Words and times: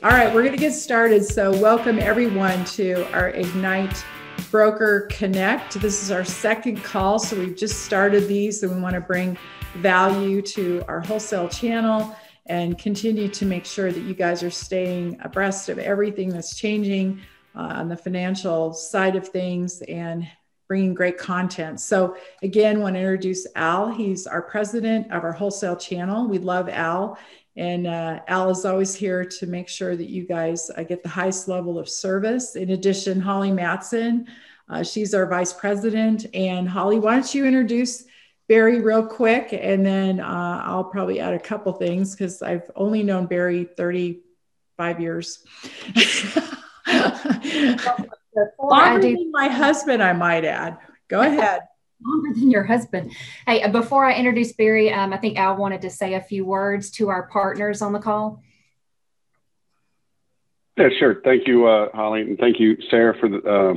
All 0.00 0.10
right, 0.10 0.32
we're 0.32 0.42
going 0.42 0.54
to 0.54 0.60
get 0.60 0.74
started. 0.74 1.24
So, 1.24 1.50
welcome 1.58 1.98
everyone 1.98 2.64
to 2.66 3.02
our 3.12 3.30
Ignite 3.30 4.04
Broker 4.48 5.08
Connect. 5.10 5.74
This 5.80 6.04
is 6.04 6.12
our 6.12 6.24
second 6.24 6.84
call. 6.84 7.18
So, 7.18 7.36
we've 7.36 7.56
just 7.56 7.82
started 7.82 8.28
these 8.28 8.62
and 8.62 8.72
we 8.72 8.80
want 8.80 8.94
to 8.94 9.00
bring 9.00 9.36
value 9.78 10.40
to 10.40 10.84
our 10.86 11.00
wholesale 11.00 11.48
channel 11.48 12.14
and 12.46 12.78
continue 12.78 13.26
to 13.26 13.44
make 13.44 13.64
sure 13.64 13.90
that 13.90 14.02
you 14.02 14.14
guys 14.14 14.44
are 14.44 14.52
staying 14.52 15.18
abreast 15.20 15.68
of 15.68 15.80
everything 15.80 16.28
that's 16.28 16.56
changing 16.56 17.20
uh, 17.56 17.62
on 17.62 17.88
the 17.88 17.96
financial 17.96 18.72
side 18.72 19.16
of 19.16 19.26
things 19.26 19.82
and 19.88 20.28
bringing 20.68 20.92
great 20.94 21.18
content. 21.18 21.80
So, 21.80 22.16
again, 22.42 22.80
want 22.80 22.94
to 22.94 23.00
introduce 23.00 23.48
Al. 23.56 23.90
He's 23.90 24.28
our 24.28 24.42
president 24.42 25.10
of 25.10 25.24
our 25.24 25.32
wholesale 25.32 25.76
channel. 25.76 26.28
We 26.28 26.38
love 26.38 26.68
Al. 26.68 27.18
And 27.58 27.88
uh, 27.88 28.20
Al 28.28 28.50
is 28.50 28.64
always 28.64 28.94
here 28.94 29.24
to 29.24 29.46
make 29.46 29.68
sure 29.68 29.96
that 29.96 30.08
you 30.08 30.24
guys 30.24 30.70
uh, 30.76 30.84
get 30.84 31.02
the 31.02 31.08
highest 31.08 31.48
level 31.48 31.76
of 31.76 31.88
service. 31.88 32.54
In 32.54 32.70
addition, 32.70 33.20
Holly 33.20 33.50
Matson, 33.50 34.28
uh, 34.68 34.84
she's 34.84 35.12
our 35.12 35.26
vice 35.26 35.52
president. 35.52 36.26
And 36.34 36.68
Holly, 36.68 37.00
why 37.00 37.14
don't 37.14 37.34
you 37.34 37.44
introduce 37.44 38.04
Barry 38.48 38.80
real 38.80 39.04
quick? 39.04 39.48
And 39.52 39.84
then 39.84 40.20
uh, 40.20 40.62
I'll 40.64 40.84
probably 40.84 41.18
add 41.18 41.34
a 41.34 41.40
couple 41.40 41.72
things 41.72 42.12
because 42.14 42.42
I've 42.42 42.70
only 42.76 43.02
known 43.02 43.26
Barry 43.26 43.64
35 43.64 45.00
years. 45.00 45.44
Longer 48.60 49.00
than 49.02 49.32
my 49.32 49.48
husband, 49.48 50.00
I 50.00 50.12
might 50.12 50.44
add. 50.44 50.78
Go 51.08 51.22
ahead 51.22 51.62
longer 52.04 52.38
than 52.38 52.50
your 52.50 52.64
husband. 52.64 53.12
Hey, 53.46 53.62
uh, 53.62 53.70
before 53.70 54.04
I 54.04 54.14
introduce 54.14 54.52
Barry, 54.52 54.92
um, 54.92 55.12
I 55.12 55.16
think 55.16 55.38
Al 55.38 55.56
wanted 55.56 55.82
to 55.82 55.90
say 55.90 56.14
a 56.14 56.20
few 56.20 56.44
words 56.44 56.90
to 56.92 57.08
our 57.08 57.28
partners 57.28 57.82
on 57.82 57.92
the 57.92 57.98
call. 57.98 58.42
Yeah, 60.76 60.88
sure. 60.98 61.20
Thank 61.24 61.48
you, 61.48 61.66
uh, 61.66 61.88
Holly, 61.92 62.22
and 62.22 62.38
thank 62.38 62.60
you, 62.60 62.76
Sarah, 62.88 63.16
for 63.18 63.28
the, 63.28 63.38
uh, 63.38 63.74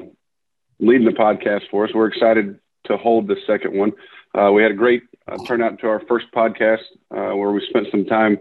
leading 0.80 1.06
the 1.06 1.14
podcast 1.14 1.62
for 1.72 1.86
us. 1.86 1.92
We're 1.94 2.08
excited 2.08 2.60
to 2.86 2.98
hold 2.98 3.28
the 3.28 3.38
second 3.48 3.76
one. 3.76 3.94
Uh, 4.38 4.52
we 4.52 4.62
had 4.62 4.72
a 4.72 4.76
great 4.76 5.04
uh, 5.28 5.38
turnout 5.48 5.80
to 5.80 5.88
our 5.88 6.02
first 6.08 6.28
podcast 6.36 6.84
uh, 7.10 7.36
where 7.36 7.52
we 7.52 7.66
spent 7.70 7.88
some 7.90 8.06
time 8.06 8.38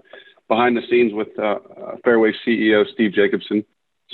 behind 0.48 0.76
the 0.76 0.82
scenes 0.90 1.12
with 1.14 1.28
Fairway 2.04 2.32
CEO 2.46 2.84
Steve 2.92 3.12
Jacobson. 3.12 3.64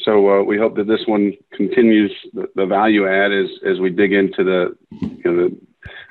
So 0.03 0.41
uh, 0.41 0.43
we 0.43 0.59
hope 0.59 0.77
that 0.77 0.87
this 0.87 1.05
one 1.07 1.33
continues 1.53 2.13
the, 2.33 2.49
the, 2.55 2.67
value 2.67 3.09
add 3.09 3.33
as 3.33 3.49
as 3.67 3.81
we 3.81 3.91
dig 3.91 4.13
into 4.13 4.45
the 4.45 4.77
you 5.01 5.23
know 5.25 5.49
the, 5.49 5.61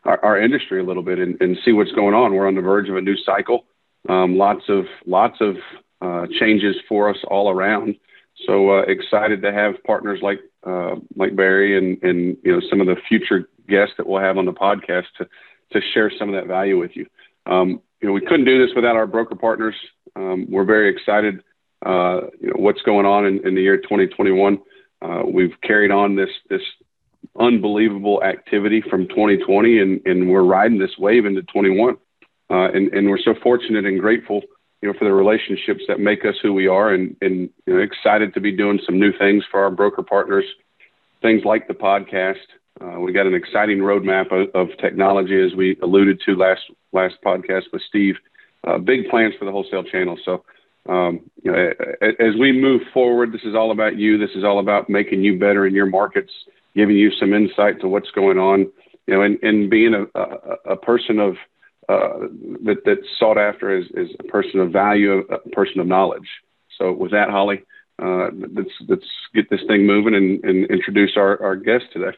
our, 0.03 0.23
our, 0.25 0.41
industry 0.41 0.79
a 0.79 0.83
little 0.83 1.03
bit 1.03 1.19
and, 1.19 1.39
and, 1.41 1.57
see 1.63 1.71
what's 1.71 1.91
going 1.91 2.13
on. 2.13 2.33
We're 2.33 2.47
on 2.47 2.55
the 2.55 2.61
verge 2.61 2.89
of 2.89 2.97
a 2.97 3.01
new 3.01 3.15
cycle. 3.17 3.65
Um, 4.09 4.37
lots 4.37 4.63
of 4.69 4.85
lots 5.05 5.37
of 5.39 5.57
uh, 6.01 6.25
changes 6.39 6.75
for 6.89 7.09
us 7.09 7.17
all 7.27 7.49
around. 7.49 7.95
So 8.47 8.71
uh, 8.71 8.81
excited 8.81 9.41
to 9.43 9.53
have 9.53 9.75
partners 9.83 10.19
like 10.21 10.39
uh, 10.65 10.95
like 11.15 11.35
Barry 11.35 11.77
and 11.77 12.01
and 12.03 12.37
you 12.43 12.53
know 12.53 12.61
some 12.69 12.81
of 12.81 12.87
the 12.87 12.97
future 13.07 13.49
guests 13.67 13.95
that 13.97 14.07
we'll 14.07 14.21
have 14.21 14.37
on 14.37 14.45
the 14.45 14.53
podcast 14.53 15.05
to 15.19 15.27
to 15.71 15.81
share 15.93 16.11
some 16.17 16.29
of 16.29 16.35
that 16.35 16.47
value 16.47 16.79
with 16.79 16.95
you. 16.95 17.05
Um, 17.45 17.81
you 18.01 18.07
know 18.07 18.13
we 18.13 18.21
couldn't 18.21 18.45
do 18.45 18.65
this 18.65 18.75
without 18.75 18.95
our 18.95 19.07
broker 19.07 19.35
partners. 19.35 19.75
Um, 20.15 20.47
we're 20.49 20.65
very 20.65 20.89
excited 20.89 21.43
uh, 21.85 22.21
you 22.41 22.47
know, 22.47 22.55
what's 22.57 22.81
going 22.81 23.05
on 23.05 23.25
in, 23.25 23.47
in 23.47 23.55
the 23.55 23.61
year 23.61 23.77
2021. 23.77 24.59
Uh, 25.01 25.23
we've 25.31 25.53
carried 25.61 25.91
on 25.91 26.15
this 26.15 26.29
this 26.49 26.61
unbelievable 27.39 28.23
activity 28.23 28.81
from 28.89 29.07
2020, 29.07 29.79
and, 29.79 30.01
and 30.05 30.29
we're 30.29 30.43
riding 30.43 30.79
this 30.79 30.97
wave 30.97 31.25
into 31.25 31.41
21. 31.43 31.97
Uh, 32.49 32.71
and, 32.71 32.93
and 32.93 33.09
we're 33.09 33.17
so 33.17 33.33
fortunate 33.41 33.85
and 33.85 33.99
grateful, 33.99 34.41
you 34.81 34.91
know, 34.91 34.97
for 34.97 35.05
the 35.05 35.13
relationships 35.13 35.81
that 35.87 35.99
make 35.99 36.23
us 36.25 36.35
who 36.41 36.53
we 36.53 36.67
are, 36.67 36.93
and, 36.93 37.15
and 37.21 37.49
you 37.65 37.73
know, 37.73 37.79
excited 37.79 38.33
to 38.33 38.39
be 38.39 38.51
doing 38.51 38.79
some 38.85 38.99
new 38.99 39.11
things 39.17 39.43
for 39.49 39.61
our 39.61 39.71
broker 39.71 40.03
partners, 40.03 40.45
things 41.21 41.43
like 41.43 41.67
the 41.67 41.73
podcast. 41.73 42.45
Uh, 42.79 42.99
we 42.99 43.11
got 43.13 43.25
an 43.25 43.33
exciting 43.33 43.79
roadmap 43.79 44.31
of, 44.31 44.53
of, 44.53 44.77
technology, 44.77 45.41
as 45.41 45.55
we 45.55 45.77
alluded 45.81 46.21
to 46.25 46.35
last 46.35 46.61
last 46.91 47.15
podcast 47.25 47.63
with 47.71 47.81
Steve. 47.87 48.15
Uh, 48.65 48.77
big 48.77 49.09
plans 49.09 49.33
for 49.39 49.45
the 49.45 49.51
wholesale 49.51 49.83
channel. 49.83 50.17
So 50.25 50.43
um, 50.87 51.21
you 51.43 51.51
know, 51.51 51.71
as 52.01 52.35
we 52.39 52.51
move 52.51 52.81
forward, 52.93 53.31
this 53.31 53.43
is 53.43 53.55
all 53.55 53.71
about 53.71 53.97
you. 53.97 54.17
This 54.17 54.35
is 54.35 54.43
all 54.43 54.59
about 54.59 54.89
making 54.89 55.23
you 55.23 55.39
better 55.39 55.65
in 55.65 55.73
your 55.73 55.85
markets, 55.85 56.31
giving 56.75 56.95
you 56.95 57.11
some 57.11 57.33
insight 57.33 57.81
to 57.81 57.87
what's 57.87 58.11
going 58.11 58.37
on, 58.37 58.71
you 59.07 59.13
know, 59.13 59.21
and, 59.21 59.41
and 59.41 59.69
being 59.69 59.93
a, 59.93 60.03
a, 60.19 60.73
a 60.73 60.75
person 60.77 61.19
of 61.19 61.35
uh, 61.87 62.27
that, 62.63 62.81
that's 62.85 63.07
sought 63.19 63.37
after 63.37 63.75
as, 63.77 63.85
as 63.97 64.07
a 64.19 64.23
person 64.23 64.59
of 64.59 64.71
value, 64.71 65.19
a 65.19 65.49
person 65.49 65.79
of 65.79 65.87
knowledge. 65.87 66.27
So 66.77 66.91
with 66.91 67.11
that, 67.11 67.29
Holly, 67.29 67.63
uh, 68.01 68.29
let's 68.53 68.71
let's 68.87 69.05
get 69.33 69.49
this 69.49 69.61
thing 69.67 69.85
moving 69.85 70.15
and, 70.15 70.43
and 70.43 70.65
introduce 70.69 71.15
our, 71.15 71.41
our 71.41 71.55
guest 71.55 71.85
today. 71.93 72.17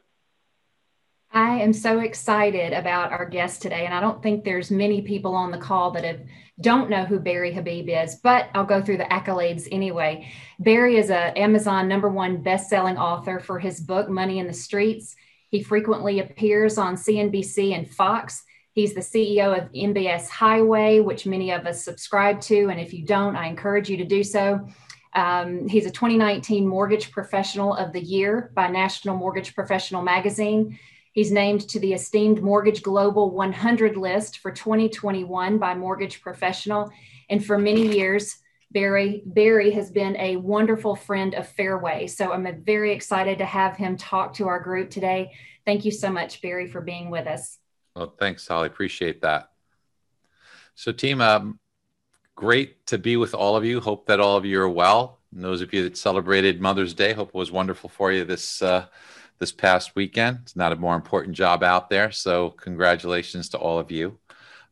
I 1.32 1.60
am 1.60 1.74
so 1.74 2.00
excited 2.00 2.74
about 2.74 3.12
our 3.12 3.26
guest 3.26 3.62
today, 3.62 3.86
and 3.86 3.94
I 3.94 4.00
don't 4.00 4.24
think 4.24 4.44
there's 4.44 4.72
many 4.72 5.02
people 5.02 5.36
on 5.36 5.52
the 5.52 5.58
call 5.58 5.92
that 5.92 6.06
have 6.06 6.22
don't 6.60 6.90
know 6.90 7.06
who 7.06 7.20
Barry 7.20 7.54
Habib 7.54 7.88
is, 7.90 8.16
but 8.16 8.50
I'll 8.56 8.66
go 8.66 8.82
through 8.82 8.98
the 8.98 9.04
accolades 9.04 9.68
anyway. 9.72 10.32
Barry 10.60 10.98
is 10.98 11.12
a 11.12 11.38
Amazon 11.38 11.88
number 11.88 12.10
one 12.10 12.42
best-selling 12.42 12.98
author 12.98 13.40
for 13.40 13.60
his 13.60 13.80
book 13.80 14.10
Money 14.10 14.40
in 14.40 14.48
the 14.48 14.54
Streets. 14.54 15.16
He 15.50 15.62
frequently 15.62 16.20
appears 16.20 16.78
on 16.80 16.96
CNBC 16.96 17.76
and 17.76 17.90
Fox. 17.90 18.44
He's 18.72 18.96
the 18.96 19.02
CEO 19.02 19.56
of 19.56 19.72
MBS 19.72 20.30
Highway, 20.30 21.00
which 21.00 21.28
many 21.28 21.52
of 21.52 21.68
us 21.68 21.84
subscribe 21.84 22.42
to, 22.42 22.70
and 22.70 22.80
if 22.80 22.94
you 22.94 23.06
don't, 23.06 23.36
I 23.36 23.48
encourage 23.48 23.90
you 23.90 23.98
to 23.98 24.06
do 24.06 24.24
so. 24.24 24.68
Um, 25.14 25.68
he's 25.68 25.86
a 25.86 25.92
2019 25.92 26.68
Mortgage 26.68 27.12
Professional 27.12 27.76
of 27.76 27.94
the 27.94 28.02
Year 28.02 28.52
by 28.56 28.68
National 28.68 29.16
Mortgage 29.16 29.54
Professional 29.56 30.02
Magazine. 30.02 30.80
He's 31.18 31.32
named 31.32 31.68
to 31.70 31.80
the 31.80 31.94
esteemed 31.94 32.44
Mortgage 32.44 32.84
Global 32.84 33.32
100 33.32 33.98
list 33.98 34.38
for 34.38 34.52
2021 34.52 35.58
by 35.58 35.74
Mortgage 35.74 36.22
Professional. 36.22 36.92
And 37.28 37.44
for 37.44 37.58
many 37.58 37.88
years, 37.88 38.38
Barry, 38.70 39.24
Barry 39.26 39.72
has 39.72 39.90
been 39.90 40.16
a 40.18 40.36
wonderful 40.36 40.96
friend 40.96 41.34
of 41.34 41.48
Fairway. 41.48 42.06
So 42.06 42.32
I'm 42.32 42.64
very 42.64 42.92
excited 42.92 43.40
to 43.40 43.46
have 43.46 43.76
him 43.76 43.98
talk 43.98 44.36
to 44.36 44.48
our 44.48 44.60
group 44.60 44.92
today. 44.92 45.32
Thank 45.66 45.86
you 45.86 45.92
so 45.92 46.12
much, 46.12 46.40
Barry, 46.40 46.68
for 46.68 46.82
being 46.82 47.10
with 47.10 47.26
us. 47.26 47.58
Well, 47.96 48.14
thanks, 48.20 48.48
Holly. 48.48 48.68
Appreciate 48.68 49.24
that. 49.24 49.50
So, 50.76 50.92
team, 50.92 51.20
um, 51.22 51.60
great 52.36 52.86
to 52.86 53.00
be 53.00 53.18
with 53.18 53.34
all 53.34 53.56
of 53.56 53.66
you. 53.66 53.80
Hope 53.80 54.06
that 54.06 54.20
all 54.20 54.38
of 54.38 54.46
you 54.46 54.62
are 54.62 54.70
well. 54.70 55.18
And 55.34 55.44
those 55.44 55.62
of 55.62 55.74
you 55.74 55.82
that 55.82 55.98
celebrated 55.98 56.62
Mother's 56.62 56.94
Day, 56.94 57.14
hope 57.14 57.30
it 57.30 57.34
was 57.34 57.52
wonderful 57.52 57.90
for 57.90 58.12
you 58.12 58.24
this 58.24 58.62
uh, 58.62 58.86
this 59.40 59.52
past 59.52 59.96
weekend. 59.96 60.40
It's 60.44 60.56
not 60.56 60.72
a 60.72 60.76
more 60.76 60.96
important 60.96 61.36
job 61.36 61.64
out 61.64 61.90
there. 61.90 62.12
So 62.12 62.52
congratulations 62.52 63.50
to 63.50 63.58
all 63.58 63.80
of 63.80 63.92
you. 63.92 64.18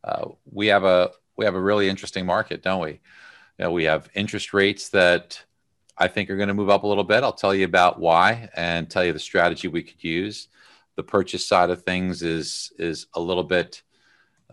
Uh, 0.03 0.29
we 0.51 0.67
have 0.67 0.83
a 0.83 1.11
we 1.37 1.45
have 1.45 1.55
a 1.55 1.61
really 1.61 1.89
interesting 1.89 2.25
market, 2.25 2.63
don't 2.63 2.81
we? 2.81 2.91
You 2.91 3.65
know, 3.65 3.71
we 3.71 3.83
have 3.85 4.09
interest 4.15 4.53
rates 4.53 4.89
that 4.89 5.43
I 5.97 6.07
think 6.07 6.29
are 6.29 6.37
going 6.37 6.47
to 6.47 6.53
move 6.53 6.69
up 6.69 6.83
a 6.83 6.87
little 6.87 7.03
bit. 7.03 7.23
I'll 7.23 7.33
tell 7.33 7.55
you 7.55 7.65
about 7.65 7.99
why 7.99 8.49
and 8.55 8.89
tell 8.89 9.03
you 9.03 9.13
the 9.13 9.19
strategy 9.19 9.67
we 9.67 9.83
could 9.83 10.03
use. 10.03 10.47
The 10.95 11.03
purchase 11.03 11.47
side 11.47 11.69
of 11.69 11.83
things 11.83 12.21
is 12.21 12.71
is 12.77 13.07
a 13.13 13.19
little 13.19 13.43
bit 13.43 13.81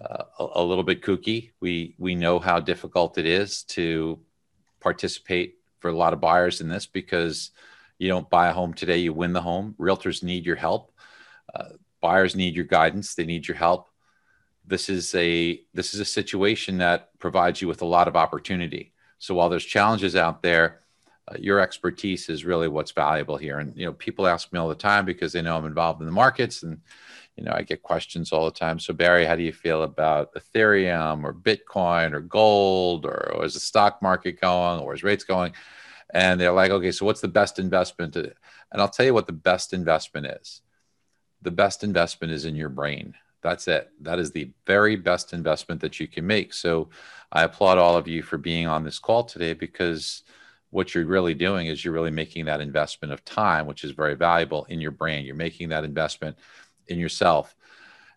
uh, 0.00 0.24
a, 0.38 0.46
a 0.56 0.64
little 0.64 0.84
bit 0.84 1.02
kooky. 1.02 1.50
We 1.60 1.94
we 1.98 2.14
know 2.14 2.38
how 2.38 2.60
difficult 2.60 3.18
it 3.18 3.26
is 3.26 3.62
to 3.64 4.18
participate 4.80 5.58
for 5.80 5.88
a 5.88 5.96
lot 5.96 6.12
of 6.12 6.20
buyers 6.20 6.60
in 6.60 6.68
this 6.68 6.86
because 6.86 7.50
you 8.02 8.08
don't 8.08 8.28
buy 8.28 8.48
a 8.48 8.52
home 8.52 8.74
today, 8.74 8.98
you 8.98 9.12
win 9.12 9.32
the 9.32 9.40
home. 9.40 9.76
Realtors 9.78 10.24
need 10.24 10.44
your 10.44 10.56
help. 10.56 10.92
Uh, 11.54 11.68
buyers 12.00 12.34
need 12.34 12.56
your 12.56 12.64
guidance. 12.64 13.14
They 13.14 13.24
need 13.24 13.46
your 13.46 13.56
help. 13.56 13.88
This 14.66 14.88
is 14.88 15.14
a 15.14 15.60
this 15.72 15.94
is 15.94 16.00
a 16.00 16.04
situation 16.04 16.78
that 16.78 17.16
provides 17.20 17.62
you 17.62 17.68
with 17.68 17.80
a 17.80 17.86
lot 17.86 18.08
of 18.08 18.16
opportunity. 18.16 18.92
So 19.18 19.36
while 19.36 19.48
there's 19.48 19.64
challenges 19.64 20.16
out 20.16 20.42
there, 20.42 20.80
uh, 21.28 21.36
your 21.38 21.60
expertise 21.60 22.28
is 22.28 22.44
really 22.44 22.66
what's 22.66 22.90
valuable 22.90 23.36
here. 23.36 23.60
And 23.60 23.72
you 23.76 23.86
know, 23.86 23.92
people 23.92 24.26
ask 24.26 24.52
me 24.52 24.58
all 24.58 24.68
the 24.68 24.74
time 24.74 25.04
because 25.04 25.32
they 25.32 25.42
know 25.42 25.56
I'm 25.56 25.64
involved 25.64 26.00
in 26.00 26.06
the 26.06 26.12
markets, 26.12 26.64
and 26.64 26.80
you 27.36 27.44
know, 27.44 27.52
I 27.54 27.62
get 27.62 27.82
questions 27.82 28.32
all 28.32 28.46
the 28.46 28.50
time. 28.50 28.80
So 28.80 28.92
Barry, 28.92 29.24
how 29.24 29.36
do 29.36 29.44
you 29.44 29.52
feel 29.52 29.84
about 29.84 30.34
Ethereum 30.34 31.22
or 31.22 31.32
Bitcoin 31.32 32.14
or 32.14 32.20
gold, 32.20 33.06
or, 33.06 33.32
or 33.36 33.44
is 33.44 33.54
the 33.54 33.60
stock 33.60 34.02
market 34.02 34.40
going, 34.40 34.80
or 34.80 34.92
is 34.92 35.04
rates 35.04 35.22
going? 35.22 35.52
And 36.12 36.40
they're 36.40 36.52
like, 36.52 36.70
okay, 36.70 36.92
so 36.92 37.06
what's 37.06 37.22
the 37.22 37.28
best 37.28 37.58
investment? 37.58 38.14
And 38.16 38.34
I'll 38.74 38.88
tell 38.88 39.06
you 39.06 39.14
what 39.14 39.26
the 39.26 39.32
best 39.32 39.72
investment 39.72 40.26
is. 40.26 40.60
The 41.40 41.50
best 41.50 41.82
investment 41.82 42.32
is 42.32 42.44
in 42.44 42.54
your 42.54 42.68
brain. 42.68 43.14
That's 43.42 43.66
it. 43.66 43.90
That 44.00 44.18
is 44.18 44.30
the 44.30 44.52
very 44.66 44.94
best 44.94 45.32
investment 45.32 45.80
that 45.80 45.98
you 45.98 46.06
can 46.06 46.26
make. 46.26 46.54
So 46.54 46.90
I 47.32 47.42
applaud 47.42 47.78
all 47.78 47.96
of 47.96 48.06
you 48.06 48.22
for 48.22 48.38
being 48.38 48.68
on 48.68 48.84
this 48.84 48.98
call 48.98 49.24
today 49.24 49.52
because 49.54 50.22
what 50.70 50.94
you're 50.94 51.06
really 51.06 51.34
doing 51.34 51.66
is 51.66 51.84
you're 51.84 51.94
really 51.94 52.10
making 52.10 52.44
that 52.44 52.60
investment 52.60 53.12
of 53.12 53.24
time, 53.24 53.66
which 53.66 53.82
is 53.82 53.90
very 53.90 54.14
valuable 54.14 54.64
in 54.66 54.80
your 54.80 54.90
brain. 54.90 55.24
You're 55.24 55.34
making 55.34 55.70
that 55.70 55.84
investment 55.84 56.36
in 56.86 56.98
yourself. 56.98 57.56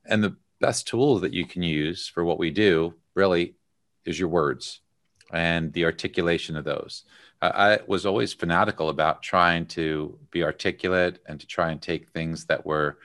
And 0.06 0.24
the 0.24 0.36
best 0.62 0.88
tool 0.88 1.19
that 1.19 1.33
you 1.33 1.45
can 1.45 1.63
use 1.63 2.07
for 2.07 2.24
what 2.24 2.39
we 2.39 2.51
do 2.51 2.94
really 3.15 3.56
is 4.06 4.19
your 4.19 4.30
words 4.30 4.81
and 5.31 5.74
the 5.74 5.86
articulation 5.86 6.56
of 6.56 6.65
those. 6.65 7.03
I 7.42 7.80
was 7.88 8.06
always 8.06 8.34
fanatical 8.34 8.90
about 8.90 9.22
trying 9.22 9.66
to 9.68 10.18
be 10.32 10.44
articulate 10.44 11.20
and 11.26 11.40
to 11.40 11.48
try 11.48 11.72
and 11.72 11.82
take 11.82 12.10
things 12.10 12.46
that 12.46 12.66
were 12.66 12.98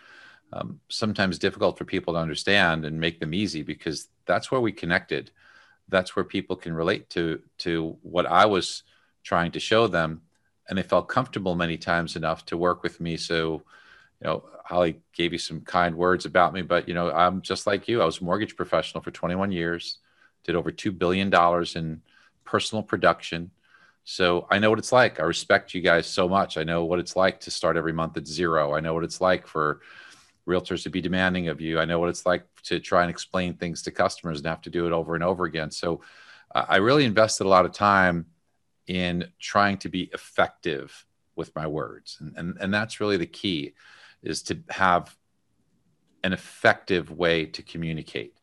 um, 0.53 0.81
sometimes 0.89 1.39
difficult 1.39 1.79
for 1.79 1.85
people 1.85 2.15
to 2.15 2.21
understand 2.21 2.85
and 2.85 3.01
make 3.01 3.21
them 3.21 3.35
easy 3.35 3.63
because 3.63 4.09
that's 4.27 4.51
where 4.51 4.61
we 4.61 4.73
connected. 4.73 5.31
That's 5.89 6.15
where 6.15 6.25
people 6.25 6.57
can 6.57 6.73
relate 6.73 7.11
to 7.11 7.41
to 7.59 7.97
what 8.03 8.27
I 8.27 8.47
was 8.47 8.85
trying 9.23 9.53
to 9.53 9.61
show 9.61 9.87
them, 9.87 10.23
and 10.69 10.79
they 10.79 10.83
felt 10.83 11.09
comfortable 11.09 11.55
many 11.55 11.77
times 11.77 12.17
enough 12.17 12.47
to 12.47 12.57
work 12.57 12.83
with 12.83 13.01
me. 13.01 13.17
So, 13.17 13.63
you 14.21 14.27
know, 14.27 14.45
Holly 14.65 15.01
gave 15.13 15.33
you 15.33 15.39
some 15.39 15.61
kind 15.63 15.97
words 15.97 16.25
about 16.25 16.53
me, 16.53 16.63
but 16.63 16.89
you 16.89 16.95
know, 16.95 17.11
I'm 17.11 17.43
just 17.43 17.67
like 17.67 17.89
you. 17.89 18.01
I 18.01 18.05
was 18.05 18.21
a 18.21 18.25
mortgage 18.25 18.57
professional 18.57 19.03
for 19.03 19.11
21 19.11 19.53
years, 19.53 19.99
did 20.45 20.55
over 20.55 20.71
two 20.71 20.93
billion 20.93 21.31
dollars 21.31 21.77
in 21.77 22.03
personal 22.45 22.83
production 22.83 23.51
so 24.05 24.47
I 24.51 24.59
know 24.59 24.71
what 24.71 24.79
it's 24.79 24.93
like. 24.93 25.21
I 25.21 25.25
respect 25.25 25.75
you 25.75 25.81
guys 25.81 26.07
so 26.07 26.29
much. 26.29 26.57
I 26.57 26.65
know 26.65 26.85
what 26.85 26.99
it's 26.99 27.17
like 27.17 27.41
to 27.41 27.51
start 27.51 27.77
every 27.77 27.93
month 27.93 28.17
at 28.17 28.27
zero. 28.27 28.75
I 28.75 28.81
know 28.81 28.95
what 28.95 29.05
it's 29.05 29.21
like 29.21 29.47
for 29.47 29.81
realtors 30.47 30.83
to 30.83 30.91
be 30.91 31.01
demanding 31.01 31.49
of 31.49 31.61
you. 31.61 31.79
I 31.79 31.85
know 31.85 31.99
what 31.99 32.09
it's 32.09 32.27
like 32.27 32.45
to 32.65 32.81
try 32.81 33.03
and 33.03 33.11
explain 33.11 33.55
things 33.55 33.83
to 33.83 33.91
customers 33.91 34.39
and 34.39 34.47
have 34.47 34.63
to 34.63 34.71
do 34.71 34.87
it 34.87 34.93
over 34.93 35.15
and 35.15 35.25
over 35.25 35.45
again. 35.45 35.71
So 35.71 36.01
uh, 36.55 36.67
I 36.69 36.77
really 36.77 37.05
invested 37.05 37.45
a 37.45 37.49
lot 37.49 37.65
of 37.65 37.73
time 37.73 38.27
in 38.87 39.27
trying 39.39 39.79
to 39.79 39.89
be 39.89 40.11
effective 40.13 41.07
with 41.37 41.55
my 41.55 41.67
words. 41.67 42.17
And, 42.21 42.35
and, 42.37 42.59
and 42.61 42.75
that's 42.75 43.01
really 43.01 43.17
the 43.17 43.27
key 43.27 43.75
is 44.23 44.43
to 44.43 44.59
have 44.69 45.17
an 46.25 46.33
effective 46.33 47.11
way 47.11 47.47
to 47.47 47.63
communicate. 47.63 48.39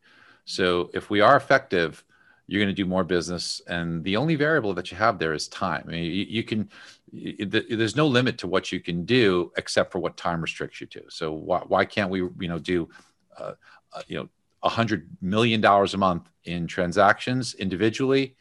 So 0.45 0.89
if 0.93 1.09
we 1.09 1.21
are 1.21 1.35
effective, 1.35 2.03
you're 2.47 2.61
going 2.61 2.73
to 2.73 2.81
do 2.81 2.87
more 2.87 3.03
business 3.03 3.61
and 3.67 4.03
the 4.03 4.15
only 4.15 4.35
variable 4.35 4.73
that 4.73 4.89
you 4.89 4.97
have 4.97 5.19
there 5.19 5.33
is 5.33 5.47
time. 5.49 5.83
I 5.87 5.91
mean 5.91 6.03
you, 6.05 6.25
you 6.29 6.43
can 6.43 6.69
there's 7.11 7.95
no 7.95 8.07
limit 8.07 8.37
to 8.39 8.47
what 8.47 8.71
you 8.71 8.79
can 8.79 9.05
do 9.05 9.51
except 9.57 9.91
for 9.91 9.99
what 9.99 10.17
time 10.17 10.41
restricts 10.41 10.81
you 10.81 10.87
to. 10.87 11.03
So 11.09 11.31
why, 11.31 11.59
why 11.67 11.85
can't 11.85 12.09
we 12.09 12.19
you 12.19 12.47
know 12.47 12.59
do 12.59 12.89
uh, 13.37 13.53
uh, 13.93 14.01
you 14.07 14.17
know 14.17 14.29
a 14.63 14.69
hundred 14.69 15.07
million 15.21 15.61
dollars 15.61 15.93
a 15.93 15.97
month 15.97 16.29
in 16.45 16.67
transactions 16.67 17.53
individually? 17.55 18.35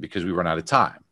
Because 0.00 0.24
we 0.24 0.32
run 0.32 0.46
out 0.46 0.58
of 0.58 0.64
time. 0.64 1.04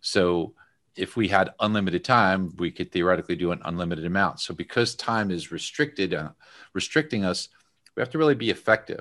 So 0.00 0.54
if 0.94 1.16
we 1.16 1.28
had 1.28 1.54
unlimited 1.60 2.04
time 2.04 2.52
we 2.58 2.70
could 2.70 2.92
theoretically 2.92 3.36
do 3.36 3.52
an 3.52 3.60
unlimited 3.64 4.04
amount. 4.04 4.40
So 4.40 4.52
because 4.52 4.94
time 4.94 5.30
is 5.30 5.50
restricted 5.50 6.12
uh, 6.12 6.30
restricting 6.74 7.24
us 7.24 7.48
we 7.96 8.00
have 8.02 8.10
to 8.10 8.18
really 8.18 8.34
be 8.34 8.50
effective 8.50 9.00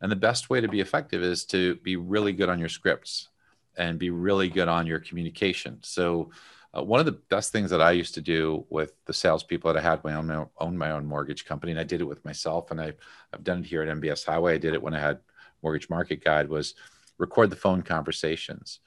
and 0.00 0.10
the 0.10 0.16
best 0.16 0.50
way 0.50 0.60
to 0.60 0.68
be 0.68 0.80
effective 0.80 1.22
is 1.22 1.44
to 1.46 1.76
be 1.76 1.96
really 1.96 2.32
good 2.32 2.48
on 2.48 2.58
your 2.58 2.68
scripts 2.68 3.28
and 3.76 3.98
be 3.98 4.10
really 4.10 4.48
good 4.48 4.68
on 4.68 4.86
your 4.86 4.98
communication. 4.98 5.78
So, 5.82 6.30
uh, 6.76 6.82
one 6.82 7.00
of 7.00 7.06
the 7.06 7.12
best 7.12 7.50
things 7.50 7.70
that 7.70 7.80
I 7.80 7.92
used 7.92 8.14
to 8.14 8.20
do 8.20 8.66
with 8.68 8.92
the 9.06 9.14
salespeople 9.14 9.72
that 9.72 9.78
I 9.78 9.82
had 9.82 10.00
own, 10.04 10.26
my 10.26 10.46
own 10.58 10.76
my 10.76 10.90
own 10.90 11.06
mortgage 11.06 11.46
company, 11.46 11.72
and 11.72 11.80
I 11.80 11.84
did 11.84 12.02
it 12.02 12.04
with 12.04 12.24
myself, 12.24 12.70
and 12.70 12.80
I, 12.80 12.92
I've 13.32 13.42
done 13.42 13.60
it 13.60 13.66
here 13.66 13.82
at 13.82 13.96
MBS 13.96 14.26
Highway. 14.26 14.54
I 14.54 14.58
did 14.58 14.74
it 14.74 14.82
when 14.82 14.94
I 14.94 15.00
had 15.00 15.20
Mortgage 15.62 15.88
Market 15.88 16.22
Guide. 16.22 16.48
Was 16.48 16.74
record 17.16 17.48
the 17.48 17.56
phone 17.56 17.80
conversations, 17.80 18.80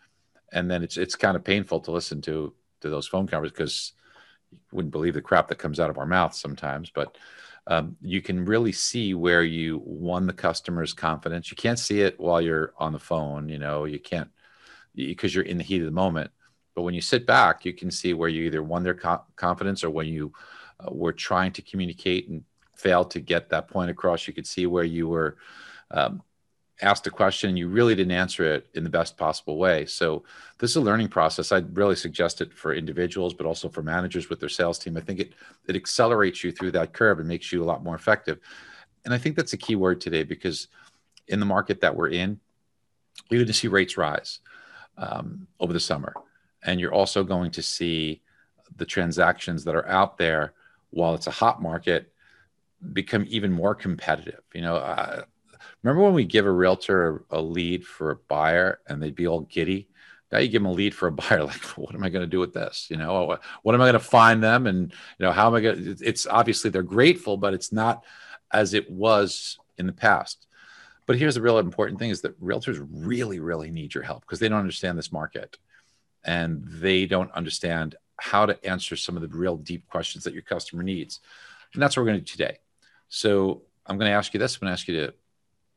and 0.54 0.70
then 0.70 0.84
it's 0.84 0.96
it's 0.96 1.16
kind 1.16 1.36
of 1.36 1.44
painful 1.44 1.80
to 1.82 1.92
listen 1.92 2.22
to 2.22 2.54
to 2.82 2.90
those 2.90 3.08
phone 3.08 3.28
conversations 3.28 3.58
because 3.58 3.94
you 4.52 4.60
wouldn't 4.72 4.92
believe 4.92 5.16
the 5.16 5.22
crap 5.22 5.48
that 5.48 5.58
comes 5.58 5.80
out 5.80 5.90
of 5.90 5.98
our 5.98 6.06
mouths 6.06 6.40
sometimes. 6.40 6.92
But 6.94 7.18
um, 7.68 7.96
you 8.02 8.22
can 8.22 8.46
really 8.46 8.72
see 8.72 9.14
where 9.14 9.44
you 9.44 9.82
won 9.86 10.28
the 10.28 10.34
customer's 10.34 10.94
confidence. 10.94 11.52
You 11.52 11.58
can't 11.58 11.80
see 11.80 12.02
it 12.02 12.20
while 12.20 12.42
you're 12.42 12.74
on 12.78 12.94
the 12.94 13.00
phone, 13.00 13.50
you 13.50 13.60
know, 13.60 13.86
you 13.86 14.00
can't 14.00 14.30
because 14.96 15.34
you're 15.34 15.46
in 15.46 15.58
the 15.58 15.64
heat 15.64 15.80
of 15.80 15.86
the 15.86 15.92
moment. 15.92 16.32
But 16.76 16.82
when 16.84 16.94
you 16.94 17.02
sit 17.02 17.26
back, 17.26 17.66
you 17.66 17.74
can 17.74 17.92
see 17.92 18.14
where 18.14 18.30
you 18.30 18.44
either 18.44 18.64
won 18.64 18.84
their 18.84 18.96
co- 18.96 19.24
confidence 19.36 19.84
or 19.84 19.90
when 19.90 20.08
you 20.08 20.34
uh, 20.80 20.92
were 20.92 21.14
trying 21.14 21.52
to 21.54 21.62
communicate 21.62 22.30
and 22.30 22.44
failed 22.76 23.12
to 23.12 23.20
get 23.20 23.50
that 23.50 23.68
point 23.68 23.92
across. 23.92 24.28
You 24.28 24.34
could 24.34 24.48
see 24.48 24.66
where 24.66 24.84
you 24.84 25.08
were 25.08 25.38
um, 25.92 26.24
asked 26.82 27.06
a 27.08 27.12
question 27.12 27.56
you 27.56 27.68
really 27.68 27.96
didn't 27.96 28.12
answer 28.12 28.44
it 28.44 28.68
in 28.74 28.84
the 28.84 28.90
best 28.90 29.18
possible 29.18 29.58
way. 29.58 29.86
So 29.86 30.24
this 30.58 30.72
is 30.72 30.78
a 30.78 30.82
learning 30.82 31.10
process. 31.10 31.52
I'd 31.52 31.76
really 31.78 31.96
suggest 31.96 32.42
it 32.42 32.54
for 32.54 32.74
individuals 32.74 33.34
but 33.34 33.46
also 33.46 33.70
for 33.70 33.84
managers 33.84 34.30
with 34.30 34.40
their 34.40 34.50
sales 34.50 34.80
team. 34.80 34.98
I 34.98 35.02
think 35.02 35.20
it 35.20 35.34
it 35.68 35.76
accelerates 35.76 36.44
you 36.44 36.52
through 36.52 36.72
that 36.72 36.94
curve 36.94 37.20
and 37.20 37.28
makes 37.28 37.52
you 37.52 37.64
a 37.64 37.66
lot 37.66 37.84
more 37.84 37.96
effective. 37.96 38.40
And 39.04 39.14
i 39.14 39.18
think 39.18 39.36
that's 39.36 39.54
a 39.54 39.58
key 39.58 39.76
word 39.76 40.00
today 40.00 40.24
because 40.24 40.68
in 41.28 41.40
the 41.40 41.46
market 41.46 41.82
that 41.82 41.96
we're 41.96 42.10
in 42.10 42.40
you're 43.30 43.40
going 43.40 43.48
to 43.48 43.54
see 43.54 43.68
rates 43.68 43.98
rise 43.98 44.40
um, 44.98 45.48
over 45.60 45.74
the 45.74 45.80
summer. 45.80 46.14
And 46.64 46.80
you're 46.80 46.94
also 46.94 47.24
going 47.24 47.52
to 47.52 47.62
see 47.62 48.22
the 48.76 48.86
transactions 48.86 49.64
that 49.64 49.76
are 49.76 49.88
out 49.88 50.18
there 50.18 50.54
while 50.92 51.16
it's 51.16 51.28
a 51.28 51.32
hot 51.32 51.62
market 51.62 52.14
become 52.94 53.26
even 53.30 53.52
more 53.52 53.76
competitive. 53.76 54.42
You 54.54 54.62
know 54.62 54.76
uh, 54.76 55.24
Remember 55.84 56.04
when 56.04 56.14
we 56.14 56.26
give 56.26 56.46
a 56.46 56.52
realtor 56.52 57.24
a, 57.32 57.40
a 57.40 57.42
lead 57.42 57.86
for 57.86 58.12
a 58.12 58.16
buyer 58.16 58.80
and 58.88 59.02
they'd 59.02 59.16
be 59.16 59.28
all 59.28 59.42
giddy? 59.42 59.88
Now 60.32 60.40
you 60.40 60.48
give 60.48 60.62
them 60.62 60.72
a 60.72 60.74
lead 60.74 60.96
for 60.96 61.08
a 61.08 61.12
buyer, 61.12 61.44
like, 61.44 61.62
what 61.78 61.96
am 61.96 62.04
I 62.04 62.10
going 62.10 62.24
to 62.24 62.28
do 62.28 62.40
with 62.40 62.54
this? 62.54 62.88
You 62.90 62.98
know, 62.98 63.26
what, 63.26 63.42
what 63.64 63.76
am 63.76 63.82
I 63.82 63.86
going 63.86 63.94
to 63.94 64.00
find 64.00 64.44
them? 64.44 64.68
And, 64.68 64.92
you 64.92 65.26
know, 65.26 65.32
how 65.32 65.48
am 65.48 65.56
I 65.56 65.62
going 65.62 65.84
to, 65.84 66.06
it's 66.06 66.28
obviously 66.28 66.70
they're 66.70 66.84
grateful, 66.84 67.38
but 67.38 67.54
it's 67.54 67.72
not 67.72 68.04
as 68.52 68.74
it 68.74 68.90
was 68.90 69.58
in 69.78 69.88
the 69.88 69.94
past. 69.94 70.48
But 71.08 71.18
here's 71.18 71.36
the 71.36 71.42
real 71.42 71.58
important 71.58 72.00
thing 72.00 72.12
is 72.12 72.22
that 72.22 72.40
realtors 72.42 72.86
really, 72.92 73.40
really 73.40 73.72
need 73.72 73.94
your 73.94 74.04
help 74.04 74.22
because 74.22 74.40
they 74.40 74.48
don't 74.48 74.60
understand 74.60 74.98
this 74.98 75.12
market 75.12 75.58
and 76.24 76.64
they 76.66 77.06
don't 77.06 77.32
understand 77.32 77.96
how 78.18 78.46
to 78.46 78.66
answer 78.66 78.96
some 78.96 79.16
of 79.16 79.22
the 79.22 79.36
real 79.36 79.58
deep 79.58 79.88
questions 79.88 80.24
that 80.24 80.34
your 80.34 80.44
customer 80.44 80.84
needs. 80.84 81.20
And 81.74 81.82
that's 81.82 81.98
what 81.98 82.04
we're 82.04 82.12
going 82.12 82.24
to 82.24 82.26
do 82.26 82.32
today. 82.32 82.60
So 83.10 83.64
I'm 83.86 83.98
going 83.98 84.10
to 84.10 84.16
ask 84.16 84.34
you 84.34 84.40
this. 84.40 84.56
I'm 84.56 84.60
going 84.62 84.70
to 84.70 84.74
ask 84.74 84.88
you 84.88 85.02
to 85.02 85.14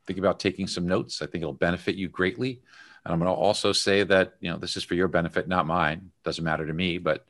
think 0.07 0.19
about 0.19 0.41
taking 0.41 0.67
some 0.67 0.87
notes. 0.87 1.23
I 1.23 1.27
think 1.27 1.43
it'll 1.43 1.53
benefit 1.53 1.97
you 1.97 2.09
greatly. 2.09 2.61
And 3.05 3.13
I'm 3.13 3.19
going 3.19 3.31
to 3.31 3.35
also 3.35 3.73
say 3.73 4.03
that, 4.05 4.35
you 4.41 4.51
know, 4.51 4.57
this 4.57 4.77
is 4.77 4.85
for 4.85 4.95
your 4.95 5.09
benefit, 5.09 5.49
not 5.49 5.67
mine. 5.67 6.11
Doesn't 6.25 6.45
matter 6.45 6.67
to 6.67 6.73
me, 6.73 6.99
but 6.99 7.27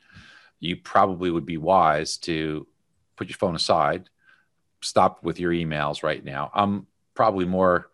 you 0.61 0.77
probably 0.77 1.31
would 1.31 1.47
be 1.47 1.57
wise 1.57 2.17
to 2.19 2.67
put 3.17 3.29
your 3.29 3.37
phone 3.37 3.55
aside, 3.55 4.09
stop 4.81 5.23
with 5.23 5.41
your 5.41 5.53
emails 5.53 6.03
right 6.03 6.25
now. 6.25 6.51
I'm 6.55 6.87
probably 7.15 7.45
more 7.45 7.91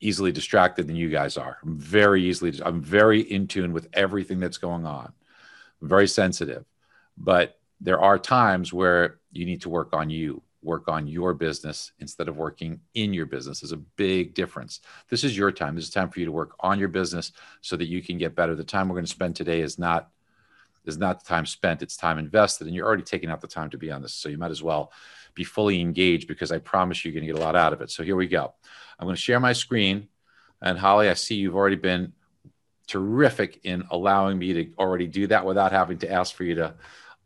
easily 0.00 0.32
distracted 0.32 0.86
than 0.86 0.96
you 0.96 1.08
guys 1.08 1.36
are. 1.36 1.58
I'm 1.62 1.78
very 1.78 2.24
easily, 2.24 2.52
I'm 2.64 2.80
very 2.80 3.20
in 3.20 3.46
tune 3.46 3.72
with 3.72 3.88
everything 3.92 4.40
that's 4.40 4.58
going 4.58 4.84
on. 4.84 5.12
I'm 5.80 5.88
very 5.88 6.08
sensitive, 6.08 6.64
but 7.16 7.58
there 7.80 8.00
are 8.00 8.18
times 8.18 8.72
where 8.72 9.18
you 9.30 9.44
need 9.44 9.62
to 9.62 9.68
work 9.68 9.94
on 9.94 10.10
you 10.10 10.42
work 10.62 10.88
on 10.88 11.06
your 11.06 11.34
business 11.34 11.92
instead 11.98 12.28
of 12.28 12.36
working 12.36 12.80
in 12.94 13.12
your 13.12 13.26
business 13.26 13.62
is 13.62 13.72
a 13.72 13.76
big 13.76 14.34
difference. 14.34 14.80
This 15.08 15.24
is 15.24 15.36
your 15.36 15.50
time. 15.50 15.74
This 15.74 15.84
is 15.84 15.90
time 15.90 16.08
for 16.08 16.20
you 16.20 16.26
to 16.26 16.32
work 16.32 16.54
on 16.60 16.78
your 16.78 16.88
business 16.88 17.32
so 17.60 17.76
that 17.76 17.88
you 17.88 18.02
can 18.02 18.18
get 18.18 18.34
better. 18.34 18.54
The 18.54 18.64
time 18.64 18.88
we're 18.88 18.94
going 18.94 19.04
to 19.04 19.10
spend 19.10 19.36
today 19.36 19.60
is 19.60 19.78
not 19.78 20.08
is 20.84 20.98
not 20.98 21.20
the 21.20 21.28
time 21.28 21.46
spent, 21.46 21.80
it's 21.80 21.96
time 21.96 22.18
invested. 22.18 22.66
And 22.66 22.74
you're 22.74 22.86
already 22.86 23.04
taking 23.04 23.30
out 23.30 23.40
the 23.40 23.46
time 23.46 23.70
to 23.70 23.78
be 23.78 23.92
on 23.92 24.02
this. 24.02 24.14
So 24.14 24.28
you 24.28 24.38
might 24.38 24.50
as 24.50 24.64
well 24.64 24.92
be 25.34 25.44
fully 25.44 25.80
engaged 25.80 26.26
because 26.26 26.50
I 26.50 26.58
promise 26.58 27.04
you're 27.04 27.14
going 27.14 27.24
to 27.24 27.32
get 27.32 27.40
a 27.40 27.44
lot 27.44 27.54
out 27.54 27.72
of 27.72 27.80
it. 27.80 27.90
So 27.90 28.02
here 28.02 28.16
we 28.16 28.26
go. 28.26 28.52
I'm 28.98 29.06
going 29.06 29.14
to 29.14 29.20
share 29.20 29.38
my 29.38 29.52
screen. 29.52 30.08
And 30.60 30.76
Holly, 30.78 31.08
I 31.08 31.14
see 31.14 31.36
you've 31.36 31.54
already 31.54 31.76
been 31.76 32.12
terrific 32.88 33.60
in 33.64 33.84
allowing 33.90 34.38
me 34.38 34.52
to 34.52 34.72
already 34.76 35.06
do 35.06 35.28
that 35.28 35.46
without 35.46 35.72
having 35.72 35.98
to 35.98 36.10
ask 36.10 36.34
for 36.34 36.44
you 36.44 36.56
to 36.56 36.74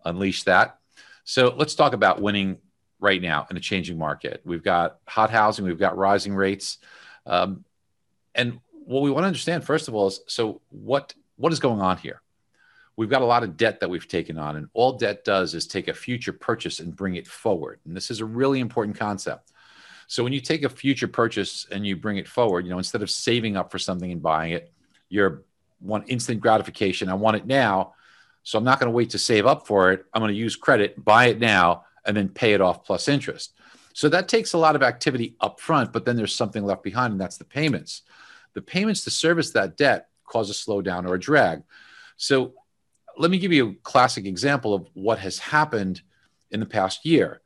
unleash 0.04 0.42
that. 0.44 0.78
So 1.24 1.54
let's 1.56 1.74
talk 1.74 1.92
about 1.92 2.20
winning 2.20 2.58
right 3.00 3.20
now 3.20 3.46
in 3.50 3.56
a 3.56 3.60
changing 3.60 3.98
market. 3.98 4.40
We've 4.44 4.62
got 4.62 4.98
hot 5.06 5.30
housing, 5.30 5.64
we've 5.64 5.78
got 5.78 5.96
rising 5.96 6.34
rates. 6.34 6.78
Um, 7.26 7.64
and 8.34 8.60
what 8.70 9.02
we 9.02 9.10
want 9.10 9.24
to 9.24 9.28
understand, 9.28 9.64
first 9.64 9.88
of 9.88 9.94
all, 9.94 10.06
is 10.08 10.20
so 10.26 10.60
what 10.70 11.14
what 11.36 11.52
is 11.52 11.60
going 11.60 11.80
on 11.80 11.98
here? 11.98 12.22
We've 12.96 13.10
got 13.10 13.20
a 13.20 13.26
lot 13.26 13.42
of 13.42 13.58
debt 13.58 13.80
that 13.80 13.90
we've 13.90 14.08
taken 14.08 14.38
on, 14.38 14.56
and 14.56 14.68
all 14.72 14.92
debt 14.92 15.24
does 15.24 15.54
is 15.54 15.66
take 15.66 15.88
a 15.88 15.94
future 15.94 16.32
purchase 16.32 16.80
and 16.80 16.96
bring 16.96 17.16
it 17.16 17.26
forward. 17.26 17.80
And 17.84 17.94
this 17.94 18.10
is 18.10 18.20
a 18.20 18.24
really 18.24 18.60
important 18.60 18.96
concept. 18.96 19.52
So 20.06 20.22
when 20.22 20.32
you 20.32 20.40
take 20.40 20.62
a 20.62 20.68
future 20.68 21.08
purchase 21.08 21.66
and 21.70 21.86
you 21.86 21.96
bring 21.96 22.16
it 22.16 22.28
forward, 22.28 22.64
you 22.64 22.70
know, 22.70 22.78
instead 22.78 23.02
of 23.02 23.10
saving 23.10 23.56
up 23.56 23.70
for 23.70 23.78
something 23.78 24.10
and 24.10 24.22
buying 24.22 24.52
it, 24.52 24.72
you're 25.08 25.42
one 25.80 26.04
instant 26.04 26.40
gratification. 26.40 27.08
I 27.08 27.14
want 27.14 27.36
it 27.36 27.46
now. 27.46 27.94
So 28.44 28.56
I'm 28.56 28.64
not 28.64 28.78
going 28.78 28.90
to 28.90 28.96
wait 28.96 29.10
to 29.10 29.18
save 29.18 29.44
up 29.46 29.66
for 29.66 29.90
it. 29.90 30.06
I'm 30.14 30.22
going 30.22 30.32
to 30.32 30.38
use 30.38 30.54
credit, 30.54 31.04
buy 31.04 31.26
it 31.26 31.40
now, 31.40 31.85
and 32.06 32.16
then 32.16 32.28
pay 32.28 32.54
it 32.54 32.60
off 32.60 32.84
plus 32.84 33.08
interest. 33.08 33.52
So 33.92 34.08
that 34.10 34.28
takes 34.28 34.52
a 34.52 34.58
lot 34.58 34.76
of 34.76 34.82
activity 34.82 35.36
up 35.40 35.58
front, 35.58 35.92
but 35.92 36.04
then 36.04 36.16
there's 36.16 36.34
something 36.34 36.64
left 36.64 36.82
behind, 36.82 37.12
and 37.12 37.20
that's 37.20 37.38
the 37.38 37.44
payments. 37.44 38.02
The 38.54 38.62
payments 38.62 39.04
to 39.04 39.10
service 39.10 39.50
that 39.52 39.76
debt 39.76 40.08
cause 40.24 40.50
a 40.50 40.52
slowdown 40.52 41.08
or 41.08 41.14
a 41.14 41.20
drag. 41.20 41.62
So 42.16 42.54
let 43.18 43.30
me 43.30 43.38
give 43.38 43.52
you 43.52 43.70
a 43.70 43.74
classic 43.82 44.26
example 44.26 44.74
of 44.74 44.86
what 44.94 45.18
has 45.20 45.38
happened 45.38 46.02
in 46.50 46.60
the 46.60 46.66
past 46.66 47.06
year. 47.06 47.40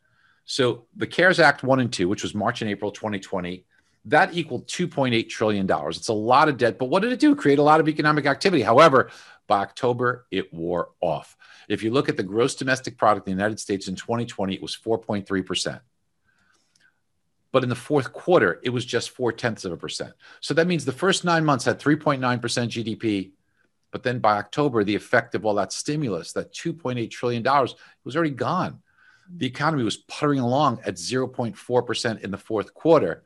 So 0.44 0.86
the 0.96 1.06
CARES 1.06 1.38
Act 1.38 1.62
1 1.62 1.80
and 1.80 1.92
2, 1.92 2.08
which 2.08 2.22
was 2.22 2.34
March 2.34 2.62
and 2.62 2.70
April 2.70 2.90
2020, 2.90 3.64
That 4.06 4.34
equaled 4.34 4.66
$2.8 4.66 5.28
trillion. 5.28 5.68
It's 5.70 6.08
a 6.08 6.12
lot 6.12 6.48
of 6.48 6.56
debt, 6.56 6.78
but 6.78 6.86
what 6.86 7.02
did 7.02 7.12
it 7.12 7.20
do? 7.20 7.36
Create 7.36 7.58
a 7.58 7.62
lot 7.62 7.80
of 7.80 7.88
economic 7.88 8.26
activity. 8.26 8.62
However, 8.62 9.10
by 9.50 9.58
October, 9.58 10.26
it 10.30 10.54
wore 10.54 10.90
off. 11.00 11.36
If 11.68 11.82
you 11.82 11.90
look 11.90 12.08
at 12.08 12.16
the 12.16 12.22
gross 12.22 12.54
domestic 12.54 12.96
product 12.96 13.26
in 13.26 13.34
the 13.34 13.42
United 13.42 13.58
States 13.58 13.88
in 13.88 13.96
2020, 13.96 14.54
it 14.54 14.62
was 14.62 14.76
4.3%. 14.76 15.80
But 17.50 17.64
in 17.64 17.68
the 17.68 17.74
fourth 17.74 18.12
quarter, 18.12 18.60
it 18.62 18.70
was 18.70 18.84
just 18.84 19.10
four 19.10 19.32
tenths 19.32 19.64
of 19.64 19.72
a 19.72 19.76
percent. 19.76 20.12
So 20.40 20.54
that 20.54 20.68
means 20.68 20.84
the 20.84 20.92
first 20.92 21.24
nine 21.24 21.44
months 21.44 21.64
had 21.64 21.80
3.9% 21.80 22.20
GDP. 22.20 23.32
But 23.90 24.04
then 24.04 24.20
by 24.20 24.36
October, 24.36 24.84
the 24.84 24.94
effect 24.94 25.34
of 25.34 25.44
all 25.44 25.56
that 25.56 25.72
stimulus, 25.72 26.32
that 26.34 26.54
$2.8 26.54 27.10
trillion, 27.10 27.42
was 27.42 28.14
already 28.14 28.30
gone. 28.30 28.80
The 29.36 29.46
economy 29.46 29.82
was 29.82 29.96
puttering 29.96 30.38
along 30.38 30.78
at 30.86 30.94
0.4% 30.94 32.20
in 32.22 32.30
the 32.30 32.38
fourth 32.38 32.72
quarter. 32.72 33.24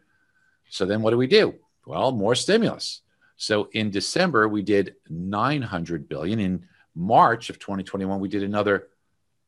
So 0.70 0.86
then 0.86 1.02
what 1.02 1.10
do 1.10 1.18
we 1.18 1.26
do? 1.26 1.56
Well, 1.84 2.12
more 2.12 2.34
stimulus. 2.34 3.02
So 3.36 3.68
in 3.72 3.90
December, 3.90 4.48
we 4.48 4.62
did 4.62 4.94
900 5.08 6.08
billion. 6.08 6.38
In 6.40 6.66
March 6.94 7.50
of 7.50 7.58
2021, 7.58 8.20
we 8.20 8.28
did 8.28 8.42
another 8.42 8.88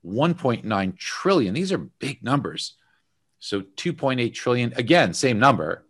1.9 0.04 0.98
trillion. 0.98 1.54
These 1.54 1.72
are 1.72 1.78
big 1.78 2.22
numbers. 2.22 2.74
So 3.38 3.60
2.8 3.60 4.34
trillion, 4.34 4.72
again, 4.76 5.14
same 5.14 5.38
number. 5.38 5.84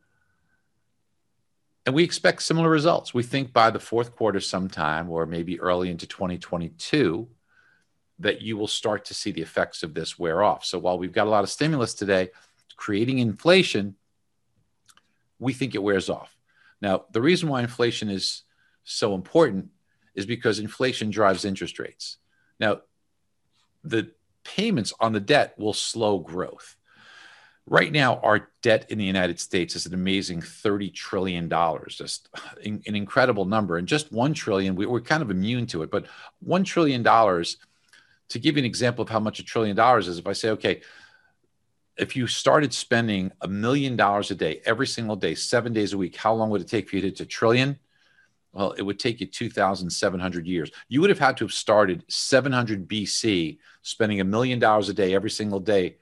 And 1.84 1.94
we 1.94 2.02
expect 2.02 2.42
similar 2.42 2.68
results. 2.68 3.14
We 3.14 3.22
think 3.22 3.52
by 3.52 3.70
the 3.70 3.78
fourth 3.78 4.16
quarter 4.16 4.40
sometime, 4.40 5.08
or 5.08 5.24
maybe 5.24 5.60
early 5.60 5.90
into 5.90 6.06
2022, 6.06 7.28
that 8.18 8.42
you 8.42 8.56
will 8.56 8.66
start 8.66 9.04
to 9.06 9.14
see 9.14 9.30
the 9.30 9.42
effects 9.42 9.82
of 9.82 9.94
this 9.94 10.18
wear 10.18 10.42
off. 10.42 10.64
So 10.64 10.78
while 10.78 10.98
we've 10.98 11.12
got 11.12 11.26
a 11.26 11.30
lot 11.30 11.44
of 11.44 11.50
stimulus 11.50 11.94
today, 11.94 12.30
creating 12.76 13.18
inflation, 13.20 13.94
we 15.38 15.52
think 15.52 15.74
it 15.74 15.82
wears 15.82 16.10
off. 16.10 16.35
Now, 16.80 17.04
the 17.10 17.22
reason 17.22 17.48
why 17.48 17.62
inflation 17.62 18.08
is 18.08 18.42
so 18.84 19.14
important 19.14 19.70
is 20.14 20.26
because 20.26 20.58
inflation 20.58 21.10
drives 21.10 21.44
interest 21.44 21.78
rates. 21.78 22.18
Now, 22.58 22.80
the 23.84 24.12
payments 24.44 24.92
on 25.00 25.12
the 25.12 25.20
debt 25.20 25.54
will 25.58 25.72
slow 25.72 26.18
growth. 26.18 26.76
Right 27.68 27.90
now, 27.90 28.20
our 28.20 28.48
debt 28.62 28.86
in 28.90 28.98
the 28.98 29.04
United 29.04 29.40
States 29.40 29.74
is 29.74 29.86
an 29.86 29.94
amazing 29.94 30.40
$30 30.40 30.94
trillion, 30.94 31.50
just 31.88 32.28
an 32.64 32.80
incredible 32.84 33.44
number. 33.44 33.76
And 33.76 33.88
just 33.88 34.12
$1 34.12 34.34
trillion, 34.34 34.76
we, 34.76 34.86
are 34.86 35.00
kind 35.00 35.22
of 35.22 35.32
immune 35.32 35.66
to 35.66 35.82
it, 35.82 35.90
but 35.90 36.06
$1 36.46 36.64
trillion, 36.64 37.02
to 37.02 38.38
give 38.38 38.56
you 38.56 38.60
an 38.60 38.64
example 38.64 39.02
of 39.02 39.08
how 39.08 39.18
much 39.18 39.40
a 39.40 39.44
trillion 39.44 39.74
dollars 39.74 40.06
is, 40.06 40.18
if 40.18 40.28
I 40.28 40.32
say, 40.32 40.50
okay, 40.50 40.80
if 41.98 42.14
you 42.14 42.26
started 42.26 42.74
spending 42.74 43.32
a 43.40 43.48
million 43.48 43.96
dollars 43.96 44.30
a 44.30 44.34
day, 44.34 44.60
every 44.64 44.86
single 44.86 45.16
day, 45.16 45.34
seven 45.34 45.72
days 45.72 45.92
a 45.92 45.98
week, 45.98 46.16
how 46.16 46.34
long 46.34 46.50
would 46.50 46.60
it 46.60 46.68
take 46.68 46.88
for 46.88 46.96
you 46.96 47.02
to 47.02 47.08
hit 47.08 47.20
a 47.20 47.26
trillion? 47.26 47.78
Well, 48.52 48.72
it 48.72 48.82
would 48.82 48.98
take 48.98 49.20
you 49.20 49.26
2,700 49.26 50.46
years. 50.46 50.70
You 50.88 51.00
would 51.00 51.10
have 51.10 51.18
had 51.18 51.36
to 51.38 51.44
have 51.44 51.52
started 51.52 52.04
700 52.08 52.88
BC, 52.88 53.58
spending 53.82 54.20
a 54.20 54.24
million 54.24 54.58
dollars 54.58 54.88
a 54.88 54.94
day 54.94 55.14
every 55.14 55.30
single 55.30 55.60
day 55.60 55.96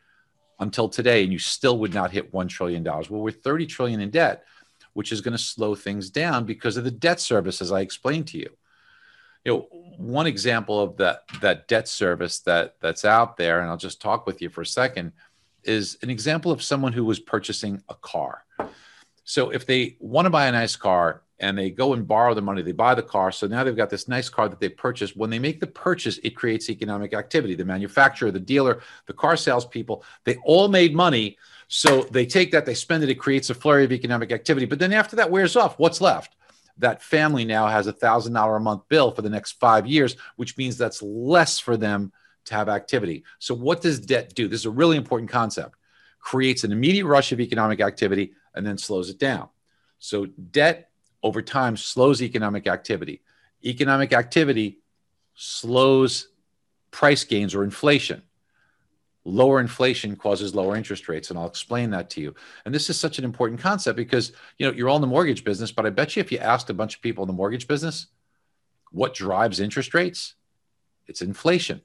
until 0.60 0.88
today, 0.88 1.24
and 1.24 1.32
you 1.32 1.38
still 1.38 1.78
would 1.78 1.94
not 1.94 2.12
hit 2.12 2.32
$1 2.32 2.48
trillion. 2.48 2.84
Well, 2.84 3.06
we're 3.10 3.30
30 3.30 3.66
trillion 3.66 4.00
in 4.00 4.10
debt, 4.10 4.44
which 4.92 5.10
is 5.10 5.20
going 5.20 5.32
to 5.32 5.38
slow 5.38 5.74
things 5.74 6.10
down 6.10 6.44
because 6.44 6.76
of 6.76 6.84
the 6.84 6.90
debt 6.90 7.20
service, 7.20 7.60
as 7.60 7.72
I 7.72 7.80
explained 7.80 8.28
to 8.28 8.38
you. 8.38 8.50
You 9.44 9.52
know, 9.52 9.68
one 9.98 10.26
example 10.26 10.80
of 10.80 10.96
that, 10.98 11.22
that 11.40 11.68
debt 11.68 11.88
service 11.88 12.38
that, 12.40 12.76
that's 12.80 13.04
out 13.04 13.36
there, 13.36 13.60
and 13.60 13.68
I'll 13.68 13.76
just 13.76 14.00
talk 14.00 14.26
with 14.26 14.40
you 14.40 14.48
for 14.48 14.62
a 14.62 14.66
second, 14.66 15.12
is 15.66 15.98
an 16.02 16.10
example 16.10 16.50
of 16.52 16.62
someone 16.62 16.92
who 16.92 17.04
was 17.04 17.20
purchasing 17.20 17.82
a 17.88 17.94
car. 17.94 18.44
So 19.24 19.50
if 19.50 19.66
they 19.66 19.96
want 20.00 20.26
to 20.26 20.30
buy 20.30 20.46
a 20.46 20.52
nice 20.52 20.76
car 20.76 21.22
and 21.40 21.58
they 21.58 21.70
go 21.70 21.94
and 21.94 22.06
borrow 22.06 22.34
the 22.34 22.42
money, 22.42 22.62
they 22.62 22.72
buy 22.72 22.94
the 22.94 23.02
car. 23.02 23.32
So 23.32 23.46
now 23.46 23.64
they've 23.64 23.76
got 23.76 23.90
this 23.90 24.06
nice 24.06 24.28
car 24.28 24.48
that 24.48 24.60
they 24.60 24.68
purchased. 24.68 25.16
When 25.16 25.30
they 25.30 25.38
make 25.38 25.60
the 25.60 25.66
purchase, 25.66 26.18
it 26.18 26.36
creates 26.36 26.70
economic 26.70 27.14
activity. 27.14 27.54
The 27.54 27.64
manufacturer, 27.64 28.30
the 28.30 28.40
dealer, 28.40 28.82
the 29.06 29.14
car 29.14 29.36
salespeople, 29.36 30.04
they 30.24 30.36
all 30.44 30.68
made 30.68 30.94
money. 30.94 31.38
So 31.68 32.02
they 32.02 32.26
take 32.26 32.52
that, 32.52 32.66
they 32.66 32.74
spend 32.74 33.02
it, 33.02 33.10
it 33.10 33.16
creates 33.16 33.50
a 33.50 33.54
flurry 33.54 33.84
of 33.84 33.92
economic 33.92 34.30
activity. 34.30 34.66
But 34.66 34.78
then 34.78 34.92
after 34.92 35.16
that 35.16 35.30
wears 35.30 35.56
off, 35.56 35.78
what's 35.78 36.00
left? 36.00 36.36
That 36.78 37.02
family 37.02 37.44
now 37.44 37.68
has 37.68 37.86
a 37.86 37.92
thousand 37.92 38.34
dollar 38.34 38.56
a 38.56 38.60
month 38.60 38.82
bill 38.88 39.10
for 39.10 39.22
the 39.22 39.30
next 39.30 39.52
five 39.52 39.86
years, 39.86 40.16
which 40.36 40.56
means 40.58 40.76
that's 40.76 41.02
less 41.02 41.58
for 41.58 41.76
them 41.76 42.12
to 42.46 42.54
have 42.54 42.68
activity. 42.68 43.24
So, 43.38 43.54
what 43.54 43.80
does 43.80 44.00
debt 44.00 44.34
do? 44.34 44.48
This 44.48 44.60
is 44.60 44.66
a 44.66 44.70
really 44.70 44.96
important 44.96 45.30
concept. 45.30 45.76
Creates 46.18 46.64
an 46.64 46.72
immediate 46.72 47.06
rush 47.06 47.32
of 47.32 47.40
economic 47.40 47.80
activity 47.80 48.32
and 48.54 48.66
then 48.66 48.78
slows 48.78 49.10
it 49.10 49.18
down. 49.18 49.48
So, 49.98 50.26
debt 50.26 50.90
over 51.22 51.42
time 51.42 51.76
slows 51.76 52.22
economic 52.22 52.66
activity. 52.66 53.22
Economic 53.64 54.12
activity 54.12 54.78
slows 55.34 56.28
price 56.90 57.24
gains 57.24 57.54
or 57.54 57.64
inflation. 57.64 58.22
Lower 59.24 59.58
inflation 59.58 60.16
causes 60.16 60.54
lower 60.54 60.76
interest 60.76 61.08
rates, 61.08 61.30
and 61.30 61.38
I'll 61.38 61.46
explain 61.46 61.90
that 61.90 62.10
to 62.10 62.20
you. 62.20 62.34
And 62.64 62.74
this 62.74 62.90
is 62.90 63.00
such 63.00 63.18
an 63.18 63.24
important 63.24 63.58
concept 63.58 63.96
because 63.96 64.32
you 64.58 64.66
know 64.66 64.72
you're 64.72 64.90
all 64.90 64.96
in 64.96 65.00
the 65.00 65.08
mortgage 65.08 65.44
business, 65.44 65.72
but 65.72 65.86
I 65.86 65.90
bet 65.90 66.14
you 66.14 66.20
if 66.20 66.30
you 66.30 66.38
asked 66.38 66.68
a 66.68 66.74
bunch 66.74 66.96
of 66.96 67.02
people 67.02 67.24
in 67.24 67.28
the 67.28 67.32
mortgage 67.32 67.66
business 67.66 68.08
what 68.90 69.14
drives 69.14 69.60
interest 69.60 69.94
rates, 69.94 70.34
it's 71.06 71.22
inflation. 71.22 71.80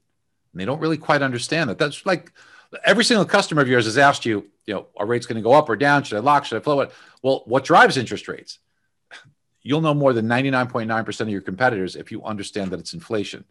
And 0.53 0.62
they 0.62 0.65
don't 0.65 0.79
really 0.79 0.98
quite 0.98 1.22
understand 1.22 1.70
that. 1.70 1.77
That's 1.77 2.06
like 2.06 2.32
every 2.86 3.03
single 3.03 3.25
customer 3.25 3.62
of 3.62 3.68
yours 3.68 3.86
has 3.86 3.98
asked 3.98 4.25
you, 4.25 4.48
you 4.65 4.74
know, 4.74 4.88
are 4.98 5.06
rates 5.06 5.25
going 5.25 5.38
to 5.38 5.41
go 5.41 5.53
up 5.53 5.70
or 5.70 5.75
down? 5.75 6.03
Should 6.03 6.18
I 6.18 6.22
lock? 6.22 6.46
Should 6.46 6.58
I 6.58 6.63
flow 6.63 6.82
it? 6.82 6.91
Well, 7.22 7.44
what 7.46 7.63
drives 7.63 7.98
interest 7.98 8.27
rates? 8.27 8.60
You'll 9.62 9.82
know 9.82 9.94
more 9.94 10.13
than 10.13 10.27
99.9% 10.27 11.20
of 11.22 11.29
your 11.29 11.41
competitors 11.41 11.96
if 11.96 12.12
you 12.12 12.24
understand 12.24 12.72
that 12.72 12.79
it's 12.79 12.94
inflation. 12.94 13.44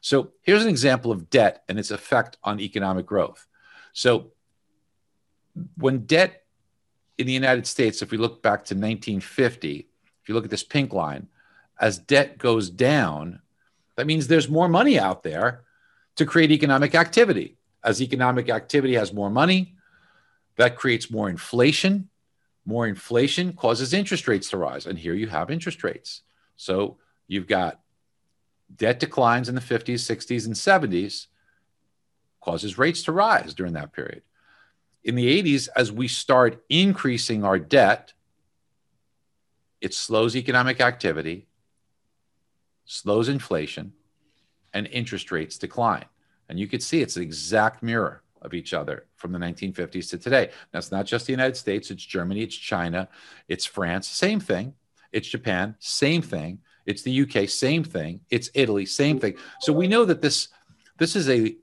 So 0.00 0.32
here's 0.42 0.62
an 0.62 0.68
example 0.68 1.10
of 1.10 1.30
debt 1.30 1.64
and 1.68 1.78
its 1.78 1.90
effect 1.90 2.36
on 2.44 2.60
economic 2.60 3.06
growth. 3.06 3.46
So 3.92 4.32
when 5.76 6.00
debt 6.00 6.42
in 7.16 7.26
the 7.26 7.32
United 7.32 7.66
States, 7.66 8.02
if 8.02 8.10
we 8.10 8.18
look 8.18 8.42
back 8.42 8.64
to 8.66 8.74
1950, 8.74 9.88
if 10.22 10.28
you 10.28 10.34
look 10.34 10.44
at 10.44 10.50
this 10.50 10.64
pink 10.64 10.92
line, 10.92 11.28
as 11.80 11.98
debt 11.98 12.38
goes 12.38 12.68
down, 12.70 13.40
that 13.96 14.06
means 14.06 14.26
there's 14.26 14.48
more 14.48 14.68
money 14.68 14.98
out 14.98 15.22
there 15.22 15.64
to 16.16 16.26
create 16.26 16.50
economic 16.50 16.94
activity. 16.94 17.56
As 17.82 18.00
economic 18.00 18.48
activity 18.48 18.94
has 18.94 19.12
more 19.12 19.30
money, 19.30 19.74
that 20.56 20.76
creates 20.76 21.10
more 21.10 21.28
inflation. 21.28 22.08
More 22.64 22.86
inflation 22.86 23.52
causes 23.52 23.92
interest 23.92 24.26
rates 24.26 24.50
to 24.50 24.56
rise. 24.56 24.86
And 24.86 24.98
here 24.98 25.14
you 25.14 25.28
have 25.28 25.50
interest 25.50 25.84
rates. 25.84 26.22
So 26.56 26.96
you've 27.26 27.46
got 27.46 27.80
debt 28.74 29.00
declines 29.00 29.48
in 29.48 29.54
the 29.54 29.60
50s, 29.60 30.00
60s, 30.00 30.46
and 30.46 30.54
70s, 30.54 31.26
causes 32.40 32.78
rates 32.78 33.02
to 33.04 33.12
rise 33.12 33.54
during 33.54 33.72
that 33.74 33.92
period. 33.92 34.22
In 35.02 35.14
the 35.14 35.42
80s, 35.42 35.68
as 35.76 35.92
we 35.92 36.08
start 36.08 36.64
increasing 36.68 37.44
our 37.44 37.58
debt, 37.58 38.12
it 39.80 39.92
slows 39.92 40.34
economic 40.34 40.80
activity, 40.80 41.46
slows 42.86 43.28
inflation, 43.28 43.92
and 44.74 44.86
interest 44.88 45.32
rates 45.32 45.56
decline. 45.56 46.04
And 46.48 46.58
you 46.60 46.66
could 46.66 46.82
see 46.82 47.00
it's 47.00 47.16
an 47.16 47.22
exact 47.22 47.82
mirror 47.82 48.22
of 48.42 48.52
each 48.52 48.74
other 48.74 49.06
from 49.16 49.32
the 49.32 49.38
1950s 49.38 50.10
to 50.10 50.18
today. 50.18 50.50
That's 50.72 50.92
not 50.92 51.06
just 51.06 51.26
the 51.26 51.32
United 51.32 51.56
States, 51.56 51.90
it's 51.90 52.04
Germany, 52.04 52.42
it's 52.42 52.54
China, 52.54 53.08
it's 53.48 53.64
France, 53.64 54.06
same 54.06 54.40
thing. 54.40 54.74
It's 55.12 55.28
Japan, 55.28 55.76
same 55.78 56.20
thing. 56.20 56.58
It's 56.86 57.02
the 57.02 57.22
UK, 57.22 57.48
same 57.48 57.84
thing. 57.84 58.20
It's 58.30 58.50
Italy, 58.52 58.84
same 58.84 59.18
thing. 59.18 59.36
So 59.60 59.72
we 59.72 59.88
know 59.88 60.04
that 60.04 60.20
this 60.20 60.48
this 60.98 61.16
is 61.16 61.28
a 61.28 61.56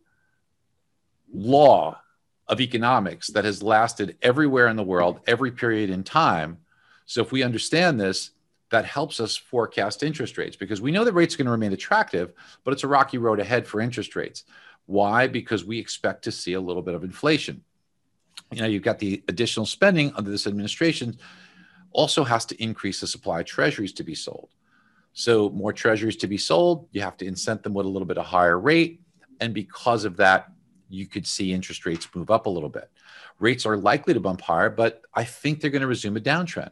law 1.32 2.00
of 2.48 2.60
economics 2.60 3.28
that 3.28 3.46
has 3.46 3.62
lasted 3.62 4.18
everywhere 4.22 4.68
in 4.68 4.76
the 4.76 4.84
world, 4.84 5.22
every 5.28 5.52
period 5.52 5.90
in 5.90 6.04
time. 6.04 6.58
So 7.06 7.22
if 7.22 7.32
we 7.32 7.44
understand 7.44 8.00
this, 8.00 8.32
that 8.72 8.86
helps 8.86 9.20
us 9.20 9.38
forecast 9.38 10.02
interest 10.02 10.38
rates 10.38 10.56
because 10.56 10.82
we 10.82 10.92
know 10.92 11.04
that 11.04 11.14
rates 11.14 11.36
are 11.36 11.38
going 11.38 11.46
to 11.46 11.52
remain 11.52 11.74
attractive, 11.74 12.34
but 12.64 12.74
it's 12.74 12.84
a 12.84 12.88
rocky 12.88 13.18
road 13.18 13.40
ahead 13.40 13.68
for 13.68 13.82
interest 13.82 14.16
rates. 14.16 14.46
Why? 14.86 15.28
Because 15.28 15.64
we 15.64 15.78
expect 15.78 16.24
to 16.24 16.32
see 16.32 16.54
a 16.54 16.62
little 16.62 16.82
bit 16.82 16.96
of 16.96 17.04
inflation. 17.04 17.64
You 18.52 18.62
know, 18.62 18.68
you've 18.68 18.84
got 18.84 19.00
the 19.00 19.24
additional 19.28 19.66
spending 19.66 20.14
under 20.16 20.32
this 20.32 20.48
administration 20.48 21.18
also 21.92 22.24
has 22.24 22.46
to 22.46 22.64
increase 22.64 23.02
the 23.02 23.08
supply 23.08 23.42
of 23.42 23.46
treasuries 23.46 23.92
to 23.94 24.04
be 24.04 24.16
sold. 24.16 24.50
So, 25.14 25.50
more 25.50 25.74
treasuries 25.74 26.16
to 26.18 26.28
be 26.28 26.38
sold, 26.38 26.88
you 26.92 27.02
have 27.02 27.18
to 27.18 27.26
incent 27.26 27.64
them 27.64 27.74
with 27.74 27.86
a 27.86 27.90
little 27.90 28.06
bit 28.06 28.18
of 28.18 28.26
higher 28.26 28.58
rate. 28.58 29.02
And 29.42 29.54
because 29.54 30.06
of 30.06 30.16
that, 30.18 30.50
you 30.90 31.06
could 31.06 31.28
see 31.28 31.52
interest 31.52 31.86
rates 31.86 32.08
move 32.16 32.32
up 32.32 32.46
a 32.46 32.50
little 32.50 32.70
bit. 32.70 32.90
Rates 33.40 33.66
are 33.66 33.76
likely 33.76 34.14
to 34.14 34.22
bump 34.22 34.40
higher, 34.40 34.70
but 34.70 35.02
I 35.14 35.26
think 35.26 35.60
they're 35.60 35.70
going 35.70 35.82
to 35.82 35.88
resume 35.88 36.16
a 36.16 36.22
downtrend 36.22 36.72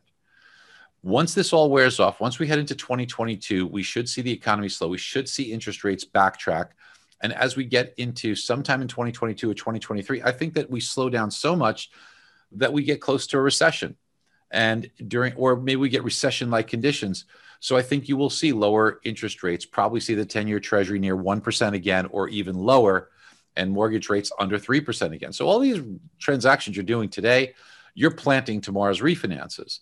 once 1.01 1.33
this 1.33 1.53
all 1.53 1.69
wears 1.69 1.99
off, 1.99 2.19
once 2.19 2.39
we 2.39 2.47
head 2.47 2.59
into 2.59 2.75
2022, 2.75 3.65
we 3.67 3.83
should 3.83 4.09
see 4.09 4.21
the 4.21 4.31
economy 4.31 4.69
slow. 4.69 4.87
We 4.89 4.97
should 4.97 5.29
see 5.29 5.51
interest 5.51 5.83
rates 5.83 6.05
backtrack. 6.05 6.69
And 7.21 7.33
as 7.33 7.55
we 7.55 7.65
get 7.65 7.93
into 7.97 8.35
sometime 8.35 8.81
in 8.81 8.87
2022 8.87 9.49
or 9.49 9.53
2023, 9.53 10.21
I 10.23 10.31
think 10.31 10.53
that 10.55 10.69
we 10.69 10.79
slow 10.79 11.09
down 11.09 11.31
so 11.31 11.55
much 11.55 11.89
that 12.53 12.73
we 12.73 12.83
get 12.83 13.01
close 13.01 13.27
to 13.27 13.37
a 13.37 13.41
recession. 13.41 13.95
and 14.51 14.89
during 15.07 15.33
or 15.35 15.55
maybe 15.55 15.75
we 15.77 15.89
get 15.89 16.03
recession 16.03 16.49
like 16.49 16.67
conditions 16.67 17.25
so 17.59 17.77
i 17.77 17.81
think 17.81 18.09
you 18.09 18.17
will 18.17 18.29
see 18.29 18.51
lower 18.51 18.99
interest 19.03 19.43
rates 19.43 19.65
probably 19.65 19.99
see 19.99 20.15
the 20.15 20.25
10 20.25 20.47
year 20.47 20.59
treasury 20.59 20.99
near 20.99 21.15
1% 21.15 21.73
again 21.73 22.07
or 22.07 22.27
even 22.29 22.55
lower 22.55 23.09
and 23.55 23.71
mortgage 23.71 24.09
rates 24.09 24.31
under 24.39 24.57
3% 24.57 25.13
again 25.13 25.33
so 25.33 25.47
all 25.47 25.59
these 25.59 25.81
transactions 26.19 26.75
you're 26.75 26.83
doing 26.83 27.09
today 27.09 27.53
you're 27.93 28.11
planting 28.11 28.61
tomorrow's 28.61 29.01
refinances 29.01 29.79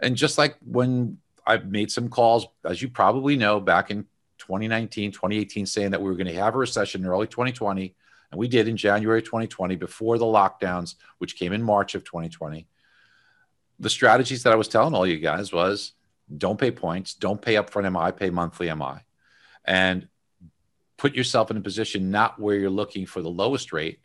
and 0.00 0.16
just 0.16 0.38
like 0.38 0.56
when 0.64 1.18
i've 1.46 1.66
made 1.66 1.90
some 1.90 2.08
calls 2.08 2.46
as 2.64 2.80
you 2.80 2.88
probably 2.88 3.36
know 3.36 3.60
back 3.60 3.90
in 3.90 4.04
2019 4.38 5.12
2018 5.12 5.66
saying 5.66 5.90
that 5.90 6.00
we 6.00 6.08
were 6.08 6.16
going 6.16 6.26
to 6.26 6.34
have 6.34 6.54
a 6.54 6.58
recession 6.58 7.02
in 7.02 7.06
early 7.06 7.26
2020 7.26 7.94
and 8.30 8.38
we 8.38 8.48
did 8.48 8.68
in 8.68 8.76
january 8.76 9.22
2020 9.22 9.76
before 9.76 10.18
the 10.18 10.24
lockdowns 10.24 10.94
which 11.18 11.36
came 11.36 11.52
in 11.52 11.62
march 11.62 11.94
of 11.94 12.04
2020 12.04 12.66
the 13.80 13.90
strategies 13.90 14.42
that 14.42 14.52
I 14.52 14.56
was 14.56 14.68
telling 14.68 14.94
all 14.94 15.06
you 15.06 15.18
guys 15.18 15.52
was 15.52 15.92
don't 16.36 16.60
pay 16.60 16.70
points, 16.70 17.14
don't 17.14 17.42
pay 17.42 17.54
upfront 17.54 17.90
MI, 17.90 18.12
pay 18.12 18.30
monthly 18.30 18.72
MI, 18.72 19.00
and 19.64 20.06
put 20.96 21.14
yourself 21.14 21.50
in 21.50 21.56
a 21.56 21.62
position 21.62 22.10
not 22.10 22.38
where 22.38 22.56
you're 22.56 22.70
looking 22.70 23.06
for 23.06 23.22
the 23.22 23.30
lowest 23.30 23.72
rate, 23.72 24.00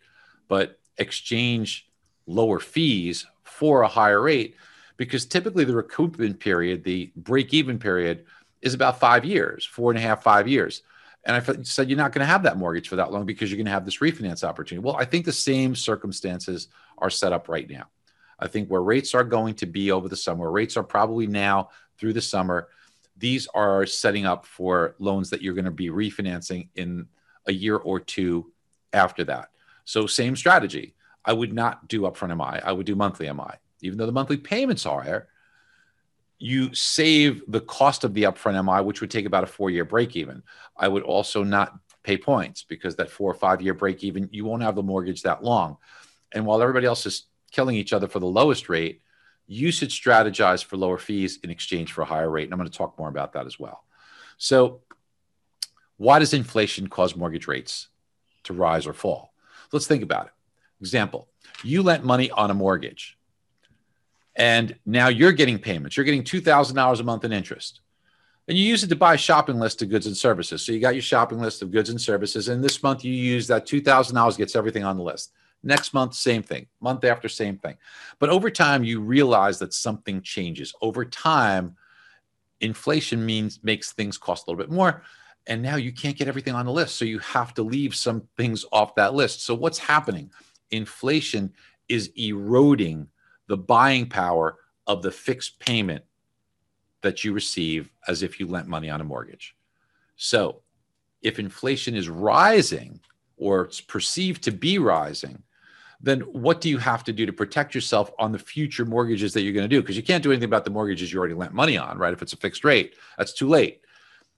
but 0.47 0.79
exchange 0.97 1.87
lower 2.25 2.59
fees 2.59 3.27
for 3.43 3.81
a 3.81 3.87
higher 3.87 4.21
rate. 4.21 4.55
Because 4.97 5.25
typically 5.25 5.65
the 5.65 5.73
recoupment 5.73 6.39
period, 6.39 6.83
the 6.83 7.11
break 7.15 7.53
even 7.53 7.79
period, 7.79 8.25
is 8.61 8.73
about 8.73 8.99
five 8.99 9.25
years, 9.25 9.65
four 9.65 9.91
and 9.91 9.97
a 9.97 10.01
half, 10.01 10.23
five 10.23 10.47
years. 10.47 10.81
And 11.25 11.35
I 11.35 11.63
said, 11.63 11.89
you're 11.89 11.97
not 11.97 12.13
going 12.13 12.25
to 12.25 12.31
have 12.31 12.43
that 12.43 12.57
mortgage 12.57 12.87
for 12.87 12.97
that 12.97 13.11
long 13.11 13.25
because 13.25 13.49
you're 13.49 13.57
going 13.57 13.65
to 13.65 13.71
have 13.71 13.85
this 13.85 13.97
refinance 13.97 14.43
opportunity. 14.43 14.85
Well, 14.85 14.95
I 14.95 15.05
think 15.05 15.25
the 15.25 15.33
same 15.33 15.75
circumstances 15.75 16.67
are 16.99 17.09
set 17.09 17.33
up 17.33 17.49
right 17.49 17.69
now. 17.69 17.87
I 18.39 18.47
think 18.47 18.69
where 18.69 18.81
rates 18.81 19.15
are 19.15 19.23
going 19.23 19.55
to 19.55 19.65
be 19.65 19.91
over 19.91 20.07
the 20.07 20.15
summer, 20.15 20.51
rates 20.51 20.77
are 20.77 20.83
probably 20.83 21.25
now 21.25 21.69
through 21.97 22.13
the 22.13 22.21
summer. 22.21 22.67
These 23.17 23.47
are 23.55 23.85
setting 23.85 24.25
up 24.25 24.45
for 24.45 24.95
loans 24.99 25.29
that 25.31 25.41
you're 25.41 25.53
going 25.53 25.65
to 25.65 25.71
be 25.71 25.89
refinancing 25.89 26.69
in 26.75 27.07
a 27.47 27.53
year 27.53 27.77
or 27.77 27.99
two 27.99 28.51
after 28.93 29.23
that. 29.25 29.49
So, 29.85 30.07
same 30.07 30.35
strategy. 30.35 30.95
I 31.23 31.33
would 31.33 31.53
not 31.53 31.87
do 31.87 32.01
upfront 32.01 32.35
MI. 32.37 32.61
I 32.61 32.71
would 32.71 32.85
do 32.85 32.95
monthly 32.95 33.31
MI. 33.31 33.55
Even 33.81 33.97
though 33.97 34.05
the 34.05 34.11
monthly 34.11 34.37
payments 34.37 34.85
are 34.85 35.01
higher, 35.01 35.27
you 36.37 36.73
save 36.73 37.43
the 37.47 37.61
cost 37.61 38.03
of 38.03 38.13
the 38.13 38.23
upfront 38.23 38.63
MI, 38.63 38.83
which 38.83 39.01
would 39.01 39.11
take 39.11 39.25
about 39.25 39.43
a 39.43 39.47
four 39.47 39.69
year 39.69 39.85
break 39.85 40.15
even. 40.15 40.43
I 40.77 40.87
would 40.87 41.03
also 41.03 41.43
not 41.43 41.77
pay 42.03 42.17
points 42.17 42.63
because 42.63 42.95
that 42.97 43.09
four 43.09 43.31
or 43.31 43.35
five 43.35 43.61
year 43.61 43.73
break 43.73 44.03
even, 44.03 44.29
you 44.31 44.45
won't 44.45 44.63
have 44.63 44.75
the 44.75 44.83
mortgage 44.83 45.23
that 45.23 45.43
long. 45.43 45.77
And 46.33 46.45
while 46.45 46.61
everybody 46.61 46.85
else 46.85 47.05
is 47.05 47.27
killing 47.51 47.75
each 47.75 47.93
other 47.93 48.07
for 48.07 48.19
the 48.19 48.25
lowest 48.25 48.69
rate, 48.69 49.01
you 49.47 49.71
should 49.71 49.89
strategize 49.89 50.63
for 50.63 50.77
lower 50.77 50.97
fees 50.97 51.39
in 51.43 51.49
exchange 51.49 51.91
for 51.91 52.01
a 52.01 52.05
higher 52.05 52.29
rate. 52.29 52.45
And 52.45 52.53
I'm 52.53 52.59
going 52.59 52.69
to 52.69 52.77
talk 52.77 52.97
more 52.97 53.09
about 53.09 53.33
that 53.33 53.45
as 53.45 53.59
well. 53.59 53.83
So, 54.37 54.81
why 55.97 56.19
does 56.19 56.33
inflation 56.33 56.87
cause 56.87 57.15
mortgage 57.15 57.47
rates 57.47 57.87
to 58.43 58.53
rise 58.53 58.85
or 58.85 58.93
fall? 58.93 59.33
Let's 59.71 59.87
think 59.87 60.03
about 60.03 60.27
it. 60.27 60.31
Example 60.81 61.29
you 61.63 61.81
lent 61.83 62.03
money 62.03 62.29
on 62.31 62.51
a 62.51 62.53
mortgage, 62.53 63.17
and 64.35 64.75
now 64.85 65.07
you're 65.07 65.31
getting 65.31 65.59
payments. 65.59 65.95
You're 65.95 66.05
getting 66.05 66.23
$2,000 66.23 66.99
a 66.99 67.03
month 67.03 67.23
in 67.23 67.31
interest. 67.31 67.81
And 68.47 68.57
you 68.57 68.65
use 68.65 68.83
it 68.83 68.87
to 68.89 68.95
buy 68.95 69.15
a 69.15 69.17
shopping 69.17 69.59
list 69.59 69.81
of 69.81 69.89
goods 69.89 70.05
and 70.05 70.15
services. 70.15 70.61
So 70.61 70.71
you 70.71 70.79
got 70.79 70.93
your 70.93 71.01
shopping 71.01 71.39
list 71.39 71.61
of 71.61 71.71
goods 71.71 71.89
and 71.89 71.99
services. 71.99 72.47
And 72.47 72.63
this 72.63 72.83
month 72.83 73.03
you 73.03 73.13
use 73.13 73.47
that 73.47 73.65
$2,000 73.65 74.37
gets 74.37 74.55
everything 74.55 74.83
on 74.83 74.97
the 74.97 75.03
list. 75.03 75.31
Next 75.63 75.95
month, 75.95 76.13
same 76.13 76.43
thing. 76.43 76.67
Month 76.79 77.05
after, 77.05 77.27
same 77.27 77.57
thing. 77.57 77.75
But 78.19 78.29
over 78.29 78.51
time, 78.51 78.83
you 78.83 79.01
realize 79.01 79.57
that 79.59 79.73
something 79.73 80.21
changes. 80.21 80.75
Over 80.79 81.05
time, 81.05 81.75
inflation 82.61 83.25
means 83.25 83.59
makes 83.63 83.91
things 83.91 84.15
cost 84.15 84.45
a 84.45 84.51
little 84.51 84.63
bit 84.63 84.71
more. 84.71 85.01
And 85.47 85.63
now 85.63 85.75
you 85.75 85.91
can't 85.91 86.17
get 86.17 86.27
everything 86.27 86.53
on 86.53 86.67
the 86.67 86.71
list. 86.71 86.97
So 86.97 87.05
you 87.05 87.17
have 87.19 87.55
to 87.55 87.63
leave 87.63 87.95
some 87.95 88.27
things 88.37 88.63
off 88.71 88.93
that 88.95 89.15
list. 89.15 89.43
So 89.43 89.55
what's 89.55 89.79
happening? 89.79 90.29
Inflation 90.69 91.51
is 91.89 92.11
eroding 92.15 93.07
the 93.47 93.57
buying 93.57 94.07
power 94.07 94.57
of 94.87 95.01
the 95.01 95.11
fixed 95.11 95.59
payment 95.59 96.03
that 97.01 97.23
you 97.23 97.33
receive 97.33 97.91
as 98.07 98.23
if 98.23 98.39
you 98.39 98.47
lent 98.47 98.67
money 98.67 98.89
on 98.89 99.01
a 99.01 99.03
mortgage. 99.03 99.55
So 100.15 100.61
if 101.21 101.39
inflation 101.39 101.95
is 101.95 102.09
rising 102.09 102.99
or 103.37 103.61
it's 103.61 103.81
perceived 103.81 104.43
to 104.43 104.51
be 104.51 104.77
rising, 104.79 105.43
then 106.01 106.21
what 106.21 106.61
do 106.61 106.69
you 106.69 106.77
have 106.77 107.03
to 107.03 107.13
do 107.13 107.25
to 107.25 107.33
protect 107.33 107.73
yourself 107.73 108.11
on 108.19 108.31
the 108.31 108.39
future 108.39 108.85
mortgages 108.85 109.33
that 109.33 109.41
you're 109.41 109.53
going 109.53 109.67
to 109.67 109.75
do? 109.75 109.81
Because 109.81 109.97
you 109.97 110.03
can't 110.03 110.23
do 110.23 110.31
anything 110.31 110.49
about 110.49 110.65
the 110.65 110.71
mortgages 110.71 111.11
you 111.11 111.19
already 111.19 111.33
lent 111.33 111.53
money 111.53 111.77
on, 111.77 111.97
right? 111.97 112.13
If 112.13 112.21
it's 112.21 112.33
a 112.33 112.37
fixed 112.37 112.63
rate, 112.63 112.95
that's 113.17 113.33
too 113.33 113.47
late. 113.47 113.81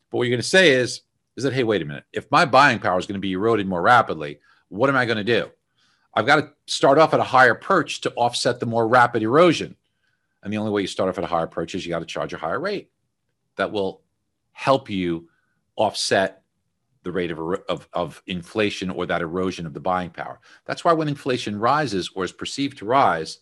But 0.09 0.17
what 0.17 0.23
you're 0.23 0.35
going 0.35 0.41
to 0.41 0.47
say 0.47 0.71
is, 0.71 1.01
is 1.35 1.43
that, 1.43 1.53
hey, 1.53 1.63
wait 1.63 1.81
a 1.81 1.85
minute, 1.85 2.05
if 2.13 2.29
my 2.31 2.45
buying 2.45 2.79
power 2.79 2.97
is 2.97 3.05
going 3.05 3.15
to 3.15 3.19
be 3.19 3.33
eroded 3.33 3.67
more 3.67 3.81
rapidly, 3.81 4.39
what 4.69 4.89
am 4.89 4.95
I 4.95 5.05
going 5.05 5.17
to 5.17 5.23
do? 5.23 5.49
I've 6.17 6.25
got 6.25 6.37
to 6.37 6.49
start 6.65 6.97
off 6.97 7.13
at 7.13 7.19
a 7.19 7.23
higher 7.23 7.53
perch 7.53 8.01
to 8.01 8.11
offset 8.15 8.59
the 8.59 8.65
more 8.65 8.87
rapid 8.87 9.21
erosion. 9.21 9.75
And 10.41 10.51
the 10.51 10.57
only 10.57 10.71
way 10.71 10.81
you 10.81 10.87
start 10.87 11.09
off 11.09 11.19
at 11.19 11.23
a 11.23 11.27
higher 11.27 11.45
perch 11.45 11.75
is 11.75 11.85
you 11.85 11.91
got 11.91 11.99
to 11.99 12.05
charge 12.05 12.33
a 12.33 12.37
higher 12.37 12.59
rate 12.59 12.89
that 13.55 13.71
will 13.71 14.01
help 14.51 14.89
you 14.89 15.29
offset 15.75 16.41
the 17.03 17.11
rate 17.11 17.29
of, 17.29 17.39
of, 17.69 17.87
of 17.93 18.23
inflation 18.25 18.89
or 18.89 19.05
that 19.05 19.21
erosion 19.21 19.67
of 19.67 19.75
the 19.75 19.79
buying 19.79 20.09
power. 20.09 20.39
That's 20.65 20.83
why 20.83 20.91
when 20.91 21.07
inflation 21.07 21.59
rises 21.59 22.09
or 22.15 22.23
is 22.23 22.31
perceived 22.31 22.79
to 22.79 22.85
rise, 22.85 23.37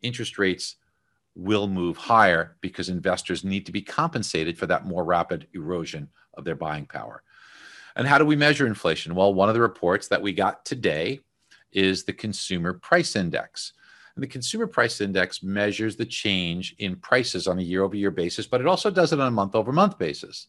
interest 0.00 0.38
rates 0.38 0.76
will 1.34 1.66
move 1.66 1.96
higher 1.96 2.56
because 2.60 2.88
investors 2.88 3.42
need 3.42 3.66
to 3.66 3.72
be 3.72 3.82
compensated 3.82 4.56
for 4.56 4.68
that 4.68 4.86
more 4.86 5.04
rapid 5.04 5.48
erosion 5.54 6.08
of 6.34 6.44
their 6.44 6.54
buying 6.54 6.86
power. 6.86 7.24
And 7.96 8.06
how 8.06 8.18
do 8.18 8.24
we 8.24 8.36
measure 8.36 8.68
inflation? 8.68 9.16
Well, 9.16 9.34
one 9.34 9.48
of 9.48 9.56
the 9.56 9.60
reports 9.60 10.06
that 10.06 10.22
we 10.22 10.32
got 10.32 10.64
today 10.64 11.18
is 11.72 12.04
the 12.04 12.12
Consumer 12.12 12.74
Price 12.74 13.16
Index. 13.16 13.72
And 14.14 14.22
the 14.22 14.28
Consumer 14.28 14.66
Price 14.66 15.00
Index 15.00 15.42
measures 15.42 15.96
the 15.96 16.04
change 16.04 16.74
in 16.78 16.96
prices 16.96 17.46
on 17.46 17.58
a 17.58 17.62
year 17.62 17.82
over 17.82 17.96
year 17.96 18.10
basis, 18.10 18.46
but 18.46 18.60
it 18.60 18.66
also 18.66 18.90
does 18.90 19.12
it 19.12 19.20
on 19.20 19.28
a 19.28 19.30
month 19.30 19.54
over 19.54 19.72
month 19.72 19.98
basis. 19.98 20.48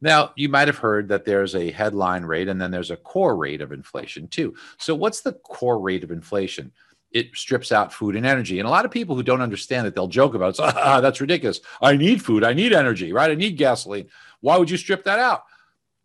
Now, 0.00 0.32
you 0.36 0.48
might 0.48 0.68
have 0.68 0.78
heard 0.78 1.08
that 1.08 1.24
there's 1.24 1.54
a 1.54 1.70
headline 1.70 2.24
rate 2.24 2.48
and 2.48 2.60
then 2.60 2.70
there's 2.72 2.90
a 2.90 2.96
core 2.96 3.36
rate 3.36 3.60
of 3.60 3.72
inflation 3.72 4.26
too. 4.28 4.54
So, 4.76 4.94
what's 4.94 5.20
the 5.20 5.32
core 5.32 5.78
rate 5.78 6.02
of 6.02 6.10
inflation? 6.10 6.72
It 7.12 7.36
strips 7.36 7.72
out 7.72 7.92
food 7.92 8.16
and 8.16 8.26
energy. 8.26 8.58
And 8.58 8.66
a 8.66 8.70
lot 8.70 8.84
of 8.84 8.90
people 8.90 9.14
who 9.14 9.22
don't 9.22 9.42
understand 9.42 9.86
it, 9.86 9.94
they'll 9.94 10.08
joke 10.08 10.34
about 10.34 10.58
it. 10.58 10.60
Ah, 10.60 11.00
that's 11.02 11.20
ridiculous. 11.20 11.60
I 11.80 11.96
need 11.96 12.24
food. 12.24 12.42
I 12.42 12.52
need 12.52 12.72
energy, 12.72 13.12
right? 13.12 13.30
I 13.30 13.34
need 13.34 13.56
gasoline. 13.56 14.08
Why 14.40 14.56
would 14.56 14.70
you 14.70 14.76
strip 14.76 15.04
that 15.04 15.18
out? 15.18 15.44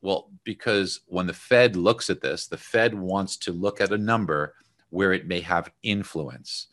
Well, 0.02 0.30
because 0.44 1.02
when 1.08 1.28
the 1.28 1.34
Fed 1.34 1.76
looks 1.76 2.10
at 2.10 2.22
this, 2.22 2.48
the 2.48 2.58
Fed 2.58 2.94
wants 2.94 3.38
to 3.38 3.52
look 3.52 3.82
at 3.82 3.92
a 3.92 3.98
number 3.98 4.54
where 4.90 5.14
it 5.14 5.28
may 5.28 5.42
have 5.42 5.72
influence. 5.84 6.68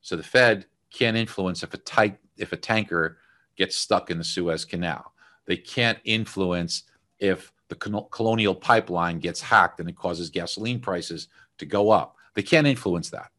So 0.00 0.16
the 0.16 0.22
Fed 0.22 0.66
can't 0.90 1.16
influence 1.16 1.62
if 1.62 1.74
a, 1.74 1.78
tight, 1.78 2.18
if 2.36 2.52
a 2.52 2.56
tanker 2.56 3.18
gets 3.56 3.76
stuck 3.76 4.10
in 4.10 4.18
the 4.18 4.24
Suez 4.24 4.64
Canal. 4.64 5.12
They 5.46 5.56
can't 5.56 5.98
influence 6.04 6.84
if 7.18 7.52
the 7.68 7.74
colonial 7.74 8.54
pipeline 8.54 9.18
gets 9.18 9.40
hacked 9.40 9.80
and 9.80 9.88
it 9.88 9.96
causes 9.96 10.30
gasoline 10.30 10.80
prices 10.80 11.28
to 11.58 11.66
go 11.66 11.90
up. 11.90 12.16
They 12.34 12.42
can't 12.42 12.66
influence 12.66 13.10
that. 13.10 13.30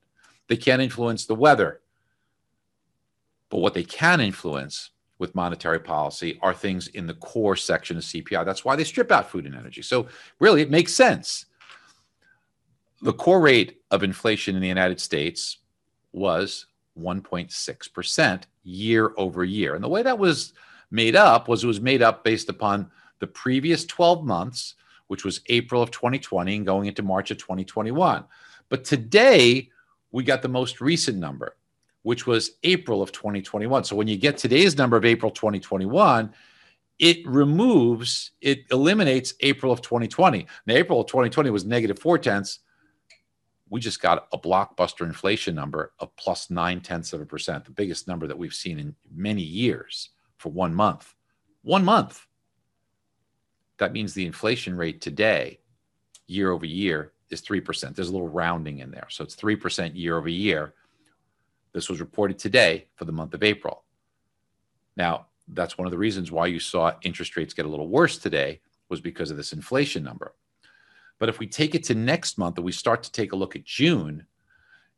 They 0.47 0.57
can't 0.57 0.81
influence 0.81 1.25
the 1.25 1.35
weather. 1.35 1.81
But 3.49 3.59
what 3.59 3.73
they 3.73 3.83
can 3.83 4.21
influence 4.21 4.91
with 5.19 5.35
monetary 5.35 5.79
policy 5.79 6.39
are 6.41 6.53
things 6.53 6.87
in 6.87 7.05
the 7.05 7.13
core 7.15 7.55
section 7.55 7.97
of 7.97 8.03
CPI. 8.03 8.43
That's 8.45 8.65
why 8.65 8.75
they 8.75 8.83
strip 8.83 9.11
out 9.11 9.29
food 9.29 9.45
and 9.45 9.53
energy. 9.53 9.81
So, 9.81 10.07
really, 10.39 10.61
it 10.61 10.71
makes 10.71 10.93
sense. 10.93 11.45
The 13.01 13.13
core 13.13 13.41
rate 13.41 13.81
of 13.91 14.03
inflation 14.03 14.55
in 14.55 14.61
the 14.61 14.67
United 14.67 14.99
States 14.99 15.59
was 16.11 16.65
1.6% 16.99 18.43
year 18.63 19.13
over 19.17 19.43
year. 19.43 19.75
And 19.75 19.83
the 19.83 19.89
way 19.89 20.03
that 20.03 20.17
was 20.17 20.53
made 20.91 21.15
up 21.15 21.47
was 21.47 21.63
it 21.63 21.67
was 21.67 21.81
made 21.81 22.01
up 22.01 22.23
based 22.23 22.49
upon 22.49 22.89
the 23.19 23.27
previous 23.27 23.85
12 23.85 24.25
months, 24.25 24.75
which 25.07 25.23
was 25.23 25.41
April 25.47 25.81
of 25.81 25.91
2020 25.91 26.55
and 26.55 26.65
going 26.65 26.87
into 26.87 27.03
March 27.03 27.31
of 27.31 27.37
2021. 27.37 28.23
But 28.69 28.83
today, 28.83 29.69
we 30.11 30.23
got 30.23 30.41
the 30.41 30.47
most 30.47 30.81
recent 30.81 31.17
number, 31.17 31.55
which 32.09 32.25
was 32.25 32.53
April 32.63 33.03
of 33.03 33.11
2021. 33.11 33.83
So 33.83 33.95
when 33.95 34.07
you 34.07 34.17
get 34.17 34.35
today's 34.35 34.75
number 34.75 34.97
of 34.97 35.05
April 35.05 35.29
2021, 35.29 36.33
it 36.97 37.17
removes, 37.27 38.31
it 38.41 38.61
eliminates 38.71 39.35
April 39.41 39.71
of 39.71 39.83
2020. 39.83 40.47
Now, 40.65 40.73
April 40.73 41.01
of 41.01 41.05
2020 41.05 41.51
was 41.51 41.65
negative 41.65 41.99
four 41.99 42.17
tenths. 42.17 42.61
We 43.69 43.79
just 43.79 44.01
got 44.01 44.27
a 44.33 44.39
blockbuster 44.39 45.05
inflation 45.05 45.53
number 45.53 45.93
of 45.99 46.15
plus 46.15 46.49
nine 46.49 46.81
tenths 46.81 47.13
of 47.13 47.21
a 47.21 47.27
percent, 47.27 47.63
the 47.63 47.69
biggest 47.69 48.07
number 48.07 48.25
that 48.25 48.39
we've 48.39 48.55
seen 48.55 48.79
in 48.79 48.95
many 49.13 49.43
years 49.43 50.09
for 50.37 50.49
one 50.49 50.73
month. 50.73 51.13
One 51.61 51.85
month. 51.85 52.25
That 53.77 53.93
means 53.93 54.15
the 54.15 54.25
inflation 54.25 54.75
rate 54.75 54.99
today, 54.99 55.59
year 56.25 56.49
over 56.49 56.65
year, 56.65 57.13
is 57.29 57.43
3%. 57.43 57.93
There's 57.93 58.09
a 58.09 58.11
little 58.11 58.29
rounding 58.29 58.79
in 58.79 58.89
there. 58.89 59.05
So 59.11 59.23
it's 59.23 59.35
3% 59.35 59.91
year 59.93 60.17
over 60.17 60.27
year. 60.27 60.73
This 61.73 61.89
was 61.89 61.99
reported 61.99 62.39
today 62.39 62.87
for 62.95 63.05
the 63.05 63.11
month 63.11 63.33
of 63.33 63.43
April. 63.43 63.83
Now, 64.95 65.27
that's 65.47 65.77
one 65.77 65.87
of 65.87 65.91
the 65.91 65.97
reasons 65.97 66.31
why 66.31 66.47
you 66.47 66.59
saw 66.59 66.93
interest 67.03 67.35
rates 67.35 67.53
get 67.53 67.65
a 67.65 67.69
little 67.69 67.87
worse 67.87 68.17
today 68.17 68.59
was 68.89 69.01
because 69.01 69.31
of 69.31 69.37
this 69.37 69.53
inflation 69.53 70.03
number. 70.03 70.33
But 71.19 71.29
if 71.29 71.39
we 71.39 71.47
take 71.47 71.75
it 71.75 71.83
to 71.85 71.95
next 71.95 72.37
month 72.37 72.57
and 72.57 72.65
we 72.65 72.71
start 72.71 73.03
to 73.03 73.11
take 73.11 73.33
a 73.33 73.35
look 73.35 73.55
at 73.55 73.65
June, 73.65 74.25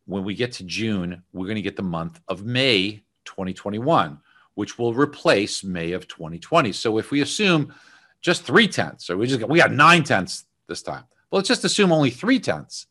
when 0.06 0.24
we 0.24 0.36
get 0.36 0.52
to 0.54 0.64
June, 0.64 1.24
we're 1.34 1.46
going 1.46 1.56
to 1.56 1.62
get 1.62 1.76
the 1.76 1.84
month 1.84 2.20
of 2.28 2.46
May 2.46 3.04
2021, 3.26 4.20
which 4.56 4.78
will 4.78 4.94
replace 4.94 5.64
May 5.64 5.92
of 5.94 6.08
2020. 6.08 6.72
So 6.74 6.98
if 6.98 7.12
we 7.12 7.22
assume 7.22 7.74
just 8.22 8.44
three 8.44 8.68
tenths, 8.68 9.10
or 9.10 9.18
we 9.18 9.28
just 9.28 9.40
got, 9.40 9.50
we 9.50 9.58
got 9.60 9.72
nine 9.72 10.04
tenths 10.04 10.46
this 10.68 10.82
time. 10.82 11.04
Well, 11.30 11.40
let's 11.40 11.48
just 11.48 11.66
assume 11.66 11.92
only 11.92 12.10
three 12.10 12.40
tenths. 12.40 12.88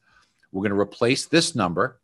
We're 0.51 0.63
going 0.63 0.73
to 0.73 0.81
replace 0.81 1.27
this 1.27 1.55
number 1.55 2.00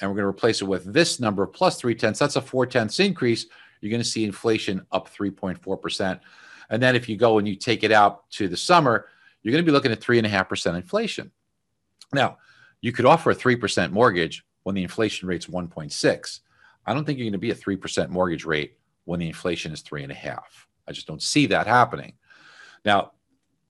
and 0.00 0.10
we're 0.10 0.16
going 0.16 0.24
to 0.24 0.28
replace 0.28 0.62
it 0.62 0.66
with 0.66 0.92
this 0.92 1.20
number 1.20 1.46
plus 1.46 1.76
three 1.76 1.94
tenths. 1.94 2.18
That's 2.18 2.36
a 2.36 2.40
four 2.40 2.66
tenths 2.66 3.00
increase. 3.00 3.46
You're 3.80 3.90
going 3.90 4.02
to 4.02 4.08
see 4.08 4.24
inflation 4.24 4.86
up 4.92 5.12
3.4%. 5.12 6.20
And 6.70 6.82
then 6.82 6.94
if 6.96 7.08
you 7.08 7.16
go 7.16 7.38
and 7.38 7.48
you 7.48 7.56
take 7.56 7.82
it 7.82 7.92
out 7.92 8.30
to 8.32 8.48
the 8.48 8.56
summer, 8.56 9.06
you're 9.42 9.52
going 9.52 9.64
to 9.64 9.68
be 9.68 9.72
looking 9.72 9.92
at 9.92 10.00
three 10.00 10.18
and 10.18 10.26
a 10.26 10.30
half 10.30 10.48
percent 10.48 10.76
inflation. 10.76 11.30
Now, 12.12 12.38
you 12.80 12.92
could 12.92 13.06
offer 13.06 13.30
a 13.30 13.34
3% 13.34 13.90
mortgage 13.90 14.44
when 14.62 14.74
the 14.74 14.82
inflation 14.82 15.28
rate's 15.28 15.46
1.6. 15.46 16.40
I 16.86 16.94
don't 16.94 17.04
think 17.04 17.18
you're 17.18 17.26
going 17.26 17.32
to 17.32 17.38
be 17.38 17.50
a 17.50 17.54
3% 17.54 18.08
mortgage 18.08 18.44
rate 18.44 18.78
when 19.04 19.20
the 19.20 19.26
inflation 19.26 19.72
is 19.72 19.80
three 19.80 20.02
and 20.02 20.12
a 20.12 20.14
half. 20.14 20.66
I 20.86 20.92
just 20.92 21.06
don't 21.06 21.22
see 21.22 21.46
that 21.46 21.66
happening. 21.66 22.14
Now, 22.84 23.12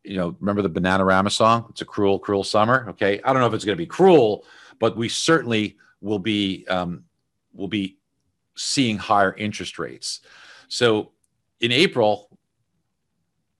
you 0.04 0.16
know, 0.16 0.36
remember 0.40 0.62
the 0.62 0.70
Bananarama 0.70 1.30
song? 1.30 1.66
It's 1.70 1.82
a 1.82 1.84
cruel, 1.84 2.18
cruel 2.18 2.44
summer. 2.44 2.86
Okay. 2.90 3.20
I 3.24 3.32
don't 3.32 3.40
know 3.40 3.48
if 3.48 3.54
it's 3.54 3.64
going 3.64 3.76
to 3.76 3.82
be 3.82 3.86
cruel, 3.86 4.44
but 4.78 4.96
we 4.96 5.08
certainly 5.08 5.76
will 6.00 6.18
be 6.18 6.66
um, 6.68 7.04
will 7.54 7.68
be 7.68 7.98
seeing 8.56 8.98
higher 8.98 9.34
interest 9.34 9.78
rates. 9.78 10.20
So 10.68 11.12
in 11.60 11.72
April, 11.72 12.28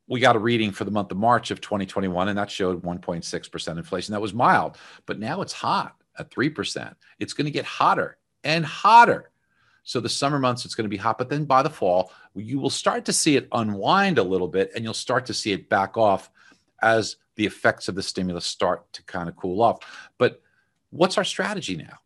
we 0.07 0.21
got 0.21 0.37
a 0.37 0.41
reading 0.41 0.73
for 0.73 0.85
the 0.85 0.91
month 0.91 1.11
of 1.13 1.19
March 1.19 1.51
of 1.51 1.61
2021, 1.61 2.29
and 2.29 2.39
that 2.39 2.51
showed 2.51 2.83
1.6% 2.83 3.77
inflation. 3.77 4.13
That 4.13 4.21
was 4.21 4.35
mild, 4.35 4.77
but 5.07 5.19
now 5.19 5.41
it's 5.41 5.53
hot 5.53 5.95
at 6.19 6.31
3%. 6.31 6.95
It's 7.19 7.33
going 7.33 7.45
to 7.45 7.51
get 7.51 7.65
hotter 7.65 8.19
and 8.43 8.65
hotter. 8.65 9.31
So 9.85 10.01
the 10.01 10.09
summer 10.09 10.39
months, 10.39 10.65
it's 10.65 10.75
going 10.75 10.85
to 10.85 10.91
be 10.91 10.97
hot, 10.97 11.17
but 11.17 11.29
then 11.29 11.45
by 11.45 11.63
the 11.63 11.71
fall, 11.71 12.13
you 12.35 12.59
will 12.59 12.71
start 12.71 13.05
to 13.07 13.13
see 13.13 13.37
it 13.37 13.49
unwind 13.53 14.19
a 14.19 14.23
little 14.23 14.49
bit, 14.49 14.73
and 14.75 14.85
you'll 14.85 14.95
start 14.95 15.27
to 15.27 15.35
see 15.35 15.53
it 15.53 15.69
back 15.69 15.97
off 15.97 16.31
as 16.83 17.17
the 17.37 17.47
effects 17.47 17.89
of 17.89 17.95
the 17.95 18.03
stimulus 18.03 18.47
start 18.47 18.93
to 18.93 19.03
kind 19.05 19.29
of 19.29 19.37
cool 19.37 19.63
off. 19.63 20.11
But 20.19 20.43
what's 20.91 21.19
our 21.19 21.25
strategy 21.25 21.77
now? 21.77 21.99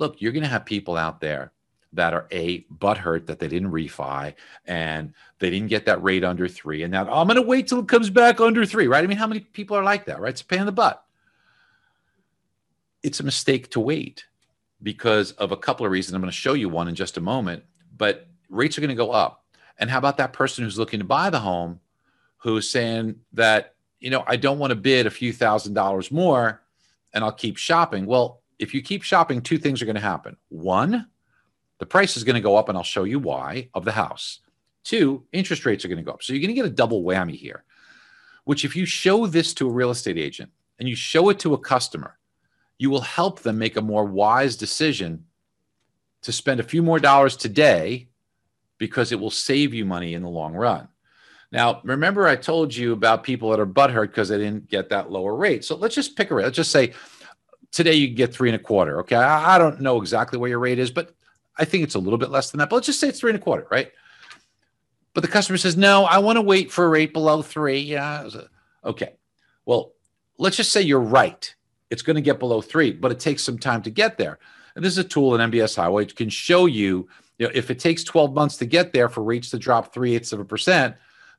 Look, 0.00 0.20
you're 0.20 0.32
going 0.32 0.42
to 0.42 0.48
have 0.48 0.64
people 0.64 0.96
out 0.96 1.20
there 1.20 1.52
that 1.92 2.14
are 2.14 2.26
a 2.30 2.62
butthurt 2.78 3.26
that 3.26 3.38
they 3.38 3.48
didn't 3.48 3.70
refi 3.70 4.32
and 4.64 5.12
they 5.38 5.50
didn't 5.50 5.68
get 5.68 5.84
that 5.86 6.02
rate 6.02 6.24
under 6.24 6.48
three. 6.48 6.82
And 6.82 6.92
now 6.92 7.06
oh, 7.08 7.20
I'm 7.20 7.26
going 7.26 7.36
to 7.36 7.42
wait 7.42 7.68
till 7.68 7.80
it 7.80 7.88
comes 7.88 8.08
back 8.08 8.40
under 8.40 8.64
three, 8.64 8.86
right? 8.86 9.04
I 9.04 9.06
mean, 9.06 9.18
how 9.18 9.26
many 9.26 9.40
people 9.40 9.76
are 9.76 9.82
like 9.82 10.06
that, 10.06 10.20
right? 10.20 10.30
It's 10.30 10.40
a 10.40 10.46
pain 10.46 10.60
in 10.60 10.66
the 10.66 10.72
butt. 10.72 11.04
It's 13.02 13.20
a 13.20 13.24
mistake 13.24 13.70
to 13.72 13.80
wait 13.80 14.24
because 14.82 15.32
of 15.32 15.52
a 15.52 15.56
couple 15.56 15.84
of 15.84 15.92
reasons. 15.92 16.14
I'm 16.14 16.22
going 16.22 16.30
to 16.30 16.36
show 16.36 16.54
you 16.54 16.68
one 16.68 16.88
in 16.88 16.94
just 16.94 17.18
a 17.18 17.20
moment, 17.20 17.64
but 17.96 18.26
rates 18.48 18.78
are 18.78 18.80
going 18.80 18.88
to 18.88 18.94
go 18.94 19.10
up. 19.10 19.44
And 19.78 19.90
how 19.90 19.98
about 19.98 20.16
that 20.16 20.32
person 20.32 20.64
who's 20.64 20.78
looking 20.78 21.00
to 21.00 21.04
buy 21.04 21.28
the 21.28 21.40
home 21.40 21.80
who's 22.38 22.70
saying 22.70 23.16
that, 23.34 23.74
you 23.98 24.10
know, 24.10 24.24
I 24.26 24.36
don't 24.36 24.58
want 24.58 24.70
to 24.70 24.76
bid 24.76 25.06
a 25.06 25.10
few 25.10 25.32
thousand 25.32 25.74
dollars 25.74 26.10
more 26.10 26.62
and 27.12 27.24
I'll 27.24 27.32
keep 27.32 27.56
shopping. 27.56 28.06
Well, 28.06 28.39
if 28.60 28.74
you 28.74 28.82
keep 28.82 29.02
shopping, 29.02 29.40
two 29.40 29.58
things 29.58 29.80
are 29.80 29.86
going 29.86 29.96
to 29.96 30.00
happen. 30.02 30.36
One, 30.50 31.06
the 31.78 31.86
price 31.86 32.16
is 32.16 32.24
going 32.24 32.34
to 32.34 32.42
go 32.42 32.56
up, 32.56 32.68
and 32.68 32.76
I'll 32.76 32.84
show 32.84 33.04
you 33.04 33.18
why, 33.18 33.70
of 33.74 33.84
the 33.84 33.92
house. 33.92 34.40
Two, 34.84 35.24
interest 35.32 35.64
rates 35.64 35.84
are 35.84 35.88
going 35.88 35.98
to 35.98 36.04
go 36.04 36.12
up. 36.12 36.22
So 36.22 36.32
you're 36.32 36.42
going 36.42 36.54
to 36.54 36.60
get 36.60 36.66
a 36.66 36.74
double 36.74 37.02
whammy 37.02 37.34
here, 37.34 37.64
which 38.44 38.64
if 38.64 38.76
you 38.76 38.84
show 38.84 39.26
this 39.26 39.54
to 39.54 39.68
a 39.68 39.72
real 39.72 39.90
estate 39.90 40.18
agent 40.18 40.50
and 40.78 40.88
you 40.88 40.94
show 40.94 41.30
it 41.30 41.38
to 41.40 41.54
a 41.54 41.58
customer, 41.58 42.18
you 42.78 42.90
will 42.90 43.00
help 43.00 43.40
them 43.40 43.58
make 43.58 43.76
a 43.76 43.82
more 43.82 44.04
wise 44.04 44.56
decision 44.56 45.24
to 46.22 46.32
spend 46.32 46.60
a 46.60 46.64
few 46.64 46.82
more 46.82 46.98
dollars 46.98 47.36
today 47.36 48.08
because 48.78 49.10
it 49.10 49.20
will 49.20 49.30
save 49.30 49.72
you 49.72 49.86
money 49.86 50.14
in 50.14 50.22
the 50.22 50.28
long 50.28 50.54
run. 50.54 50.88
Now, 51.52 51.80
remember, 51.82 52.26
I 52.26 52.36
told 52.36 52.74
you 52.74 52.92
about 52.92 53.24
people 53.24 53.50
that 53.50 53.60
are 53.60 53.66
butthurt 53.66 54.08
because 54.08 54.28
they 54.28 54.38
didn't 54.38 54.68
get 54.68 54.90
that 54.90 55.10
lower 55.10 55.34
rate. 55.34 55.64
So 55.64 55.76
let's 55.76 55.94
just 55.94 56.16
pick 56.16 56.30
a 56.30 56.34
rate. 56.34 56.44
Let's 56.44 56.56
just 56.56 56.70
say 56.70 56.92
today 57.72 57.94
you 57.94 58.08
can 58.08 58.16
get 58.16 58.32
three 58.32 58.48
and 58.48 58.56
a 58.56 58.62
quarter. 58.62 59.00
Okay. 59.00 59.16
I 59.16 59.58
don't 59.58 59.80
know 59.80 60.00
exactly 60.00 60.38
where 60.38 60.50
your 60.50 60.58
rate 60.58 60.78
is, 60.78 60.90
but 60.90 61.14
I 61.56 61.64
think 61.64 61.84
it's 61.84 61.94
a 61.94 62.00
little 62.00 62.18
bit 62.18 62.30
less 62.30 62.50
than 62.50 62.58
that, 62.58 62.70
but 62.70 62.76
let's 62.76 62.86
just 62.86 63.00
say 63.00 63.08
it's 63.08 63.20
three 63.20 63.30
and 63.30 63.38
a 63.38 63.42
quarter, 63.42 63.66
right? 63.70 63.90
But 65.12 65.22
the 65.22 65.28
customer 65.28 65.58
says, 65.58 65.76
no, 65.76 66.04
I 66.04 66.18
want 66.18 66.36
to 66.36 66.42
wait 66.42 66.70
for 66.70 66.86
a 66.86 66.88
rate 66.88 67.12
below 67.12 67.42
three. 67.42 67.80
Yeah. 67.80 68.28
Okay. 68.84 69.14
Well, 69.66 69.92
let's 70.38 70.56
just 70.56 70.72
say 70.72 70.82
you're 70.82 71.00
right. 71.00 71.52
It's 71.90 72.02
going 72.02 72.16
to 72.16 72.22
get 72.22 72.38
below 72.38 72.60
three, 72.60 72.92
but 72.92 73.10
it 73.10 73.18
takes 73.18 73.42
some 73.42 73.58
time 73.58 73.82
to 73.82 73.90
get 73.90 74.16
there. 74.16 74.38
And 74.74 74.84
this 74.84 74.92
is 74.92 74.98
a 74.98 75.04
tool 75.04 75.34
in 75.34 75.50
MBS 75.50 75.76
Highway. 75.76 76.04
It 76.04 76.14
can 76.14 76.28
show 76.28 76.66
you, 76.66 77.08
you 77.38 77.46
know, 77.46 77.52
if 77.54 77.70
it 77.70 77.80
takes 77.80 78.04
12 78.04 78.32
months 78.32 78.56
to 78.58 78.66
get 78.66 78.92
there 78.92 79.08
for 79.08 79.24
rates 79.24 79.50
to 79.50 79.58
drop 79.58 79.92
three 79.92 80.14
eighths 80.14 80.32
of 80.32 80.40
a 80.40 80.44
percent, 80.44 80.94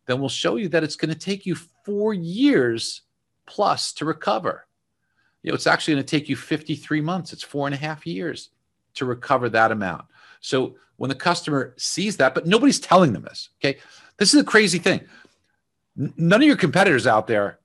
then 0.05 0.19
we'll 0.19 0.29
show 0.29 0.57
you 0.57 0.67
that 0.69 0.83
it's 0.83 0.97
going 0.97 1.13
to 1.13 1.17
take 1.17 1.45
you 1.45 1.55
four 1.55 2.13
years 2.13 3.01
plus 3.45 3.93
to 3.93 4.05
recover. 4.05 4.67
You 5.43 5.51
know, 5.51 5.55
it's 5.55 5.67
actually 5.67 5.95
going 5.95 6.05
to 6.05 6.09
take 6.09 6.29
you 6.29 6.35
53 6.35 7.01
months. 7.01 7.33
It's 7.33 7.43
four 7.43 7.67
and 7.67 7.73
a 7.73 7.77
half 7.77 8.05
years 8.05 8.49
to 8.95 9.05
recover 9.05 9.49
that 9.49 9.71
amount. 9.71 10.05
So 10.39 10.75
when 10.97 11.09
the 11.09 11.15
customer 11.15 11.73
sees 11.77 12.17
that, 12.17 12.35
but 12.35 12.45
nobody's 12.45 12.79
telling 12.79 13.13
them 13.13 13.23
this, 13.23 13.49
okay? 13.59 13.79
This 14.17 14.33
is 14.33 14.41
a 14.41 14.45
crazy 14.45 14.77
thing. 14.77 15.01
None 15.95 16.41
of 16.41 16.47
your 16.47 16.57
competitors 16.57 17.07
out 17.07 17.27
there 17.27 17.59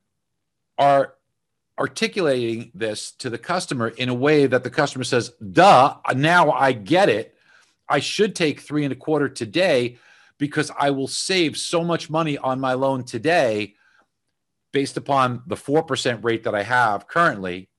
are 0.79 1.15
articulating 1.79 2.71
this 2.75 3.13
to 3.13 3.29
the 3.29 3.39
customer 3.39 3.89
in 3.89 4.09
a 4.09 4.15
way 4.15 4.47
that 4.47 4.65
the 4.65 4.71
customer 4.71 5.05
says, 5.05 5.33
duh, 5.53 5.97
now 6.15 6.51
I 6.51 6.73
get 6.73 7.09
it. 7.09 7.35
I 7.89 8.01
should 8.01 8.35
take 8.35 8.61
three 8.61 8.85
and 8.85 8.93
a 8.93 8.97
quarter 8.97 9.29
today 9.29 9.99
because 10.39 10.71
I 10.79 10.91
will 10.91 11.09
save 11.09 11.57
so 11.57 11.85
much 11.85 12.11
money 12.11 12.39
on 12.39 12.61
my 12.61 12.73
loan 12.73 13.05
today 13.05 13.75
based 14.77 14.99
upon 14.99 15.43
the 15.47 15.55
4% 15.55 16.23
rate 16.23 16.45
that 16.45 16.55
I 16.55 16.63
have 16.63 17.09
currently. 17.09 17.71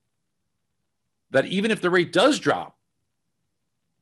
That 1.30 1.46
even 1.46 1.70
if 1.70 1.80
the 1.80 1.92
rate 1.92 2.12
does 2.12 2.40
drop, 2.40 2.76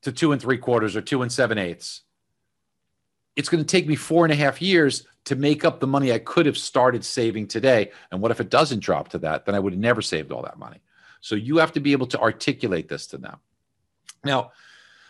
to 0.06 0.12
two 0.12 0.32
and 0.32 0.42
three 0.42 0.60
quarters 0.60 0.96
or 0.96 1.02
two 1.02 1.24
and 1.24 1.32
seven 1.32 1.58
eighths. 1.58 2.04
It's 3.36 3.50
going 3.50 3.64
to 3.64 3.68
take 3.68 3.88
me 3.88 3.96
four 3.96 4.24
and 4.24 4.32
a 4.32 4.36
half 4.36 4.62
years 4.62 5.04
to 5.26 5.36
make 5.36 5.66
up 5.66 5.80
the 5.80 5.88
money 5.88 6.14
I 6.14 6.20
could 6.20 6.46
have 6.46 6.60
started 6.60 7.04
saving 7.04 7.48
today. 7.48 7.92
And 8.12 8.22
what 8.22 8.30
if 8.30 8.40
it 8.40 8.52
doesn't 8.52 8.82
drop 8.82 9.10
to 9.10 9.18
that? 9.20 9.46
Then 9.46 9.56
I 9.56 9.60
would 9.60 9.74
have 9.74 9.80
never 9.80 10.04
saved 10.04 10.32
all 10.32 10.44
that 10.44 10.60
money. 10.60 10.80
So 11.22 11.34
you 11.34 11.58
have 11.58 11.72
to 11.74 11.80
be 11.80 11.92
able 11.92 12.06
to 12.08 12.20
articulate 12.20 12.88
this 12.88 13.08
to 13.08 13.18
them. 13.18 13.38
Now, 14.24 14.52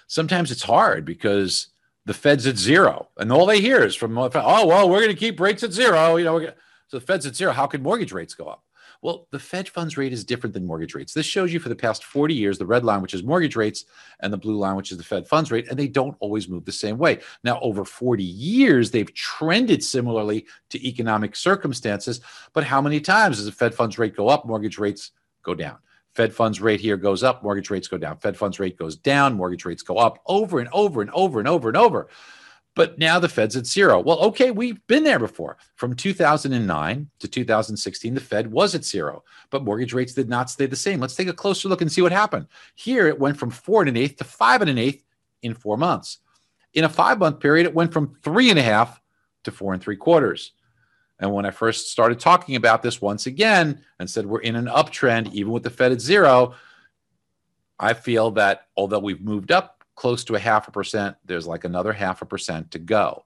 sometimes 0.07 0.49
it's 0.49 0.63
hard 0.63 1.03
because 1.03 1.67
the 2.05 2.13
Fed's 2.13 2.47
at 2.47 2.57
zero, 2.57 3.09
and 3.17 3.33
all 3.33 3.45
they 3.45 3.59
hear 3.59 3.83
is 3.83 3.95
from, 3.95 4.17
oh, 4.17 4.29
well, 4.33 4.89
we're 4.89 5.01
going 5.01 5.09
to 5.09 5.19
keep 5.19 5.41
rates 5.41 5.63
at 5.63 5.73
zero. 5.73 6.15
You 6.15 6.23
know, 6.23 6.51
so 6.87 6.99
the 6.99 7.05
Fed's 7.05 7.25
at 7.25 7.35
zero. 7.35 7.51
How 7.51 7.67
could 7.67 7.83
mortgage 7.83 8.11
rates 8.11 8.33
go 8.33 8.45
up? 8.45 8.63
Well, 9.01 9.27
the 9.31 9.39
Fed 9.39 9.67
funds 9.67 9.97
rate 9.97 10.13
is 10.13 10.23
different 10.23 10.53
than 10.53 10.65
mortgage 10.65 10.95
rates. 10.95 11.13
This 11.13 11.25
shows 11.25 11.51
you 11.53 11.59
for 11.59 11.69
the 11.69 11.75
past 11.75 12.03
40 12.03 12.33
years 12.33 12.57
the 12.57 12.65
red 12.65 12.83
line, 12.83 13.01
which 13.01 13.13
is 13.13 13.23
mortgage 13.23 13.55
rates, 13.55 13.85
and 14.19 14.31
the 14.31 14.37
blue 14.37 14.57
line, 14.57 14.75
which 14.75 14.91
is 14.91 14.97
the 14.97 15.03
Fed 15.03 15.27
funds 15.27 15.51
rate, 15.51 15.67
and 15.69 15.77
they 15.77 15.87
don't 15.87 16.15
always 16.19 16.47
move 16.47 16.65
the 16.65 16.71
same 16.71 16.97
way. 16.97 17.19
Now, 17.43 17.59
over 17.61 17.85
40 17.85 18.23
years, 18.23 18.91
they've 18.91 19.13
trended 19.13 19.83
similarly 19.83 20.45
to 20.69 20.87
economic 20.87 21.35
circumstances. 21.35 22.21
But 22.53 22.63
how 22.63 22.81
many 22.81 22.99
times 22.99 23.37
does 23.37 23.45
the 23.45 23.51
Fed 23.51 23.75
funds 23.75 23.99
rate 23.99 24.15
go 24.15 24.29
up, 24.29 24.45
mortgage 24.45 24.77
rates 24.77 25.11
go 25.43 25.53
down? 25.53 25.77
Fed 26.13 26.33
funds 26.33 26.61
rate 26.61 26.79
here 26.79 26.95
goes 26.95 27.23
up, 27.23 27.43
mortgage 27.43 27.69
rates 27.69 27.89
go 27.89 27.97
down. 27.97 28.17
Fed 28.17 28.37
funds 28.37 28.59
rate 28.59 28.77
goes 28.77 28.95
down, 28.95 29.33
mortgage 29.33 29.65
rates 29.65 29.83
go 29.83 29.97
up 29.97 30.19
over 30.25 30.59
and 30.59 30.69
over 30.71 31.01
and 31.01 31.11
over 31.11 31.39
and 31.39 31.47
over 31.47 31.67
and 31.67 31.77
over. 31.77 32.07
But 32.75 32.99
now 32.99 33.19
the 33.19 33.29
Fed's 33.29 33.55
at 33.55 33.65
zero. 33.65 34.01
Well, 34.01 34.19
okay, 34.19 34.51
we've 34.51 34.85
been 34.87 35.05
there 35.05 35.19
before. 35.19 35.57
From 35.75 35.95
2009 35.95 37.09
to 37.19 37.27
2016, 37.27 38.13
the 38.13 38.19
Fed 38.19 38.51
was 38.51 38.75
at 38.75 38.83
zero, 38.83 39.23
but 39.49 39.63
mortgage 39.63 39.93
rates 39.93 40.13
did 40.13 40.27
not 40.27 40.49
stay 40.49 40.65
the 40.65 40.75
same. 40.75 40.99
Let's 40.99 41.15
take 41.15 41.29
a 41.29 41.33
closer 41.33 41.69
look 41.69 41.81
and 41.81 41.91
see 41.91 42.01
what 42.01 42.11
happened. 42.11 42.47
Here, 42.75 43.07
it 43.07 43.17
went 43.17 43.37
from 43.37 43.49
four 43.49 43.81
and 43.81 43.89
an 43.89 43.97
eighth 43.97 44.17
to 44.17 44.25
five 44.25 44.61
and 44.61 44.69
an 44.69 44.77
eighth 44.77 45.03
in 45.41 45.53
four 45.53 45.77
months. 45.77 46.19
In 46.73 46.83
a 46.83 46.89
five 46.89 47.17
month 47.17 47.39
period, 47.39 47.65
it 47.65 47.73
went 47.73 47.93
from 47.93 48.17
three 48.21 48.49
and 48.49 48.59
a 48.59 48.63
half 48.63 49.01
to 49.45 49.51
four 49.51 49.73
and 49.73 49.81
three 49.81 49.95
quarters. 49.95 50.51
And 51.19 51.31
when 51.33 51.45
I 51.45 51.51
first 51.51 51.91
started 51.91 52.19
talking 52.19 52.57
about 52.57 52.81
this 52.81 53.01
once 53.01 53.25
again 53.25 53.81
and 53.99 54.09
said 54.09 54.25
we're 54.25 54.41
in 54.41 54.57
an 54.57 54.65
uptrend, 54.65 55.31
even 55.33 55.53
with 55.53 55.63
the 55.63 55.69
Fed 55.69 55.93
at 55.93 56.01
zero, 56.01 56.55
I 57.79 57.93
feel 57.93 58.31
that 58.31 58.67
although 58.75 58.99
we've 58.99 59.21
moved 59.21 59.51
up 59.51 59.74
close 59.95 60.23
to 60.25 60.35
a 60.35 60.39
half 60.39 60.67
a 60.67 60.71
percent. 60.71 61.15
There's 61.25 61.47
like 61.47 61.63
another 61.63 61.93
half 61.93 62.21
a 62.21 62.25
percent 62.25 62.71
to 62.71 62.79
go. 62.79 63.25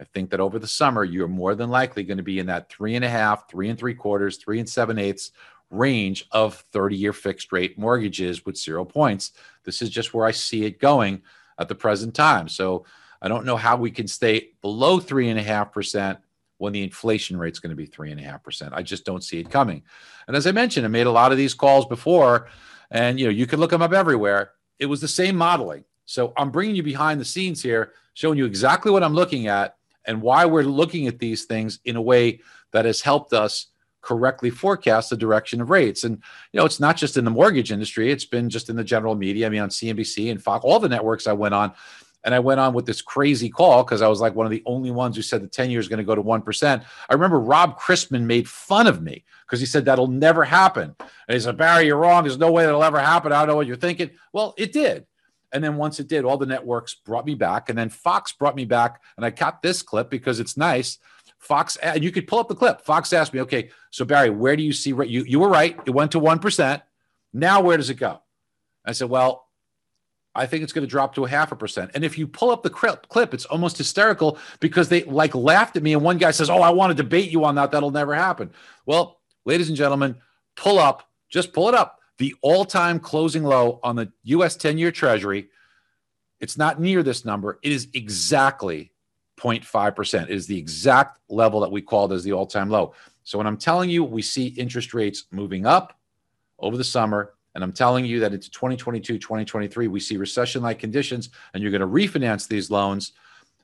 I 0.00 0.04
think 0.04 0.30
that 0.30 0.40
over 0.40 0.58
the 0.58 0.66
summer, 0.66 1.04
you're 1.04 1.28
more 1.28 1.54
than 1.54 1.70
likely 1.70 2.04
going 2.04 2.18
to 2.18 2.22
be 2.22 2.38
in 2.38 2.46
that 2.46 2.70
three 2.70 2.94
and 2.94 3.04
a 3.04 3.08
half, 3.08 3.48
three 3.50 3.68
and 3.68 3.78
three 3.78 3.94
quarters, 3.94 4.36
three 4.36 4.60
and 4.60 4.68
seven 4.68 4.98
eighths 4.98 5.32
range 5.70 6.26
of 6.32 6.64
30 6.72 6.96
year 6.96 7.12
fixed 7.12 7.52
rate 7.52 7.78
mortgages 7.78 8.46
with 8.46 8.56
zero 8.56 8.84
points. 8.84 9.32
This 9.64 9.82
is 9.82 9.90
just 9.90 10.14
where 10.14 10.26
I 10.26 10.30
see 10.30 10.64
it 10.64 10.80
going 10.80 11.22
at 11.58 11.68
the 11.68 11.74
present 11.74 12.14
time. 12.14 12.48
So 12.48 12.84
I 13.20 13.28
don't 13.28 13.44
know 13.44 13.56
how 13.56 13.76
we 13.76 13.90
can 13.90 14.06
stay 14.06 14.50
below 14.62 15.00
three 15.00 15.28
and 15.28 15.38
a 15.38 15.42
half 15.42 15.72
percent 15.72 16.18
when 16.58 16.72
the 16.72 16.82
inflation 16.82 17.36
rate 17.36 17.52
is 17.52 17.60
going 17.60 17.70
to 17.70 17.76
be 17.76 17.86
three 17.86 18.10
and 18.10 18.20
a 18.20 18.24
half 18.24 18.42
percent. 18.42 18.72
I 18.74 18.82
just 18.82 19.04
don't 19.04 19.24
see 19.24 19.40
it 19.40 19.50
coming. 19.50 19.82
And 20.26 20.36
as 20.36 20.46
I 20.46 20.52
mentioned, 20.52 20.86
I 20.86 20.88
made 20.88 21.06
a 21.06 21.12
lot 21.12 21.32
of 21.32 21.38
these 21.38 21.54
calls 21.54 21.86
before, 21.86 22.48
and 22.90 23.18
you 23.18 23.26
know 23.26 23.30
you 23.30 23.46
can 23.46 23.60
look 23.60 23.70
them 23.70 23.82
up 23.82 23.92
everywhere. 23.92 24.52
It 24.78 24.86
was 24.86 25.00
the 25.00 25.08
same 25.08 25.36
modeling. 25.36 25.84
So 26.08 26.32
I'm 26.38 26.50
bringing 26.50 26.74
you 26.74 26.82
behind 26.82 27.20
the 27.20 27.24
scenes 27.26 27.62
here, 27.62 27.92
showing 28.14 28.38
you 28.38 28.46
exactly 28.46 28.90
what 28.90 29.02
I'm 29.02 29.12
looking 29.12 29.46
at 29.46 29.76
and 30.06 30.22
why 30.22 30.46
we're 30.46 30.62
looking 30.62 31.06
at 31.06 31.18
these 31.18 31.44
things 31.44 31.80
in 31.84 31.96
a 31.96 32.02
way 32.02 32.40
that 32.72 32.86
has 32.86 33.02
helped 33.02 33.34
us 33.34 33.66
correctly 34.00 34.48
forecast 34.48 35.10
the 35.10 35.18
direction 35.18 35.60
of 35.60 35.68
rates. 35.68 36.04
And 36.04 36.16
you 36.52 36.58
know, 36.58 36.64
it's 36.64 36.80
not 36.80 36.96
just 36.96 37.18
in 37.18 37.26
the 37.26 37.30
mortgage 37.30 37.70
industry; 37.70 38.10
it's 38.10 38.24
been 38.24 38.48
just 38.48 38.70
in 38.70 38.76
the 38.76 38.84
general 38.84 39.14
media. 39.16 39.46
I 39.46 39.50
mean, 39.50 39.60
on 39.60 39.68
CNBC 39.68 40.30
and 40.30 40.42
Fox, 40.42 40.64
all 40.64 40.80
the 40.80 40.88
networks 40.88 41.26
I 41.26 41.34
went 41.34 41.52
on 41.52 41.74
and 42.24 42.34
I 42.34 42.38
went 42.38 42.58
on 42.58 42.72
with 42.72 42.86
this 42.86 43.02
crazy 43.02 43.50
call 43.50 43.84
because 43.84 44.00
I 44.00 44.08
was 44.08 44.18
like 44.20 44.34
one 44.34 44.46
of 44.46 44.50
the 44.50 44.62
only 44.64 44.90
ones 44.90 45.14
who 45.14 45.20
said 45.20 45.42
the 45.42 45.46
ten-year 45.46 45.78
is 45.78 45.88
going 45.88 45.98
to 45.98 46.04
go 46.04 46.14
to 46.14 46.22
1%. 46.22 46.84
I 47.08 47.14
remember 47.14 47.38
Rob 47.38 47.78
Christman 47.78 48.22
made 48.22 48.48
fun 48.48 48.86
of 48.86 49.02
me 49.02 49.24
because 49.46 49.60
he 49.60 49.66
said 49.66 49.84
that'll 49.84 50.08
never 50.08 50.42
happen. 50.42 50.96
And 50.98 51.34
he 51.34 51.38
said, 51.38 51.58
Barry, 51.58 51.86
you're 51.86 51.96
wrong. 51.96 52.24
There's 52.24 52.38
no 52.38 52.50
way 52.50 52.64
that'll 52.64 52.82
ever 52.82 52.98
happen. 52.98 53.30
I 53.30 53.40
don't 53.40 53.48
know 53.48 53.56
what 53.56 53.66
you're 53.66 53.76
thinking. 53.76 54.10
Well, 54.32 54.54
it 54.56 54.72
did. 54.72 55.06
And 55.52 55.64
then 55.64 55.76
once 55.76 55.98
it 55.98 56.08
did, 56.08 56.24
all 56.24 56.36
the 56.36 56.46
networks 56.46 56.94
brought 56.94 57.26
me 57.26 57.34
back. 57.34 57.68
And 57.68 57.78
then 57.78 57.88
Fox 57.88 58.32
brought 58.32 58.56
me 58.56 58.64
back. 58.64 59.02
And 59.16 59.24
I 59.24 59.30
got 59.30 59.62
this 59.62 59.82
clip 59.82 60.10
because 60.10 60.40
it's 60.40 60.56
nice. 60.56 60.98
Fox, 61.38 61.76
and 61.76 62.02
you 62.02 62.10
could 62.10 62.26
pull 62.26 62.38
up 62.38 62.48
the 62.48 62.54
clip. 62.54 62.80
Fox 62.80 63.12
asked 63.12 63.32
me, 63.32 63.40
okay, 63.40 63.70
so 63.90 64.04
Barry, 64.04 64.30
where 64.30 64.56
do 64.56 64.62
you 64.62 64.72
see, 64.72 64.90
you, 64.90 65.24
you 65.24 65.38
were 65.38 65.48
right. 65.48 65.78
It 65.86 65.90
went 65.90 66.12
to 66.12 66.20
1%. 66.20 66.82
Now, 67.32 67.60
where 67.60 67.76
does 67.76 67.90
it 67.90 67.94
go? 67.94 68.20
I 68.84 68.92
said, 68.92 69.08
well, 69.08 69.48
I 70.38 70.46
think 70.46 70.62
it's 70.62 70.72
going 70.72 70.86
to 70.86 70.90
drop 70.90 71.14
to 71.16 71.24
a 71.24 71.28
half 71.28 71.52
a 71.52 71.56
percent. 71.56 71.90
And 71.94 72.04
if 72.04 72.16
you 72.16 72.26
pull 72.26 72.50
up 72.50 72.62
the 72.62 72.70
clip, 72.70 73.34
it's 73.34 73.44
almost 73.46 73.76
hysterical 73.76 74.38
because 74.60 74.88
they 74.88 75.02
like 75.04 75.34
laughed 75.34 75.76
at 75.76 75.82
me. 75.82 75.94
And 75.94 76.02
one 76.02 76.18
guy 76.18 76.30
says, 76.30 76.48
Oh, 76.48 76.62
I 76.62 76.70
want 76.70 76.96
to 76.96 77.02
debate 77.02 77.30
you 77.30 77.44
on 77.44 77.56
that. 77.56 77.72
That'll 77.72 77.90
never 77.90 78.14
happen. 78.14 78.52
Well, 78.86 79.20
ladies 79.44 79.68
and 79.68 79.76
gentlemen, 79.76 80.16
pull 80.56 80.78
up, 80.78 81.08
just 81.28 81.52
pull 81.52 81.68
it 81.68 81.74
up. 81.74 81.97
The 82.18 82.34
all 82.42 82.64
time 82.64 82.98
closing 82.98 83.44
low 83.44 83.80
on 83.82 83.96
the 83.96 84.12
US 84.24 84.56
10 84.56 84.78
year 84.78 84.92
treasury, 84.92 85.48
it's 86.40 86.56
not 86.56 86.80
near 86.80 87.02
this 87.02 87.24
number. 87.24 87.58
It 87.62 87.72
is 87.72 87.88
exactly 87.94 88.92
0.5%. 89.38 90.24
It 90.24 90.30
is 90.30 90.46
the 90.46 90.58
exact 90.58 91.20
level 91.28 91.60
that 91.60 91.70
we 91.70 91.80
called 91.80 92.12
as 92.12 92.24
the 92.24 92.32
all 92.32 92.46
time 92.46 92.70
low. 92.70 92.94
So 93.24 93.38
when 93.38 93.46
I'm 93.46 93.56
telling 93.56 93.90
you 93.90 94.04
we 94.04 94.22
see 94.22 94.48
interest 94.48 94.94
rates 94.94 95.24
moving 95.30 95.66
up 95.66 95.98
over 96.58 96.76
the 96.76 96.84
summer, 96.84 97.34
and 97.54 97.64
I'm 97.64 97.72
telling 97.72 98.04
you 98.04 98.20
that 98.20 98.32
into 98.32 98.50
2022, 98.50 99.18
2023, 99.18 99.88
we 99.88 100.00
see 100.00 100.16
recession 100.16 100.62
like 100.62 100.78
conditions 100.78 101.30
and 101.52 101.62
you're 101.62 101.72
going 101.72 101.80
to 101.80 101.86
refinance 101.86 102.46
these 102.46 102.70
loans. 102.70 103.12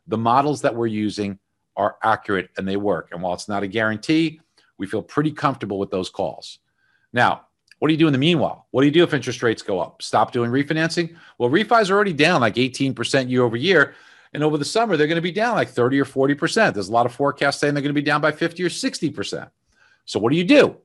The 0.08 0.18
models 0.18 0.62
that 0.62 0.74
we're 0.74 0.88
using 0.88 1.38
are 1.76 1.96
accurate 2.02 2.50
and 2.56 2.66
they 2.66 2.76
work. 2.76 3.10
And 3.12 3.22
while 3.22 3.34
it's 3.34 3.48
not 3.48 3.62
a 3.62 3.68
guarantee, 3.68 4.40
we 4.78 4.86
feel 4.86 5.02
pretty 5.02 5.30
comfortable 5.30 5.78
with 5.78 5.90
those 5.90 6.10
calls. 6.10 6.58
Now, 7.12 7.46
what 7.84 7.88
do 7.88 7.92
you 7.92 7.98
do 7.98 8.06
in 8.06 8.14
the 8.14 8.18
meanwhile? 8.18 8.66
What 8.70 8.80
do 8.80 8.86
you 8.86 8.92
do 8.92 9.02
if 9.02 9.12
interest 9.12 9.42
rates 9.42 9.60
go 9.60 9.78
up? 9.78 10.00
Stop 10.00 10.32
doing 10.32 10.50
refinancing? 10.50 11.14
Well, 11.36 11.50
refis 11.50 11.90
are 11.90 11.94
already 11.94 12.14
down 12.14 12.40
like 12.40 12.54
18% 12.54 13.28
year 13.28 13.42
over 13.42 13.58
year. 13.58 13.94
And 14.32 14.42
over 14.42 14.56
the 14.56 14.64
summer, 14.64 14.96
they're 14.96 15.06
going 15.06 15.16
to 15.16 15.20
be 15.20 15.30
down 15.30 15.54
like 15.54 15.68
30 15.68 16.00
or 16.00 16.06
40%. 16.06 16.72
There's 16.72 16.88
a 16.88 16.92
lot 16.92 17.04
of 17.04 17.14
forecasts 17.14 17.60
saying 17.60 17.74
they're 17.74 17.82
going 17.82 17.94
to 17.94 18.00
be 18.00 18.00
down 18.00 18.22
by 18.22 18.32
50 18.32 18.64
or 18.64 18.70
60%. 18.70 19.50
So, 20.06 20.18
what 20.18 20.32
do 20.32 20.38
you 20.38 20.44
do? 20.44 20.78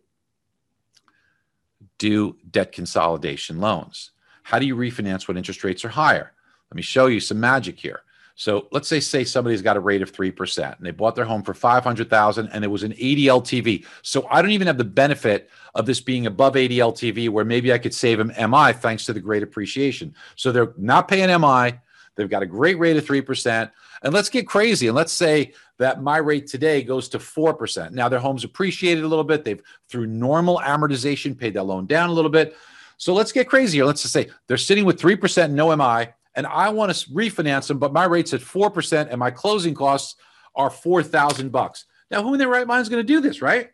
do 1.99 2.38
debt 2.49 2.71
consolidation 2.71 3.59
loans. 3.59 4.12
How 4.41 4.57
do 4.57 4.65
you 4.65 4.75
refinance 4.75 5.27
when 5.27 5.38
interest 5.38 5.63
rates 5.63 5.85
are 5.85 5.89
higher? 5.89 6.31
Let 6.71 6.75
me 6.75 6.81
show 6.81 7.05
you 7.05 7.19
some 7.19 7.39
magic 7.39 7.79
here. 7.79 8.01
So 8.39 8.69
let's 8.71 8.88
say 8.88 9.02
say 9.02 9.25
somebody's 9.25 9.62
got 9.62 9.75
a 9.75 9.82
rate 9.82 10.02
of 10.02 10.13
3% 10.13 10.78
and 10.78 10.86
they 10.86 10.91
bought 10.91 11.13
their 11.13 11.25
home 11.25 11.43
for 11.43 11.54
500,000 11.54 12.47
and 12.54 12.63
it 12.63 12.69
was 12.69 12.84
an 12.84 12.93
80 12.93 13.25
LTV. 13.25 13.86
So 14.02 14.25
I 14.32 14.41
don't 14.41 14.52
even 14.52 14.65
have 14.67 14.78
the 14.78 14.86
benefit 14.86 15.49
of 15.75 15.86
this 15.86 15.99
being 15.99 16.25
above 16.25 16.56
80 16.56 16.78
LTV 16.78 17.30
where 17.32 17.43
maybe 17.43 17.73
I 17.73 17.78
could 17.78 17.93
save 17.93 18.17
them 18.17 18.32
MI 18.49 18.71
thanks 18.71 19.06
to 19.08 19.13
the 19.13 19.19
great 19.19 19.43
appreciation. 19.43 20.15
So 20.38 20.54
they're 20.54 20.71
not 20.78 21.10
paying 21.10 21.28
MI, 21.41 21.82
they've 22.15 22.30
got 22.30 22.41
a 22.41 22.45
great 22.45 22.80
rate 22.80 22.95
of 22.95 23.04
3%. 23.04 23.69
And 24.04 24.13
let's 24.13 24.30
get 24.30 24.47
crazy 24.47 24.88
and 24.88 24.95
let's 24.95 25.12
say 25.12 25.52
that 25.78 26.02
my 26.02 26.15
rate 26.15 26.47
today 26.47 26.82
goes 26.82 27.10
to 27.10 27.19
4%. 27.19 27.91
Now 27.91 28.08
their 28.08 28.19
home's 28.19 28.45
appreciated 28.45 29.04
a 29.04 29.08
little 29.10 29.25
bit. 29.25 29.43
They've, 29.43 29.62
through 29.89 30.08
normal 30.08 30.62
amortization, 30.63 31.38
paid 31.38 31.56
that 31.56 31.63
loan 31.65 31.88
down 31.88 32.10
a 32.10 32.13
little 32.13 32.32
bit. 32.32 32.56
So 32.95 33.13
let's 33.13 33.34
get 33.34 33.49
crazier. 33.49 33.84
Let's 33.86 34.02
just 34.02 34.13
say 34.13 34.30
they're 34.47 34.56
sitting 34.56 34.86
with 34.86 34.97
3% 34.97 35.52
no 35.52 35.75
MI, 35.75 36.13
and 36.36 36.46
I 36.46 36.70
want 36.70 36.94
to 36.94 37.10
refinance 37.10 37.68
them, 37.68 37.80
but 37.80 37.94
my 37.94 38.06
rate's 38.06 38.34
at 38.34 38.42
4% 38.42 39.08
and 39.10 39.20
my 39.20 39.32
closing 39.32 39.74
costs 39.74 40.15
are 40.56 40.70
4,000 40.70 41.52
bucks. 41.52 41.86
Now, 42.12 42.24
who 42.24 42.34
in 42.34 42.39
their 42.39 42.48
right 42.50 42.68
mind 42.68 42.82
is 42.82 42.89
going 42.89 43.06
to 43.06 43.08
do 43.08 43.22
this, 43.22 43.42
right? 43.42 43.70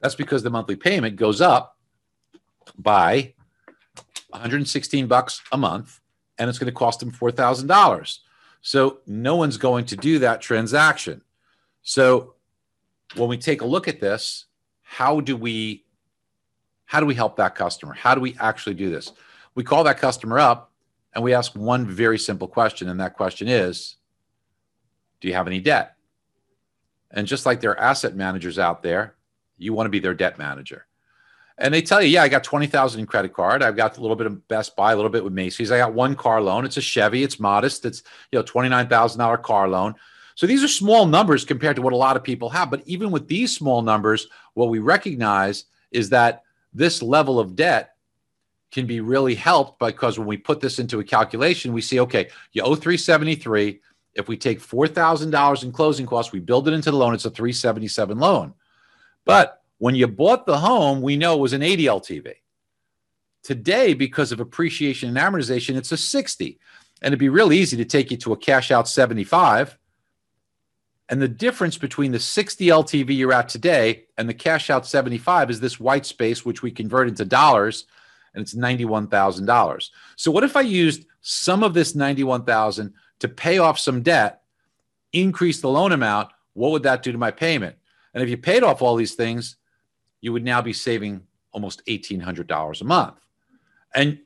That's 0.00 0.14
because 0.14 0.42
the 0.42 0.50
monthly 0.50 0.76
payment 0.76 1.16
goes 1.16 1.40
up 1.40 1.76
by 2.78 3.34
116 4.30 5.06
bucks 5.06 5.42
a 5.52 5.56
month, 5.56 6.00
and 6.38 6.48
it's 6.48 6.58
going 6.58 6.66
to 6.66 6.72
cost 6.72 7.00
them 7.00 7.10
$4,000. 7.10 8.18
So 8.60 8.98
no 9.06 9.36
one's 9.36 9.56
going 9.56 9.86
to 9.86 9.96
do 9.96 10.18
that 10.18 10.40
transaction. 10.40 11.22
So 11.82 12.34
when 13.14 13.28
we 13.28 13.38
take 13.38 13.62
a 13.62 13.66
look 13.66 13.88
at 13.88 14.00
this, 14.00 14.46
how 14.82 15.20
do 15.20 15.36
we 15.36 15.84
how 16.86 17.00
do 17.00 17.06
we 17.06 17.14
help 17.14 17.36
that 17.36 17.54
customer? 17.54 17.92
How 17.92 18.14
do 18.14 18.20
we 18.20 18.36
actually 18.38 18.74
do 18.74 18.90
this? 18.90 19.12
We 19.56 19.64
call 19.64 19.82
that 19.84 19.98
customer 19.98 20.38
up 20.38 20.70
and 21.12 21.24
we 21.24 21.34
ask 21.34 21.56
one 21.56 21.86
very 21.86 22.18
simple 22.18 22.46
question 22.46 22.88
and 22.88 23.00
that 23.00 23.14
question 23.14 23.48
is 23.48 23.96
do 25.20 25.26
you 25.26 25.34
have 25.34 25.48
any 25.48 25.60
debt? 25.60 25.96
And 27.10 27.26
just 27.26 27.46
like 27.46 27.60
there 27.60 27.72
are 27.72 27.80
asset 27.80 28.14
managers 28.14 28.58
out 28.58 28.82
there, 28.82 29.16
you 29.58 29.72
want 29.72 29.86
to 29.86 29.90
be 29.90 29.98
their 29.98 30.14
debt 30.14 30.38
manager 30.38 30.86
and 31.58 31.72
they 31.72 31.80
tell 31.80 32.02
you, 32.02 32.08
yeah, 32.08 32.22
I 32.22 32.28
got 32.28 32.44
20,000 32.44 33.00
in 33.00 33.06
credit 33.06 33.32
card. 33.32 33.62
I've 33.62 33.76
got 33.76 33.96
a 33.96 34.00
little 34.00 34.16
bit 34.16 34.26
of 34.26 34.46
Best 34.48 34.76
Buy, 34.76 34.92
a 34.92 34.96
little 34.96 35.10
bit 35.10 35.24
with 35.24 35.32
Macy's. 35.32 35.72
I 35.72 35.78
got 35.78 35.94
one 35.94 36.14
car 36.14 36.40
loan. 36.42 36.66
It's 36.66 36.76
a 36.76 36.82
Chevy. 36.82 37.22
It's 37.22 37.40
modest. 37.40 37.86
It's, 37.86 38.02
you 38.30 38.38
know, 38.38 38.44
$29,000 38.44 39.42
car 39.42 39.68
loan. 39.68 39.94
So 40.34 40.46
these 40.46 40.62
are 40.62 40.68
small 40.68 41.06
numbers 41.06 41.46
compared 41.46 41.76
to 41.76 41.82
what 41.82 41.94
a 41.94 41.96
lot 41.96 42.16
of 42.16 42.22
people 42.22 42.50
have. 42.50 42.70
But 42.70 42.82
even 42.84 43.10
with 43.10 43.26
these 43.26 43.56
small 43.56 43.80
numbers, 43.80 44.26
what 44.52 44.68
we 44.68 44.80
recognize 44.80 45.64
is 45.92 46.10
that 46.10 46.42
this 46.74 47.02
level 47.02 47.40
of 47.40 47.56
debt 47.56 47.95
can 48.72 48.86
be 48.86 49.00
really 49.00 49.34
helped 49.34 49.78
because 49.78 50.18
when 50.18 50.28
we 50.28 50.36
put 50.36 50.60
this 50.60 50.78
into 50.78 50.98
a 50.98 51.04
calculation, 51.04 51.72
we 51.72 51.80
see, 51.80 52.00
okay, 52.00 52.28
you 52.52 52.62
owe 52.62 52.74
373. 52.74 53.80
If 54.14 54.28
we 54.28 54.36
take 54.36 54.60
$4,000 54.60 55.62
in 55.62 55.72
closing 55.72 56.06
costs, 56.06 56.32
we 56.32 56.40
build 56.40 56.68
it 56.68 56.74
into 56.74 56.90
the 56.90 56.96
loan, 56.96 57.14
it's 57.14 57.24
a 57.24 57.30
377 57.30 58.18
loan. 58.18 58.54
But 59.24 59.62
when 59.78 59.94
you 59.94 60.06
bought 60.06 60.46
the 60.46 60.58
home, 60.58 61.02
we 61.02 61.16
know 61.16 61.34
it 61.34 61.40
was 61.40 61.52
an 61.52 61.62
80 61.62 61.84
LTV. 61.84 62.32
Today, 63.42 63.94
because 63.94 64.32
of 64.32 64.40
appreciation 64.40 65.08
and 65.08 65.18
amortization, 65.18 65.76
it's 65.76 65.92
a 65.92 65.96
60. 65.96 66.58
And 67.02 67.08
it'd 67.12 67.18
be 67.18 67.28
real 67.28 67.52
easy 67.52 67.76
to 67.76 67.84
take 67.84 68.10
you 68.10 68.16
to 68.18 68.32
a 68.32 68.36
cash 68.36 68.70
out 68.70 68.88
75. 68.88 69.78
And 71.08 71.22
the 71.22 71.28
difference 71.28 71.78
between 71.78 72.10
the 72.10 72.18
60 72.18 72.66
LTV 72.66 73.16
you're 73.16 73.32
at 73.32 73.48
today 73.48 74.06
and 74.18 74.28
the 74.28 74.34
cash 74.34 74.70
out 74.70 74.86
75 74.86 75.50
is 75.50 75.60
this 75.60 75.78
white 75.78 76.06
space, 76.06 76.44
which 76.44 76.62
we 76.62 76.70
convert 76.70 77.06
into 77.06 77.24
dollars, 77.24 77.86
and 78.36 78.42
it's 78.42 78.54
$91,000. 78.54 79.90
So 80.14 80.30
what 80.30 80.44
if 80.44 80.56
I 80.56 80.60
used 80.60 81.06
some 81.22 81.64
of 81.64 81.74
this 81.74 81.94
91,000 81.94 82.92
to 83.18 83.28
pay 83.28 83.58
off 83.58 83.78
some 83.78 84.02
debt, 84.02 84.42
increase 85.12 85.60
the 85.60 85.70
loan 85.70 85.92
amount? 85.92 86.28
What 86.52 86.70
would 86.70 86.84
that 86.84 87.02
do 87.02 87.10
to 87.10 87.18
my 87.18 87.30
payment? 87.30 87.76
And 88.14 88.22
if 88.22 88.28
you 88.28 88.36
paid 88.36 88.62
off 88.62 88.82
all 88.82 88.94
these 88.94 89.14
things, 89.14 89.56
you 90.20 90.32
would 90.32 90.44
now 90.44 90.62
be 90.62 90.72
saving 90.72 91.22
almost 91.52 91.84
$1,800 91.86 92.80
a 92.80 92.84
month. 92.84 93.16
And 93.94 94.18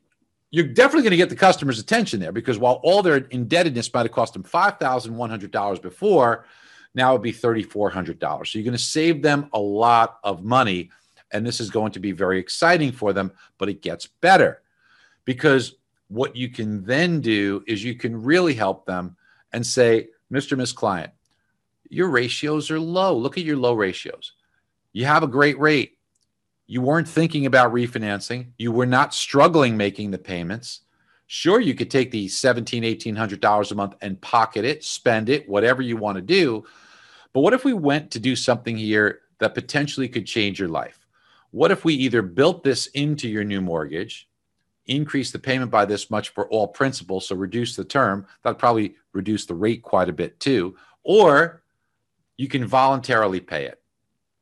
you're 0.51 0.66
definitely 0.66 1.03
going 1.03 1.12
to 1.12 1.16
get 1.16 1.31
the 1.31 1.37
customer's 1.37 1.79
attention 1.79 2.18
there 2.18 2.33
because 2.33 2.59
while 2.59 2.81
all 2.83 3.03
their 3.03 3.16
indebtedness 3.16 3.92
might 3.94 4.07
have 4.07 4.12
cost 4.12 4.33
them 4.33 4.42
$5,100 4.42 5.83
before, 5.83 6.46
now 6.94 7.11
it'd 7.12 7.23
be 7.23 7.33
$3,400. 7.33 8.46
So 8.46 8.59
you're 8.59 8.64
going 8.64 8.73
to 8.73 8.79
save 8.79 9.23
them 9.23 9.49
a 9.53 9.61
lot 9.61 10.18
of 10.25 10.42
money. 10.42 10.90
And 11.33 11.47
this 11.47 11.61
is 11.61 11.71
going 11.71 11.93
to 11.93 12.01
be 12.01 12.12
very 12.12 12.38
exciting 12.38 12.93
for 12.93 13.12
them, 13.12 13.33
but 13.59 13.69
it 13.69 13.83
gets 13.83 14.07
better 14.07 14.62
because 15.25 15.77
what 16.09 16.35
you 16.35 16.49
can 16.49 16.85
then 16.85 17.21
do 17.21 17.62
is 17.66 17.85
you 17.85 17.95
can 17.95 18.21
really 18.21 18.55
help 18.55 18.85
them 18.85 19.16
and 19.53 19.64
say, 19.64 20.09
Mr. 20.33 20.57
Miss 20.57 20.73
Client, 20.73 21.12
your 21.88 22.09
ratios 22.09 22.71
are 22.71 22.81
low. 22.81 23.16
Look 23.16 23.38
at 23.38 23.45
your 23.45 23.57
low 23.57 23.75
ratios. 23.75 24.33
You 24.93 25.05
have 25.07 25.23
a 25.23 25.29
great 25.29 25.59
rate. 25.59 25.99
You 26.66 26.83
weren't 26.83 27.09
thinking 27.09 27.47
about 27.47 27.73
refinancing. 27.73 28.53
You 28.59 28.73
were 28.73 28.87
not 28.87 29.14
struggling 29.14 29.77
making 29.77 30.11
the 30.11 30.19
payments. 30.19 30.81
Sure, 31.27 31.61
you 31.61 31.75
could 31.75 31.90
take 31.90 32.11
the 32.11 32.27
$1,700, 32.27 33.14
$1,800 33.14 33.71
a 33.71 33.75
month 33.75 33.95
and 34.01 34.21
pocket 34.21 34.64
it, 34.64 34.83
spend 34.83 35.29
it, 35.29 35.49
whatever 35.49 35.81
you 35.81 35.97
want 35.97 36.16
to 36.16 36.23
do. 36.23 36.64
But 37.33 37.43
what 37.43 37.53
if 37.53 37.64
we 37.64 37.73
went 37.73 38.11
to 38.12 38.19
do 38.19 38.35
something 38.35 38.77
here 38.77 39.21
that 39.38 39.55
potentially 39.55 40.09
could 40.09 40.27
change 40.27 40.59
your 40.59 40.69
life? 40.69 40.99
What 41.50 41.70
if 41.70 41.84
we 41.84 41.94
either 41.94 42.22
built 42.22 42.62
this 42.62 42.86
into 42.88 43.28
your 43.28 43.44
new 43.44 43.60
mortgage, 43.60 44.28
increase 44.86 45.30
the 45.30 45.38
payment 45.38 45.70
by 45.70 45.84
this 45.84 46.10
much 46.10 46.30
for 46.30 46.48
all 46.48 46.68
principal, 46.68 47.20
so 47.20 47.36
reduce 47.36 47.76
the 47.76 47.84
term. 47.84 48.26
That'd 48.42 48.58
probably 48.58 48.96
reduce 49.12 49.46
the 49.46 49.54
rate 49.54 49.82
quite 49.82 50.08
a 50.08 50.12
bit 50.12 50.38
too. 50.40 50.76
Or 51.02 51.62
you 52.36 52.48
can 52.48 52.66
voluntarily 52.66 53.40
pay 53.40 53.66
it. 53.66 53.80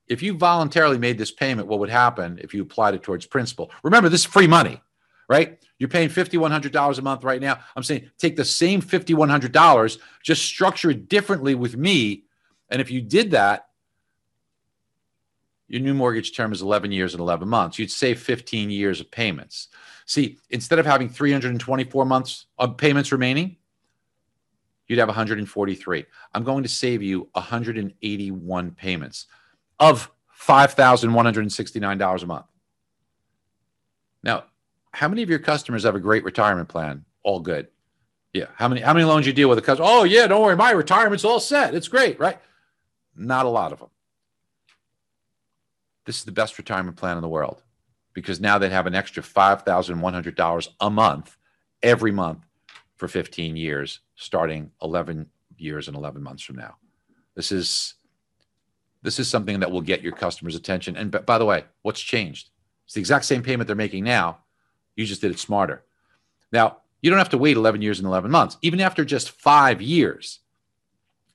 If 0.06 0.22
you 0.22 0.34
voluntarily 0.34 0.98
made 0.98 1.18
this 1.18 1.30
payment, 1.30 1.68
what 1.68 1.80
would 1.80 1.90
happen 1.90 2.38
if 2.42 2.54
you 2.54 2.62
applied 2.62 2.94
it 2.94 3.02
towards 3.02 3.26
principal? 3.26 3.70
Remember, 3.82 4.08
this 4.08 4.20
is 4.20 4.26
free 4.26 4.46
money, 4.46 4.80
right? 5.28 5.58
You're 5.78 5.88
paying 5.88 6.08
$5,100 6.08 6.98
a 6.98 7.02
month 7.02 7.24
right 7.24 7.40
now. 7.40 7.58
I'm 7.76 7.82
saying 7.82 8.10
take 8.18 8.36
the 8.36 8.44
same 8.44 8.80
$5,100, 8.80 9.98
just 10.22 10.42
structure 10.42 10.90
it 10.90 11.08
differently 11.08 11.54
with 11.54 11.76
me. 11.76 12.24
And 12.70 12.80
if 12.80 12.90
you 12.90 13.02
did 13.02 13.30
that, 13.32 13.67
your 15.68 15.82
new 15.82 15.94
mortgage 15.94 16.34
term 16.34 16.52
is 16.52 16.62
11 16.62 16.92
years 16.92 17.14
and 17.14 17.20
11 17.20 17.46
months. 17.46 17.78
You'd 17.78 17.90
save 17.90 18.20
15 18.20 18.70
years 18.70 19.00
of 19.00 19.10
payments. 19.10 19.68
See, 20.06 20.38
instead 20.50 20.78
of 20.78 20.86
having 20.86 21.08
324 21.08 22.04
months 22.06 22.46
of 22.58 22.78
payments 22.78 23.12
remaining, 23.12 23.56
you'd 24.86 24.98
have 24.98 25.08
143. 25.08 26.06
I'm 26.34 26.44
going 26.44 26.62
to 26.62 26.68
save 26.68 27.02
you 27.02 27.28
181 27.32 28.70
payments 28.72 29.26
of 29.78 30.10
$5,169 30.40 32.22
a 32.22 32.26
month. 32.26 32.46
Now, 34.22 34.44
how 34.92 35.08
many 35.08 35.22
of 35.22 35.28
your 35.28 35.38
customers 35.38 35.84
have 35.84 35.94
a 35.94 36.00
great 36.00 36.24
retirement 36.24 36.68
plan? 36.68 37.04
All 37.22 37.40
good. 37.40 37.68
Yeah. 38.32 38.46
How 38.56 38.68
many 38.68 38.80
how 38.80 38.92
many 38.92 39.04
loans 39.04 39.26
you 39.26 39.32
deal 39.32 39.48
with 39.48 39.58
a 39.58 39.62
customer? 39.62 39.88
Oh, 39.90 40.04
yeah, 40.04 40.26
don't 40.26 40.42
worry, 40.42 40.56
my 40.56 40.70
retirement's 40.70 41.24
all 41.24 41.40
set. 41.40 41.74
It's 41.74 41.88
great, 41.88 42.18
right? 42.18 42.38
Not 43.16 43.46
a 43.46 43.48
lot 43.48 43.72
of 43.72 43.80
them. 43.80 43.88
This 46.08 46.20
is 46.20 46.24
the 46.24 46.32
best 46.32 46.56
retirement 46.56 46.96
plan 46.96 47.18
in 47.18 47.22
the 47.22 47.28
world 47.28 47.62
because 48.14 48.40
now 48.40 48.56
they'd 48.56 48.72
have 48.72 48.86
an 48.86 48.94
extra 48.94 49.22
$5,100 49.22 50.68
a 50.80 50.88
month 50.88 51.36
every 51.82 52.12
month 52.12 52.46
for 52.96 53.08
15 53.08 53.56
years, 53.56 54.00
starting 54.16 54.70
11 54.80 55.26
years 55.58 55.86
and 55.86 55.94
11 55.94 56.22
months 56.22 56.42
from 56.42 56.56
now. 56.56 56.76
This 57.34 57.52
is 57.52 57.96
this 59.02 59.18
is 59.18 59.28
something 59.28 59.60
that 59.60 59.70
will 59.70 59.82
get 59.82 60.00
your 60.00 60.12
customers' 60.12 60.54
attention. 60.54 60.96
And 60.96 61.10
by 61.26 61.36
the 61.36 61.44
way, 61.44 61.66
what's 61.82 62.00
changed? 62.00 62.48
It's 62.86 62.94
the 62.94 63.00
exact 63.00 63.26
same 63.26 63.42
payment 63.42 63.66
they're 63.66 63.76
making 63.76 64.04
now. 64.04 64.38
You 64.96 65.04
just 65.04 65.20
did 65.20 65.30
it 65.30 65.38
smarter. 65.38 65.84
Now, 66.50 66.78
you 67.02 67.10
don't 67.10 67.18
have 67.18 67.28
to 67.28 67.38
wait 67.38 67.58
11 67.58 67.82
years 67.82 67.98
and 67.98 68.08
11 68.08 68.30
months. 68.30 68.56
Even 68.62 68.80
after 68.80 69.04
just 69.04 69.30
five 69.30 69.82
years, 69.82 70.40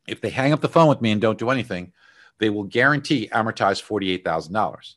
if 0.07 0.19
they 0.19 0.31
hang 0.31 0.51
up 0.51 0.61
the 0.61 0.67
phone 0.67 0.87
with 0.87 0.99
me 0.99 1.11
and 1.11 1.21
don't 1.21 1.37
do 1.37 1.51
anything, 1.51 1.93
they 2.39 2.49
will 2.49 2.63
guarantee 2.63 3.29
amortize 3.31 3.83
$48,000. 3.83 4.95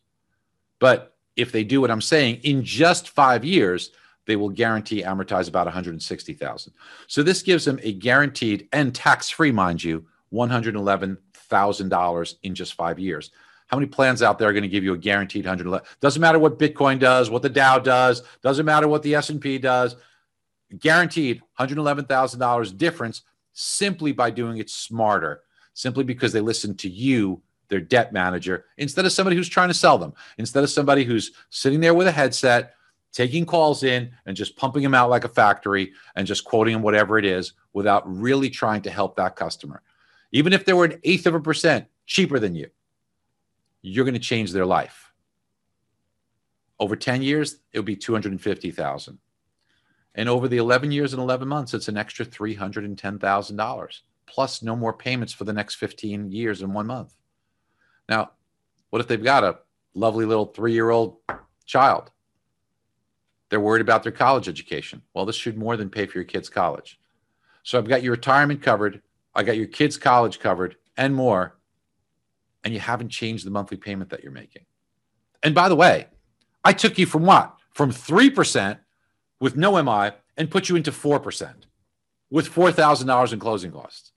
But 0.79 1.15
if 1.37 1.53
they 1.53 1.65
do 1.65 1.81
what 1.81 1.91
I'm 1.91 2.01
saying 2.01 2.41
in 2.43 2.65
just 2.65 3.11
five 3.11 3.45
years, 3.45 3.91
they 4.27 4.37
will 4.37 4.49
guarantee 4.49 5.03
amortize 5.03 5.49
about 5.49 5.67
160,000. 5.67 6.73
So 7.07 7.23
this 7.23 7.43
gives 7.43 7.65
them 7.65 7.79
a 7.83 7.93
guaranteed 7.93 8.69
and 8.73 8.95
tax-free, 8.95 9.53
mind 9.53 9.85
you, 9.85 10.07
$111,000 10.33 12.35
in 12.43 12.55
just 12.55 12.75
five 12.75 12.99
years. 12.99 13.31
How 13.69 13.77
many 13.77 13.89
plans 13.89 14.23
out 14.23 14.39
there 14.39 14.49
are 14.49 14.53
going 14.53 14.63
to 14.63 14.69
give 14.69 14.85
you 14.85 14.95
a 14.95 14.99
guaranteed 14.99 15.45
111? 15.45 15.87
Doesn't 16.01 16.21
matter 16.21 16.39
what 16.39 16.59
Bitcoin 16.59 16.99
does, 16.99 17.31
what 17.31 17.43
the 17.43 17.49
Dow 17.49 17.79
does, 17.79 18.23
doesn't 18.43 18.67
matter 18.67 18.89
what 18.89 19.03
the 19.03 19.15
S&P 19.15 19.59
does. 19.59 19.97
Guaranteed 20.79 21.43
$111,000 21.59 22.77
difference 22.77 23.23
simply 23.53 24.13
by 24.13 24.31
doing 24.31 24.59
it 24.59 24.71
smarter, 24.71 25.43
simply 25.77 26.03
because 26.03 26.33
they 26.33 26.41
listen 26.41 26.75
to 26.75 26.89
you, 26.89 27.41
their 27.69 27.81
debt 27.81 28.11
manager, 28.11 28.65
instead 28.79 29.05
of 29.05 29.13
somebody 29.13 29.37
who's 29.37 29.49
trying 29.49 29.69
to 29.69 29.75
sell 29.75 29.99
them, 29.99 30.15
instead 30.39 30.65
of 30.65 30.71
somebody 30.71 31.05
who's 31.05 31.33
sitting 31.51 31.81
there 31.81 31.93
with 31.93 32.07
a 32.07 32.13
headset, 32.13 32.75
taking 33.13 33.45
calls 33.45 33.83
in 33.83 34.11
and 34.25 34.35
just 34.35 34.57
pumping 34.57 34.83
them 34.83 34.95
out 34.95 35.11
like 35.11 35.25
a 35.25 35.29
factory 35.29 35.93
and 36.17 36.27
just 36.27 36.45
quoting 36.45 36.73
them 36.73 36.83
whatever 36.83 37.19
it 37.19 37.27
is 37.27 37.53
without 37.75 38.03
really 38.11 38.49
trying 38.49 38.81
to 38.81 38.91
help 38.91 39.17
that 39.17 39.37
customer. 39.37 39.83
Even 40.33 40.55
if 40.55 40.65
they 40.65 40.73
were 40.73 40.87
an 40.87 40.99
eighth 41.05 41.27
of 41.27 41.35
a 41.35 41.41
percent 41.41 41.87
cheaper 42.07 42.39
than 42.39 42.55
you, 42.55 42.69
you're 43.83 44.07
going 44.07 44.15
to 44.15 44.21
change 44.21 44.53
their 44.53 44.67
life. 44.67 45.13
Over 46.81 46.97
10 46.97 47.21
years, 47.21 47.59
it 47.73 47.79
would 47.79 47.85
be 47.85 47.97
250,000. 47.97 49.19
And 50.15 50.29
over 50.31 50.49
the 50.49 50.57
11 50.57 50.91
years 50.91 51.13
and 51.13 51.21
11 51.21 51.47
months, 51.47 51.75
it's 51.75 51.89
an 51.89 51.99
extra 51.99 52.25
$310,000 52.25 54.01
plus 54.27 54.63
no 54.63 54.77
more 54.77 54.93
payments 54.93 55.33
for 55.33 55.45
the 55.45 55.53
next 55.53 55.77
15 55.77 56.31
years 56.31 56.63
in 56.63 56.73
one 56.73 56.87
month. 56.87 57.15
Now, 58.09 58.33
what 58.91 59.01
if 59.01 59.09
they've 59.09 59.23
got 59.23 59.45
a 59.45 59.59
lovely 59.95 60.25
little 60.25 60.47
three 60.47 60.73
year 60.73 60.91
old 60.91 61.19
child? 61.65 62.11
They're 63.49 63.61
worried 63.61 63.83
about 63.83 64.03
their 64.03 64.13
college 64.13 64.49
education. 64.49 65.03
Well, 65.15 65.25
this 65.25 65.37
should 65.37 65.57
more 65.57 65.77
than 65.77 65.91
pay 65.91 66.07
for 66.07 66.19
your 66.19 66.25
kid's 66.25 66.49
college. 66.49 66.99
So 67.63 67.79
I've 67.79 67.89
got 67.89 68.03
your 68.03 68.13
retirement 68.13 68.63
covered, 68.63 69.03
I 69.35 69.43
got 69.43 69.57
your 69.57 69.67
kid's 69.67 69.97
college 69.97 70.39
covered, 70.41 70.77
and 70.97 71.15
more 71.15 71.57
and 72.67 72.75
you 72.75 72.81
haven't 72.81 73.11
changed 73.11 73.47
the 73.47 73.51
monthly 73.51 73.77
payment 73.77 74.11
that 74.11 74.25
you're 74.25 74.33
making. 74.33 74.65
And 75.45 75.55
by 75.55 75.69
the 75.69 75.77
way, 75.77 76.09
I 76.65 76.73
took 76.73 76.99
you 76.99 77.07
from 77.07 77.25
what? 77.25 77.55
From 77.71 77.93
3% 77.93 78.79
with 79.39 79.57
no 79.57 79.81
MI 79.81 80.17
and 80.37 80.51
put 80.51 80.69
you 80.69 80.75
into 80.75 80.91
4% 80.91 81.55
with 82.29 82.53
$4,000 82.53 83.33
in 83.33 83.39
closing 83.39 83.71
costs. 83.71 84.11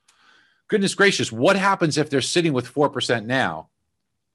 Goodness 0.69 0.93
gracious, 0.93 1.31
what 1.31 1.55
happens 1.55 1.97
if 1.97 2.09
they're 2.09 2.21
sitting 2.21 2.53
with 2.53 2.71
4% 2.71 3.25
now? 3.25 3.69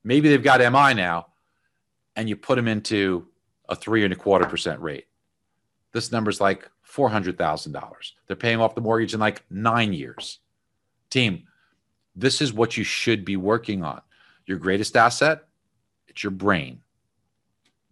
Maybe 0.03 0.29
they've 0.29 0.42
got 0.42 0.61
MI 0.61 0.92
now, 0.92 1.29
and 2.16 2.29
you 2.29 2.37
put 2.37 2.57
them 2.57 2.68
into 2.68 3.29
a 3.68 3.75
three 3.75 4.05
and 4.05 4.12
a 4.12 4.16
quarter 4.16 4.44
percent 4.44 4.81
rate. 4.81 5.07
This 5.92 6.12
number's 6.12 6.40
like 6.40 6.68
$400,000. 6.87 7.92
They're 8.27 8.37
paying 8.37 8.61
off 8.61 8.75
the 8.75 8.81
mortgage 8.81 9.14
in 9.14 9.20
like 9.20 9.44
nine 9.49 9.92
years. 9.92 10.40
Team, 11.09 11.44
this 12.16 12.42
is 12.42 12.53
what 12.53 12.77
you 12.77 12.85
should 12.85 13.25
be 13.25 13.37
working 13.37 13.85
on. 13.85 14.03
Your 14.44 14.59
greatest 14.59 14.97
asset, 14.97 15.44
it's 16.09 16.23
your 16.23 16.33
brain. 16.33 16.81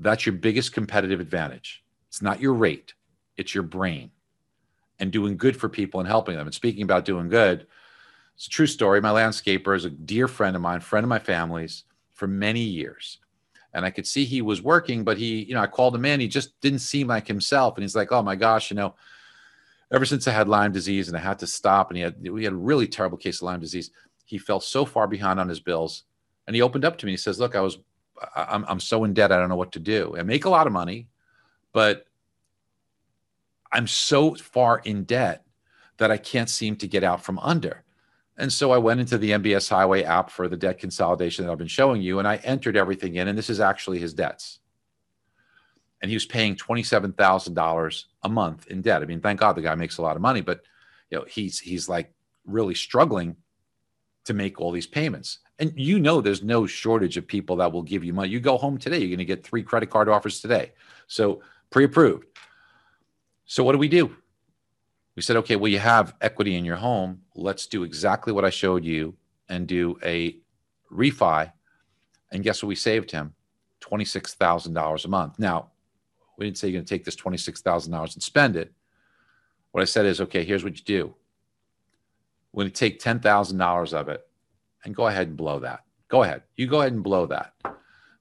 That's 0.01 0.27
your 0.27 0.35
biggest 0.35 0.73
competitive 0.73 1.21
advantage. 1.21 1.85
It's 2.09 2.21
not 2.21 2.41
your 2.41 2.55
rate, 2.55 2.93
it's 3.37 3.55
your 3.55 3.63
brain 3.63 4.11
and 4.99 5.11
doing 5.11 5.37
good 5.37 5.57
for 5.57 5.69
people 5.69 6.01
and 6.01 6.09
helping 6.09 6.37
them. 6.37 6.47
And 6.47 6.55
speaking 6.55 6.83
about 6.83 7.05
doing 7.05 7.29
good, 7.29 7.67
it's 8.43 8.49
a 8.49 8.51
true 8.51 8.67
story. 8.67 9.01
My 9.01 9.11
landscaper 9.11 9.77
is 9.77 9.85
a 9.85 9.91
dear 9.91 10.27
friend 10.27 10.57
of 10.57 10.63
mine, 10.63 10.81
friend 10.81 11.05
of 11.05 11.09
my 11.09 11.21
family's 11.21 11.85
for 12.13 12.27
many 12.27 12.61
years. 12.61 13.19
And 13.73 13.85
I 13.85 13.91
could 13.91 14.07
see 14.07 14.25
he 14.25 14.43
was 14.43 14.61
working, 14.61 15.05
but 15.05 15.17
he, 15.17 15.45
you 15.45 15.55
know, 15.55 15.61
I 15.61 15.67
called 15.67 15.95
him 15.95 16.05
in. 16.05 16.21
He 16.21 16.29
just 16.29 16.61
didn't 16.61 16.81
seem 16.81 17.07
like 17.07 17.27
himself. 17.27 17.77
And 17.77 17.85
he's 17.85 17.97
like, 17.97 18.13
oh 18.13 18.23
my 18.23 18.37
gosh, 18.37 18.71
you 18.71 18.77
know, 18.77 18.95
ever 19.93 20.05
since 20.05 20.27
I 20.27 20.33
had 20.33 20.49
Lyme 20.49 20.73
disease 20.73 21.09
and 21.09 21.17
I 21.17 21.21
had 21.21 21.39
to 21.39 21.47
stop, 21.47 21.91
and 21.91 21.97
he 21.97 22.03
had, 22.03 22.17
we 22.29 22.45
had 22.45 22.53
a 22.53 22.57
really 22.57 22.87
terrible 22.87 23.17
case 23.17 23.39
of 23.39 23.47
Lyme 23.47 23.61
disease 23.61 23.91
he 24.25 24.39
fell 24.39 24.61
so 24.61 24.85
far 24.85 25.07
behind 25.07 25.39
on 25.39 25.49
his 25.49 25.61
bills 25.61 26.05
and 26.47 26.57
he 26.57 26.63
opened 26.63 26.85
up 26.85 26.97
to 26.99 27.07
me 27.07 27.13
he 27.13 27.19
says 27.19 27.39
look 27.39 27.55
i 27.55 27.61
was 27.61 27.79
i'm, 28.35 28.65
I'm 28.67 28.81
so 28.81 29.05
in 29.05 29.13
debt 29.13 29.31
i 29.31 29.39
don't 29.39 29.51
know 29.51 29.57
what 29.57 29.73
to 29.73 29.79
do 29.79 30.15
i 30.19 30.23
make 30.23 30.47
a 30.47 30.51
lot 30.51 30.67
of 30.67 30.73
money 30.73 31.09
but 31.73 32.07
i'm 33.71 33.87
so 33.87 34.35
far 34.35 34.81
in 34.85 35.05
debt 35.05 35.45
that 35.99 36.11
i 36.11 36.17
can't 36.17 36.49
seem 36.49 36.77
to 36.77 36.89
get 36.89 37.05
out 37.05 37.23
from 37.23 37.39
under 37.41 37.85
and 38.39 38.53
so 38.53 38.71
i 38.71 38.79
went 38.79 39.01
into 39.01 39.19
the 39.19 39.31
mbs 39.31 39.69
highway 39.69 40.03
app 40.03 40.31
for 40.31 40.49
the 40.49 40.57
debt 40.57 40.79
consolidation 40.79 41.45
that 41.45 41.53
i've 41.53 41.59
been 41.59 41.67
showing 41.67 42.03
you 42.03 42.19
and 42.19 42.29
i 42.29 42.37
entered 42.37 42.77
everything 42.77 43.17
in 43.17 43.29
and 43.29 43.37
this 43.37 43.51
is 43.51 43.61
actually 43.61 43.99
his 43.99 44.15
debts 44.15 44.59
and 46.01 46.11
he 46.11 46.17
was 46.17 46.27
paying 46.27 46.57
$27000 46.57 48.05
a 48.25 48.29
month 48.29 48.67
in 48.69 48.83
debt 48.83 49.03
i 49.03 49.05
mean 49.05 49.21
thank 49.21 49.41
god 49.41 49.55
the 49.55 49.63
guy 49.63 49.75
makes 49.75 49.99
a 49.99 50.03
lot 50.03 50.17
of 50.17 50.23
money 50.23 50.41
but 50.41 50.63
you 51.11 51.19
know 51.19 51.25
he's 51.29 51.59
he's 51.59 51.89
like 51.89 52.13
really 52.45 52.75
struggling 52.75 53.37
to 54.25 54.35
make 54.35 54.61
all 54.61 54.71
these 54.71 54.87
payments. 54.87 55.39
And 55.59 55.73
you 55.77 55.99
know, 55.99 56.21
there's 56.21 56.43
no 56.43 56.67
shortage 56.67 57.17
of 57.17 57.27
people 57.27 57.57
that 57.57 57.73
will 57.73 57.83
give 57.83 58.05
you 58.05 58.13
money. 58.13 58.31
You 58.31 58.41
go 58.41 58.57
home 58.57 58.79
today, 58.79 58.99
you're 58.99 59.09
going 59.09 59.19
to 59.19 59.25
get 59.25 59.45
three 59.45 59.63
credit 59.63 59.91
card 59.91 60.09
offers 60.09 60.41
today. 60.41 60.73
So 61.07 61.43
pre 61.71 61.85
approved. 61.85 62.25
So 63.45 63.65
what 63.65 63.73
do 63.73 63.79
we 63.79 63.89
do? 63.89 64.17
We 65.15 65.23
said, 65.23 65.37
okay, 65.39 65.57
well, 65.57 65.71
you 65.71 65.79
have 65.79 66.15
equity 66.21 66.57
in 66.57 66.65
your 66.65 66.77
home. 66.77 67.23
Let's 67.35 67.67
do 67.67 67.83
exactly 67.83 68.33
what 68.33 68.45
I 68.45 68.51
showed 68.51 68.85
you 68.85 69.15
and 69.49 69.67
do 69.67 69.99
a 70.03 70.39
refi. 70.91 71.53
And 72.31 72.43
guess 72.43 72.63
what 72.63 72.69
we 72.69 72.75
saved 72.77 73.11
him? 73.11 73.35
$26,000 73.83 75.05
a 75.05 75.09
month. 75.09 75.39
Now, 75.39 75.71
we 76.39 76.47
didn't 76.47 76.59
say 76.59 76.69
you're 76.69 76.79
going 76.79 76.87
to 76.87 76.95
take 76.95 77.05
this 77.05 77.17
$26,000 77.17 78.15
and 78.15 78.23
spend 78.23 78.57
it. 78.57 78.73
What 79.73 79.83
I 79.83 79.85
said 79.85 80.07
is, 80.07 80.21
okay, 80.21 80.45
here's 80.45 80.65
what 80.65 80.77
you 80.77 80.85
do 80.85 81.15
we're 82.53 82.65
going 82.65 82.73
to 82.73 82.79
take 82.79 83.01
$10,000 83.01 83.93
of 83.95 84.09
it 84.09 84.27
and 84.85 84.95
go 84.95 85.07
ahead 85.07 85.29
and 85.29 85.37
blow 85.37 85.59
that. 85.61 85.85
Go 86.09 86.23
ahead. 86.23 86.43
You 86.57 86.67
go 86.67 86.81
ahead 86.81 86.93
and 86.93 87.03
blow 87.03 87.27
that. 87.27 87.55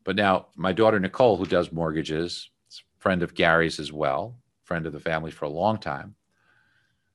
But 0.04 0.16
now, 0.16 0.48
my 0.56 0.72
daughter 0.72 1.00
Nicole, 1.00 1.36
who 1.36 1.46
does 1.46 1.72
mortgages, 1.72 2.50
friend 2.98 3.24
of 3.24 3.34
Gary's 3.34 3.80
as 3.80 3.92
well, 3.92 4.38
friend 4.64 4.86
of 4.86 4.94
the 4.94 5.00
family 5.00 5.32
for 5.32 5.46
a 5.46 5.50
long 5.50 5.78
time. 5.78 6.16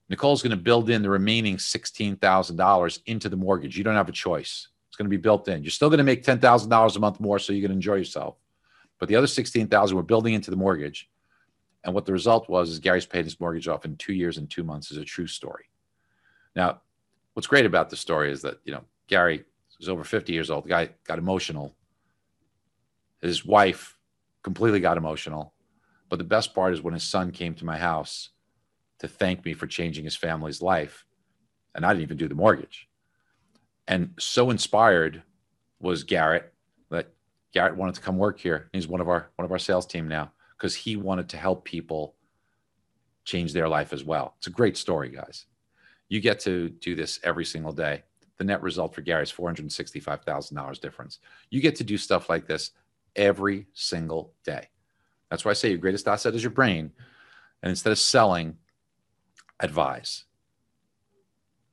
Nicole's 0.08 0.42
going 0.42 0.50
to 0.50 0.56
build 0.56 0.88
in 0.88 1.02
the 1.02 1.10
remaining 1.10 1.56
$16,000 1.56 3.00
into 3.06 3.28
the 3.28 3.36
mortgage. 3.36 3.76
You 3.76 3.84
don't 3.84 3.94
have 3.94 4.08
a 4.08 4.12
choice. 4.12 4.68
It's 4.88 4.96
going 4.96 5.06
to 5.06 5.16
be 5.16 5.20
built 5.20 5.48
in. 5.48 5.62
You're 5.62 5.70
still 5.70 5.90
going 5.90 5.98
to 5.98 6.04
make 6.04 6.24
$10,000 6.24 6.96
a 6.96 6.98
month 7.00 7.20
more 7.20 7.38
so 7.38 7.52
you 7.52 7.62
can 7.62 7.72
enjoy 7.72 7.96
yourself. 7.96 8.36
But 8.98 9.08
the 9.08 9.16
other 9.16 9.26
16,000 9.26 9.96
we're 9.96 10.02
building 10.02 10.34
into 10.34 10.50
the 10.50 10.56
mortgage 10.56 11.10
And 11.84 11.94
what 11.94 12.06
the 12.06 12.12
result 12.12 12.48
was 12.48 12.70
is 12.70 12.78
Gary's 12.78 13.06
paid 13.06 13.24
his 13.24 13.38
mortgage 13.40 13.68
off 13.68 13.84
in 13.84 13.96
two 13.96 14.12
years 14.12 14.38
and 14.38 14.48
two 14.48 14.64
months 14.64 14.90
is 14.90 14.96
a 14.96 15.04
true 15.04 15.26
story. 15.26 15.64
Now, 16.54 16.80
what's 17.34 17.46
great 17.46 17.66
about 17.66 17.90
the 17.90 17.96
story 17.96 18.32
is 18.32 18.42
that, 18.42 18.58
you 18.64 18.72
know, 18.72 18.84
Gary 19.08 19.44
was 19.78 19.88
over 19.88 20.04
50 20.04 20.32
years 20.32 20.50
old. 20.50 20.64
The 20.64 20.70
guy 20.70 20.90
got 21.04 21.18
emotional. 21.18 21.74
His 23.20 23.44
wife 23.44 23.98
completely 24.42 24.80
got 24.80 24.96
emotional. 24.96 25.52
But 26.08 26.18
the 26.18 26.24
best 26.24 26.54
part 26.54 26.72
is 26.72 26.80
when 26.80 26.94
his 26.94 27.02
son 27.02 27.32
came 27.32 27.54
to 27.56 27.64
my 27.64 27.76
house 27.76 28.30
to 29.00 29.08
thank 29.08 29.44
me 29.44 29.54
for 29.54 29.66
changing 29.66 30.04
his 30.04 30.16
family's 30.16 30.62
life. 30.62 31.04
And 31.74 31.84
I 31.84 31.90
didn't 31.90 32.02
even 32.02 32.16
do 32.16 32.28
the 32.28 32.34
mortgage. 32.34 32.88
And 33.88 34.14
so 34.18 34.50
inspired 34.50 35.22
was 35.80 36.02
Garrett 36.02 36.52
that 36.90 37.12
Garrett 37.52 37.76
wanted 37.76 37.94
to 37.96 38.00
come 38.00 38.18
work 38.18 38.40
here. 38.40 38.68
He's 38.72 38.88
one 38.88 39.00
of 39.00 39.08
our 39.08 39.30
one 39.36 39.44
of 39.44 39.52
our 39.52 39.58
sales 39.58 39.86
team 39.86 40.08
now 40.08 40.32
because 40.56 40.74
he 40.74 40.96
wanted 40.96 41.28
to 41.30 41.36
help 41.36 41.64
people 41.64 42.14
change 43.24 43.52
their 43.52 43.68
life 43.68 43.92
as 43.92 44.04
well. 44.04 44.34
It's 44.38 44.46
a 44.46 44.50
great 44.50 44.76
story, 44.76 45.10
guys. 45.10 45.46
You 46.08 46.20
get 46.20 46.40
to 46.40 46.70
do 46.70 46.94
this 46.94 47.20
every 47.22 47.44
single 47.44 47.72
day. 47.72 48.04
The 48.38 48.44
net 48.44 48.62
result 48.62 48.94
for 48.94 49.00
Gary 49.00 49.22
is 49.22 49.32
$465,000 49.32 50.80
difference. 50.80 51.18
You 51.50 51.60
get 51.60 51.76
to 51.76 51.84
do 51.84 51.98
stuff 51.98 52.28
like 52.28 52.46
this 52.46 52.70
every 53.16 53.66
single 53.72 54.34
day. 54.44 54.68
That's 55.30 55.44
why 55.44 55.50
I 55.50 55.54
say 55.54 55.70
your 55.70 55.78
greatest 55.78 56.06
asset 56.06 56.34
is 56.34 56.42
your 56.42 56.52
brain. 56.52 56.92
And 57.62 57.70
instead 57.70 57.90
of 57.90 57.98
selling, 57.98 58.56
advise, 59.60 60.24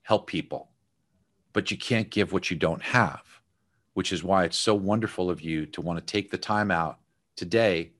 help 0.03 0.27
people. 0.27 0.69
But 1.53 1.71
you 1.71 1.77
can't 1.77 2.09
give 2.09 2.33
what 2.33 2.49
you 2.49 2.57
don't 2.57 2.81
have, 2.81 3.21
which 3.93 4.11
is 4.11 4.23
why 4.23 4.43
it's 4.45 4.57
so 4.57 4.73
wonderful 4.73 5.29
of 5.29 5.41
you 5.41 5.65
to 5.67 5.81
want 5.81 5.99
to 5.99 6.11
take 6.11 6.31
the 6.31 6.37
time 6.37 6.71
out 6.71 6.99
today 7.35 7.91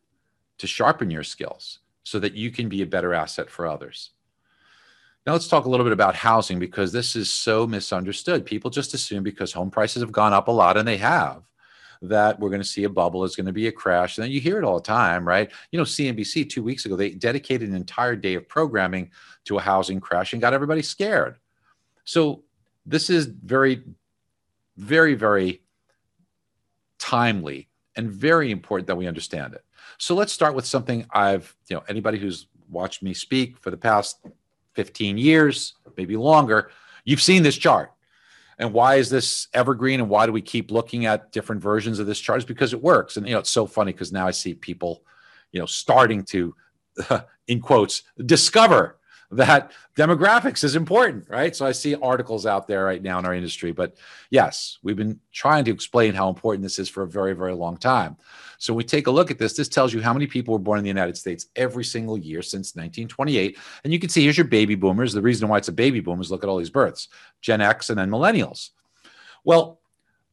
to 0.58 0.68
sharpen 0.68 1.12
your 1.12 1.24
skills 1.24 1.80
so 2.04 2.20
that 2.20 2.34
you 2.34 2.52
can 2.52 2.70
be 2.70 2.82
a 2.82 2.88
better 2.88 3.14
asset 3.14 3.50
for 3.50 3.68
others. 3.68 4.12
Now, 5.26 5.34
let's 5.34 5.48
talk 5.48 5.66
a 5.66 5.70
little 5.70 5.86
bit 5.86 5.94
about 5.94 6.16
housing 6.16 6.60
because 6.60 6.92
this 6.92 7.16
is 7.16 7.32
so 7.32 7.66
misunderstood. 7.66 8.46
People 8.46 8.70
just 8.70 8.94
assume 8.94 9.24
because 9.24 9.54
home 9.54 9.72
prices 9.72 10.02
have 10.02 10.12
gone 10.12 10.34
up 10.34 10.50
a 10.50 10.52
lot, 10.52 10.76
and 10.76 10.86
they 10.86 10.98
have, 10.98 11.44
that 12.04 12.40
we're 12.40 12.50
going 12.50 12.62
to 12.62 12.68
see 12.68 12.84
a 12.84 12.90
bubble, 12.90 13.24
it's 13.24 13.36
going 13.36 13.46
to 13.46 13.54
be 13.54 13.68
a 13.68 13.72
crash. 13.72 14.18
And 14.18 14.24
then 14.24 14.32
you 14.32 14.42
hear 14.42 14.58
it 14.58 14.66
all 14.66 14.76
the 14.76 14.84
time, 14.84 15.26
right? 15.26 15.50
You 15.72 15.78
know, 15.78 15.86
CNBC 15.86 16.50
two 16.50 16.62
weeks 16.62 16.86
ago, 16.86 16.96
they 16.96 17.12
dedicated 17.12 17.70
an 17.70 17.76
entire 17.76 18.16
day 18.16 18.34
of 18.36 18.48
programming 18.48 19.10
to 19.46 19.58
a 19.58 19.62
housing 19.62 20.00
crash 20.00 20.34
and 20.34 20.42
got 20.42 20.54
everybody 20.54 20.82
scared. 20.82 21.38
So 22.04 22.44
this 22.86 23.10
is 23.10 23.28
very, 23.28 23.84
very, 24.76 25.16
very 25.16 25.62
timely 27.00 27.70
and 27.96 28.12
very 28.12 28.52
important 28.52 28.88
that 28.88 28.98
we 28.98 29.08
understand 29.08 29.54
it. 29.54 29.64
So 29.98 30.14
let's 30.14 30.34
start 30.34 30.56
with 30.56 30.66
something 30.66 31.06
I've, 31.12 31.56
you 31.70 31.78
know, 31.78 31.84
anybody 31.88 32.18
who's 32.18 32.48
watched 32.70 33.02
me 33.02 33.14
speak 33.14 33.58
for 33.58 33.72
the 33.72 33.78
past 33.78 34.20
15 34.74 35.18
years, 35.18 35.76
maybe 35.96 36.18
longer, 36.18 36.72
you've 37.06 37.22
seen 37.22 37.44
this 37.44 37.56
chart. 37.56 37.93
And 38.60 38.74
why 38.74 38.96
is 38.96 39.10
this 39.10 39.48
evergreen 39.54 40.00
and 40.00 40.10
why 40.10 40.26
do 40.26 40.32
we 40.32 40.42
keep 40.42 40.72
looking 40.72 41.06
at 41.06 41.32
different 41.32 41.62
versions 41.62 42.00
of 42.00 42.08
this 42.08 42.20
chart? 42.20 42.40
Is 42.40 42.46
because 42.46 42.74
it 42.74 42.82
works. 42.82 43.18
And 43.18 43.28
you 43.28 43.34
know, 43.34 43.40
it's 43.40 43.50
so 43.50 43.66
funny 43.66 43.92
because 43.92 44.12
now 44.12 44.28
I 44.28 44.32
see 44.32 44.54
people, 44.54 45.04
you 45.52 45.60
know, 45.60 45.66
starting 45.66 46.24
to 46.26 46.56
in 47.48 47.60
quotes 47.60 48.04
discover 48.26 48.98
that 49.38 49.72
demographics 49.96 50.64
is 50.64 50.76
important, 50.76 51.30
right? 51.30 51.56
So 51.56 51.66
I 51.66 51.72
see 51.72 51.96
articles 51.96 52.46
out 52.46 52.68
there 52.68 52.86
right 52.86 53.02
now 53.02 53.20
in 53.20 53.26
our 53.26 53.34
industry. 53.34 53.72
But 53.72 53.98
yes, 54.30 54.80
we've 54.84 54.96
been 54.96 55.20
trying 55.32 55.66
to 55.66 55.72
explain 55.72 56.14
how 56.14 56.30
important 56.30 56.64
this 56.64 56.80
is 56.80 56.90
for 56.90 57.04
a 57.04 57.08
very, 57.08 57.34
very 57.34 57.54
long 57.54 57.78
time. 57.78 58.18
So 58.58 58.74
we 58.74 58.84
take 58.84 59.08
a 59.08 59.12
look 59.12 59.30
at 59.30 59.38
this. 59.38 59.54
This 59.54 59.68
tells 59.68 59.94
you 59.94 60.02
how 60.02 60.14
many 60.14 60.28
people 60.28 60.54
were 60.54 60.60
born 60.60 60.78
in 60.78 60.84
the 60.84 60.90
United 60.90 61.18
States 61.18 61.48
every 61.56 61.84
single 61.84 62.18
year 62.18 62.42
since 62.42 62.76
1928. 62.76 63.58
And 63.84 63.92
you 63.92 64.00
can 64.00 64.10
see 64.10 64.24
here's 64.24 64.38
your 64.38 64.48
baby 64.48 64.76
boomers. 64.76 65.14
The 65.14 65.22
reason 65.22 65.48
why 65.48 65.58
it's 65.58 65.68
a 65.68 65.74
baby 65.74 66.00
boom 66.00 66.22
is 66.22 66.32
look 66.32 66.44
at 66.44 66.50
all 66.50 66.58
these 66.58 66.70
births 66.70 67.10
Gen 67.42 67.62
X 67.62 67.90
and 67.90 68.00
then 68.00 68.10
millennials. 68.10 68.70
Well, 69.44 69.82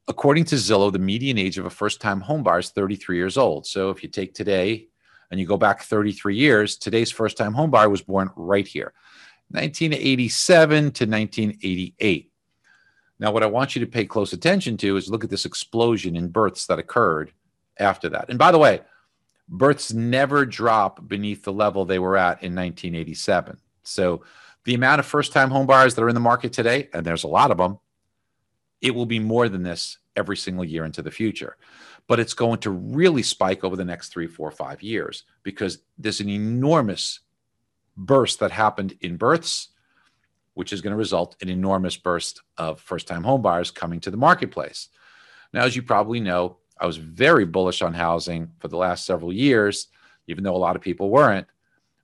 according 0.06 0.44
to 0.46 0.56
Zillow, 0.56 0.92
the 0.92 0.98
median 0.98 1.38
age 1.38 1.58
of 1.58 1.66
a 1.66 1.70
first 1.70 2.00
time 2.00 2.22
homebuyer 2.22 2.60
is 2.60 2.70
33 2.70 3.16
years 3.16 3.36
old. 3.36 3.66
So 3.66 3.90
if 3.90 4.02
you 4.02 4.08
take 4.08 4.34
today, 4.34 4.88
and 5.30 5.38
you 5.38 5.46
go 5.46 5.56
back 5.56 5.82
33 5.82 6.36
years, 6.36 6.76
today's 6.76 7.10
first 7.10 7.36
time 7.36 7.54
homebuyer 7.54 7.90
was 7.90 8.02
born 8.02 8.30
right 8.36 8.66
here, 8.66 8.92
1987 9.50 10.78
to 10.78 11.06
1988. 11.06 12.30
Now, 13.18 13.30
what 13.32 13.42
I 13.42 13.46
want 13.46 13.76
you 13.76 13.80
to 13.80 13.90
pay 13.90 14.06
close 14.06 14.32
attention 14.32 14.76
to 14.78 14.96
is 14.96 15.10
look 15.10 15.24
at 15.24 15.30
this 15.30 15.44
explosion 15.44 16.16
in 16.16 16.28
births 16.28 16.66
that 16.66 16.78
occurred 16.78 17.32
after 17.78 18.08
that. 18.08 18.30
And 18.30 18.38
by 18.38 18.50
the 18.50 18.58
way, 18.58 18.80
births 19.48 19.92
never 19.92 20.46
drop 20.46 21.06
beneath 21.06 21.44
the 21.44 21.52
level 21.52 21.84
they 21.84 21.98
were 21.98 22.16
at 22.16 22.42
in 22.42 22.54
1987. 22.54 23.58
So 23.82 24.22
the 24.64 24.74
amount 24.74 25.00
of 25.00 25.06
first 25.06 25.32
time 25.32 25.50
homebuyers 25.50 25.94
that 25.94 26.02
are 26.02 26.08
in 26.08 26.14
the 26.14 26.20
market 26.20 26.52
today, 26.52 26.88
and 26.92 27.04
there's 27.04 27.24
a 27.24 27.28
lot 27.28 27.50
of 27.50 27.58
them, 27.58 27.78
it 28.80 28.94
will 28.94 29.06
be 29.06 29.18
more 29.18 29.48
than 29.48 29.62
this 29.62 29.98
every 30.16 30.36
single 30.36 30.64
year 30.64 30.84
into 30.84 31.02
the 31.02 31.10
future 31.10 31.56
but 32.10 32.18
it's 32.18 32.34
going 32.34 32.58
to 32.58 32.70
really 32.72 33.22
spike 33.22 33.62
over 33.62 33.76
the 33.76 33.84
next 33.84 34.08
three, 34.08 34.26
four, 34.26 34.50
five 34.50 34.82
years 34.82 35.22
because 35.44 35.78
there's 35.96 36.18
an 36.18 36.28
enormous 36.28 37.20
burst 37.96 38.40
that 38.40 38.50
happened 38.50 38.96
in 39.00 39.16
births, 39.16 39.68
which 40.54 40.72
is 40.72 40.80
going 40.80 40.90
to 40.90 40.96
result 40.96 41.36
in 41.40 41.48
enormous 41.48 41.96
burst 41.96 42.42
of 42.58 42.80
first-time 42.80 43.22
home 43.22 43.42
buyers 43.42 43.70
coming 43.70 44.00
to 44.00 44.10
the 44.10 44.16
marketplace. 44.16 44.88
Now, 45.52 45.62
as 45.62 45.76
you 45.76 45.82
probably 45.82 46.18
know, 46.18 46.56
I 46.80 46.86
was 46.86 46.96
very 46.96 47.44
bullish 47.44 47.80
on 47.80 47.94
housing 47.94 48.50
for 48.58 48.66
the 48.66 48.76
last 48.76 49.06
several 49.06 49.32
years, 49.32 49.86
even 50.26 50.42
though 50.42 50.56
a 50.56 50.58
lot 50.58 50.74
of 50.74 50.82
people 50.82 51.10
weren't. 51.10 51.46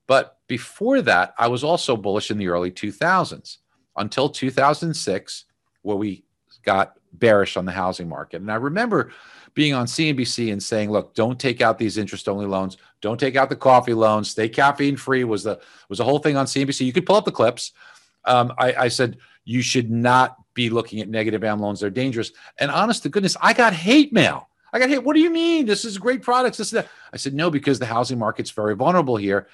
But 0.06 0.38
before 0.46 1.02
that, 1.02 1.34
I 1.36 1.48
was 1.48 1.64
also 1.64 1.96
bullish 1.96 2.30
in 2.30 2.38
the 2.38 2.46
early 2.46 2.70
2000s 2.70 3.56
until 3.96 4.28
2006, 4.28 5.46
where 5.82 5.96
we 5.96 6.22
got 6.62 6.96
bearish 7.18 7.56
on 7.56 7.64
the 7.64 7.72
housing 7.72 8.08
market. 8.08 8.40
And 8.40 8.50
I 8.50 8.56
remember 8.56 9.12
being 9.54 9.74
on 9.74 9.86
CNBC 9.86 10.52
and 10.52 10.62
saying, 10.62 10.90
"Look, 10.90 11.14
don't 11.14 11.38
take 11.38 11.60
out 11.60 11.78
these 11.78 11.96
interest-only 11.96 12.46
loans. 12.46 12.76
Don't 13.00 13.18
take 13.18 13.36
out 13.36 13.48
the 13.48 13.56
COFI 13.56 13.96
loans. 13.96 14.30
Stay 14.30 14.48
caffeine-free." 14.48 15.24
Was 15.24 15.44
the 15.44 15.60
was 15.88 15.98
the 15.98 16.04
whole 16.04 16.18
thing 16.18 16.36
on 16.36 16.46
CNBC? 16.46 16.84
You 16.84 16.92
could 16.92 17.06
pull 17.06 17.16
up 17.16 17.24
the 17.24 17.32
clips. 17.32 17.72
Um, 18.24 18.52
I, 18.58 18.74
I 18.74 18.88
said 18.88 19.18
you 19.44 19.62
should 19.62 19.90
not 19.90 20.36
be 20.54 20.68
looking 20.68 21.00
at 21.00 21.08
negative 21.08 21.44
AM 21.44 21.60
loans. 21.60 21.80
They're 21.80 21.90
dangerous. 21.90 22.32
And 22.58 22.70
honest 22.70 23.04
to 23.04 23.08
goodness, 23.08 23.36
I 23.40 23.52
got 23.52 23.72
hate 23.72 24.12
mail. 24.12 24.48
I 24.72 24.78
got 24.78 24.90
hate. 24.90 25.04
What 25.04 25.14
do 25.14 25.20
you 25.20 25.30
mean? 25.30 25.64
This 25.64 25.84
is 25.84 25.96
great 25.96 26.22
products. 26.22 26.58
This 26.58 26.68
is 26.68 26.72
that. 26.72 26.88
I 27.12 27.16
said 27.16 27.32
no 27.32 27.50
because 27.50 27.78
the 27.78 27.86
housing 27.86 28.18
market's 28.18 28.50
very 28.50 28.74
vulnerable 28.74 29.16
here, 29.16 29.46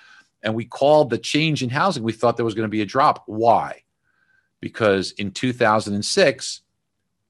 and 0.42 0.54
we 0.54 0.64
called 0.64 1.10
the 1.10 1.18
change 1.18 1.62
in 1.62 1.68
housing. 1.68 2.02
We 2.02 2.12
thought 2.12 2.36
there 2.36 2.44
was 2.44 2.54
going 2.54 2.66
to 2.66 2.70
be 2.70 2.80
a 2.80 2.86
drop. 2.86 3.24
Why? 3.26 3.82
Because 4.60 5.12
in 5.12 5.30
2006, 5.30 6.61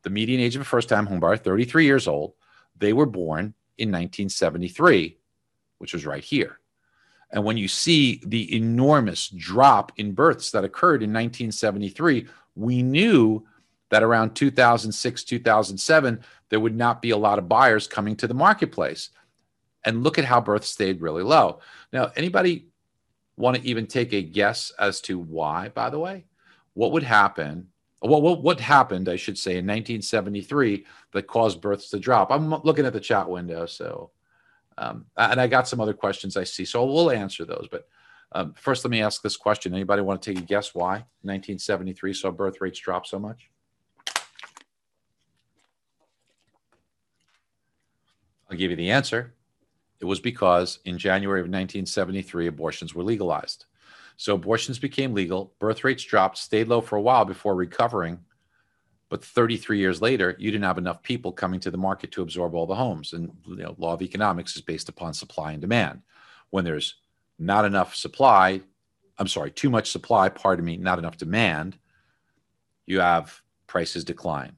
the 0.02 0.10
median 0.10 0.40
age 0.40 0.56
of 0.56 0.62
a 0.62 0.64
first-time 0.64 1.06
homebuyer, 1.06 1.38
33 1.38 1.84
years 1.84 2.08
old, 2.08 2.34
they 2.78 2.92
were 2.92 3.06
born 3.06 3.54
in 3.78 3.88
1973, 3.90 5.16
which 5.78 5.92
was 5.92 6.06
right 6.06 6.24
here. 6.24 6.58
And 7.30 7.44
when 7.44 7.56
you 7.56 7.68
see 7.68 8.20
the 8.26 8.54
enormous 8.54 9.28
drop 9.28 9.92
in 9.96 10.12
births 10.12 10.50
that 10.50 10.64
occurred 10.64 11.02
in 11.02 11.10
1973, 11.10 12.26
we 12.54 12.82
knew 12.82 13.44
that 13.90 14.02
around 14.02 14.34
2006, 14.34 15.24
2007, 15.24 16.24
there 16.50 16.60
would 16.60 16.76
not 16.76 17.00
be 17.00 17.10
a 17.10 17.16
lot 17.16 17.38
of 17.38 17.48
buyers 17.48 17.86
coming 17.86 18.16
to 18.16 18.26
the 18.26 18.34
marketplace. 18.34 19.10
And 19.84 20.02
look 20.02 20.18
at 20.18 20.24
how 20.24 20.40
births 20.40 20.68
stayed 20.68 21.00
really 21.00 21.22
low. 21.22 21.60
Now, 21.92 22.12
anybody 22.16 22.68
want 23.36 23.56
to 23.56 23.66
even 23.66 23.86
take 23.86 24.12
a 24.12 24.22
guess 24.22 24.70
as 24.78 25.00
to 25.02 25.18
why, 25.18 25.70
by 25.70 25.90
the 25.90 25.98
way? 25.98 26.26
What 26.74 26.92
would 26.92 27.02
happen 27.02 27.68
what, 28.08 28.22
what, 28.22 28.42
what 28.42 28.60
happened, 28.60 29.08
I 29.08 29.16
should 29.16 29.38
say, 29.38 29.52
in 29.52 29.66
1973 29.66 30.84
that 31.12 31.26
caused 31.26 31.60
births 31.60 31.90
to 31.90 31.98
drop? 31.98 32.30
I'm 32.30 32.50
looking 32.50 32.86
at 32.86 32.92
the 32.92 33.00
chat 33.00 33.28
window, 33.28 33.66
so 33.66 34.10
um, 34.78 35.06
and 35.16 35.40
I 35.40 35.46
got 35.46 35.68
some 35.68 35.80
other 35.80 35.92
questions 35.92 36.36
I 36.36 36.44
see, 36.44 36.64
so 36.64 36.84
we'll 36.84 37.10
answer 37.10 37.44
those. 37.44 37.68
But 37.70 37.86
um, 38.32 38.54
first, 38.54 38.84
let 38.84 38.90
me 38.90 39.02
ask 39.02 39.22
this 39.22 39.36
question: 39.36 39.74
Anybody 39.74 40.02
want 40.02 40.20
to 40.22 40.32
take 40.32 40.42
a 40.42 40.46
guess 40.46 40.74
why 40.74 41.04
1973 41.22 42.14
saw 42.14 42.30
birth 42.30 42.60
rates 42.60 42.80
drop 42.80 43.06
so 43.06 43.18
much? 43.18 43.50
I'll 48.50 48.56
give 48.58 48.70
you 48.70 48.76
the 48.76 48.90
answer. 48.90 49.34
It 50.00 50.04
was 50.04 50.20
because 50.20 50.80
in 50.84 50.98
January 50.98 51.40
of 51.40 51.44
1973, 51.44 52.48
abortions 52.48 52.94
were 52.94 53.04
legalized. 53.04 53.66
So 54.16 54.34
abortions 54.34 54.78
became 54.78 55.14
legal, 55.14 55.54
birth 55.58 55.84
rates 55.84 56.04
dropped, 56.04 56.38
stayed 56.38 56.68
low 56.68 56.80
for 56.80 56.96
a 56.96 57.02
while 57.02 57.24
before 57.24 57.54
recovering. 57.54 58.20
But 59.08 59.24
33 59.24 59.78
years 59.78 60.00
later, 60.00 60.36
you 60.38 60.50
didn't 60.50 60.64
have 60.64 60.78
enough 60.78 61.02
people 61.02 61.32
coming 61.32 61.60
to 61.60 61.70
the 61.70 61.76
market 61.76 62.12
to 62.12 62.22
absorb 62.22 62.54
all 62.54 62.66
the 62.66 62.74
homes. 62.74 63.12
And 63.12 63.30
you 63.46 63.56
know, 63.56 63.74
law 63.78 63.92
of 63.92 64.02
economics 64.02 64.56
is 64.56 64.62
based 64.62 64.88
upon 64.88 65.12
supply 65.12 65.52
and 65.52 65.60
demand. 65.60 66.02
When 66.50 66.64
there's 66.64 66.94
not 67.38 67.64
enough 67.64 67.94
supply, 67.94 68.62
I'm 69.18 69.28
sorry, 69.28 69.50
too 69.50 69.70
much 69.70 69.90
supply, 69.90 70.28
pardon 70.28 70.64
me, 70.64 70.76
not 70.76 70.98
enough 70.98 71.18
demand, 71.18 71.76
you 72.86 73.00
have 73.00 73.42
prices 73.66 74.04
decline. 74.04 74.56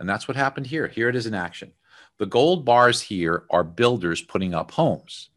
And 0.00 0.08
that's 0.08 0.26
what 0.26 0.36
happened 0.36 0.66
here. 0.66 0.88
Here 0.88 1.08
it 1.08 1.16
is 1.16 1.26
in 1.26 1.34
action. 1.34 1.72
The 2.18 2.26
gold 2.26 2.64
bars 2.64 3.00
here 3.00 3.44
are 3.50 3.64
builders 3.64 4.20
putting 4.20 4.54
up 4.54 4.70
homes. 4.70 5.30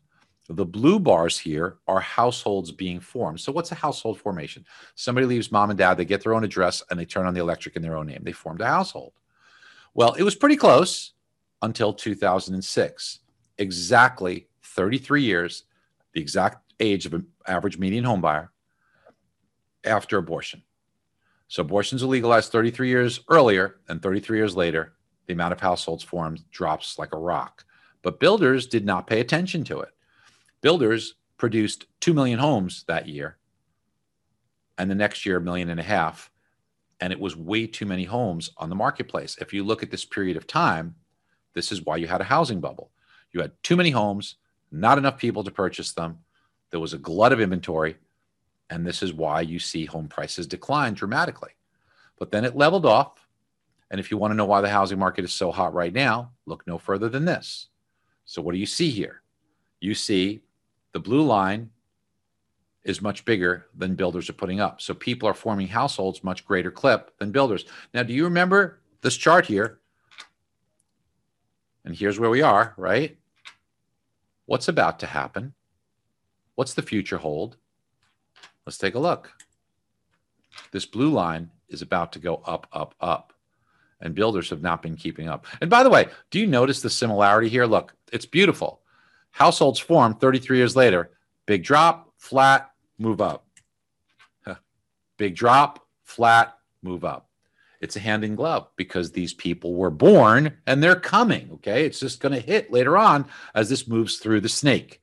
The 0.48 0.66
blue 0.66 1.00
bars 1.00 1.40
here 1.40 1.78
are 1.88 2.00
households 2.00 2.72
being 2.72 3.00
formed. 3.00 3.40
So, 3.40 3.52
what's 3.52 3.72
a 3.72 3.76
household 3.76 4.20
formation? 4.20 4.64
Somebody 4.94 5.26
leaves 5.26 5.52
mom 5.52 5.72
and 5.72 5.78
dad, 5.78 5.96
they 5.96 6.06
get 6.06 6.24
their 6.24 6.36
own 6.36 6.44
address, 6.44 6.84
and 6.90 7.00
they 7.00 7.06
turn 7.06 7.26
on 7.26 7.34
the 7.34 7.40
electric 7.40 7.76
in 7.76 7.82
their 7.82 7.98
own 7.98 8.08
name. 8.08 8.22
They 8.24 8.32
formed 8.32 8.62
a 8.62 8.68
household. 8.68 9.14
Well, 9.96 10.14
it 10.14 10.24
was 10.24 10.36
pretty 10.36 10.56
close 10.56 11.14
until 11.62 11.94
2006, 11.94 13.20
exactly 13.58 14.48
33 14.62 15.24
years, 15.24 15.64
the 16.14 16.22
exact 16.22 16.74
age 16.80 17.06
of 17.06 17.14
an 17.14 17.26
average 17.48 17.80
median 17.80 18.04
home 18.04 18.22
buyer 18.22 18.52
after 19.84 20.18
abortion. 20.18 20.62
So 21.48 21.62
abortions 21.62 22.04
are 22.04 22.08
legalized 22.08 22.52
33 22.52 22.90
years 22.90 23.20
earlier, 23.30 23.78
and 23.88 24.02
33 24.02 24.38
years 24.38 24.56
later, 24.56 24.94
the 25.26 25.34
amount 25.34 25.54
of 25.54 25.60
households 25.60 26.04
formed 26.04 26.44
drops 26.52 27.00
like 27.00 27.14
a 27.14 27.18
rock. 27.18 27.66
But 28.02 28.20
builders 28.20 28.68
did 28.68 28.86
not 28.86 29.08
pay 29.08 29.22
attention 29.22 29.64
to 29.66 29.80
it. 29.80 29.90
Builders 30.66 31.14
produced 31.38 31.86
2 32.00 32.12
million 32.12 32.40
homes 32.40 32.86
that 32.88 33.08
year, 33.08 33.38
and 34.80 34.90
the 34.90 34.96
next 34.96 35.24
year, 35.24 35.38
a 35.38 35.42
million 35.42 35.70
and 35.70 35.80
a 35.80 35.84
half. 35.84 36.32
And 37.00 37.14
it 37.14 37.20
was 37.20 37.38
way 37.38 37.68
too 37.68 37.86
many 37.86 38.04
homes 38.04 38.50
on 38.58 38.70
the 38.70 38.76
marketplace. 38.76 39.38
If 39.40 39.54
you 39.54 39.64
look 39.64 39.84
at 39.84 39.92
this 39.92 40.06
period 40.06 40.38
of 40.38 40.48
time, 40.48 40.96
this 41.54 41.72
is 41.72 41.86
why 41.86 41.98
you 41.98 42.08
had 42.08 42.20
a 42.20 42.24
housing 42.24 42.62
bubble. 42.62 42.90
You 43.32 43.42
had 43.42 43.52
too 43.62 43.76
many 43.76 43.92
homes, 43.92 44.38
not 44.72 44.98
enough 44.98 45.20
people 45.20 45.44
to 45.44 45.52
purchase 45.52 45.94
them. 45.94 46.18
There 46.72 46.80
was 46.80 46.94
a 46.94 46.98
glut 46.98 47.32
of 47.32 47.40
inventory, 47.40 47.98
and 48.72 48.84
this 48.84 49.04
is 49.04 49.14
why 49.14 49.42
you 49.42 49.60
see 49.60 49.86
home 49.86 50.08
prices 50.08 50.48
decline 50.48 50.96
dramatically. 50.96 51.52
But 52.18 52.32
then 52.32 52.44
it 52.44 52.58
leveled 52.58 52.88
off. 52.88 53.28
And 53.92 54.00
if 54.00 54.10
you 54.10 54.18
want 54.18 54.32
to 54.32 54.36
know 54.36 54.46
why 54.46 54.62
the 54.62 54.70
housing 54.70 54.98
market 54.98 55.26
is 55.26 55.32
so 55.32 55.52
hot 55.52 55.76
right 55.76 55.94
now, 55.94 56.32
look 56.48 56.66
no 56.66 56.80
further 56.80 57.08
than 57.08 57.26
this. 57.26 57.68
So, 58.26 58.42
what 58.42 58.54
do 58.54 58.58
you 58.58 58.66
see 58.66 58.90
here? 58.90 59.22
You 59.80 59.94
see 59.94 60.42
the 60.96 61.00
blue 61.02 61.24
line 61.24 61.70
is 62.86 63.02
much 63.02 63.26
bigger 63.26 63.66
than 63.76 63.96
builders 63.96 64.30
are 64.30 64.34
putting 64.42 64.62
up. 64.62 64.80
So, 64.80 64.94
people 64.94 65.28
are 65.28 65.34
forming 65.34 65.68
households 65.68 66.24
much 66.24 66.46
greater 66.46 66.72
clip 66.72 67.12
than 67.18 67.34
builders. 67.34 67.66
Now, 67.94 68.04
do 68.04 68.14
you 68.14 68.24
remember 68.24 68.80
this 69.02 69.18
chart 69.18 69.46
here? 69.46 69.80
And 71.84 71.94
here's 71.94 72.18
where 72.18 72.30
we 72.30 72.42
are, 72.42 72.74
right? 72.78 73.18
What's 74.46 74.70
about 74.70 75.00
to 75.00 75.06
happen? 75.06 75.54
What's 76.56 76.76
the 76.76 76.82
future 76.82 77.18
hold? 77.18 77.58
Let's 78.66 78.78
take 78.78 78.96
a 78.96 79.00
look. 79.00 79.34
This 80.72 80.86
blue 80.86 81.10
line 81.10 81.52
is 81.68 81.82
about 81.82 82.14
to 82.14 82.20
go 82.20 82.42
up, 82.46 82.68
up, 82.72 82.96
up. 83.02 83.34
And 84.00 84.16
builders 84.16 84.50
have 84.50 84.62
not 84.62 84.82
been 84.82 84.96
keeping 84.96 85.28
up. 85.28 85.46
And 85.60 85.70
by 85.70 85.84
the 85.84 85.90
way, 85.90 86.08
do 86.32 86.40
you 86.40 86.48
notice 86.48 86.82
the 86.82 86.90
similarity 86.90 87.50
here? 87.50 87.66
Look, 87.66 87.94
it's 88.14 88.26
beautiful. 88.26 88.80
Households 89.36 89.80
formed 89.80 90.20
33 90.20 90.58
years 90.58 90.76
later. 90.76 91.12
Big 91.46 91.64
drop, 91.64 92.14
flat, 92.18 92.72
move 92.98 93.22
up. 93.22 93.46
Big 95.18 95.36
drop, 95.36 95.86
flat, 96.04 96.58
move 96.82 97.06
up. 97.06 97.30
It's 97.80 97.96
a 97.96 98.02
hand 98.02 98.26
in 98.26 98.36
glove 98.36 98.68
because 98.76 99.12
these 99.12 99.34
people 99.34 99.76
were 99.76 99.90
born 99.90 100.58
and 100.68 100.84
they're 100.84 100.96
coming. 100.96 101.50
Okay. 101.54 101.86
It's 101.86 102.00
just 102.00 102.20
going 102.20 102.34
to 102.34 102.40
hit 102.40 102.72
later 102.72 102.98
on 102.98 103.26
as 103.54 103.70
this 103.70 103.88
moves 103.88 104.18
through 104.18 104.42
the 104.42 104.50
snake 104.50 105.02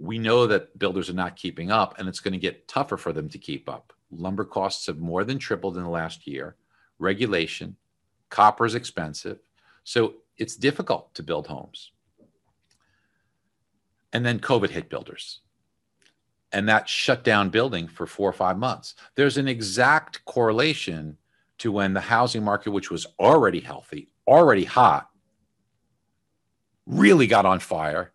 we 0.00 0.18
know 0.18 0.46
that 0.46 0.76
builders 0.78 1.10
are 1.10 1.14
not 1.14 1.36
keeping 1.36 1.70
up 1.70 1.98
and 1.98 2.08
it's 2.08 2.20
going 2.20 2.32
to 2.32 2.38
get 2.38 2.66
tougher 2.66 2.96
for 2.96 3.12
them 3.12 3.28
to 3.28 3.38
keep 3.38 3.68
up. 3.68 3.92
Lumber 4.10 4.44
costs 4.44 4.86
have 4.86 4.98
more 4.98 5.24
than 5.24 5.38
tripled 5.38 5.76
in 5.76 5.82
the 5.82 5.90
last 5.90 6.26
year. 6.26 6.56
Regulation, 6.98 7.76
copper 8.30 8.64
is 8.64 8.74
expensive. 8.74 9.38
So 9.84 10.14
it's 10.38 10.56
difficult 10.56 11.14
to 11.14 11.22
build 11.22 11.46
homes. 11.46 11.92
And 14.12 14.24
then 14.24 14.40
COVID 14.40 14.70
hit 14.70 14.90
builders. 14.90 15.40
And 16.52 16.68
that 16.68 16.88
shut 16.88 17.22
down 17.22 17.50
building 17.50 17.86
for 17.86 18.06
four 18.06 18.28
or 18.28 18.32
five 18.32 18.58
months. 18.58 18.94
There's 19.14 19.38
an 19.38 19.46
exact 19.46 20.24
correlation 20.24 21.16
to 21.58 21.70
when 21.70 21.94
the 21.94 22.00
housing 22.00 22.42
market, 22.42 22.70
which 22.70 22.90
was 22.90 23.06
already 23.18 23.60
healthy, 23.60 24.10
already 24.26 24.64
hot, 24.64 25.10
really 26.86 27.26
got 27.26 27.46
on 27.46 27.60
fire 27.60 28.12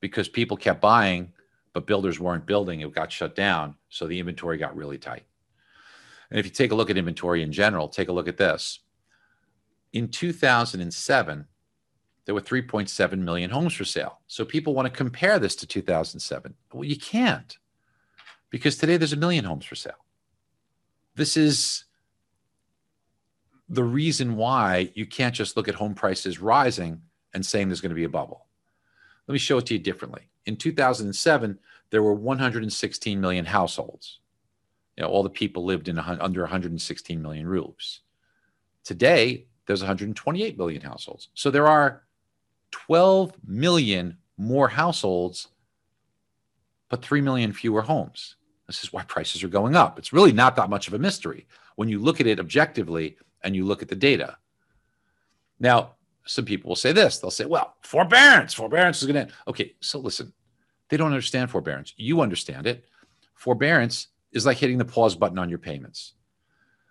because 0.00 0.28
people 0.28 0.56
kept 0.56 0.80
buying, 0.80 1.32
but 1.72 1.86
builders 1.86 2.18
weren't 2.18 2.46
building. 2.46 2.80
It 2.80 2.92
got 2.92 3.12
shut 3.12 3.36
down. 3.36 3.76
So 3.88 4.06
the 4.06 4.18
inventory 4.18 4.58
got 4.58 4.76
really 4.76 4.98
tight. 4.98 5.24
And 6.30 6.40
if 6.40 6.46
you 6.46 6.50
take 6.50 6.72
a 6.72 6.74
look 6.74 6.90
at 6.90 6.98
inventory 6.98 7.42
in 7.42 7.52
general, 7.52 7.88
take 7.88 8.08
a 8.08 8.12
look 8.12 8.28
at 8.28 8.36
this. 8.36 8.80
In 9.92 10.08
2007, 10.08 11.46
there 12.24 12.34
were 12.34 12.40
3.7 12.40 13.18
million 13.18 13.50
homes 13.50 13.74
for 13.74 13.84
sale. 13.84 14.20
So 14.26 14.44
people 14.44 14.74
want 14.74 14.86
to 14.86 14.96
compare 14.96 15.38
this 15.38 15.56
to 15.56 15.66
2007. 15.66 16.54
Well, 16.72 16.84
you 16.84 16.96
can't 16.96 17.58
because 18.50 18.76
today 18.76 18.96
there's 18.96 19.12
a 19.12 19.16
million 19.16 19.44
homes 19.44 19.66
for 19.66 19.74
sale. 19.74 20.04
This 21.16 21.36
is 21.36 21.84
the 23.68 23.84
reason 23.84 24.36
why 24.36 24.90
you 24.94 25.06
can't 25.06 25.34
just 25.34 25.56
look 25.56 25.68
at 25.68 25.74
home 25.74 25.94
prices 25.94 26.38
rising 26.38 27.02
and 27.32 27.44
saying 27.44 27.68
there's 27.68 27.80
going 27.80 27.90
to 27.90 27.96
be 27.96 28.04
a 28.04 28.08
bubble. 28.08 28.46
Let 29.26 29.32
me 29.32 29.38
show 29.38 29.58
it 29.58 29.66
to 29.66 29.74
you 29.74 29.80
differently. 29.80 30.28
In 30.46 30.56
2007, 30.56 31.58
there 31.90 32.02
were 32.02 32.14
116 32.14 33.20
million 33.20 33.44
households. 33.44 34.20
You 34.96 35.02
know, 35.02 35.08
all 35.08 35.22
the 35.22 35.30
people 35.30 35.64
lived 35.64 35.88
in 35.88 35.98
under 35.98 36.42
116 36.42 37.20
million 37.20 37.46
roofs. 37.46 38.00
Today, 38.84 39.46
there's 39.66 39.80
128 39.80 40.58
million 40.58 40.82
households. 40.82 41.28
So 41.34 41.50
there 41.50 41.66
are 41.66 42.03
12 42.74 43.32
million 43.46 44.18
more 44.36 44.68
households, 44.68 45.48
but 46.88 47.04
3 47.04 47.20
million 47.20 47.52
fewer 47.52 47.82
homes. 47.82 48.36
This 48.66 48.82
is 48.82 48.92
why 48.92 49.04
prices 49.04 49.44
are 49.44 49.48
going 49.48 49.76
up. 49.76 49.98
It's 49.98 50.12
really 50.12 50.32
not 50.32 50.56
that 50.56 50.70
much 50.70 50.88
of 50.88 50.94
a 50.94 50.98
mystery 50.98 51.46
when 51.76 51.88
you 51.88 52.00
look 52.00 52.20
at 52.20 52.26
it 52.26 52.40
objectively 52.40 53.16
and 53.42 53.54
you 53.54 53.64
look 53.64 53.80
at 53.80 53.88
the 53.88 53.94
data. 53.94 54.36
Now, 55.60 55.92
some 56.26 56.44
people 56.44 56.70
will 56.70 56.76
say 56.76 56.92
this 56.92 57.18
they'll 57.18 57.30
say, 57.30 57.44
well, 57.44 57.76
forbearance, 57.82 58.54
forbearance 58.54 59.02
is 59.02 59.10
going 59.10 59.26
to. 59.26 59.32
Okay, 59.46 59.74
so 59.80 60.00
listen, 60.00 60.32
they 60.88 60.96
don't 60.96 61.12
understand 61.12 61.50
forbearance. 61.50 61.94
You 61.96 62.22
understand 62.22 62.66
it. 62.66 62.86
Forbearance 63.34 64.08
is 64.32 64.46
like 64.46 64.56
hitting 64.56 64.78
the 64.78 64.84
pause 64.84 65.14
button 65.14 65.38
on 65.38 65.48
your 65.48 65.58
payments. 65.58 66.14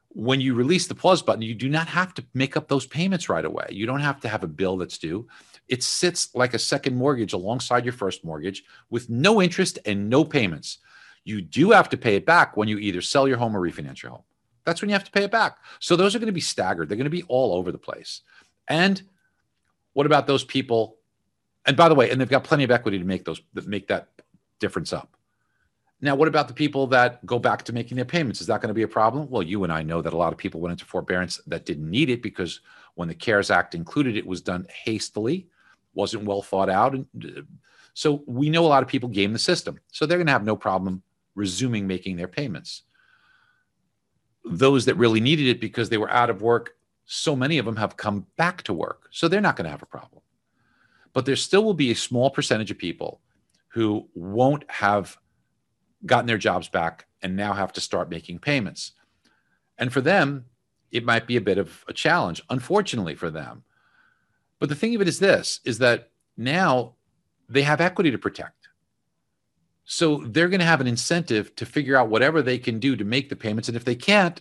When 0.10 0.40
you 0.40 0.54
release 0.54 0.88
the 0.88 0.96
pause 0.96 1.22
button, 1.22 1.42
you 1.42 1.56
do 1.56 1.68
not 1.68 1.88
have 1.88 2.14
to 2.14 2.26
make 2.34 2.56
up 2.56 2.68
those 2.68 2.86
payments 2.86 3.28
right 3.28 3.44
away. 3.44 3.68
You 3.72 3.86
don't 3.86 4.00
have 4.00 4.22
to 4.22 4.30
have 4.30 4.44
a 4.44 4.48
bill 4.48 4.78
that's 4.78 5.00
due. 5.00 5.28
It 5.68 5.84
sits 5.84 6.34
like 6.36 6.53
a 6.53 6.59
second 6.59 6.95
mortgage 6.95 7.34
alongside 7.34 7.86
your 7.86 7.93
first 7.93 8.24
mortgage 8.24 8.64
with 8.89 9.09
no 9.09 9.41
interest 9.41 9.80
and 9.86 10.09
no 10.09 10.24
payments. 10.24 10.80
You 11.24 11.41
do 11.41 11.72
have 11.72 11.89
to 11.89 11.97
pay 11.97 12.16
it 12.16 12.26
back 12.26 12.57
when 12.57 12.68
you 12.68 12.78
either 12.78 13.01
sell 13.01 13.28
your 13.28 13.38
home 13.38 13.55
or 13.55 13.61
refinance 13.61 14.01
your 14.01 14.11
home. 14.11 14.24
That's 14.66 14.82
when 14.82 14.89
you 14.89 14.93
have 14.93 15.03
to 15.05 15.11
pay 15.11 15.24
it 15.24 15.32
back. 15.32 15.57
So 15.80 15.95
those 15.95 16.16
are 16.16 16.20
going 16.20 16.28
to 16.28 16.34
be 16.34 16.41
staggered. 16.41 16.89
They're 16.89 16.97
going 16.97 17.05
to 17.05 17.09
be 17.09 17.24
all 17.24 17.53
over 17.53 17.72
the 17.72 17.78
place. 17.78 18.22
And 18.68 19.01
what 19.93 20.05
about 20.05 20.28
those 20.28 20.43
people? 20.43 20.97
And 21.66 21.78
by 21.78 21.89
the 21.89 21.95
way, 21.95 22.09
and 22.09 22.20
they've 22.20 22.30
got 22.30 22.43
plenty 22.43 22.64
of 22.64 22.72
equity 22.72 22.99
to 22.99 23.05
make 23.05 23.26
those 23.26 23.41
that 23.53 23.68
make 23.68 23.88
that 23.88 24.09
difference 24.59 24.93
up. 24.93 25.16
Now, 26.01 26.16
what 26.16 26.28
about 26.28 26.49
the 26.49 26.53
people 26.53 26.88
that 26.88 27.26
go 27.26 27.39
back 27.39 27.64
to 27.64 27.74
making 27.74 27.95
their 27.95 28.03
payments? 28.03 28.41
Is 28.41 28.47
that 28.47 28.59
going 28.59 28.68
to 28.68 28.74
be 28.74 28.84
a 28.84 28.88
problem? 28.88 29.30
Well, 29.30 29.41
you 29.41 29.64
and 29.64 29.72
I 29.72 29.84
know 29.84 30.01
that 30.01 30.11
a 30.11 30.18
lot 30.18 30.34
of 30.34 30.38
people 30.38 30.59
went 30.59 30.74
into 30.74 30.84
forbearance 30.84 31.39
that 31.47 31.66
didn't 31.66 31.89
need 31.89 32.09
it 32.09 32.22
because 32.22 32.59
when 32.95 33.07
the 33.07 33.16
CARES 33.16 33.49
Act 33.49 33.74
included 33.74 34.18
it 34.18 34.28
was 34.28 34.41
done 34.41 34.68
hastily, 34.70 35.47
wasn't 35.94 36.26
well 36.26 36.41
thought 36.41 36.70
out. 36.70 36.94
And 36.94 37.08
uh, 37.26 37.41
so 37.94 38.24
we 38.26 38.50
know 38.50 38.66
a 38.66 38.68
lot 38.68 38.84
of 38.84 38.89
people 38.89 39.10
game 39.10 39.34
the 39.34 39.39
system. 39.39 39.80
So 39.91 40.06
they're 40.06 40.18
going 40.18 40.28
to 40.28 40.34
have 40.34 40.46
no 40.46 40.56
problem 40.56 41.04
resuming 41.36 41.88
making 41.88 42.16
their 42.16 42.28
payments. 42.28 42.84
Those 44.46 44.86
that 44.86 44.96
really 44.96 45.22
needed 45.22 45.48
it 45.48 45.62
because 45.62 45.89
they 45.89 45.98
were 45.98 46.12
out 46.12 46.30
of 46.30 46.41
work 46.41 46.76
so 47.06 47.36
many 47.36 47.58
of 47.58 47.66
them 47.66 47.76
have 47.76 47.98
come 47.98 48.26
back 48.38 48.64
to 48.64 48.74
work. 48.74 49.08
So 49.12 49.28
they're 49.28 49.41
not 49.41 49.56
going 49.56 49.66
to 49.66 49.72
have 49.72 49.84
a 49.84 49.88
problem. 49.88 50.22
But 51.12 51.26
there 51.26 51.36
still 51.36 51.64
will 51.64 51.74
be 51.74 51.91
a 51.91 51.96
small 51.96 52.30
percentage 52.30 52.72
of 52.72 52.78
people 52.78 53.22
who 53.70 54.08
won't 54.14 54.70
have 54.70 55.18
gotten 56.06 56.28
their 56.28 56.38
jobs 56.38 56.70
back 56.70 57.06
and 57.22 57.36
now 57.36 57.54
have 57.54 57.74
to 57.74 57.82
start 57.82 58.10
making 58.10 58.39
payments. 58.39 58.94
And 59.78 59.91
for 59.91 60.02
them, 60.02 60.46
it 60.91 61.06
might 61.06 61.28
be 61.28 61.38
a 61.38 61.41
bit 61.41 61.58
of 61.58 61.84
a 61.88 61.94
challenge, 61.94 62.41
unfortunately 62.50 63.16
for 63.16 63.30
them. 63.30 63.64
But 64.64 64.70
the 64.70 64.76
thing 64.76 64.95
of 64.95 65.01
it 65.01 65.09
is 65.09 65.20
this 65.20 65.59
is 65.66 65.80
that 65.80 66.09
now 66.38 66.93
they 67.49 67.64
have 67.64 67.82
equity 67.82 68.11
to 68.11 68.18
protect. 68.18 68.70
So 69.84 70.24
they're 70.26 70.47
going 70.47 70.61
to 70.61 70.66
have 70.66 70.80
an 70.80 70.88
incentive 70.88 71.53
to 71.57 71.66
figure 71.66 71.97
out 71.97 72.07
whatever 72.07 72.41
they 72.41 72.57
can 72.57 72.80
do 72.80 72.95
to 72.95 73.03
make 73.03 73.28
the 73.28 73.36
payments. 73.36 73.68
And 73.68 73.76
if 73.76 73.84
they 73.84 73.95
can't, 73.95 74.39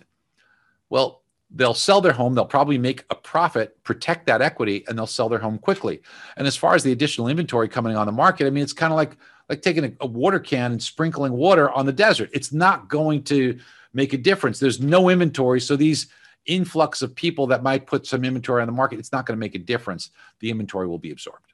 well, 0.91 1.25
they'll 1.51 1.75
sell 1.75 2.01
their 2.01 2.13
home. 2.13 2.37
They'll 2.37 2.45
probably 2.45 2.79
make 2.79 3.05
a 3.11 3.17
profit 3.17 3.83
protect 3.83 4.29
that 4.29 4.41
equity 4.41 4.85
and 4.87 4.97
they'll 4.97 5.09
sell 5.09 5.29
their 5.29 5.41
home 5.41 5.59
quickly. 5.59 6.01
And 6.37 6.47
as 6.47 6.55
far 6.55 6.77
as 6.77 6.85
the 6.85 6.93
additional 6.93 7.27
inventory 7.27 7.69
coming 7.69 7.97
on 7.97 8.07
the 8.07 8.13
market 8.13 8.47
i 8.47 8.51
mean 8.51 8.63
it's 8.63 8.73
kind 8.73 8.93
of 8.93 8.97
like 8.97 9.17
like 9.49 9.61
taking 9.61 9.85
a, 9.87 9.93
a, 10.03 10.07
water 10.07 10.39
can 10.39 10.71
and 10.71 10.81
sprinkling 10.81 11.33
water 11.33 11.69
on 11.73 11.85
the 11.85 11.93
desert. 11.93 12.31
It's 12.33 12.53
not 12.53 12.87
going 12.87 13.25
to 13.25 13.59
make 13.93 14.13
a 14.13 14.19
difference. 14.19 14.61
There's 14.61 14.81
no 14.81 15.09
inventory. 15.09 15.61
So 15.61 15.75
these 15.75 16.07
influx 16.47 17.03
of 17.03 17.15
people 17.15 17.47
that 17.47 17.63
might 17.63 17.87
put 17.87 18.07
some 18.07 18.25
inventory 18.25 18.61
on 18.61 18.67
the 18.67 18.73
market 18.73 18.99
it's 18.99 19.13
not 19.13 19.27
going 19.27 19.37
to 19.37 19.41
make 19.41 19.55
a 19.55 19.59
difference 19.59 20.11
the 20.41 20.51
inventory 20.51 20.89
will 20.89 20.99
be 20.99 21.11
absorbed 21.11 21.53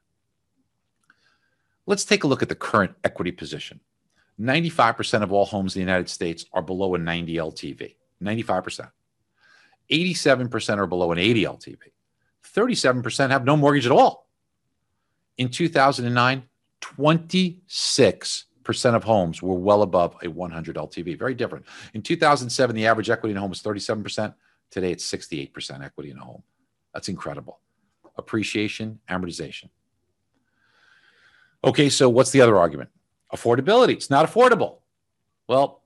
Let's 1.89 2.05
take 2.05 2.23
a 2.23 2.27
look 2.27 2.43
at 2.43 2.51
the 2.51 2.55
current 2.55 2.93
equity 3.03 3.33
position. 3.33 3.81
95% 4.39 5.23
of 5.23 5.33
all 5.33 5.47
homes 5.47 5.75
in 5.75 5.81
the 5.81 5.91
United 5.91 6.11
States 6.11 6.45
are 6.53 6.61
below 6.61 6.95
a 6.95 6.99
90 6.99 7.37
LTV. 7.37 7.95
95%. 8.23 8.91
87% 9.91 10.77
are 10.77 10.87
below 10.87 11.13
an 11.13 11.19
80 11.19 11.45
LTV. 11.45 11.79
37% 12.55 13.31
have 13.31 13.47
no 13.47 13.57
mortgage 13.57 13.87
at 13.87 13.93
all. 13.93 14.29
In 15.39 15.49
2009, 15.49 16.43
26% 16.83 18.95
of 18.95 19.05
homes 19.05 19.41
were 19.41 19.55
well 19.55 19.81
above 19.81 20.15
a 20.23 20.29
100 20.29 20.77
LTV. 20.77 21.19
Very 21.19 21.35
different. 21.35 21.65
In 21.95 22.03
2007, 22.03 22.77
the 22.77 22.87
average 22.87 23.09
equity 23.09 23.31
in 23.31 23.39
a 23.39 23.41
home 23.41 23.49
was 23.49 23.63
37%. 23.63 24.35
Today, 24.71 24.93
it's 24.93 25.11
68% 25.11 25.85
equity 25.85 26.11
in 26.11 26.19
a 26.19 26.25
home. 26.25 26.43
That's 26.93 27.09
incredible. 27.09 27.61
Appreciation, 28.17 29.01
amortization. 29.09 29.71
Okay, 31.65 31.89
so 31.89 32.09
what's 32.09 32.31
the 32.31 32.41
other 32.41 32.57
argument? 32.57 32.91
Affordability. 33.33 33.93
It's 33.93 34.11
not 34.11 34.29
affordable. 34.29 34.79
Well, 35.49 35.83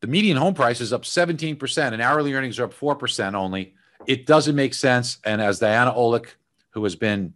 the 0.00 0.06
median 0.06 0.36
home 0.36 0.54
price 0.54 0.80
is 0.80 0.92
up 0.92 1.02
17% 1.02 1.92
and 1.92 2.02
hourly 2.02 2.34
earnings 2.34 2.58
are 2.58 2.64
up 2.64 2.74
4% 2.74 3.34
only. 3.34 3.74
It 4.06 4.26
doesn't 4.26 4.54
make 4.54 4.74
sense. 4.74 5.18
And 5.24 5.40
as 5.40 5.58
Diana 5.58 5.92
Olick, 5.92 6.26
who 6.70 6.84
has 6.84 6.94
been 6.94 7.32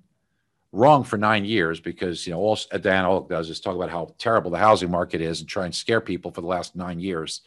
wrong 0.73 1.03
for 1.03 1.17
nine 1.17 1.45
years, 1.45 1.81
because 1.81 2.27
you 2.27 2.33
know 2.35 2.41
all 2.41 2.59
Diana 2.81 3.09
Olick 3.09 3.31
does 3.31 3.49
is 3.49 3.61
talk 3.61 3.75
about 3.75 3.91
how 3.91 4.15
terrible 4.19 4.51
the 4.51 4.59
housing 4.59 4.91
market 4.91 5.21
is 5.21 5.41
and 5.41 5.49
try 5.49 5.65
and 5.65 5.75
scare 5.75 6.01
people 6.01 6.31
for 6.31 6.43
the 6.43 6.47
last 6.47 6.77
nine 6.77 7.01
years. 7.01 7.41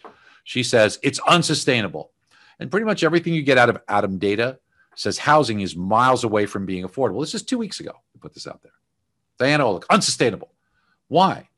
She 0.43 0.63
says 0.63 0.97
it's 1.03 1.19
unsustainable. 1.19 2.11
And 2.61 2.69
pretty 2.69 2.85
much 2.85 3.03
everything 3.03 3.33
you 3.33 3.41
get 3.41 3.57
out 3.57 3.69
of 3.69 3.83
ATTOM 3.87 4.19
data 4.19 4.59
says 4.95 5.17
housing 5.17 5.61
is 5.61 5.75
miles 5.75 6.23
away 6.23 6.45
from 6.45 6.67
being 6.67 6.85
affordable. 6.85 7.19
This 7.19 7.33
is 7.33 7.41
two 7.41 7.57
weeks 7.57 7.79
ago. 7.79 7.91
We 8.13 8.19
put 8.19 8.35
this 8.35 8.45
out 8.45 8.61
there. 8.61 8.73
Diana 9.39 9.63
Olick, 9.63 9.83
unsustainable. 9.89 10.53
Why? 11.07 11.49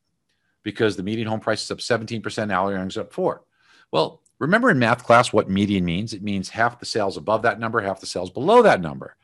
Because 0.63 0.95
the 0.95 1.03
median 1.03 1.27
home 1.27 1.41
price 1.41 1.61
is 1.61 1.71
up 1.71 1.79
17%, 1.79 2.51
hourly 2.53 2.75
earnings 2.75 2.97
up 2.97 3.11
four. 3.11 3.43
Well, 3.91 4.21
remember 4.39 4.71
in 4.71 4.79
math 4.79 5.03
class 5.03 5.33
what 5.33 5.49
median 5.49 5.83
means? 5.83 6.13
It 6.13 6.23
means 6.23 6.47
half 6.47 6.79
the 6.79 6.85
sales 6.85 7.17
above 7.17 7.41
that 7.41 7.59
number, 7.59 7.81
half 7.81 7.99
the 7.99 8.05
sales 8.05 8.29
below 8.29 8.61
that 8.61 8.79
number. 8.79 9.17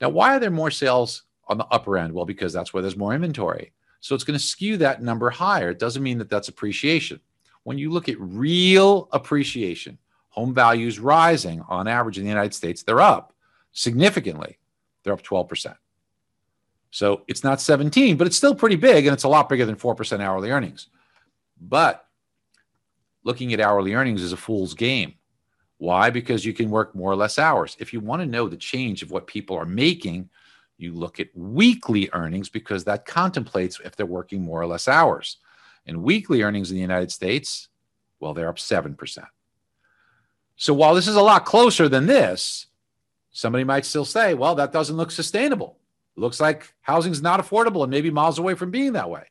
Now, 0.00 0.10
why 0.10 0.36
are 0.36 0.40
there 0.40 0.52
more 0.52 0.70
sales 0.70 1.24
on 1.48 1.58
the 1.58 1.66
upper 1.72 1.98
end? 1.98 2.12
Well, 2.12 2.24
because 2.24 2.52
that's 2.52 2.72
where 2.72 2.82
there's 2.82 2.96
more 2.96 3.14
inventory. 3.14 3.72
So 3.98 4.14
it's 4.14 4.24
going 4.24 4.38
to 4.38 4.44
skew 4.44 4.76
that 4.76 5.02
number 5.02 5.28
higher. 5.28 5.70
It 5.70 5.80
doesn't 5.80 6.04
mean 6.04 6.18
that 6.18 6.30
that's 6.30 6.48
appreciation. 6.48 7.20
When 7.64 7.78
you 7.78 7.90
look 7.90 8.08
at 8.08 8.20
real 8.20 9.08
appreciation, 9.10 9.98
home 10.40 10.54
values 10.54 10.98
rising 10.98 11.62
on 11.68 11.86
average 11.86 12.16
in 12.16 12.24
the 12.24 12.30
United 12.30 12.54
States, 12.54 12.82
they're 12.82 13.00
up 13.00 13.34
significantly. 13.72 14.56
They're 15.02 15.12
up 15.12 15.22
12%. 15.22 15.76
So 16.90 17.24
it's 17.28 17.44
not 17.44 17.60
17, 17.60 18.16
but 18.16 18.26
it's 18.26 18.38
still 18.38 18.54
pretty 18.54 18.76
big 18.76 19.06
and 19.06 19.12
it's 19.12 19.24
a 19.24 19.28
lot 19.28 19.50
bigger 19.50 19.66
than 19.66 19.76
4% 19.76 20.20
hourly 20.20 20.50
earnings. 20.50 20.88
But 21.60 22.06
looking 23.22 23.52
at 23.52 23.60
hourly 23.60 23.92
earnings 23.92 24.22
is 24.22 24.32
a 24.32 24.36
fool's 24.38 24.72
game. 24.72 25.12
Why? 25.76 26.08
Because 26.08 26.46
you 26.46 26.54
can 26.54 26.70
work 26.70 26.94
more 26.94 27.12
or 27.12 27.16
less 27.16 27.38
hours. 27.38 27.76
If 27.78 27.92
you 27.92 28.00
want 28.00 28.22
to 28.22 28.26
know 28.26 28.48
the 28.48 28.56
change 28.56 29.02
of 29.02 29.10
what 29.10 29.26
people 29.26 29.56
are 29.56 29.66
making, 29.66 30.30
you 30.78 30.94
look 30.94 31.20
at 31.20 31.28
weekly 31.34 32.08
earnings 32.14 32.48
because 32.48 32.84
that 32.84 33.04
contemplates 33.04 33.78
if 33.84 33.94
they're 33.94 34.06
working 34.06 34.42
more 34.42 34.62
or 34.62 34.66
less 34.66 34.88
hours. 34.88 35.36
And 35.86 36.02
weekly 36.02 36.40
earnings 36.40 36.70
in 36.70 36.76
the 36.76 36.82
United 36.82 37.12
States, 37.12 37.68
well, 38.20 38.32
they're 38.32 38.48
up 38.48 38.56
7%. 38.56 39.26
So 40.60 40.74
while 40.74 40.94
this 40.94 41.08
is 41.08 41.16
a 41.16 41.22
lot 41.22 41.46
closer 41.46 41.88
than 41.88 42.04
this, 42.04 42.66
somebody 43.32 43.64
might 43.64 43.86
still 43.86 44.04
say, 44.04 44.34
well, 44.34 44.54
that 44.56 44.72
doesn't 44.72 44.98
look 44.98 45.10
sustainable. 45.10 45.78
Looks 46.16 46.38
like 46.38 46.74
housing's 46.82 47.22
not 47.22 47.40
affordable 47.40 47.82
and 47.82 47.90
maybe 47.90 48.10
miles 48.10 48.38
away 48.38 48.52
from 48.52 48.70
being 48.70 48.92
that 48.92 49.08
way. 49.08 49.24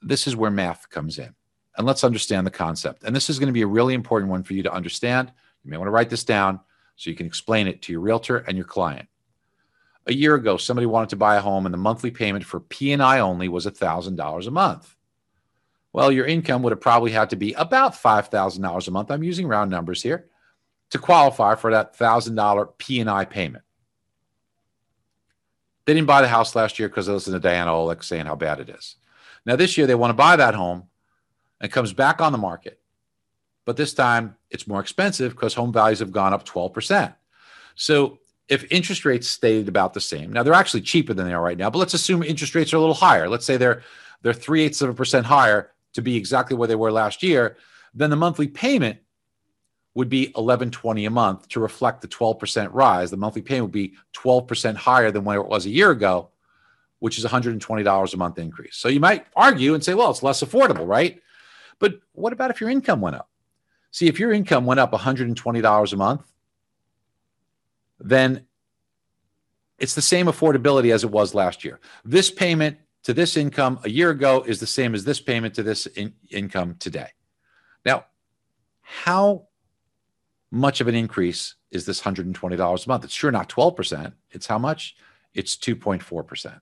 This 0.00 0.26
is 0.26 0.34
where 0.34 0.50
math 0.50 0.88
comes 0.88 1.18
in. 1.18 1.34
And 1.76 1.86
let's 1.86 2.02
understand 2.02 2.46
the 2.46 2.50
concept. 2.50 3.02
And 3.02 3.14
this 3.14 3.28
is 3.28 3.38
going 3.38 3.48
to 3.48 3.52
be 3.52 3.60
a 3.60 3.66
really 3.66 3.92
important 3.92 4.30
one 4.30 4.42
for 4.42 4.54
you 4.54 4.62
to 4.62 4.72
understand. 4.72 5.30
You 5.64 5.70
may 5.70 5.76
want 5.76 5.88
to 5.88 5.92
write 5.92 6.08
this 6.08 6.24
down 6.24 6.60
so 6.96 7.10
you 7.10 7.16
can 7.16 7.26
explain 7.26 7.66
it 7.66 7.82
to 7.82 7.92
your 7.92 8.00
realtor 8.00 8.38
and 8.38 8.56
your 8.56 8.64
client. 8.64 9.06
A 10.06 10.14
year 10.14 10.34
ago, 10.34 10.56
somebody 10.56 10.86
wanted 10.86 11.10
to 11.10 11.16
buy 11.16 11.36
a 11.36 11.42
home 11.42 11.66
and 11.66 11.74
the 11.74 11.78
monthly 11.78 12.10
payment 12.10 12.46
for 12.46 12.60
P&I 12.60 13.20
only 13.20 13.48
was 13.48 13.66
$1,000 13.66 14.46
a 14.46 14.50
month. 14.50 14.93
Well, 15.94 16.10
your 16.10 16.26
income 16.26 16.64
would 16.64 16.72
have 16.72 16.80
probably 16.80 17.12
had 17.12 17.30
to 17.30 17.36
be 17.36 17.52
about 17.52 17.94
$5,000 17.94 18.88
a 18.88 18.90
month. 18.90 19.10
I'm 19.12 19.22
using 19.22 19.46
round 19.46 19.70
numbers 19.70 20.02
here 20.02 20.26
to 20.90 20.98
qualify 20.98 21.54
for 21.54 21.70
that 21.70 21.96
$1,000 21.96 22.76
P&I 22.78 23.24
payment. 23.26 23.62
They 25.86 25.94
didn't 25.94 26.08
buy 26.08 26.20
the 26.20 26.28
house 26.28 26.56
last 26.56 26.80
year 26.80 26.88
because 26.88 27.06
they 27.06 27.12
listened 27.12 27.34
to 27.34 27.40
Diana 27.40 27.70
Olick 27.70 28.02
saying 28.02 28.26
how 28.26 28.34
bad 28.34 28.58
it 28.58 28.70
is. 28.70 28.96
Now, 29.46 29.54
this 29.54 29.78
year, 29.78 29.86
they 29.86 29.94
want 29.94 30.10
to 30.10 30.14
buy 30.14 30.34
that 30.34 30.56
home 30.56 30.88
and 31.60 31.70
comes 31.70 31.92
back 31.92 32.20
on 32.20 32.32
the 32.32 32.38
market. 32.38 32.80
But 33.64 33.76
this 33.76 33.94
time, 33.94 34.34
it's 34.50 34.66
more 34.66 34.80
expensive 34.80 35.30
because 35.30 35.54
home 35.54 35.72
values 35.72 36.00
have 36.00 36.10
gone 36.10 36.34
up 36.34 36.44
12%. 36.44 37.14
So 37.76 38.18
if 38.48 38.64
interest 38.72 39.04
rates 39.04 39.28
stayed 39.28 39.68
about 39.68 39.94
the 39.94 40.00
same, 40.00 40.32
now 40.32 40.42
they're 40.42 40.54
actually 40.54 40.82
cheaper 40.82 41.14
than 41.14 41.26
they 41.26 41.34
are 41.34 41.42
right 41.42 41.56
now, 41.56 41.70
but 41.70 41.78
let's 41.78 41.94
assume 41.94 42.24
interest 42.24 42.56
rates 42.56 42.72
are 42.72 42.78
a 42.78 42.80
little 42.80 42.94
higher. 42.94 43.28
Let's 43.28 43.46
say 43.46 43.56
they're 43.56 43.82
they're 44.22 44.32
three 44.32 44.62
eighths 44.62 44.80
of 44.80 44.88
a 44.88 44.94
percent 44.94 45.26
higher 45.26 45.70
to 45.94 46.02
be 46.02 46.16
exactly 46.16 46.56
where 46.56 46.68
they 46.68 46.74
were 46.74 46.92
last 46.92 47.22
year. 47.22 47.56
Then 47.94 48.10
the 48.10 48.16
monthly 48.16 48.48
payment 48.48 48.98
would 49.94 50.08
be 50.08 50.26
1120 50.26 51.04
a 51.04 51.10
month 51.10 51.48
to 51.48 51.60
reflect 51.60 52.00
the 52.02 52.08
12% 52.08 52.68
rise. 52.72 53.10
The 53.10 53.16
monthly 53.16 53.42
payment 53.42 53.64
would 53.66 53.72
be 53.72 53.94
12% 54.14 54.74
higher 54.74 55.10
than 55.10 55.24
where 55.24 55.40
it 55.40 55.46
was 55.46 55.66
a 55.66 55.70
year 55.70 55.90
ago, 55.92 56.30
which 56.98 57.16
is 57.16 57.24
$120 57.24 58.14
a 58.14 58.16
month 58.16 58.38
increase. 58.38 58.76
So 58.76 58.88
you 58.88 59.00
might 59.00 59.26
argue 59.36 59.74
and 59.74 59.84
say, 59.84 59.94
well, 59.94 60.10
it's 60.10 60.22
less 60.22 60.42
affordable, 60.42 60.86
right? 60.86 61.20
But 61.78 62.00
what 62.12 62.32
about 62.32 62.50
if 62.50 62.60
your 62.60 62.70
income 62.70 63.00
went 63.00 63.16
up? 63.16 63.28
See, 63.92 64.08
if 64.08 64.18
your 64.18 64.32
income 64.32 64.66
went 64.66 64.80
up 64.80 64.92
$120 64.92 65.92
a 65.92 65.96
month, 65.96 66.32
then 68.00 68.46
it's 69.78 69.94
the 69.94 70.02
same 70.02 70.26
affordability 70.26 70.92
as 70.92 71.04
it 71.04 71.10
was 71.10 71.34
last 71.34 71.64
year. 71.64 71.78
This 72.04 72.30
payment 72.30 72.78
to 73.04 73.14
this 73.14 73.36
income 73.36 73.78
a 73.84 73.90
year 73.90 74.10
ago 74.10 74.42
is 74.46 74.60
the 74.60 74.66
same 74.66 74.94
as 74.94 75.04
this 75.04 75.20
payment 75.20 75.54
to 75.54 75.62
this 75.62 75.86
in- 75.86 76.14
income 76.30 76.76
today. 76.78 77.08
Now, 77.84 78.06
how 78.80 79.48
much 80.50 80.80
of 80.80 80.88
an 80.88 80.94
increase 80.94 81.54
is 81.70 81.84
this 81.84 82.00
$120 82.00 82.86
a 82.86 82.88
month? 82.88 83.04
It's 83.04 83.14
sure 83.14 83.30
not 83.30 83.48
12%. 83.48 84.12
It's 84.30 84.46
how 84.46 84.58
much? 84.58 84.96
It's 85.34 85.56
2.4%. 85.56 86.60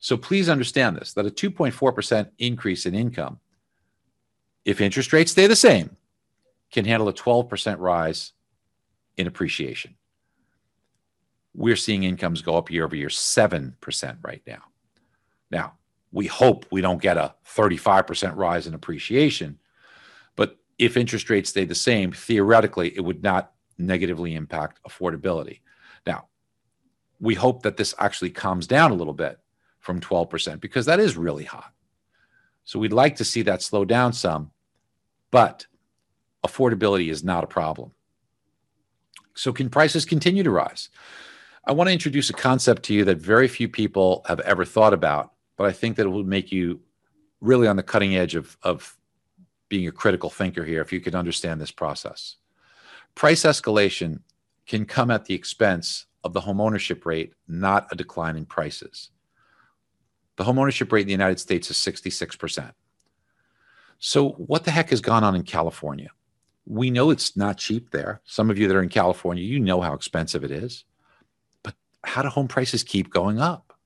So 0.00 0.16
please 0.16 0.48
understand 0.48 0.96
this 0.96 1.12
that 1.14 1.26
a 1.26 1.30
2.4% 1.30 2.30
increase 2.38 2.84
in 2.84 2.94
income, 2.94 3.38
if 4.64 4.80
interest 4.80 5.12
rates 5.12 5.32
stay 5.32 5.46
the 5.46 5.56
same, 5.56 5.96
can 6.72 6.84
handle 6.84 7.08
a 7.08 7.12
12% 7.12 7.78
rise 7.78 8.32
in 9.16 9.26
appreciation. 9.26 9.94
We're 11.54 11.76
seeing 11.76 12.02
incomes 12.02 12.42
go 12.42 12.56
up 12.56 12.70
year 12.70 12.84
over 12.84 12.96
year 12.96 13.08
7% 13.08 14.18
right 14.22 14.42
now. 14.46 14.64
Now, 15.50 15.74
we 16.12 16.26
hope 16.26 16.66
we 16.70 16.80
don't 16.80 17.02
get 17.02 17.16
a 17.16 17.34
35% 17.46 18.36
rise 18.36 18.66
in 18.66 18.74
appreciation 18.74 19.58
but 20.36 20.58
if 20.78 20.96
interest 20.96 21.30
rates 21.30 21.50
stay 21.50 21.64
the 21.64 21.74
same, 21.74 22.12
theoretically, 22.12 22.96
it 22.96 23.00
would 23.00 23.22
not 23.22 23.52
negatively 23.78 24.34
impact 24.34 24.80
affordability. 24.88 25.60
Now, 26.06 26.26
we 27.20 27.34
hope 27.34 27.62
that 27.62 27.76
this 27.76 27.94
actually 27.98 28.30
calms 28.30 28.66
down 28.66 28.90
a 28.90 28.94
little 28.94 29.14
bit 29.14 29.38
from 29.78 30.00
12% 30.00 30.60
because 30.60 30.86
that 30.86 31.00
is 31.00 31.16
really 31.16 31.44
hot. 31.44 31.72
So 32.64 32.78
we'd 32.78 32.92
like 32.92 33.16
to 33.16 33.24
see 33.24 33.42
that 33.42 33.62
slow 33.62 33.84
down 33.84 34.12
some, 34.12 34.50
but 35.30 35.66
affordability 36.46 37.10
is 37.10 37.22
not 37.22 37.44
a 37.44 37.48
problem. 37.48 37.92
So, 39.36 39.52
can 39.52 39.68
prices 39.68 40.04
continue 40.04 40.44
to 40.44 40.50
rise? 40.50 40.90
I 41.66 41.72
want 41.72 41.88
to 41.88 41.92
introduce 41.92 42.30
a 42.30 42.34
concept 42.34 42.84
to 42.84 42.94
you 42.94 43.04
that 43.06 43.18
very 43.18 43.48
few 43.48 43.68
people 43.68 44.24
have 44.28 44.38
ever 44.40 44.64
thought 44.64 44.94
about, 44.94 45.33
but 45.56 45.64
I 45.64 45.72
think 45.72 45.96
that 45.96 46.06
it 46.06 46.10
will 46.10 46.24
make 46.24 46.52
you 46.52 46.80
really 47.40 47.66
on 47.66 47.76
the 47.76 47.82
cutting 47.82 48.16
edge 48.16 48.34
of, 48.34 48.56
of 48.62 48.96
being 49.68 49.86
a 49.86 49.92
critical 49.92 50.30
thinker 50.30 50.64
here 50.64 50.80
if 50.80 50.92
you 50.92 51.00
could 51.00 51.14
understand 51.14 51.60
this 51.60 51.70
process. 51.70 52.36
Price 53.14 53.42
escalation 53.42 54.20
can 54.66 54.84
come 54.84 55.10
at 55.10 55.26
the 55.26 55.34
expense 55.34 56.06
of 56.24 56.32
the 56.32 56.40
homeownership 56.40 57.04
rate, 57.04 57.34
not 57.46 57.86
a 57.92 57.96
decline 57.96 58.36
in 58.36 58.46
prices. 58.46 59.10
The 60.36 60.44
homeownership 60.44 60.90
rate 60.90 61.02
in 61.02 61.06
the 61.06 61.12
United 61.12 61.38
States 61.38 61.70
is 61.70 61.76
66%. 61.76 62.72
So, 63.98 64.30
what 64.30 64.64
the 64.64 64.70
heck 64.70 64.90
has 64.90 65.00
gone 65.00 65.22
on 65.22 65.36
in 65.36 65.44
California? 65.44 66.10
We 66.66 66.90
know 66.90 67.10
it's 67.10 67.36
not 67.36 67.58
cheap 67.58 67.90
there. 67.90 68.20
Some 68.24 68.50
of 68.50 68.58
you 68.58 68.66
that 68.66 68.76
are 68.76 68.82
in 68.82 68.88
California, 68.88 69.44
you 69.44 69.60
know 69.60 69.80
how 69.80 69.94
expensive 69.94 70.44
it 70.44 70.50
is. 70.50 70.84
But 71.62 71.74
how 72.02 72.22
do 72.22 72.28
home 72.28 72.48
prices 72.48 72.82
keep 72.82 73.10
going 73.10 73.38
up? 73.38 73.78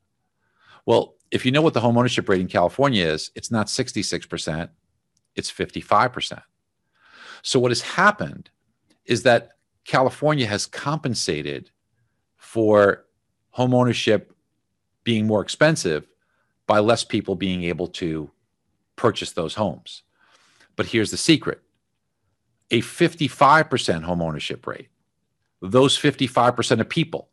Well, 0.87 1.17
if 1.31 1.45
you 1.45 1.53
know 1.53 1.63
what 1.63 1.75
the 1.75 1.81
homeownership 1.81 2.29
rate 2.29 2.41
in 2.41 2.49
California 2.49 3.05
is, 3.05 3.31
it's 3.35 3.51
not 3.51 3.67
66%, 3.67 4.69
it's 5.35 5.53
55%. 5.53 6.43
So, 7.43 7.61
what 7.61 7.71
has 7.71 7.83
happened 7.83 8.51
is 9.05 9.23
that 9.23 9.51
California 9.85 10.47
has 10.47 10.67
compensated 10.67 11.71
for 12.37 13.05
home 13.51 13.75
ownership 13.75 14.35
being 15.05 15.27
more 15.27 15.41
expensive 15.41 16.07
by 16.67 16.79
less 16.79 17.05
people 17.05 17.35
being 17.35 17.65
able 17.65 17.87
to 17.87 18.31
purchase 18.97 19.33
those 19.33 19.55
homes. 19.55 20.03
But 20.77 20.87
here's 20.87 21.11
the 21.11 21.17
secret 21.17 21.63
a 22.71 22.83
55% 22.83 24.03
home 24.03 24.21
ownership 24.21 24.67
rate, 24.67 24.89
those 25.63 25.99
55% 25.99 26.81
of 26.81 26.89
people 26.89 27.31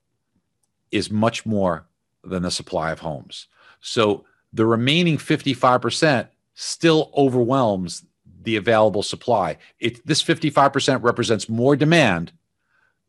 is 0.91 1.11
much 1.11 1.45
more 1.45 1.87
than 2.23 2.43
the 2.43 2.51
supply 2.51 2.91
of 2.91 2.99
homes. 2.99 3.47
So 3.81 4.25
the 4.53 4.65
remaining 4.65 5.17
55% 5.17 6.27
still 6.53 7.11
overwhelms 7.15 8.05
the 8.43 8.55
available 8.55 9.03
supply. 9.03 9.57
It, 9.79 10.05
this 10.05 10.23
55% 10.23 11.03
represents 11.03 11.49
more 11.49 11.75
demand 11.75 12.31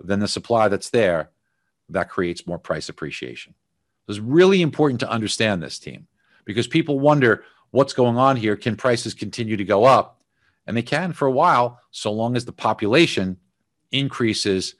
than 0.00 0.20
the 0.20 0.28
supply 0.28 0.68
that's 0.68 0.90
there. 0.90 1.30
That 1.88 2.08
creates 2.08 2.46
more 2.46 2.58
price 2.58 2.88
appreciation. 2.88 3.54
So 4.06 4.10
It's 4.10 4.20
really 4.20 4.62
important 4.62 5.00
to 5.00 5.10
understand 5.10 5.62
this 5.62 5.78
team 5.78 6.08
because 6.44 6.66
people 6.66 6.98
wonder 6.98 7.44
what's 7.70 7.92
going 7.92 8.16
on 8.16 8.36
here. 8.36 8.56
Can 8.56 8.76
prices 8.76 9.14
continue 9.14 9.56
to 9.56 9.64
go 9.64 9.84
up? 9.84 10.22
And 10.66 10.76
they 10.76 10.82
can 10.82 11.12
for 11.12 11.26
a 11.26 11.32
while, 11.32 11.80
so 11.92 12.12
long 12.12 12.34
as 12.34 12.44
the 12.44 12.52
population 12.52 13.36
increases 13.92 14.74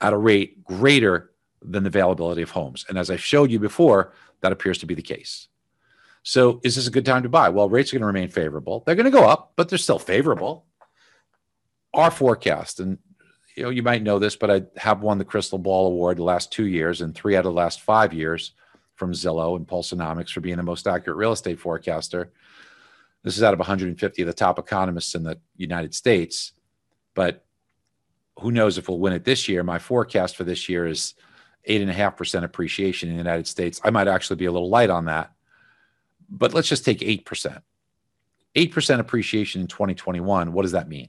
at 0.00 0.14
a 0.14 0.16
rate 0.16 0.64
greater 0.64 1.30
than 1.62 1.82
the 1.82 1.88
availability 1.88 2.40
of 2.40 2.50
homes. 2.50 2.86
And 2.88 2.96
as 2.96 3.10
I 3.10 3.16
showed 3.16 3.50
you 3.50 3.58
before, 3.58 4.14
that 4.40 4.52
appears 4.52 4.78
to 4.78 4.86
be 4.86 4.94
the 4.94 5.02
case. 5.02 5.48
So 6.22 6.60
is 6.62 6.76
this 6.76 6.86
a 6.86 6.90
good 6.90 7.06
time 7.06 7.22
to 7.22 7.28
buy? 7.28 7.48
Well, 7.48 7.68
rates 7.68 7.92
are 7.92 7.96
going 7.96 8.02
to 8.02 8.06
remain 8.06 8.28
favorable. 8.28 8.82
They're 8.84 8.94
going 8.94 9.04
to 9.04 9.10
go 9.10 9.26
up, 9.26 9.52
but 9.56 9.68
they're 9.68 9.78
still 9.78 9.98
favorable. 9.98 10.66
Our 11.94 12.10
forecast, 12.10 12.80
and 12.80 12.98
you 13.56 13.64
know, 13.64 13.70
you 13.70 13.82
might 13.82 14.02
know 14.02 14.18
this, 14.18 14.36
but 14.36 14.50
I 14.50 14.62
have 14.76 15.02
won 15.02 15.18
the 15.18 15.24
Crystal 15.24 15.58
Ball 15.58 15.88
Award 15.88 16.18
the 16.18 16.22
last 16.22 16.52
two 16.52 16.66
years 16.66 17.00
and 17.00 17.14
three 17.14 17.36
out 17.36 17.46
of 17.46 17.52
the 17.52 17.58
last 17.58 17.80
five 17.80 18.12
years 18.12 18.52
from 18.94 19.12
Zillow 19.12 19.56
and 19.56 19.66
Pulsenomics 19.66 20.30
for 20.30 20.40
being 20.40 20.56
the 20.56 20.62
most 20.62 20.86
accurate 20.86 21.16
real 21.16 21.32
estate 21.32 21.58
forecaster. 21.58 22.32
This 23.22 23.36
is 23.36 23.42
out 23.42 23.52
of 23.52 23.58
150 23.58 24.22
of 24.22 24.26
the 24.26 24.32
top 24.32 24.58
economists 24.58 25.14
in 25.14 25.24
the 25.24 25.38
United 25.56 25.94
States, 25.94 26.52
but 27.14 27.44
who 28.38 28.50
knows 28.50 28.78
if 28.78 28.88
we'll 28.88 28.98
win 28.98 29.12
it 29.12 29.24
this 29.24 29.48
year? 29.48 29.62
My 29.62 29.78
forecast 29.78 30.36
for 30.36 30.44
this 30.44 30.68
year 30.68 30.86
is 30.86 31.14
eight 31.64 31.80
and 31.80 31.90
a 31.90 31.94
half 31.94 32.16
percent 32.16 32.44
appreciation 32.44 33.08
in 33.08 33.16
the 33.16 33.20
United 33.22 33.46
States. 33.46 33.80
I 33.84 33.90
might 33.90 34.08
actually 34.08 34.36
be 34.36 34.46
a 34.46 34.52
little 34.52 34.70
light 34.70 34.90
on 34.90 35.06
that 35.06 35.32
but 36.30 36.54
let's 36.54 36.68
just 36.68 36.84
take 36.84 37.00
8%. 37.00 37.60
8% 38.56 38.98
appreciation 38.98 39.60
in 39.60 39.66
2021. 39.66 40.52
What 40.52 40.62
does 40.62 40.72
that 40.72 40.88
mean? 40.88 41.08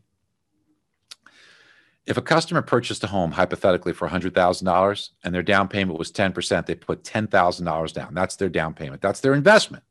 If 2.08 2.18
a 2.18 2.22
customer 2.22 2.64
purchased 2.64 3.04
a 3.04 3.08
home 3.08 3.32
hypothetically 3.32 3.94
for 3.94 4.10
$100,000 4.10 5.10
and 5.24 5.36
their 5.36 5.44
down 5.44 5.68
payment 5.68 6.00
was 6.00 6.12
10%, 6.12 6.66
they 6.66 6.76
put 6.76 7.04
$10,000 7.04 7.94
down. 7.94 8.14
That's 8.14 8.36
their 8.36 8.50
down 8.50 8.74
payment. 8.74 9.02
That's 9.02 9.20
their 9.20 9.36
investment. 9.36 9.84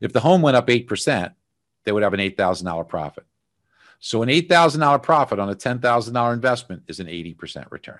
If 0.00 0.12
the 0.12 0.20
home 0.20 0.42
went 0.42 0.56
up 0.56 0.68
8%, 0.68 1.34
they 1.84 1.92
would 1.92 2.04
have 2.04 2.14
an 2.14 2.20
$8,000 2.20 2.88
profit. 2.88 3.26
So 3.98 4.22
an 4.22 4.28
$8,000 4.28 5.02
profit 5.02 5.38
on 5.38 5.50
a 5.50 5.54
$10,000 5.54 6.32
investment 6.32 6.84
is 6.86 7.00
an 7.00 7.06
80% 7.08 7.70
return. 7.70 7.98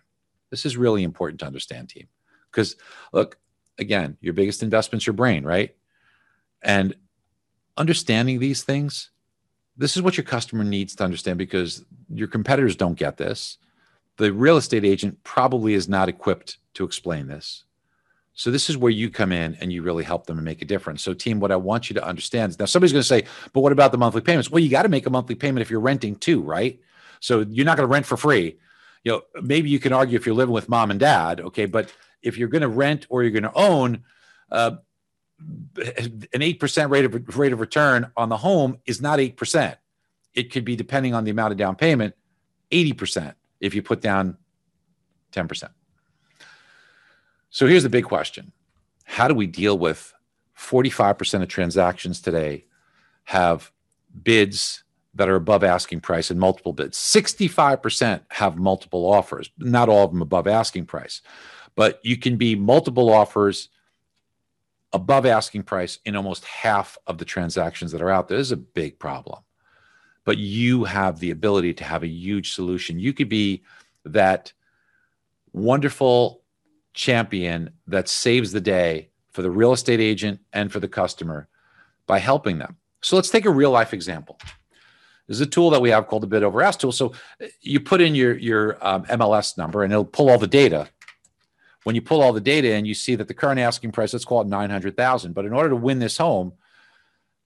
This 0.52 0.66
is 0.66 0.76
really 0.76 1.02
important 1.02 1.40
to 1.40 1.46
understand, 1.46 1.88
team. 1.88 2.08
Because 2.50 2.76
look, 3.10 3.38
again, 3.78 4.18
your 4.20 4.34
biggest 4.34 4.62
investment's 4.62 5.06
your 5.06 5.14
brain, 5.14 5.44
right? 5.44 5.74
And 6.62 6.94
understanding 7.78 8.38
these 8.38 8.62
things, 8.62 9.10
this 9.78 9.96
is 9.96 10.02
what 10.02 10.18
your 10.18 10.24
customer 10.24 10.62
needs 10.62 10.94
to 10.96 11.04
understand 11.04 11.38
because 11.38 11.86
your 12.12 12.28
competitors 12.28 12.76
don't 12.76 12.98
get 12.98 13.16
this. 13.16 13.56
The 14.18 14.30
real 14.30 14.58
estate 14.58 14.84
agent 14.84 15.24
probably 15.24 15.72
is 15.72 15.88
not 15.88 16.10
equipped 16.10 16.58
to 16.74 16.84
explain 16.84 17.28
this. 17.28 17.64
So 18.34 18.50
this 18.50 18.68
is 18.68 18.76
where 18.76 18.92
you 18.92 19.08
come 19.08 19.32
in 19.32 19.54
and 19.54 19.72
you 19.72 19.82
really 19.82 20.04
help 20.04 20.26
them 20.26 20.36
and 20.36 20.44
make 20.44 20.60
a 20.60 20.66
difference. 20.66 21.02
So 21.02 21.14
team, 21.14 21.40
what 21.40 21.50
I 21.50 21.56
want 21.56 21.88
you 21.88 21.94
to 21.94 22.06
understand 22.06 22.50
is 22.50 22.58
now 22.58 22.66
somebody's 22.66 22.92
going 22.92 23.00
to 23.00 23.08
say, 23.08 23.24
but 23.54 23.62
what 23.62 23.72
about 23.72 23.90
the 23.90 23.98
monthly 23.98 24.20
payments? 24.20 24.50
Well, 24.50 24.62
you 24.62 24.68
got 24.68 24.82
to 24.82 24.90
make 24.90 25.06
a 25.06 25.10
monthly 25.10 25.34
payment 25.34 25.62
if 25.62 25.70
you're 25.70 25.80
renting 25.80 26.16
too, 26.16 26.42
right? 26.42 26.78
So 27.20 27.46
you're 27.48 27.64
not 27.64 27.78
going 27.78 27.88
to 27.88 27.92
rent 27.92 28.04
for 28.04 28.18
free. 28.18 28.58
You 29.04 29.12
know, 29.12 29.22
maybe 29.42 29.68
you 29.68 29.78
can 29.78 29.92
argue 29.92 30.16
if 30.16 30.26
you're 30.26 30.34
living 30.34 30.54
with 30.54 30.68
mom 30.68 30.90
and 30.90 31.00
dad, 31.00 31.40
okay, 31.40 31.66
but 31.66 31.92
if 32.22 32.38
you're 32.38 32.48
going 32.48 32.62
to 32.62 32.68
rent 32.68 33.06
or 33.08 33.22
you're 33.22 33.32
going 33.32 33.42
to 33.42 33.52
own, 33.54 34.04
uh, 34.50 34.76
an 35.40 36.40
8% 36.40 36.90
rate 36.90 37.04
of 37.04 37.36
rate 37.36 37.52
of 37.52 37.60
return 37.60 38.12
on 38.16 38.28
the 38.28 38.36
home 38.36 38.78
is 38.86 39.00
not 39.00 39.18
8%. 39.18 39.76
It 40.34 40.52
could 40.52 40.64
be 40.64 40.76
depending 40.76 41.14
on 41.14 41.24
the 41.24 41.30
amount 41.30 41.52
of 41.52 41.58
down 41.58 41.74
payment, 41.74 42.14
80% 42.70 43.34
if 43.60 43.74
you 43.74 43.82
put 43.82 44.00
down 44.00 44.36
10%. 45.32 45.68
So 47.50 47.66
here's 47.66 47.82
the 47.82 47.88
big 47.88 48.04
question. 48.04 48.52
How 49.04 49.28
do 49.28 49.34
we 49.34 49.46
deal 49.46 49.76
with 49.78 50.14
45% 50.56 51.42
of 51.42 51.48
transactions 51.48 52.20
today 52.20 52.66
have 53.24 53.72
bids 54.22 54.84
that 55.14 55.28
are 55.28 55.36
above 55.36 55.62
asking 55.62 56.00
price 56.00 56.30
and 56.30 56.40
multiple 56.40 56.72
bids. 56.72 56.96
65% 56.98 58.20
have 58.30 58.56
multiple 58.56 59.10
offers, 59.12 59.50
not 59.58 59.88
all 59.88 60.04
of 60.04 60.10
them 60.10 60.22
above 60.22 60.46
asking 60.46 60.86
price. 60.86 61.20
But 61.74 62.00
you 62.02 62.16
can 62.16 62.36
be 62.36 62.54
multiple 62.54 63.12
offers 63.12 63.68
above 64.92 65.26
asking 65.26 65.62
price 65.64 65.98
in 66.04 66.16
almost 66.16 66.44
half 66.44 66.98
of 67.06 67.18
the 67.18 67.24
transactions 67.24 67.92
that 67.92 68.02
are 68.02 68.10
out 68.10 68.28
there. 68.28 68.38
This 68.38 68.48
is 68.48 68.52
a 68.52 68.56
big 68.56 68.98
problem. 68.98 69.40
But 70.24 70.38
you 70.38 70.84
have 70.84 71.18
the 71.18 71.30
ability 71.30 71.74
to 71.74 71.84
have 71.84 72.02
a 72.02 72.08
huge 72.08 72.52
solution. 72.52 72.98
You 72.98 73.12
could 73.12 73.28
be 73.28 73.64
that 74.04 74.52
wonderful 75.52 76.42
champion 76.94 77.70
that 77.86 78.08
saves 78.08 78.52
the 78.52 78.60
day 78.60 79.10
for 79.30 79.42
the 79.42 79.50
real 79.50 79.72
estate 79.72 80.00
agent 80.00 80.40
and 80.52 80.70
for 80.70 80.78
the 80.80 80.88
customer 80.88 81.48
by 82.06 82.18
helping 82.18 82.58
them. 82.58 82.76
So 83.00 83.16
let's 83.16 83.30
take 83.30 83.46
a 83.46 83.50
real 83.50 83.70
life 83.70 83.92
example. 83.92 84.38
There's 85.32 85.48
a 85.48 85.50
tool 85.50 85.70
that 85.70 85.80
we 85.80 85.90
have 85.90 86.06
called 86.06 86.22
the 86.22 86.26
bid 86.26 86.42
over 86.42 86.62
ask 86.62 86.80
tool. 86.80 86.92
So 86.92 87.12
you 87.60 87.80
put 87.80 88.00
in 88.00 88.14
your 88.14 88.36
your 88.36 88.78
um, 88.86 89.04
MLS 89.04 89.56
number 89.56 89.82
and 89.82 89.92
it'll 89.92 90.04
pull 90.04 90.28
all 90.30 90.38
the 90.38 90.46
data 90.46 90.88
when 91.84 91.94
you 91.94 92.02
pull 92.02 92.22
all 92.22 92.32
the 92.32 92.40
data 92.40 92.72
in, 92.72 92.84
you 92.84 92.94
see 92.94 93.14
that 93.16 93.28
the 93.28 93.34
current 93.34 93.58
asking 93.58 93.92
price, 93.92 94.12
let's 94.12 94.24
call 94.24 94.40
it 94.40 94.46
900,000. 94.46 95.32
But 95.32 95.44
in 95.44 95.52
order 95.52 95.70
to 95.70 95.76
win 95.76 95.98
this 95.98 96.16
home, 96.16 96.52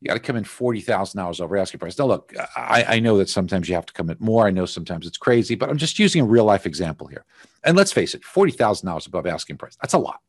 you 0.01 0.09
got 0.09 0.14
to 0.14 0.20
come 0.20 0.37
in 0.37 0.45
$40,000 0.45 1.41
over 1.41 1.57
asking 1.57 1.80
price. 1.80 1.99
Now, 1.99 2.07
look, 2.07 2.34
I, 2.55 2.84
I, 2.89 3.01
know 3.01 3.16
that 3.16 3.30
sometimes 3.30 3.66
you 3.66 3.74
have 3.74 3.87
to 3.87 3.95
come 3.95 4.11
in 4.11 4.16
more. 4.20 4.47
I 4.47 4.51
know 4.51 4.66
sometimes 4.66 5.07
it's 5.07 5.16
crazy, 5.16 5.55
but 5.55 5.70
I'm 5.70 5.78
just 5.78 5.99
using 5.99 6.20
a 6.20 6.26
real 6.26 6.45
life 6.45 6.66
example 6.66 7.07
here. 7.07 7.24
And 7.64 7.76
let's 7.76 7.93
face 7.93 8.14
it, 8.14 8.22
$40,000 8.22 9.07
above 9.07 9.26
asking 9.26 9.57
price. 9.57 9.76
That's 9.80 9.95
a 9.95 9.99
lot. 9.99 10.20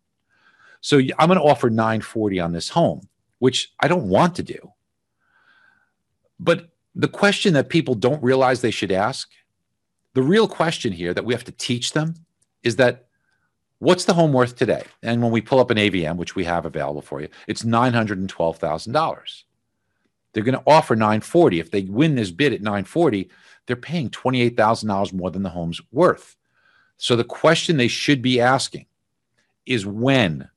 So 0.79 0.99
I'm 0.99 1.27
going 1.27 1.39
to 1.39 1.43
offer 1.43 1.69
940 1.69 2.39
on 2.39 2.53
this 2.53 2.69
home, 2.69 3.01
which 3.39 3.73
I 3.79 3.89
don't 3.89 4.07
want 4.07 4.35
to 4.35 4.43
do. 4.43 4.71
But 6.39 6.69
the 6.97 7.07
question 7.07 7.53
that 7.53 7.69
people 7.69 7.95
don't 7.95 8.21
realize 8.21 8.61
they 8.61 8.71
should 8.71 8.91
ask, 8.91 9.29
the 10.13 10.23
real 10.23 10.47
question 10.47 10.91
here 10.91 11.13
that 11.13 11.25
we 11.25 11.33
have 11.33 11.43
to 11.45 11.51
teach 11.51 11.93
them 11.93 12.15
is 12.63 12.75
that 12.77 13.07
What's 13.79 14.05
the 14.05 14.13
home 14.13 14.33
worth 14.33 14.55
today? 14.55 14.83
And 15.03 15.21
when 15.21 15.31
we 15.31 15.41
pull 15.41 15.59
up 15.59 15.69
an 15.69 15.77
AVM, 15.77 16.17
which 16.17 16.35
we 16.35 16.43
have 16.45 16.65
available 16.65 17.01
for 17.01 17.21
you, 17.21 17.27
it's 17.47 17.61
$912,000. 17.61 19.43
They're 20.33 20.43
going 20.43 20.57
to 20.57 20.63
offer 20.65 20.95
940. 20.95 21.59
If 21.59 21.71
they 21.71 21.81
win 21.81 22.15
this 22.15 22.31
bid 22.31 22.53
at 22.53 22.61
940, 22.61 23.29
they're 23.65 23.75
paying 23.75 24.09
$28,000 24.09 25.13
more 25.13 25.29
than 25.29 25.43
the 25.43 25.49
home's 25.49 25.79
worth. 25.91 26.35
So 26.97 27.15
the 27.15 27.23
question 27.23 27.77
they 27.77 27.87
should 27.87 28.23
be 28.23 28.41
asking 28.41 28.87
is 29.67 29.85
when, 29.85 30.49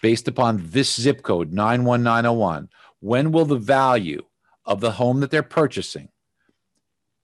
based 0.00 0.28
upon 0.28 0.62
this 0.64 1.00
zip 1.00 1.22
code 1.22 1.52
91901, 1.52 2.68
when 3.00 3.32
will 3.32 3.44
the 3.44 3.56
value 3.56 4.22
of 4.64 4.80
the 4.80 4.92
home 4.92 5.20
that 5.20 5.30
they're 5.30 5.42
purchasing 5.42 6.08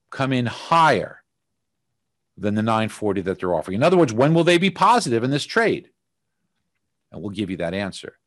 come 0.09 0.33
in 0.33 0.45
higher 0.45 1.23
than 2.37 2.55
the 2.55 2.63
940 2.63 3.21
that 3.21 3.39
they're 3.39 3.53
offering. 3.53 3.75
In 3.75 3.83
other 3.83 3.97
words, 3.97 4.13
when 4.13 4.33
will 4.33 4.43
they 4.43 4.57
be 4.57 4.69
positive 4.69 5.23
in 5.23 5.31
this 5.31 5.45
trade? 5.45 5.89
And 7.11 7.21
we'll 7.21 7.31
give 7.31 7.49
you 7.49 7.57
that 7.57 7.73
answer. 7.73 8.17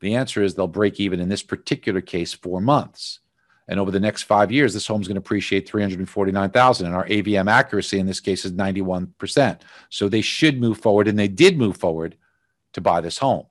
The 0.00 0.16
answer 0.16 0.42
is 0.42 0.54
they'll 0.54 0.66
break 0.66 1.00
even 1.00 1.20
in 1.20 1.28
this 1.28 1.42
particular 1.42 2.00
case 2.00 2.32
four 2.32 2.60
months. 2.60 3.20
And 3.68 3.80
over 3.80 3.90
the 3.90 4.00
next 4.00 4.22
five 4.22 4.52
years, 4.52 4.74
this 4.74 4.86
home's 4.86 5.08
going 5.08 5.14
to 5.14 5.20
appreciate 5.20 5.68
349,000. 5.68 6.86
And 6.86 6.94
our 6.94 7.06
AVM 7.06 7.50
accuracy 7.50 7.98
in 7.98 8.06
this 8.06 8.20
case 8.20 8.44
is 8.44 8.52
91%. 8.52 9.60
So 9.88 10.08
they 10.08 10.20
should 10.20 10.60
move 10.60 10.78
forward, 10.78 11.08
and 11.08 11.18
they 11.18 11.28
did 11.28 11.56
move 11.56 11.76
forward 11.76 12.16
to 12.74 12.80
buy 12.80 13.00
this 13.00 13.18
home. 13.18 13.46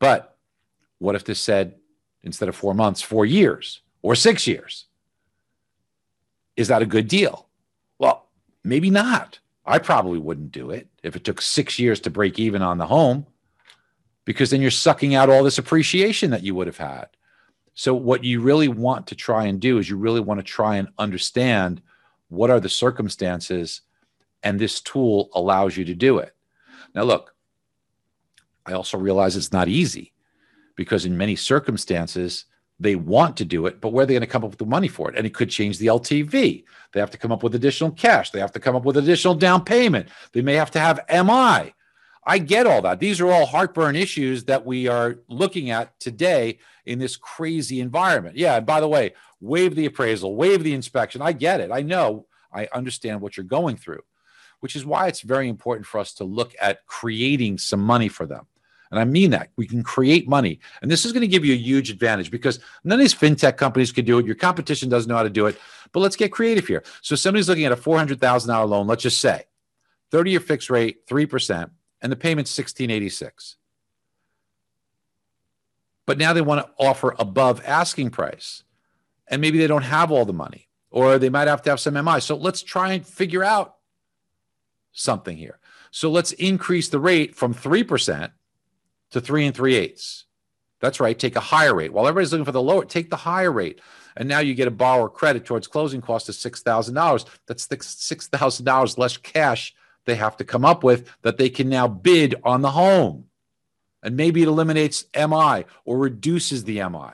But 0.00 0.36
what 0.98 1.14
if 1.14 1.24
this 1.24 1.38
said 1.38 1.76
instead 2.24 2.48
of 2.48 2.56
four 2.56 2.74
months, 2.74 3.00
four 3.00 3.24
years 3.24 3.80
or 4.02 4.14
six 4.16 4.46
years? 4.46 4.86
Is 6.56 6.68
that 6.68 6.82
a 6.82 6.86
good 6.86 7.08
deal? 7.08 7.48
Well, 7.98 8.24
Maybe 8.64 8.88
not. 8.88 9.38
I 9.66 9.78
probably 9.78 10.18
wouldn't 10.18 10.52
do 10.52 10.70
it 10.70 10.88
if 11.02 11.14
it 11.14 11.24
took 11.24 11.40
six 11.40 11.78
years 11.78 12.00
to 12.00 12.10
break 12.10 12.38
even 12.38 12.62
on 12.62 12.78
the 12.78 12.86
home, 12.86 13.26
because 14.24 14.50
then 14.50 14.62
you're 14.62 14.70
sucking 14.70 15.14
out 15.14 15.28
all 15.28 15.44
this 15.44 15.58
appreciation 15.58 16.30
that 16.30 16.42
you 16.42 16.54
would 16.54 16.66
have 16.66 16.78
had. 16.78 17.08
So, 17.74 17.94
what 17.94 18.24
you 18.24 18.40
really 18.40 18.68
want 18.68 19.06
to 19.08 19.14
try 19.14 19.44
and 19.44 19.60
do 19.60 19.78
is 19.78 19.88
you 19.88 19.96
really 19.96 20.20
want 20.20 20.40
to 20.40 20.44
try 20.44 20.76
and 20.76 20.88
understand 20.98 21.82
what 22.28 22.50
are 22.50 22.60
the 22.60 22.68
circumstances, 22.68 23.82
and 24.42 24.58
this 24.58 24.80
tool 24.80 25.28
allows 25.34 25.76
you 25.76 25.84
to 25.86 25.94
do 25.94 26.18
it. 26.18 26.34
Now, 26.94 27.02
look, 27.02 27.34
I 28.64 28.72
also 28.72 28.96
realize 28.96 29.36
it's 29.36 29.52
not 29.52 29.68
easy 29.68 30.12
because 30.76 31.04
in 31.04 31.16
many 31.16 31.36
circumstances, 31.36 32.46
they 32.80 32.96
want 32.96 33.36
to 33.36 33.44
do 33.44 33.66
it, 33.66 33.80
but 33.80 33.92
where 33.92 34.02
are 34.02 34.06
they 34.06 34.14
going 34.14 34.20
to 34.22 34.26
come 34.26 34.44
up 34.44 34.50
with 34.50 34.58
the 34.58 34.66
money 34.66 34.88
for 34.88 35.08
it? 35.08 35.16
And 35.16 35.26
it 35.26 35.34
could 35.34 35.48
change 35.48 35.78
the 35.78 35.86
LTV. 35.86 36.64
They 36.92 37.00
have 37.00 37.10
to 37.10 37.18
come 37.18 37.30
up 37.30 37.42
with 37.42 37.54
additional 37.54 37.92
cash. 37.92 38.30
They 38.30 38.40
have 38.40 38.52
to 38.52 38.60
come 38.60 38.74
up 38.74 38.84
with 38.84 38.96
additional 38.96 39.34
down 39.34 39.64
payment. 39.64 40.08
They 40.32 40.42
may 40.42 40.54
have 40.54 40.72
to 40.72 40.80
have 40.80 41.04
MI. 41.08 41.72
I 42.26 42.38
get 42.38 42.66
all 42.66 42.82
that. 42.82 43.00
These 43.00 43.20
are 43.20 43.30
all 43.30 43.46
heartburn 43.46 43.96
issues 43.96 44.44
that 44.44 44.64
we 44.64 44.88
are 44.88 45.20
looking 45.28 45.70
at 45.70 45.98
today 46.00 46.58
in 46.86 46.98
this 46.98 47.16
crazy 47.16 47.80
environment. 47.80 48.36
Yeah. 48.36 48.56
And 48.56 48.66
by 48.66 48.80
the 48.80 48.88
way, 48.88 49.14
waive 49.40 49.74
the 49.74 49.86
appraisal, 49.86 50.34
waive 50.34 50.64
the 50.64 50.74
inspection. 50.74 51.22
I 51.22 51.32
get 51.32 51.60
it. 51.60 51.70
I 51.70 51.82
know. 51.82 52.26
I 52.52 52.68
understand 52.72 53.20
what 53.20 53.36
you're 53.36 53.44
going 53.44 53.76
through, 53.76 54.02
which 54.60 54.74
is 54.74 54.86
why 54.86 55.08
it's 55.08 55.20
very 55.20 55.48
important 55.48 55.86
for 55.86 55.98
us 55.98 56.14
to 56.14 56.24
look 56.24 56.54
at 56.60 56.86
creating 56.86 57.58
some 57.58 57.80
money 57.80 58.08
for 58.08 58.26
them. 58.26 58.46
And 58.94 59.00
I 59.00 59.04
mean 59.06 59.30
that 59.30 59.50
we 59.56 59.66
can 59.66 59.82
create 59.82 60.28
money. 60.28 60.60
And 60.80 60.88
this 60.88 61.04
is 61.04 61.10
going 61.10 61.22
to 61.22 61.26
give 61.26 61.44
you 61.44 61.52
a 61.52 61.56
huge 61.56 61.90
advantage 61.90 62.30
because 62.30 62.60
none 62.84 63.00
of 63.00 63.00
these 63.00 63.12
fintech 63.12 63.56
companies 63.56 63.90
can 63.90 64.04
do 64.04 64.20
it. 64.20 64.24
Your 64.24 64.36
competition 64.36 64.88
doesn't 64.88 65.08
know 65.08 65.16
how 65.16 65.24
to 65.24 65.30
do 65.30 65.46
it. 65.46 65.58
But 65.90 65.98
let's 65.98 66.14
get 66.14 66.30
creative 66.30 66.68
here. 66.68 66.84
So 67.02 67.16
somebody's 67.16 67.48
looking 67.48 67.64
at 67.64 67.72
a 67.72 67.76
$400,000 67.76 68.68
loan, 68.68 68.86
let's 68.86 69.02
just 69.02 69.20
say 69.20 69.46
30 70.12 70.30
year 70.30 70.38
fixed 70.38 70.70
rate, 70.70 71.08
3%, 71.08 71.70
and 72.02 72.12
the 72.12 72.14
payment's 72.14 72.56
1686. 72.56 73.56
But 76.06 76.16
now 76.16 76.32
they 76.32 76.40
want 76.40 76.64
to 76.64 76.72
offer 76.78 77.16
above 77.18 77.62
asking 77.66 78.10
price. 78.10 78.62
And 79.26 79.40
maybe 79.40 79.58
they 79.58 79.66
don't 79.66 79.82
have 79.82 80.12
all 80.12 80.24
the 80.24 80.32
money, 80.32 80.68
or 80.92 81.18
they 81.18 81.30
might 81.30 81.48
have 81.48 81.62
to 81.62 81.70
have 81.70 81.80
some 81.80 81.94
MI. 81.94 82.20
So 82.20 82.36
let's 82.36 82.62
try 82.62 82.92
and 82.92 83.04
figure 83.04 83.42
out 83.42 83.74
something 84.92 85.36
here. 85.36 85.58
So 85.90 86.12
let's 86.12 86.30
increase 86.30 86.90
the 86.90 87.00
rate 87.00 87.34
from 87.34 87.54
3% 87.54 88.30
to 89.14 89.20
three 89.20 89.46
and 89.46 89.54
three 89.54 89.76
eighths. 89.76 90.24
That's 90.80 90.98
right. 90.98 91.16
Take 91.16 91.36
a 91.36 91.40
higher 91.40 91.72
rate. 91.72 91.92
While 91.92 92.08
everybody's 92.08 92.32
looking 92.32 92.44
for 92.44 92.50
the 92.50 92.60
lower, 92.60 92.84
take 92.84 93.10
the 93.10 93.16
higher 93.16 93.50
rate. 93.50 93.80
And 94.16 94.28
now 94.28 94.40
you 94.40 94.54
get 94.54 94.66
a 94.66 94.72
borrower 94.72 95.08
credit 95.08 95.44
towards 95.44 95.68
closing 95.68 96.00
cost 96.00 96.28
of 96.28 96.34
$6,000. 96.34 97.24
That's 97.46 97.66
$6,000 97.68 98.98
less 98.98 99.16
cash 99.16 99.74
they 100.04 100.16
have 100.16 100.36
to 100.38 100.44
come 100.44 100.64
up 100.64 100.82
with 100.82 101.08
that 101.22 101.38
they 101.38 101.48
can 101.48 101.68
now 101.68 101.86
bid 101.86 102.34
on 102.42 102.60
the 102.60 102.72
home. 102.72 103.26
And 104.02 104.16
maybe 104.16 104.42
it 104.42 104.48
eliminates 104.48 105.06
MI 105.14 105.64
or 105.84 105.96
reduces 105.96 106.64
the 106.64 106.82
MI. 106.82 107.12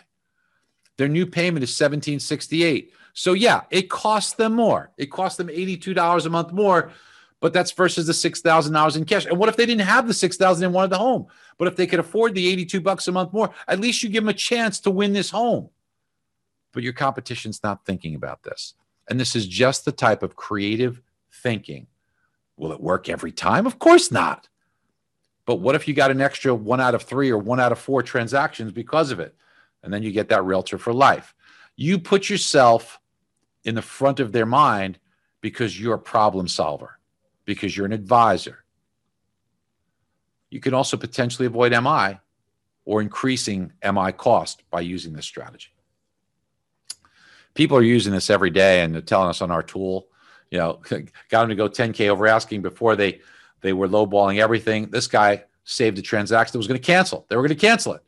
Their 0.96 1.08
new 1.08 1.26
payment 1.26 1.62
is 1.62 1.70
1768. 1.70 2.92
So 3.12 3.34
yeah, 3.34 3.62
it 3.70 3.90
costs 3.90 4.32
them 4.32 4.54
more. 4.54 4.90
It 4.96 5.10
costs 5.10 5.36
them 5.36 5.48
$82 5.48 6.26
a 6.26 6.30
month 6.30 6.52
more 6.52 6.92
but 7.40 7.52
that's 7.52 7.72
versus 7.72 8.06
the 8.06 8.14
six 8.14 8.40
thousand 8.40 8.72
dollars 8.72 8.96
in 8.96 9.04
cash. 9.04 9.26
And 9.26 9.38
what 9.38 9.48
if 9.48 9.56
they 9.56 9.66
didn't 9.66 9.86
have 9.86 10.06
the 10.06 10.14
six 10.14 10.36
thousand 10.36 10.64
and 10.64 10.74
wanted 10.74 10.90
the 10.90 10.98
home? 10.98 11.26
But 11.58 11.68
if 11.68 11.76
they 11.76 11.86
could 11.86 12.00
afford 12.00 12.34
the 12.34 12.48
eighty-two 12.48 12.80
bucks 12.80 13.08
a 13.08 13.12
month 13.12 13.32
more, 13.32 13.50
at 13.66 13.80
least 13.80 14.02
you 14.02 14.08
give 14.08 14.22
them 14.22 14.28
a 14.28 14.34
chance 14.34 14.80
to 14.80 14.90
win 14.90 15.12
this 15.12 15.30
home. 15.30 15.70
But 16.72 16.82
your 16.82 16.92
competition's 16.92 17.62
not 17.62 17.84
thinking 17.84 18.14
about 18.14 18.42
this, 18.42 18.74
and 19.08 19.18
this 19.18 19.34
is 19.34 19.46
just 19.46 19.84
the 19.84 19.92
type 19.92 20.22
of 20.22 20.36
creative 20.36 21.00
thinking. 21.42 21.86
Will 22.56 22.72
it 22.72 22.80
work 22.80 23.08
every 23.08 23.32
time? 23.32 23.66
Of 23.66 23.78
course 23.78 24.12
not. 24.12 24.48
But 25.46 25.56
what 25.56 25.74
if 25.74 25.88
you 25.88 25.94
got 25.94 26.10
an 26.10 26.20
extra 26.20 26.54
one 26.54 26.80
out 26.80 26.94
of 26.94 27.02
three 27.02 27.30
or 27.30 27.38
one 27.38 27.58
out 27.58 27.72
of 27.72 27.78
four 27.78 28.02
transactions 28.02 28.70
because 28.70 29.10
of 29.10 29.18
it? 29.18 29.34
And 29.82 29.92
then 29.92 30.02
you 30.02 30.12
get 30.12 30.28
that 30.28 30.44
realtor 30.44 30.76
for 30.76 30.92
life. 30.92 31.34
You 31.74 31.98
put 31.98 32.28
yourself 32.28 33.00
in 33.64 33.74
the 33.74 33.82
front 33.82 34.20
of 34.20 34.30
their 34.30 34.46
mind 34.46 34.98
because 35.40 35.80
you're 35.80 35.94
a 35.94 35.98
problem 35.98 36.46
solver 36.46 36.99
because 37.44 37.76
you're 37.76 37.86
an 37.86 37.92
advisor. 37.92 38.64
You 40.50 40.60
can 40.60 40.74
also 40.74 40.96
potentially 40.96 41.46
avoid 41.46 41.72
MI 41.72 42.18
or 42.84 43.00
increasing 43.00 43.72
MI 43.84 44.12
cost 44.12 44.62
by 44.70 44.80
using 44.80 45.12
this 45.12 45.26
strategy. 45.26 45.70
People 47.54 47.76
are 47.76 47.82
using 47.82 48.12
this 48.12 48.30
every 48.30 48.50
day 48.50 48.82
and 48.82 48.94
they're 48.94 49.00
telling 49.00 49.28
us 49.28 49.42
on 49.42 49.50
our 49.50 49.62
tool, 49.62 50.08
you 50.50 50.58
know, 50.58 50.80
got 51.28 51.42
them 51.42 51.48
to 51.50 51.54
go 51.54 51.68
10K 51.68 52.08
over 52.08 52.26
asking 52.26 52.62
before 52.62 52.96
they 52.96 53.20
they 53.60 53.72
were 53.74 53.88
lowballing 53.88 54.40
everything. 54.40 54.88
This 54.90 55.06
guy 55.06 55.44
saved 55.64 55.98
a 55.98 56.02
transaction 56.02 56.52
that 56.52 56.58
was 56.58 56.66
going 56.66 56.80
to 56.80 56.86
cancel. 56.86 57.26
They 57.28 57.36
were 57.36 57.42
going 57.42 57.56
to 57.56 57.66
cancel 57.66 57.92
it. 57.92 58.02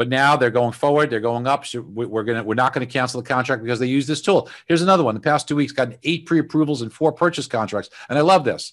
But 0.00 0.08
now 0.08 0.34
they're 0.34 0.48
going 0.48 0.72
forward. 0.72 1.10
They're 1.10 1.20
going 1.20 1.46
up. 1.46 1.66
So 1.66 1.82
we're 1.82 2.22
gonna 2.22 2.42
we're 2.42 2.54
not 2.54 2.72
going 2.72 2.86
to 2.86 2.90
cancel 2.90 3.20
the 3.20 3.28
contract 3.28 3.62
because 3.62 3.78
they 3.78 3.86
use 3.86 4.06
this 4.06 4.22
tool. 4.22 4.48
Here's 4.64 4.80
another 4.80 5.04
one. 5.04 5.14
The 5.14 5.20
past 5.20 5.46
two 5.46 5.56
weeks, 5.56 5.72
gotten 5.72 5.98
eight 6.04 6.24
pre-approvals 6.24 6.80
and 6.80 6.90
four 6.90 7.12
purchase 7.12 7.46
contracts, 7.46 7.90
and 8.08 8.16
I 8.16 8.22
love 8.22 8.42
this. 8.42 8.72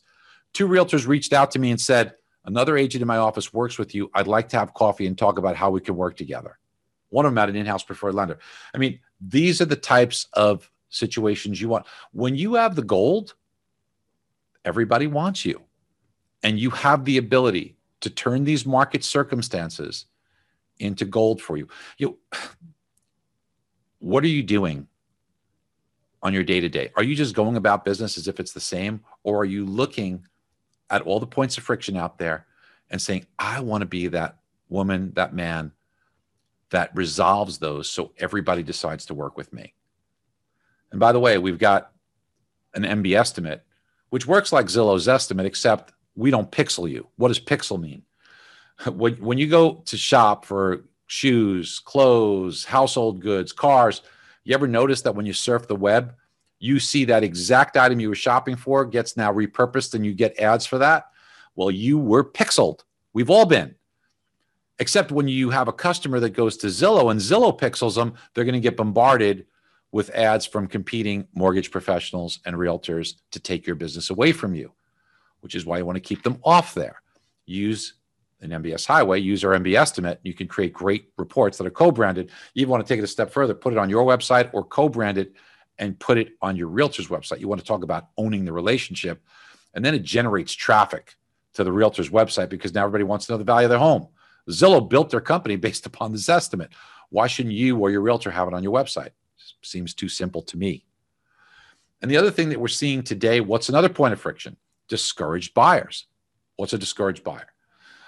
Two 0.53 0.69
realtors 0.69 1.05
reached 1.05 1.33
out 1.33 1.51
to 1.51 1.59
me 1.59 1.69
and 1.69 1.81
said, 1.81 2.13
Another 2.45 2.77
agent 2.77 3.01
in 3.01 3.09
my 3.09 3.17
office 3.17 3.51
works 3.51 3.77
with 3.77 3.93
you. 3.93 4.09
I'd 4.13 4.25
like 4.25 4.47
to 4.47 4.57
have 4.57 4.73
coffee 4.73 5.05
and 5.05 5.17
talk 5.17 5.37
about 5.37 5.57
how 5.57 5.69
we 5.69 5.81
can 5.81 5.97
work 5.97 6.15
together. 6.15 6.59
One 7.09 7.25
of 7.25 7.33
them 7.33 7.37
had 7.37 7.49
an 7.49 7.57
in 7.57 7.65
house 7.65 7.83
preferred 7.83 8.15
lender. 8.15 8.39
I 8.73 8.77
mean, 8.77 8.97
these 9.19 9.59
are 9.59 9.65
the 9.65 9.75
types 9.75 10.27
of 10.31 10.71
situations 10.87 11.59
you 11.59 11.67
want. 11.67 11.87
When 12.13 12.37
you 12.37 12.53
have 12.53 12.77
the 12.77 12.83
gold, 12.83 13.35
everybody 14.63 15.07
wants 15.07 15.43
you. 15.43 15.61
And 16.41 16.57
you 16.57 16.69
have 16.69 17.03
the 17.03 17.17
ability 17.17 17.75
to 17.99 18.09
turn 18.09 18.45
these 18.45 18.65
market 18.65 19.03
circumstances 19.03 20.05
into 20.79 21.05
gold 21.05 21.41
for 21.41 21.57
you. 21.57 21.67
You 21.97 22.17
what 23.99 24.23
are 24.23 24.27
you 24.27 24.43
doing 24.43 24.87
on 26.21 26.33
your 26.33 26.43
day 26.43 26.59
to 26.59 26.69
day? 26.69 26.91
Are 26.95 27.03
you 27.03 27.15
just 27.15 27.35
going 27.35 27.57
about 27.57 27.85
business 27.85 28.17
as 28.17 28.27
if 28.27 28.39
it's 28.39 28.53
the 28.53 28.59
same 28.59 29.01
or 29.23 29.39
are 29.39 29.45
you 29.45 29.65
looking 29.65 30.25
at 30.89 31.01
all 31.01 31.19
the 31.19 31.27
points 31.27 31.57
of 31.57 31.63
friction 31.63 31.97
out 31.97 32.17
there 32.17 32.45
and 32.89 33.01
saying, 33.01 33.25
I 33.37 33.59
want 33.61 33.81
to 33.81 33.87
be 33.87 34.07
that 34.07 34.37
woman, 34.69 35.11
that 35.15 35.33
man 35.33 35.71
that 36.69 36.95
resolves 36.95 37.57
those 37.57 37.89
so 37.89 38.11
everybody 38.17 38.63
decides 38.63 39.05
to 39.05 39.13
work 39.13 39.37
with 39.37 39.53
me. 39.53 39.73
And 40.91 40.99
by 40.99 41.11
the 41.11 41.19
way, 41.19 41.37
we've 41.37 41.57
got 41.57 41.91
an 42.73 42.83
MB 42.83 43.17
estimate, 43.17 43.63
which 44.09 44.27
works 44.27 44.51
like 44.51 44.67
Zillow's 44.67 45.07
estimate, 45.07 45.45
except 45.45 45.93
we 46.15 46.31
don't 46.31 46.51
pixel 46.51 46.89
you. 46.89 47.07
What 47.15 47.29
does 47.29 47.39
pixel 47.39 47.79
mean? 47.79 48.03
When, 48.91 49.15
when 49.15 49.37
you 49.37 49.47
go 49.47 49.81
to 49.85 49.97
shop 49.97 50.45
for 50.45 50.85
shoes, 51.07 51.79
clothes, 51.79 52.63
household 52.63 53.21
goods, 53.21 53.51
cars, 53.51 54.03
you 54.43 54.53
ever 54.53 54.67
notice 54.67 55.01
that 55.01 55.15
when 55.15 55.25
you 55.25 55.33
surf 55.33 55.67
the 55.67 55.75
web, 55.75 56.13
you 56.59 56.79
see 56.79 57.05
that 57.05 57.23
exact 57.23 57.77
item 57.77 57.99
you 57.99 58.09
were 58.09 58.15
shopping 58.15 58.55
for 58.55 58.85
gets 58.85 59.17
now 59.17 59.31
repurposed 59.31 59.93
and 59.93 60.05
you 60.05 60.13
get 60.13 60.39
ads 60.39 60.65
for 60.65 60.77
that. 60.77 61.07
Well, 61.55 61.71
you 61.71 61.97
were 61.97 62.23
pixeled. 62.23 62.81
We've 63.13 63.29
all 63.29 63.45
been. 63.45 63.75
Except 64.79 65.11
when 65.11 65.27
you 65.27 65.49
have 65.49 65.67
a 65.67 65.73
customer 65.73 66.19
that 66.19 66.31
goes 66.31 66.55
to 66.57 66.67
Zillow 66.67 67.09
and 67.09 67.19
Zillow 67.19 67.57
pixels 67.57 67.95
them, 67.95 68.13
they're 68.33 68.45
going 68.45 68.53
to 68.53 68.59
get 68.59 68.77
bombarded 68.77 69.47
with 69.91 70.11
ads 70.11 70.45
from 70.45 70.67
competing 70.67 71.27
mortgage 71.33 71.71
professionals 71.71 72.39
and 72.45 72.55
realtors 72.55 73.15
to 73.31 73.39
take 73.39 73.65
your 73.65 73.75
business 73.75 74.11
away 74.11 74.31
from 74.31 74.53
you, 74.53 74.71
which 75.39 75.55
is 75.55 75.65
why 75.65 75.79
you 75.79 75.85
want 75.85 75.95
to 75.95 76.01
keep 76.01 76.23
them 76.23 76.39
off 76.43 76.73
there. 76.73 77.01
Use 77.45 77.93
an 78.41 78.49
MBS 78.49 78.85
highway, 78.85 79.19
use 79.19 79.43
our 79.43 79.53
MB 79.53 79.75
estimate. 79.75 80.19
You 80.23 80.33
can 80.33 80.47
create 80.47 80.73
great 80.73 81.11
reports 81.17 81.57
that 81.57 81.67
are 81.67 81.71
co 81.71 81.91
branded. 81.91 82.31
You 82.53 82.67
want 82.67 82.85
to 82.85 82.87
take 82.87 82.99
it 82.99 83.03
a 83.03 83.07
step 83.07 83.31
further, 83.31 83.53
put 83.53 83.73
it 83.73 83.79
on 83.79 83.89
your 83.89 84.05
website 84.05 84.49
or 84.53 84.63
co 84.63 84.89
brand 84.89 85.17
it 85.17 85.33
and 85.79 85.99
put 85.99 86.17
it 86.17 86.29
on 86.41 86.55
your 86.55 86.67
realtor's 86.67 87.07
website. 87.07 87.39
You 87.39 87.47
want 87.47 87.61
to 87.61 87.67
talk 87.67 87.83
about 87.83 88.09
owning 88.17 88.45
the 88.45 88.53
relationship. 88.53 89.21
And 89.73 89.83
then 89.83 89.93
it 89.93 90.03
generates 90.03 90.53
traffic 90.53 91.15
to 91.53 91.63
the 91.63 91.71
realtor's 91.71 92.09
website 92.09 92.49
because 92.49 92.73
now 92.73 92.81
everybody 92.85 93.03
wants 93.03 93.25
to 93.25 93.33
know 93.33 93.37
the 93.37 93.43
value 93.43 93.65
of 93.65 93.69
their 93.69 93.79
home. 93.79 94.07
Zillow 94.49 94.87
built 94.87 95.09
their 95.09 95.21
company 95.21 95.55
based 95.67 95.85
upon 95.85 96.11
this 96.11 96.29
estimate. 96.29 96.71
Why 97.09 97.27
shouldn't 97.27 97.55
you 97.55 97.77
or 97.77 97.89
your 97.89 98.01
realtor 98.01 98.31
have 98.31 98.47
it 98.47 98.53
on 98.53 98.63
your 98.63 98.73
website? 98.73 99.11
Seems 99.61 99.93
too 99.93 100.09
simple 100.09 100.41
to 100.43 100.57
me. 100.57 100.85
And 102.01 102.11
the 102.11 102.17
other 102.17 102.31
thing 102.31 102.49
that 102.49 102.59
we're 102.59 102.67
seeing 102.67 103.01
today, 103.01 103.41
what's 103.41 103.69
another 103.69 103.89
point 103.89 104.13
of 104.13 104.21
friction? 104.21 104.57
Discouraged 104.87 105.53
buyers. 105.53 106.05
What's 106.55 106.73
a 106.73 106.77
discouraged 106.77 107.23
buyer? 107.23 107.47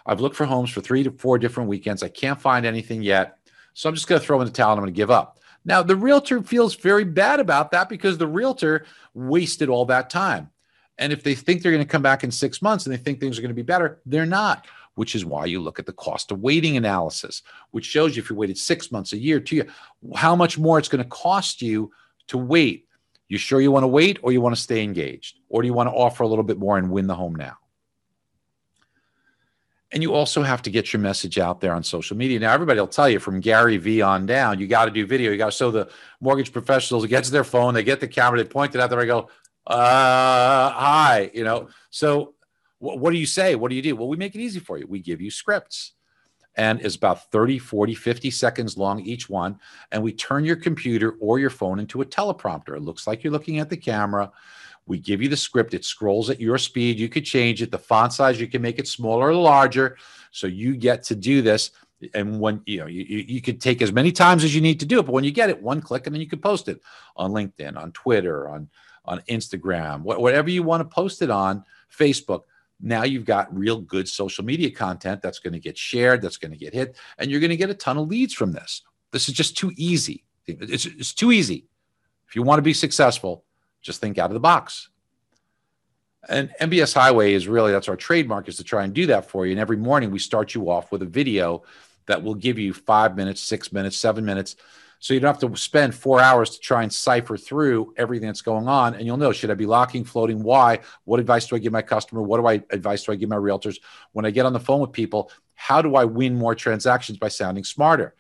I've 0.09 0.21
looked 0.21 0.35
for 0.35 0.45
homes 0.45 0.71
for 0.71 0.81
three 0.81 1.03
to 1.03 1.11
four 1.11 1.37
different 1.37 1.69
weekends. 1.69 2.01
I 2.01 2.07
can't 2.07 2.41
find 2.41 2.65
anything 2.65 3.03
yet. 3.03 3.37
So 3.75 3.87
I'm 3.87 3.93
just 3.93 4.07
going 4.07 4.19
to 4.19 4.25
throw 4.25 4.41
in 4.41 4.47
the 4.47 4.51
towel 4.51 4.71
and 4.71 4.79
I'm 4.79 4.83
going 4.83 4.93
to 4.93 4.97
give 4.97 5.11
up. 5.11 5.37
Now, 5.65 5.83
the 5.83 5.95
realtor 5.95 6.41
feels 6.41 6.73
very 6.73 7.03
bad 7.03 7.39
about 7.39 7.69
that 7.71 7.89
because 7.89 8.17
the 8.17 8.25
realtor 8.25 8.87
wasted 9.13 9.69
all 9.69 9.85
that 9.85 10.09
time. 10.09 10.49
And 10.97 11.13
if 11.13 11.21
they 11.21 11.35
think 11.35 11.61
they're 11.61 11.71
going 11.71 11.83
to 11.83 11.87
come 11.87 12.01
back 12.01 12.23
in 12.23 12.31
six 12.31 12.59
months 12.59 12.87
and 12.87 12.93
they 12.93 12.97
think 12.97 13.19
things 13.19 13.37
are 13.37 13.43
going 13.43 13.51
to 13.51 13.55
be 13.55 13.61
better, 13.61 14.01
they're 14.07 14.25
not, 14.25 14.65
which 14.95 15.13
is 15.13 15.25
why 15.25 15.45
you 15.45 15.61
look 15.61 15.77
at 15.77 15.85
the 15.85 15.93
cost 15.93 16.31
of 16.31 16.41
waiting 16.41 16.75
analysis, 16.75 17.43
which 17.69 17.85
shows 17.85 18.17
you 18.17 18.23
if 18.23 18.31
you 18.31 18.35
waited 18.35 18.57
six 18.57 18.91
months, 18.91 19.13
a 19.13 19.17
year, 19.17 19.39
two 19.39 19.57
years, 19.57 19.71
how 20.15 20.35
much 20.35 20.57
more 20.57 20.79
it's 20.79 20.89
going 20.89 21.03
to 21.03 21.09
cost 21.09 21.61
you 21.61 21.91
to 22.29 22.39
wait. 22.39 22.87
You 23.27 23.37
sure 23.37 23.61
you 23.61 23.71
want 23.71 23.83
to 23.83 23.87
wait 23.87 24.17
or 24.23 24.31
you 24.31 24.41
want 24.41 24.55
to 24.55 24.61
stay 24.61 24.83
engaged? 24.83 25.37
Or 25.49 25.61
do 25.61 25.67
you 25.67 25.73
want 25.75 25.87
to 25.87 25.93
offer 25.93 26.23
a 26.23 26.27
little 26.27 26.43
bit 26.43 26.57
more 26.57 26.79
and 26.79 26.89
win 26.89 27.05
the 27.05 27.13
home 27.13 27.35
now? 27.35 27.58
And 29.91 30.03
you 30.03 30.13
also 30.13 30.43
have 30.43 30.61
to 30.63 30.69
get 30.69 30.93
your 30.93 30.99
message 30.99 31.39
out 31.39 31.61
there 31.61 31.73
on 31.73 31.83
social 31.83 32.15
media. 32.15 32.39
Now, 32.39 32.53
everybody 32.53 32.79
will 32.79 32.87
tell 32.87 33.09
you 33.09 33.19
from 33.19 33.39
Gary 33.39 33.77
Vee 33.77 34.01
on 34.03 34.27
down, 34.27 34.59
you 34.59 34.67
got 34.67 34.85
to 34.85 34.91
do 34.91 35.05
video. 35.07 35.31
You 35.31 35.37
got 35.37 35.47
to 35.47 35.51
show 35.51 35.71
the 35.71 35.89
mortgage 36.21 36.53
professionals, 36.53 37.05
gets 37.07 37.31
their 37.31 37.43
phone, 37.43 37.73
they 37.73 37.83
get 37.83 37.99
the 37.99 38.07
camera, 38.07 38.37
they 38.43 38.47
point 38.47 38.75
it 38.75 38.81
out 38.81 38.91
there, 38.91 38.99
I 38.99 39.05
go, 39.05 39.29
uh, 39.65 40.69
hi, 40.71 41.31
you 41.33 41.43
know. 41.43 41.69
So, 41.89 42.35
wh- 42.77 42.97
what 43.01 43.11
do 43.11 43.17
you 43.17 43.25
say? 43.25 43.55
What 43.55 43.69
do 43.69 43.75
you 43.75 43.81
do? 43.81 43.95
Well, 43.95 44.07
we 44.07 44.17
make 44.17 44.35
it 44.35 44.41
easy 44.41 44.59
for 44.59 44.77
you. 44.77 44.85
We 44.87 44.99
give 44.99 45.21
you 45.21 45.31
scripts. 45.31 45.93
and 46.55 46.81
it's 46.81 46.95
about 46.95 47.31
30, 47.31 47.57
40, 47.59 47.95
50 47.95 48.31
seconds 48.31 48.77
long 48.77 48.99
each 48.99 49.29
one. 49.29 49.59
And 49.91 50.03
we 50.03 50.11
turn 50.11 50.43
your 50.45 50.55
computer 50.57 51.15
or 51.19 51.39
your 51.39 51.49
phone 51.49 51.79
into 51.79 52.01
a 52.01 52.05
teleprompter. 52.05 52.75
It 52.75 52.81
looks 52.81 53.07
like 53.07 53.23
you're 53.23 53.33
looking 53.33 53.59
at 53.59 53.69
the 53.69 53.77
camera. 53.77 54.31
We 54.89 54.99
give 54.99 55.21
you 55.21 55.29
the 55.29 55.37
script. 55.37 55.73
It 55.73 55.85
scrolls 55.85 56.29
at 56.29 56.41
your 56.41 56.57
speed. 56.57 56.99
You 56.99 57.07
could 57.07 57.23
change 57.23 57.61
it. 57.61 57.71
The 57.71 57.77
font 57.77 58.11
size, 58.11 58.41
you 58.41 58.47
can 58.47 58.61
make 58.61 58.79
it 58.79 58.87
smaller 58.87 59.29
or 59.29 59.35
larger. 59.35 59.97
So 60.31 60.47
you 60.47 60.75
get 60.75 61.03
to 61.03 61.15
do 61.15 61.41
this. 61.41 61.71
And 62.13 62.39
when 62.41 62.61
you 62.65 62.79
know, 62.79 62.87
you, 62.87 63.03
you 63.03 63.41
could 63.41 63.61
take 63.61 63.81
as 63.81 63.93
many 63.93 64.11
times 64.11 64.43
as 64.43 64.53
you 64.53 64.61
need 64.61 64.79
to 64.81 64.85
do 64.85 64.99
it, 64.99 65.05
but 65.05 65.11
when 65.11 65.23
you 65.23 65.31
get 65.31 65.49
it, 65.49 65.61
one 65.61 65.81
click, 65.81 66.07
and 66.07 66.13
then 66.13 66.21
you 66.21 66.27
can 66.27 66.39
post 66.39 66.67
it 66.67 66.81
on 67.15 67.31
LinkedIn, 67.31 67.77
on 67.77 67.91
Twitter, 67.91 68.49
on 68.49 68.69
on 69.05 69.21
Instagram, 69.21 70.01
whatever 70.01 70.49
you 70.49 70.61
want 70.61 70.81
to 70.81 70.95
post 70.95 71.23
it 71.23 71.31
on, 71.31 71.63
Facebook 71.91 72.41
now 72.81 73.03
you've 73.03 73.25
got 73.25 73.55
real 73.55 73.81
good 73.81 74.07
social 74.07 74.43
media 74.45 74.71
content 74.71 75.21
that's 75.21 75.39
going 75.39 75.53
to 75.53 75.59
get 75.59 75.77
shared, 75.77 76.21
that's 76.21 76.37
going 76.37 76.51
to 76.51 76.57
get 76.57 76.73
hit, 76.73 76.97
and 77.17 77.29
you're 77.29 77.39
going 77.39 77.49
to 77.49 77.57
get 77.57 77.69
a 77.69 77.75
ton 77.75 77.97
of 77.97 78.07
leads 78.07 78.33
from 78.33 78.51
this. 78.51 78.83
This 79.11 79.27
is 79.27 79.35
just 79.35 79.57
too 79.57 79.71
easy. 79.75 80.23
It's, 80.47 80.85
it's 80.85 81.13
too 81.13 81.31
easy. 81.31 81.65
If 82.27 82.35
you 82.35 82.43
want 82.43 82.59
to 82.59 82.63
be 82.63 82.73
successful, 82.73 83.43
just 83.81 84.01
think 84.01 84.17
out 84.17 84.29
of 84.29 84.33
the 84.33 84.39
box. 84.39 84.89
And 86.27 86.51
MBS 86.59 86.93
Highway 86.93 87.33
is 87.33 87.47
really 87.47 87.71
that's 87.71 87.87
our 87.87 87.95
trademark 87.95 88.49
is 88.49 88.57
to 88.57 88.63
try 88.63 88.83
and 88.83 88.93
do 88.93 89.05
that 89.07 89.29
for 89.29 89.45
you. 89.45 89.51
And 89.51 89.59
every 89.59 89.77
morning 89.77 90.11
we 90.11 90.19
start 90.19 90.53
you 90.53 90.69
off 90.69 90.91
with 90.91 91.01
a 91.01 91.05
video 91.05 91.63
that 92.07 92.21
will 92.21 92.35
give 92.35 92.59
you 92.59 92.73
five 92.73 93.15
minutes, 93.15 93.41
six 93.41 93.71
minutes, 93.71 93.97
seven 93.97 94.25
minutes 94.25 94.55
so 94.99 95.13
you 95.13 95.21
don't 95.21 95.33
have 95.33 95.49
to 95.49 95.57
spend 95.57 95.95
four 95.95 96.19
hours 96.19 96.51
to 96.51 96.59
try 96.59 96.83
and 96.83 96.93
cipher 96.93 97.37
through 97.37 97.93
everything 97.95 98.27
that's 98.27 98.41
going 98.41 98.67
on. 98.67 98.95
And 98.95 99.05
you'll 99.05 99.17
know, 99.17 99.31
should 99.31 99.49
I 99.49 99.53
be 99.53 99.65
locking, 99.65 100.03
floating? 100.03 100.43
Why? 100.43 100.79
What 101.05 101.21
advice 101.21 101.47
do 101.47 101.55
I 101.55 101.59
give 101.59 101.71
my 101.71 101.81
customer? 101.81 102.21
What 102.21 102.37
do 102.37 102.47
I 102.47 102.61
advice 102.69 103.03
do 103.03 103.13
I 103.13 103.15
give 103.15 103.29
my 103.29 103.37
realtors? 103.37 103.79
When 104.11 104.25
I 104.25 104.31
get 104.31 104.45
on 104.45 104.51
the 104.51 104.59
phone 104.59 104.81
with 104.81 104.91
people, 104.91 105.31
how 105.55 105.81
do 105.81 105.95
I 105.95 106.03
win 106.03 106.35
more 106.35 106.53
transactions 106.53 107.17
by 107.17 107.29
sounding 107.29 107.63
smarter? 107.63 108.13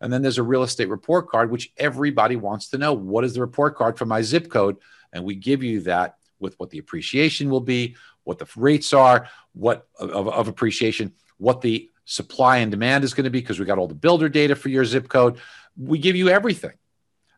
And 0.00 0.12
then 0.12 0.22
there's 0.22 0.38
a 0.38 0.42
real 0.42 0.62
estate 0.62 0.88
report 0.88 1.28
card, 1.28 1.50
which 1.50 1.70
everybody 1.76 2.36
wants 2.36 2.68
to 2.70 2.78
know. 2.78 2.94
What 2.94 3.24
is 3.24 3.34
the 3.34 3.40
report 3.40 3.76
card 3.76 3.98
for 3.98 4.06
my 4.06 4.22
zip 4.22 4.50
code? 4.50 4.78
And 5.12 5.24
we 5.24 5.34
give 5.34 5.62
you 5.62 5.80
that 5.82 6.16
with 6.38 6.58
what 6.58 6.70
the 6.70 6.78
appreciation 6.78 7.50
will 7.50 7.60
be, 7.60 7.96
what 8.24 8.38
the 8.38 8.48
rates 8.56 8.92
are, 8.92 9.28
what 9.52 9.86
of, 9.98 10.28
of 10.28 10.48
appreciation, 10.48 11.12
what 11.38 11.60
the 11.60 11.90
supply 12.04 12.58
and 12.58 12.70
demand 12.70 13.04
is 13.04 13.14
going 13.14 13.24
to 13.24 13.30
be, 13.30 13.40
because 13.40 13.58
we 13.58 13.64
got 13.64 13.78
all 13.78 13.88
the 13.88 13.94
builder 13.94 14.28
data 14.28 14.56
for 14.56 14.68
your 14.68 14.84
zip 14.84 15.08
code 15.08 15.38
we 15.76 15.98
give 15.98 16.16
you 16.16 16.28
everything. 16.28 16.74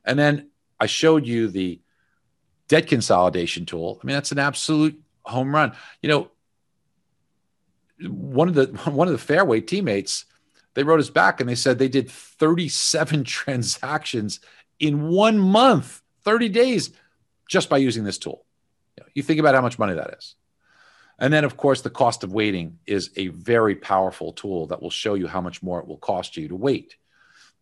And 0.05 0.19
then 0.19 0.51
I 0.79 0.87
showed 0.87 1.27
you 1.27 1.49
the 1.49 1.81
debt 2.69 2.87
consolidation 2.87 3.67
tool. 3.67 4.01
I 4.03 4.07
mean, 4.07 4.15
that's 4.15 4.33
an 4.33 4.39
absolute 4.39 5.01
home 5.23 5.55
run. 5.55 5.73
You 6.03 6.09
know, 6.09 6.31
one 8.09 8.49
of 8.49 8.55
the 8.55 8.67
one 8.91 9.09
of 9.09 9.13
the 9.13 9.19
fairway 9.19 9.61
teammates, 9.61 10.25
they 10.75 10.83
wrote 10.83 11.01
us 11.01 11.11
back 11.11 11.41
and 11.41 11.49
they 11.49 11.55
said 11.55 11.79
they 11.79 11.89
did 11.89 12.11
37 12.11 13.25
transactions 13.25 14.41
in 14.81 15.09
one 15.09 15.39
month, 15.39 16.03
30 16.25 16.49
days, 16.49 16.91
just 17.49 17.69
by 17.69 17.79
using 17.79 18.05
this 18.05 18.19
tool. 18.19 18.45
You 19.13 19.23
think 19.23 19.41
about 19.41 19.55
how 19.55 19.61
much 19.61 19.79
money 19.79 19.95
that 19.95 20.15
is. 20.19 20.35
And 21.19 21.33
then, 21.33 21.45
of 21.45 21.57
course, 21.57 21.83
the 21.83 21.91
cost 21.91 22.25
of 22.25 22.33
waiting 22.33 22.79
is 22.87 23.11
a 23.17 23.29
very 23.29 23.77
powerful 23.77 24.33
tool 24.33 24.67
that 24.69 24.83
will 24.83 24.91
show 24.91 25.15
you 25.15 25.27
how 25.27 25.41
much 25.41 25.63
more 25.63 25.81
it 25.81 25.87
will 25.87 25.99
cost 25.99 26.37
you 26.37 26.49
to 26.49 26.57
wait. 26.57 26.97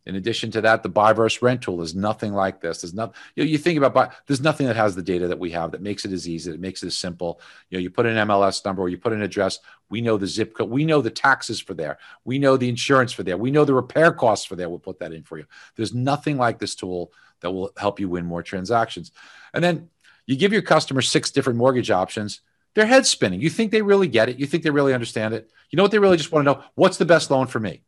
In 0.05 0.17
addition 0.17 0.51
to 0.53 0.63
that, 0.63 0.83
the 0.83 0.89
buy 0.89 1.13
versus 1.13 1.43
rent 1.43 1.63
tool 1.63 1.81
is 1.81 1.95
nothing 1.95 2.33
like 2.33 2.61
this. 2.61 2.81
There's 2.81 2.95
not, 2.95 3.15
you 3.37 3.45
know, 3.45 3.49
you 3.49 3.57
think 3.57 3.79
about 3.79 3.95
buy, 3.95 4.11
there's 4.27 4.41
nothing 4.41 4.67
that 4.67 4.75
has 4.75 4.97
the 4.97 5.03
data 5.03 5.29
that 5.29 5.39
we 5.39 5.53
have 5.53 5.71
that 5.73 5.83
makes 5.83 6.05
it 6.05 6.11
as 6.11 6.29
easy, 6.29 6.51
that 6.51 6.61
makes 6.61 6.83
it 6.83 6.89
as 6.89 6.97
simple. 6.97 7.41
You 7.71 7.79
know, 7.79 7.83
you 7.83 7.91
put 7.91 8.07
an 8.07 8.17
MLS 8.27 8.65
number 8.65 8.83
or 8.83 8.89
you 8.89 8.99
put 8.99 9.13
an 9.13 9.23
address, 9.23 9.61
we 9.91 10.01
know 10.01 10.17
the 10.17 10.27
zip 10.27 10.55
code, 10.55 10.71
we 10.71 10.85
know 10.85 11.03
the 11.03 11.11
taxes 11.11 11.61
for 11.61 11.75
there, 11.75 11.99
we 12.25 12.41
know 12.41 12.57
the 12.57 12.69
insurance 12.69 13.13
for 13.13 13.23
there, 13.23 13.37
we 13.37 13.53
know 13.53 13.65
the 13.65 13.75
repair 13.75 14.11
costs 14.11 14.45
for 14.45 14.57
there. 14.57 14.69
We'll 14.69 14.81
put 14.81 14.99
that 14.99 15.13
in 15.13 15.23
for 15.23 15.39
you. 15.39 15.47
There's 15.77 15.95
nothing 15.95 16.37
like 16.37 16.59
this 16.59 16.75
tool 16.75 17.13
that 17.43 17.51
will 17.51 17.71
help 17.77 18.01
you 18.01 18.09
win 18.09 18.25
more 18.25 18.43
transactions. 18.43 19.13
And 19.53 19.63
then 19.63 19.91
you 20.27 20.37
give 20.37 20.53
your 20.53 20.63
customer 20.63 21.03
six 21.03 21.31
different 21.31 21.59
mortgage 21.59 21.91
options. 21.91 22.41
Their 22.75 22.87
head's 22.87 23.11
spinning. 23.11 23.41
You 23.41 23.51
think 23.51 23.71
they 23.71 23.83
really 23.83 24.09
get 24.09 24.29
it? 24.29 24.39
You 24.39 24.47
think 24.47 24.63
they 24.63 24.71
really 24.71 24.95
understand 24.95 25.35
it? 25.35 25.51
You 25.71 25.77
know 25.77 25.83
what 25.83 25.93
they 25.93 25.99
really 25.99 26.17
just 26.17 26.33
want 26.33 26.47
to 26.47 26.53
know? 26.53 26.65
What's 26.75 26.97
the 26.97 27.05
best 27.05 27.31
loan 27.31 27.47
for 27.47 27.61
me? 27.61 27.83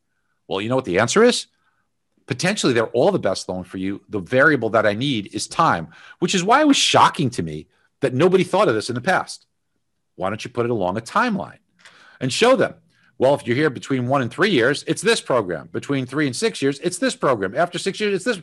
Well, 0.46 0.60
you 0.60 0.68
know 0.68 0.76
what 0.76 0.84
the 0.84 0.98
answer 0.98 1.24
is? 1.24 1.46
potentially 2.26 2.72
they're 2.72 2.86
all 2.86 3.12
the 3.12 3.18
best 3.18 3.48
loan 3.48 3.64
for 3.64 3.78
you. 3.78 4.02
The 4.08 4.20
variable 4.20 4.70
that 4.70 4.86
I 4.86 4.94
need 4.94 5.34
is 5.34 5.46
time, 5.46 5.88
which 6.18 6.34
is 6.34 6.44
why 6.44 6.60
it 6.60 6.68
was 6.68 6.76
shocking 6.76 7.30
to 7.30 7.42
me 7.42 7.66
that 8.00 8.14
nobody 8.14 8.44
thought 8.44 8.68
of 8.68 8.74
this 8.74 8.88
in 8.88 8.94
the 8.94 9.00
past. 9.00 9.46
Why 10.16 10.28
don't 10.28 10.44
you 10.44 10.50
put 10.50 10.66
it 10.66 10.70
along 10.70 10.96
a 10.96 11.00
timeline 11.00 11.58
and 12.20 12.32
show 12.32 12.56
them? 12.56 12.74
Well, 13.18 13.34
if 13.34 13.46
you're 13.46 13.56
here 13.56 13.70
between 13.70 14.08
one 14.08 14.22
and 14.22 14.30
three 14.30 14.50
years, 14.50 14.84
it's 14.86 15.02
this 15.02 15.20
program. 15.20 15.68
Between 15.72 16.04
three 16.04 16.26
and 16.26 16.34
six 16.34 16.60
years, 16.60 16.80
it's 16.80 16.98
this 16.98 17.14
program. 17.14 17.54
After 17.54 17.78
six 17.78 18.00
years, 18.00 18.14
it's 18.14 18.24
this. 18.24 18.42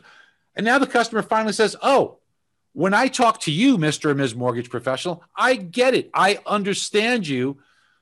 And 0.54 0.64
now 0.64 0.78
the 0.78 0.86
customer 0.86 1.22
finally 1.22 1.52
says, 1.52 1.76
Oh, 1.82 2.18
when 2.72 2.94
I 2.94 3.08
talk 3.08 3.40
to 3.42 3.52
you, 3.52 3.76
Mr. 3.76 4.10
and 4.10 4.18
Ms. 4.18 4.34
Mortgage 4.34 4.70
Professional, 4.70 5.22
I 5.36 5.56
get 5.56 5.94
it. 5.94 6.10
I 6.14 6.38
understand 6.46 7.26
you. 7.26 7.58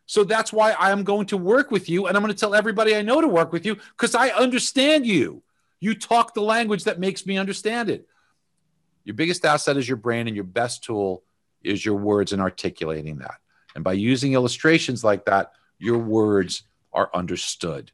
So 0.07 0.24
that's 0.24 0.53
why 0.53 0.74
I'm 0.78 1.05
going 1.05 1.26
to 1.26 1.36
work 1.36 1.70
with 1.70 1.88
you. 1.88 2.07
And 2.07 2.16
I'm 2.16 2.22
going 2.22 2.32
to 2.32 2.38
tell 2.38 2.55
everybody 2.55 2.94
I 2.94 3.03
know 3.03 3.20
to 3.20 3.28
work 3.28 3.53
with 3.53 3.66
you 3.66 3.76
because 3.96 4.14
I 4.14 4.28
understand 4.30 5.07
you. 5.07 5.42
You 5.80 5.94
talk 5.94 6.34
the 6.34 6.42
language 6.42 6.84
that 6.84 7.01
makes 7.01 7.26
me 7.26 7.38
understand 7.38 7.90
it. 7.90 8.07
Your 9.05 9.14
biggest 9.14 9.44
asset 9.44 9.76
is 9.76 9.88
your 9.88 9.96
brain, 9.96 10.26
and 10.26 10.36
your 10.36 10.44
best 10.44 10.84
tool 10.84 11.22
is 11.62 11.84
your 11.84 11.96
words 11.96 12.32
and 12.32 12.42
articulating 12.42 13.18
that. 13.18 13.36
And 13.74 13.82
by 13.82 13.94
using 13.94 14.34
illustrations 14.34 15.03
like 15.03 15.24
that, 15.24 15.53
your 15.78 15.98
words 15.98 16.64
are 16.92 17.11
understood. 17.14 17.92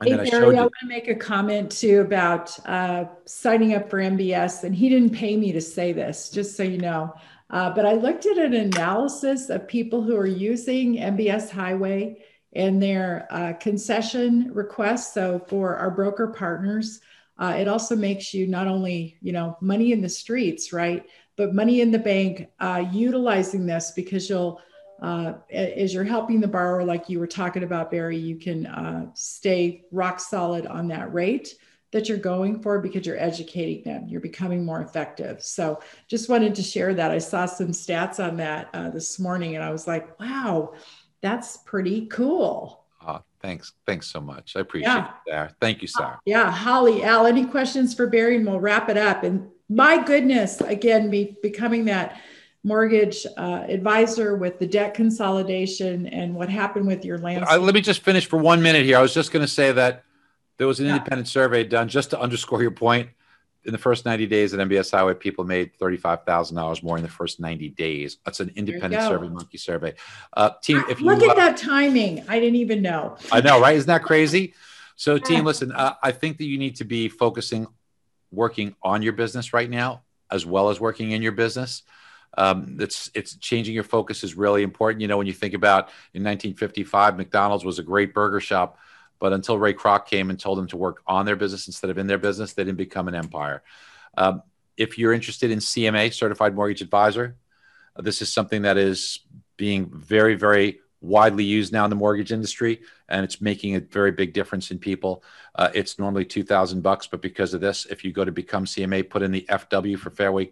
And 0.00 0.20
hey, 0.20 0.30
Barry, 0.30 0.56
I, 0.56 0.60
I 0.60 0.62
want 0.62 0.72
to 0.80 0.86
make 0.86 1.08
a 1.08 1.14
comment 1.14 1.70
too 1.70 2.00
about 2.00 2.58
uh, 2.66 3.04
signing 3.26 3.74
up 3.74 3.90
for 3.90 3.98
MBS, 3.98 4.64
and 4.64 4.74
he 4.74 4.88
didn't 4.88 5.10
pay 5.10 5.36
me 5.36 5.52
to 5.52 5.60
say 5.60 5.92
this, 5.92 6.30
just 6.30 6.56
so 6.56 6.62
you 6.62 6.78
know. 6.78 7.12
Uh, 7.50 7.68
but 7.70 7.84
I 7.84 7.94
looked 7.94 8.24
at 8.24 8.38
an 8.38 8.54
analysis 8.54 9.50
of 9.50 9.68
people 9.68 10.02
who 10.02 10.16
are 10.16 10.26
using 10.26 10.96
MBS 10.96 11.50
Highway 11.50 12.24
and 12.54 12.82
their 12.82 13.26
uh, 13.30 13.52
concession 13.54 14.50
requests. 14.54 15.12
So 15.12 15.38
for 15.48 15.76
our 15.76 15.90
broker 15.90 16.28
partners, 16.28 17.00
uh, 17.38 17.54
it 17.58 17.68
also 17.68 17.94
makes 17.94 18.32
you 18.32 18.46
not 18.46 18.66
only 18.66 19.18
you 19.20 19.32
know 19.32 19.58
money 19.60 19.92
in 19.92 20.00
the 20.00 20.08
streets, 20.08 20.72
right, 20.72 21.04
but 21.36 21.54
money 21.54 21.82
in 21.82 21.90
the 21.90 21.98
bank. 21.98 22.48
Uh, 22.58 22.86
utilizing 22.90 23.66
this 23.66 23.92
because 23.94 24.30
you'll 24.30 24.62
uh, 25.00 25.34
as 25.50 25.94
you're 25.94 26.04
helping 26.04 26.40
the 26.40 26.48
borrower, 26.48 26.84
like 26.84 27.08
you 27.08 27.18
were 27.18 27.26
talking 27.26 27.62
about, 27.62 27.90
Barry, 27.90 28.16
you 28.16 28.36
can 28.36 28.66
uh, 28.66 29.06
stay 29.14 29.84
rock 29.90 30.20
solid 30.20 30.66
on 30.66 30.88
that 30.88 31.12
rate 31.12 31.54
that 31.92 32.08
you're 32.08 32.18
going 32.18 32.62
for 32.62 32.78
because 32.80 33.04
you're 33.04 33.18
educating 33.18 33.82
them. 33.82 34.06
You're 34.06 34.20
becoming 34.20 34.64
more 34.64 34.80
effective. 34.80 35.42
So 35.42 35.80
just 36.06 36.28
wanted 36.28 36.54
to 36.54 36.62
share 36.62 36.94
that. 36.94 37.10
I 37.10 37.18
saw 37.18 37.46
some 37.46 37.68
stats 37.68 38.24
on 38.24 38.36
that 38.36 38.68
uh, 38.72 38.90
this 38.90 39.18
morning, 39.18 39.56
and 39.56 39.64
I 39.64 39.72
was 39.72 39.86
like, 39.86 40.18
wow 40.20 40.72
that's 41.20 41.58
pretty 41.58 42.06
cool. 42.06 42.84
Uh, 43.04 43.18
thanks. 43.40 43.72
Thanks 43.86 44.08
so 44.08 44.20
much. 44.20 44.56
I 44.56 44.60
appreciate 44.60 45.04
yeah. 45.26 45.46
it, 45.46 45.54
Thank 45.60 45.82
you, 45.82 45.88
Sarah. 45.88 46.20
Yeah. 46.24 46.50
Holly, 46.50 47.02
Al, 47.02 47.26
any 47.26 47.44
questions 47.44 47.94
for 47.94 48.06
Barry? 48.06 48.36
And 48.36 48.46
we'll 48.46 48.60
wrap 48.60 48.88
it 48.88 48.96
up. 48.96 49.22
And 49.22 49.48
my 49.68 50.02
goodness, 50.02 50.60
again, 50.60 51.10
be 51.10 51.36
becoming 51.42 51.86
that 51.86 52.20
mortgage 52.62 53.26
uh, 53.36 53.64
advisor 53.68 54.36
with 54.36 54.58
the 54.58 54.66
debt 54.66 54.94
consolidation 54.94 56.06
and 56.06 56.34
what 56.34 56.48
happened 56.48 56.86
with 56.86 57.04
your 57.04 57.18
land. 57.18 57.44
Let 57.48 57.74
me 57.74 57.80
just 57.80 58.02
finish 58.02 58.26
for 58.26 58.38
one 58.38 58.62
minute 58.62 58.84
here. 58.84 58.98
I 58.98 59.02
was 59.02 59.14
just 59.14 59.32
going 59.32 59.44
to 59.44 59.50
say 59.50 59.72
that 59.72 60.04
there 60.58 60.66
was 60.66 60.80
an 60.80 60.86
yeah. 60.86 60.96
independent 60.96 61.28
survey 61.28 61.64
done 61.64 61.88
just 61.88 62.10
to 62.10 62.20
underscore 62.20 62.60
your 62.60 62.70
point 62.70 63.08
in 63.64 63.72
the 63.72 63.78
first 63.78 64.04
90 64.04 64.26
days 64.26 64.54
at 64.54 64.60
MBS 64.60 64.90
Highway, 64.90 65.14
people 65.14 65.44
made 65.44 65.76
$35,000 65.78 66.82
more 66.82 66.96
in 66.96 67.02
the 67.02 67.08
first 67.08 67.40
90 67.40 67.68
days. 67.70 68.18
That's 68.24 68.40
an 68.40 68.52
independent 68.56 69.02
survey 69.02 69.28
monkey 69.28 69.58
survey. 69.58 69.94
Uh, 70.32 70.50
team, 70.62 70.82
if 70.88 71.00
you 71.00 71.06
look 71.06 71.22
at 71.22 71.36
that 71.36 71.56
timing, 71.56 72.24
I 72.28 72.40
didn't 72.40 72.56
even 72.56 72.80
know. 72.80 73.16
I 73.30 73.40
know, 73.40 73.60
right? 73.60 73.76
Isn't 73.76 73.88
that 73.88 74.02
crazy? 74.02 74.54
So, 74.96 75.18
team, 75.18 75.44
listen, 75.44 75.72
uh, 75.72 75.94
I 76.02 76.12
think 76.12 76.38
that 76.38 76.44
you 76.44 76.58
need 76.58 76.76
to 76.76 76.84
be 76.84 77.08
focusing, 77.08 77.66
working 78.30 78.74
on 78.82 79.02
your 79.02 79.12
business 79.12 79.52
right 79.52 79.68
now, 79.68 80.02
as 80.30 80.46
well 80.46 80.70
as 80.70 80.80
working 80.80 81.10
in 81.12 81.22
your 81.22 81.32
business. 81.32 81.82
Um, 82.36 82.76
it's 82.80 83.10
it's 83.14 83.34
changing 83.36 83.74
your 83.74 83.84
focus 83.84 84.22
is 84.22 84.34
really 84.34 84.62
important. 84.62 85.00
You 85.02 85.08
know, 85.08 85.18
when 85.18 85.26
you 85.26 85.32
think 85.32 85.54
about 85.54 85.88
in 86.14 86.22
1955, 86.22 87.16
McDonald's 87.16 87.64
was 87.64 87.78
a 87.78 87.82
great 87.82 88.14
burger 88.14 88.40
shop 88.40 88.78
but 89.20 89.34
until 89.34 89.58
Ray 89.58 89.74
Kroc 89.74 90.06
came 90.06 90.30
and 90.30 90.40
told 90.40 90.58
them 90.58 90.66
to 90.68 90.76
work 90.76 91.02
on 91.06 91.26
their 91.26 91.36
business 91.36 91.68
instead 91.68 91.90
of 91.90 91.98
in 91.98 92.08
their 92.08 92.18
business, 92.18 92.54
they 92.54 92.64
didn't 92.64 92.78
become 92.78 93.06
an 93.06 93.14
empire. 93.14 93.62
Um, 94.16 94.42
if 94.76 94.98
you're 94.98 95.12
interested 95.12 95.50
in 95.50 95.58
CMA, 95.58 96.12
Certified 96.12 96.54
Mortgage 96.54 96.80
Advisor, 96.80 97.36
uh, 97.94 98.02
this 98.02 98.22
is 98.22 98.32
something 98.32 98.62
that 98.62 98.78
is 98.78 99.20
being 99.58 99.90
very, 99.94 100.34
very 100.34 100.80
widely 101.02 101.44
used 101.44 101.72
now 101.72 101.84
in 101.84 101.90
the 101.90 101.96
mortgage 101.96 102.32
industry, 102.32 102.80
and 103.08 103.24
it's 103.24 103.42
making 103.42 103.76
a 103.76 103.80
very 103.80 104.10
big 104.10 104.32
difference 104.32 104.70
in 104.70 104.78
people. 104.78 105.22
Uh, 105.54 105.68
it's 105.74 105.98
normally 105.98 106.24
two 106.24 106.42
thousand 106.42 106.82
bucks, 106.82 107.06
but 107.06 107.20
because 107.20 107.52
of 107.52 107.60
this, 107.60 107.86
if 107.86 108.04
you 108.04 108.12
go 108.12 108.24
to 108.24 108.32
become 108.32 108.64
CMA, 108.64 109.08
put 109.08 109.22
in 109.22 109.30
the 109.30 109.46
FW 109.50 109.98
for 109.98 110.10
Fairway 110.10 110.50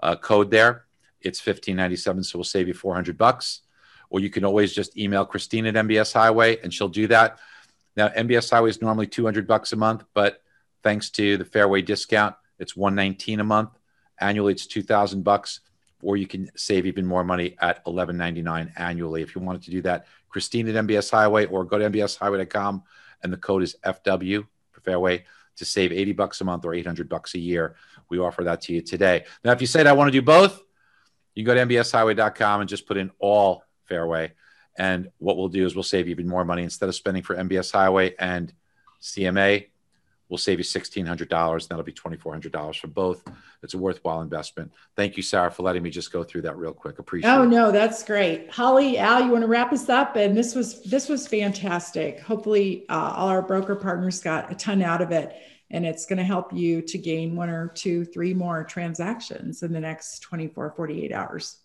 uh, 0.00 0.16
code 0.16 0.50
there, 0.50 0.86
it's 1.20 1.40
fifteen 1.40 1.76
ninety 1.76 1.96
seven. 1.96 2.22
So 2.22 2.38
we'll 2.38 2.44
save 2.44 2.68
you 2.68 2.74
four 2.74 2.94
hundred 2.94 3.18
bucks. 3.18 3.62
Or 4.10 4.20
you 4.20 4.30
can 4.30 4.44
always 4.44 4.72
just 4.72 4.96
email 4.96 5.26
Christine 5.26 5.66
at 5.66 5.74
MBS 5.74 6.14
Highway, 6.14 6.58
and 6.62 6.72
she'll 6.72 6.88
do 6.88 7.06
that. 7.08 7.38
Now, 7.98 8.08
MBS 8.08 8.50
Highway 8.50 8.70
is 8.70 8.80
normally 8.80 9.08
200 9.08 9.46
bucks 9.46 9.72
a 9.72 9.76
month, 9.76 10.04
but 10.14 10.40
thanks 10.84 11.10
to 11.10 11.36
the 11.36 11.44
Fairway 11.44 11.82
discount, 11.82 12.36
it's 12.60 12.76
119 12.76 13.40
a 13.40 13.44
month. 13.44 13.70
Annually, 14.20 14.52
it's 14.52 14.68
2,000 14.68 15.24
bucks, 15.24 15.60
or 16.00 16.16
you 16.16 16.28
can 16.28 16.48
save 16.56 16.86
even 16.86 17.04
more 17.04 17.24
money 17.24 17.56
at 17.60 17.84
11.99 17.86 18.72
annually. 18.76 19.22
If 19.22 19.34
you 19.34 19.42
wanted 19.42 19.62
to 19.62 19.72
do 19.72 19.82
that, 19.82 20.06
Christine 20.28 20.68
at 20.68 20.86
MBS 20.86 21.10
Highway, 21.10 21.46
or 21.46 21.64
go 21.64 21.76
to 21.76 21.90
mbshighway.com, 21.90 22.84
and 23.24 23.32
the 23.32 23.36
code 23.36 23.64
is 23.64 23.76
FW 23.84 24.46
for 24.70 24.80
Fairway 24.80 25.24
to 25.56 25.64
save 25.64 25.90
80 25.90 26.12
bucks 26.12 26.40
a 26.40 26.44
month 26.44 26.64
or 26.64 26.74
800 26.74 27.08
bucks 27.08 27.34
a 27.34 27.38
year. 27.38 27.74
We 28.08 28.20
offer 28.20 28.44
that 28.44 28.60
to 28.62 28.74
you 28.74 28.80
today. 28.80 29.24
Now, 29.44 29.50
if 29.50 29.60
you 29.60 29.66
said 29.66 29.88
I 29.88 29.92
want 29.92 30.06
to 30.06 30.12
do 30.12 30.22
both, 30.22 30.62
you 31.38 31.44
can 31.44 31.54
go 31.54 31.64
to 31.64 31.72
mbshighway.com 31.72 32.62
and 32.62 32.68
just 32.68 32.84
put 32.84 32.96
in 32.96 33.12
all 33.20 33.62
Fairway. 33.84 34.32
And 34.76 35.08
what 35.18 35.36
we'll 35.36 35.46
do 35.46 35.64
is 35.64 35.76
we'll 35.76 35.84
save 35.84 36.08
you 36.08 36.10
even 36.10 36.26
more 36.26 36.44
money 36.44 36.64
instead 36.64 36.88
of 36.88 36.96
spending 36.96 37.22
for 37.22 37.36
MBS 37.36 37.70
Highway 37.70 38.16
and 38.18 38.52
CMA. 39.00 39.66
We'll 40.28 40.38
save 40.38 40.58
you 40.58 40.64
$1,600. 40.64 41.06
and 41.06 41.68
That'll 41.68 41.84
be 41.84 41.92
$2,400 41.92 42.80
for 42.80 42.88
both. 42.88 43.22
It's 43.62 43.74
a 43.74 43.78
worthwhile 43.78 44.20
investment. 44.22 44.72
Thank 44.96 45.16
you, 45.16 45.22
Sarah, 45.22 45.52
for 45.52 45.62
letting 45.62 45.84
me 45.84 45.90
just 45.90 46.12
go 46.12 46.24
through 46.24 46.42
that 46.42 46.56
real 46.56 46.72
quick. 46.72 46.98
Appreciate 46.98 47.30
oh, 47.30 47.42
it. 47.42 47.46
Oh, 47.46 47.48
no, 47.48 47.70
that's 47.70 48.02
great. 48.02 48.50
Holly, 48.50 48.98
Al, 48.98 49.22
you 49.22 49.30
want 49.30 49.42
to 49.42 49.48
wrap 49.48 49.72
us 49.72 49.88
up? 49.88 50.16
And 50.16 50.36
this 50.36 50.56
was, 50.56 50.82
this 50.82 51.08
was 51.08 51.28
fantastic. 51.28 52.18
Hopefully 52.18 52.84
uh, 52.88 53.14
all 53.14 53.28
our 53.28 53.42
broker 53.42 53.76
partners 53.76 54.20
got 54.20 54.50
a 54.50 54.56
ton 54.56 54.82
out 54.82 55.02
of 55.02 55.12
it 55.12 55.36
and 55.70 55.84
it's 55.84 56.06
going 56.06 56.18
to 56.18 56.24
help 56.24 56.52
you 56.52 56.82
to 56.82 56.98
gain 56.98 57.36
one 57.36 57.50
or 57.50 57.68
two, 57.68 58.04
three 58.04 58.34
more 58.34 58.64
transactions 58.64 59.62
in 59.62 59.72
the 59.72 59.80
next 59.80 60.20
24, 60.20 60.72
48 60.76 61.12
hours. 61.12 61.58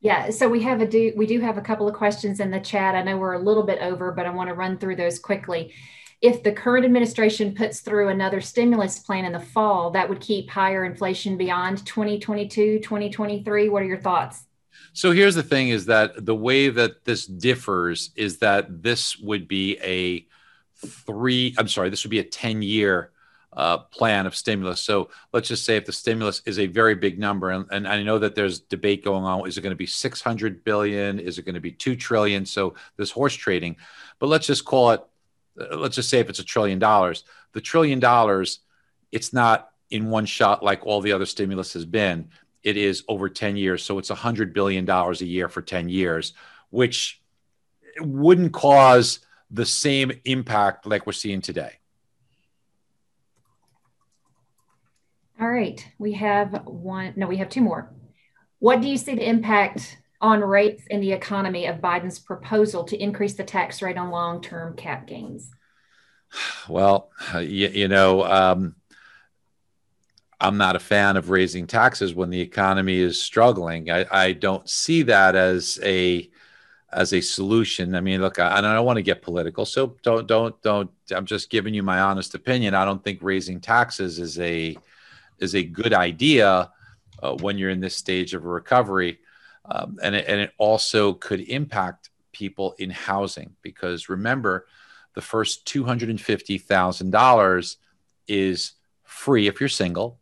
Yeah, 0.00 0.30
so 0.30 0.48
we 0.48 0.62
have 0.62 0.82
a 0.82 0.86
do 0.86 1.14
we 1.16 1.26
do 1.26 1.40
have 1.40 1.56
a 1.56 1.62
couple 1.62 1.88
of 1.88 1.94
questions 1.94 2.38
in 2.38 2.50
the 2.50 2.60
chat. 2.60 2.94
I 2.94 3.02
know 3.02 3.16
we're 3.16 3.32
a 3.32 3.38
little 3.38 3.62
bit 3.62 3.80
over, 3.80 4.12
but 4.12 4.26
I 4.26 4.30
want 4.30 4.48
to 4.48 4.54
run 4.54 4.76
through 4.76 4.96
those 4.96 5.18
quickly. 5.18 5.72
If 6.20 6.42
the 6.42 6.52
current 6.52 6.84
administration 6.84 7.54
puts 7.54 7.80
through 7.80 8.08
another 8.08 8.40
stimulus 8.40 8.98
plan 8.98 9.24
in 9.24 9.32
the 9.32 9.40
fall, 9.40 9.90
that 9.92 10.08
would 10.08 10.20
keep 10.20 10.50
higher 10.50 10.84
inflation 10.84 11.38
beyond 11.38 11.86
2022, 11.86 12.80
2023. 12.80 13.68
What 13.70 13.82
are 13.82 13.86
your 13.86 14.00
thoughts? 14.00 14.44
So 14.92 15.12
here's 15.12 15.34
the 15.34 15.42
thing 15.42 15.70
is 15.70 15.86
that 15.86 16.24
the 16.24 16.34
way 16.34 16.68
that 16.68 17.04
this 17.04 17.26
differs 17.26 18.10
is 18.14 18.38
that 18.38 18.82
this 18.82 19.18
would 19.18 19.48
be 19.48 19.78
a 19.82 20.26
three, 20.84 21.54
I'm 21.58 21.68
sorry, 21.68 21.90
this 21.90 22.04
would 22.04 22.10
be 22.10 22.18
a 22.20 22.24
10 22.24 22.62
year 22.62 23.10
uh, 23.56 23.78
plan 23.78 24.26
of 24.26 24.34
stimulus. 24.34 24.80
So 24.80 25.10
let's 25.32 25.48
just 25.48 25.64
say 25.64 25.76
if 25.76 25.86
the 25.86 25.92
stimulus 25.92 26.42
is 26.44 26.58
a 26.58 26.66
very 26.66 26.94
big 26.94 27.18
number, 27.18 27.50
and, 27.50 27.66
and 27.70 27.86
I 27.86 28.02
know 28.02 28.18
that 28.18 28.34
there's 28.34 28.60
debate 28.60 29.04
going 29.04 29.24
on, 29.24 29.46
is 29.46 29.56
it 29.56 29.62
going 29.62 29.70
to 29.70 29.76
be 29.76 29.86
600 29.86 30.64
billion? 30.64 31.18
Is 31.18 31.38
it 31.38 31.44
going 31.44 31.54
to 31.54 31.60
be 31.60 31.72
2 31.72 31.96
trillion? 31.96 32.44
So 32.46 32.74
there's 32.96 33.10
horse 33.10 33.34
trading, 33.34 33.76
but 34.18 34.26
let's 34.28 34.46
just 34.46 34.64
call 34.64 34.92
it, 34.92 35.04
uh, 35.60 35.76
let's 35.76 35.96
just 35.96 36.10
say 36.10 36.18
if 36.18 36.28
it's 36.28 36.40
a 36.40 36.44
trillion 36.44 36.78
dollars, 36.78 37.24
the 37.52 37.60
trillion 37.60 38.00
dollars, 38.00 38.60
it's 39.12 39.32
not 39.32 39.70
in 39.90 40.10
one 40.10 40.26
shot 40.26 40.62
like 40.62 40.84
all 40.86 41.00
the 41.00 41.12
other 41.12 41.26
stimulus 41.26 41.72
has 41.74 41.84
been. 41.84 42.28
It 42.64 42.76
is 42.76 43.04
over 43.06 43.28
10 43.28 43.56
years. 43.56 43.82
So 43.84 43.98
it's 43.98 44.10
$100 44.10 44.52
billion 44.52 44.88
a 44.88 45.12
year 45.18 45.48
for 45.48 45.62
10 45.62 45.88
years, 45.88 46.32
which 46.70 47.20
wouldn't 48.00 48.52
cause 48.52 49.20
the 49.54 49.64
same 49.64 50.10
impact 50.24 50.84
like 50.86 51.06
we're 51.06 51.12
seeing 51.12 51.40
today. 51.40 51.78
All 55.40 55.48
right, 55.48 55.84
we 55.98 56.12
have 56.12 56.64
one, 56.66 57.12
no, 57.16 57.26
we 57.26 57.36
have 57.38 57.48
two 57.48 57.60
more. 57.60 57.92
What 58.58 58.80
do 58.80 58.88
you 58.88 58.96
see 58.96 59.14
the 59.14 59.28
impact 59.28 59.98
on 60.20 60.40
rates 60.40 60.84
in 60.88 61.00
the 61.00 61.12
economy 61.12 61.66
of 61.66 61.76
Biden's 61.76 62.18
proposal 62.18 62.84
to 62.84 62.96
increase 62.96 63.34
the 63.34 63.44
tax 63.44 63.82
rate 63.82 63.96
on 63.96 64.10
long 64.10 64.40
term 64.40 64.76
cap 64.76 65.06
gains? 65.06 65.50
Well, 66.68 67.10
you, 67.34 67.68
you 67.68 67.88
know, 67.88 68.24
um, 68.24 68.74
I'm 70.40 70.56
not 70.56 70.76
a 70.76 70.80
fan 70.80 71.16
of 71.16 71.30
raising 71.30 71.66
taxes 71.66 72.14
when 72.14 72.30
the 72.30 72.40
economy 72.40 72.98
is 72.98 73.22
struggling. 73.22 73.90
I, 73.90 74.06
I 74.10 74.32
don't 74.32 74.68
see 74.68 75.02
that 75.02 75.36
as 75.36 75.78
a 75.82 76.28
as 76.94 77.12
a 77.12 77.20
solution. 77.20 77.94
I 77.94 78.00
mean, 78.00 78.20
look, 78.20 78.38
I, 78.38 78.58
I 78.58 78.60
don't 78.60 78.86
want 78.86 78.96
to 78.96 79.02
get 79.02 79.20
political, 79.20 79.66
so 79.66 79.96
don't 80.02 80.26
don't 80.26 80.60
don't. 80.62 80.90
I'm 81.10 81.26
just 81.26 81.50
giving 81.50 81.74
you 81.74 81.82
my 81.82 82.00
honest 82.00 82.34
opinion. 82.34 82.74
I 82.74 82.84
don't 82.84 83.02
think 83.02 83.18
raising 83.22 83.60
taxes 83.60 84.18
is 84.18 84.38
a 84.38 84.76
is 85.38 85.54
a 85.54 85.62
good 85.62 85.92
idea 85.92 86.70
uh, 87.22 87.34
when 87.40 87.58
you're 87.58 87.70
in 87.70 87.80
this 87.80 87.96
stage 87.96 88.32
of 88.34 88.44
a 88.44 88.48
recovery, 88.48 89.18
um, 89.64 89.98
and 90.02 90.14
it, 90.14 90.24
and 90.28 90.40
it 90.40 90.52
also 90.58 91.12
could 91.14 91.40
impact 91.40 92.10
people 92.32 92.74
in 92.78 92.90
housing 92.90 93.54
because 93.62 94.08
remember, 94.08 94.66
the 95.14 95.20
first 95.20 95.66
two 95.66 95.84
hundred 95.84 96.10
and 96.10 96.20
fifty 96.20 96.58
thousand 96.58 97.10
dollars 97.10 97.76
is 98.28 98.72
free 99.02 99.48
if 99.48 99.60
you're 99.60 99.68
single 99.68 100.20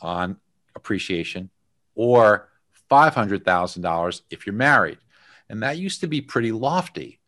on 0.00 0.36
appreciation, 0.74 1.50
or 1.94 2.48
five 2.88 3.14
hundred 3.14 3.44
thousand 3.44 3.82
dollars 3.82 4.22
if 4.30 4.46
you're 4.46 4.54
married. 4.54 4.98
And 5.48 5.62
that 5.62 5.78
used 5.78 6.00
to 6.00 6.06
be 6.06 6.20
pretty 6.20 6.52
lofty. 6.52 7.20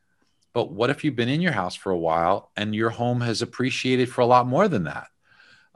But 0.52 0.72
what 0.72 0.90
if 0.90 1.04
you've 1.04 1.16
been 1.16 1.28
in 1.28 1.42
your 1.42 1.52
house 1.52 1.74
for 1.74 1.92
a 1.92 1.98
while 1.98 2.50
and 2.56 2.74
your 2.74 2.90
home 2.90 3.20
has 3.20 3.42
appreciated 3.42 4.10
for 4.10 4.22
a 4.22 4.26
lot 4.26 4.46
more 4.46 4.68
than 4.68 4.84
that? 4.84 5.08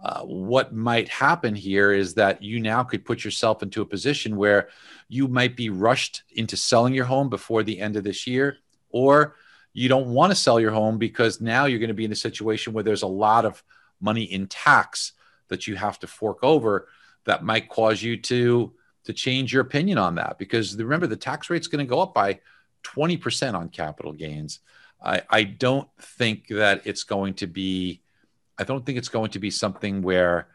Uh, 0.03 0.23
what 0.23 0.75
might 0.75 1.09
happen 1.11 1.55
here 1.55 1.93
is 1.93 2.15
that 2.15 2.43
you 2.43 2.59
now 2.59 2.83
could 2.83 3.05
put 3.05 3.23
yourself 3.23 3.63
into 3.63 3.83
a 3.83 3.87
position 3.87 4.37
where 4.37 4.69
you 5.09 5.29
might 5.29 5.55
be 5.55 5.69
rushed 5.69 6.23
into 6.33 6.57
selling 6.57 6.95
your 6.95 7.05
home 7.05 7.29
before 7.29 7.63
the 7.63 7.79
end 7.79 7.97
of 7.97 8.05
this 8.05 8.27
year, 8.27 8.57
or 8.89 9.37
you 9.75 9.89
don't 9.91 10.09
want 10.09 10.31
to 10.31 10.37
sell 10.37 10.59
your 10.59 10.71
home 10.71 10.97
because 10.97 11.41
now 11.41 11.67
you're 11.67 11.79
going 11.79 11.89
to 11.89 11.95
be 11.95 12.07
in 12.07 12.13
a 12.13 12.17
situation 12.17 12.73
where 12.73 12.83
there's 12.83 13.03
a 13.03 13.07
lot 13.07 13.45
of 13.45 13.63
money 14.01 14.23
in 14.23 14.47
tax 14.47 15.13
that 15.49 15.67
you 15.67 15.77
have 15.77 15.99
to 15.99 16.07
fork 16.07 16.39
over 16.43 16.89
that 17.25 17.45
might 17.45 17.69
cause 17.69 18.03
you 18.03 18.17
to 18.17 18.73
to 19.05 19.13
change 19.13 19.53
your 19.53 19.63
opinion 19.63 19.99
on 19.99 20.17
that 20.17 20.39
because 20.39 20.77
remember 20.77 21.07
the 21.07 21.17
tax 21.17 21.51
rate's 21.51 21.67
going 21.67 21.85
to 21.85 21.89
go 21.89 22.01
up 22.01 22.15
by 22.15 22.41
20% 22.85 23.55
on 23.55 23.69
capital 23.69 24.13
gains. 24.13 24.61
I, 25.03 25.23
I 25.31 25.45
don't 25.45 25.89
think 26.01 26.49
that 26.49 26.83
it's 26.85 27.05
going 27.05 27.35
to 27.35 27.47
be, 27.47 28.03
I 28.59 28.65
don't 28.65 28.85
think 28.85 28.99
it's 28.99 29.09
going 29.09 29.31
to 29.31 29.39
be 29.39 29.51
something 29.51 30.03
where 30.03 30.49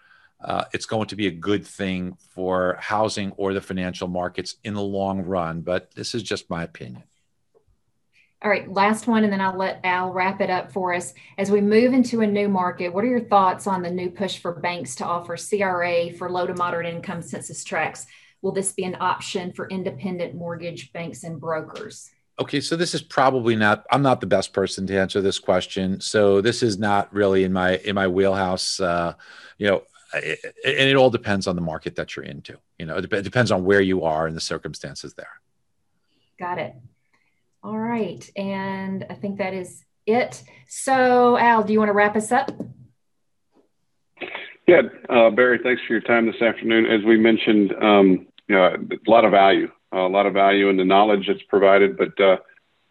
uh, 0.43 0.65
it's 0.73 0.85
going 0.85 1.07
to 1.07 1.15
be 1.15 1.27
a 1.27 1.31
good 1.31 1.65
thing 1.65 2.17
for 2.29 2.77
housing 2.79 3.31
or 3.31 3.53
the 3.53 3.61
financial 3.61 4.07
markets 4.07 4.55
in 4.63 4.73
the 4.73 4.81
long 4.81 5.21
run. 5.21 5.61
But 5.61 5.93
this 5.95 6.13
is 6.13 6.21
just 6.21 6.49
my 6.49 6.63
opinion. 6.63 7.03
All 8.41 8.51
right, 8.51 8.71
last 8.71 9.07
one, 9.07 9.23
and 9.23 9.33
then 9.33 9.41
I'll 9.41 9.57
let 9.57 9.79
Al 9.83 10.11
wrap 10.11 10.39
it 10.39 10.51
up 10.51 10.71
for 10.71 10.93
us. 10.93 11.15
As 11.37 11.49
we 11.49 11.61
move 11.61 11.93
into 11.93 12.21
a 12.21 12.27
new 12.27 12.47
market, 12.47 12.89
what 12.89 13.03
are 13.03 13.07
your 13.07 13.21
thoughts 13.21 13.65
on 13.65 13.81
the 13.81 13.89
new 13.89 14.11
push 14.11 14.37
for 14.37 14.51
banks 14.51 14.93
to 14.95 15.05
offer 15.05 15.35
CRA 15.35 16.11
for 16.11 16.29
low 16.29 16.45
to 16.45 16.53
moderate 16.53 16.93
income 16.93 17.23
census 17.23 17.63
tracts? 17.63 18.05
Will 18.45 18.51
this 18.51 18.73
be 18.73 18.83
an 18.83 18.95
option 18.99 19.53
for 19.53 19.67
independent 19.69 20.35
mortgage 20.35 20.93
banks 20.93 21.23
and 21.23 21.41
brokers? 21.41 22.11
Okay, 22.39 22.61
so 22.61 22.75
this 22.75 22.93
is 22.93 23.01
probably 23.01 23.55
not. 23.55 23.87
I'm 23.89 24.03
not 24.03 24.21
the 24.21 24.27
best 24.27 24.53
person 24.53 24.85
to 24.85 24.95
answer 24.95 25.19
this 25.19 25.39
question. 25.39 25.99
So 25.99 26.41
this 26.41 26.61
is 26.61 26.77
not 26.77 27.11
really 27.11 27.43
in 27.43 27.51
my 27.51 27.77
in 27.77 27.95
my 27.95 28.07
wheelhouse. 28.07 28.79
Uh, 28.79 29.15
you 29.57 29.65
know, 29.65 29.81
it, 30.13 30.37
and 30.63 30.87
it 30.87 30.95
all 30.95 31.09
depends 31.09 31.47
on 31.47 31.55
the 31.55 31.61
market 31.63 31.95
that 31.95 32.15
you're 32.15 32.23
into. 32.23 32.59
You 32.77 32.85
know, 32.85 32.97
it, 32.97 33.11
it 33.11 33.23
depends 33.23 33.49
on 33.49 33.65
where 33.65 33.81
you 33.81 34.03
are 34.03 34.27
and 34.27 34.35
the 34.35 34.41
circumstances 34.41 35.15
there. 35.15 35.41
Got 36.37 36.59
it. 36.59 36.75
All 37.63 37.79
right, 37.79 38.29
and 38.35 39.07
I 39.09 39.15
think 39.15 39.39
that 39.39 39.55
is 39.55 39.83
it. 40.05 40.43
So, 40.67 41.35
Al, 41.35 41.63
do 41.63 41.73
you 41.73 41.79
want 41.79 41.89
to 41.89 41.93
wrap 41.93 42.15
us 42.15 42.31
up? 42.31 42.51
Yeah, 44.67 44.81
uh, 45.09 45.31
Barry, 45.31 45.59
thanks 45.63 45.81
for 45.87 45.93
your 45.93 46.01
time 46.01 46.27
this 46.27 46.41
afternoon. 46.43 46.85
As 46.85 47.03
we 47.03 47.17
mentioned, 47.17 47.73
um, 47.81 48.27
you 48.47 48.55
know, 48.55 48.65
a 48.65 49.09
lot 49.09 49.25
of 49.25 49.31
value, 49.31 49.71
a 49.91 49.99
lot 49.99 50.25
of 50.25 50.33
value 50.33 50.69
in 50.69 50.77
the 50.77 50.85
knowledge 50.85 51.27
that's 51.27 51.43
provided. 51.43 51.97
But 51.97 52.19
uh, 52.19 52.37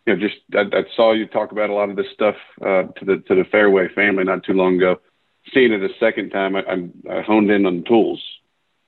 you 0.06 0.14
know, 0.14 0.20
just 0.20 0.36
I, 0.54 0.78
I, 0.78 0.82
saw 0.96 1.12
you 1.12 1.26
talk 1.26 1.52
about 1.52 1.70
a 1.70 1.74
lot 1.74 1.90
of 1.90 1.96
this 1.96 2.06
stuff 2.12 2.36
uh, 2.60 2.84
to 2.84 3.04
the 3.04 3.22
to 3.28 3.34
the 3.34 3.44
Fairway 3.50 3.88
family 3.94 4.24
not 4.24 4.44
too 4.44 4.52
long 4.52 4.76
ago. 4.76 5.00
Seeing 5.52 5.72
it 5.72 5.82
a 5.82 5.94
second 6.00 6.30
time, 6.30 6.56
I, 6.56 6.62
I, 7.10 7.22
honed 7.22 7.50
in 7.50 7.66
on 7.66 7.78
the 7.78 7.82
tools. 7.82 8.22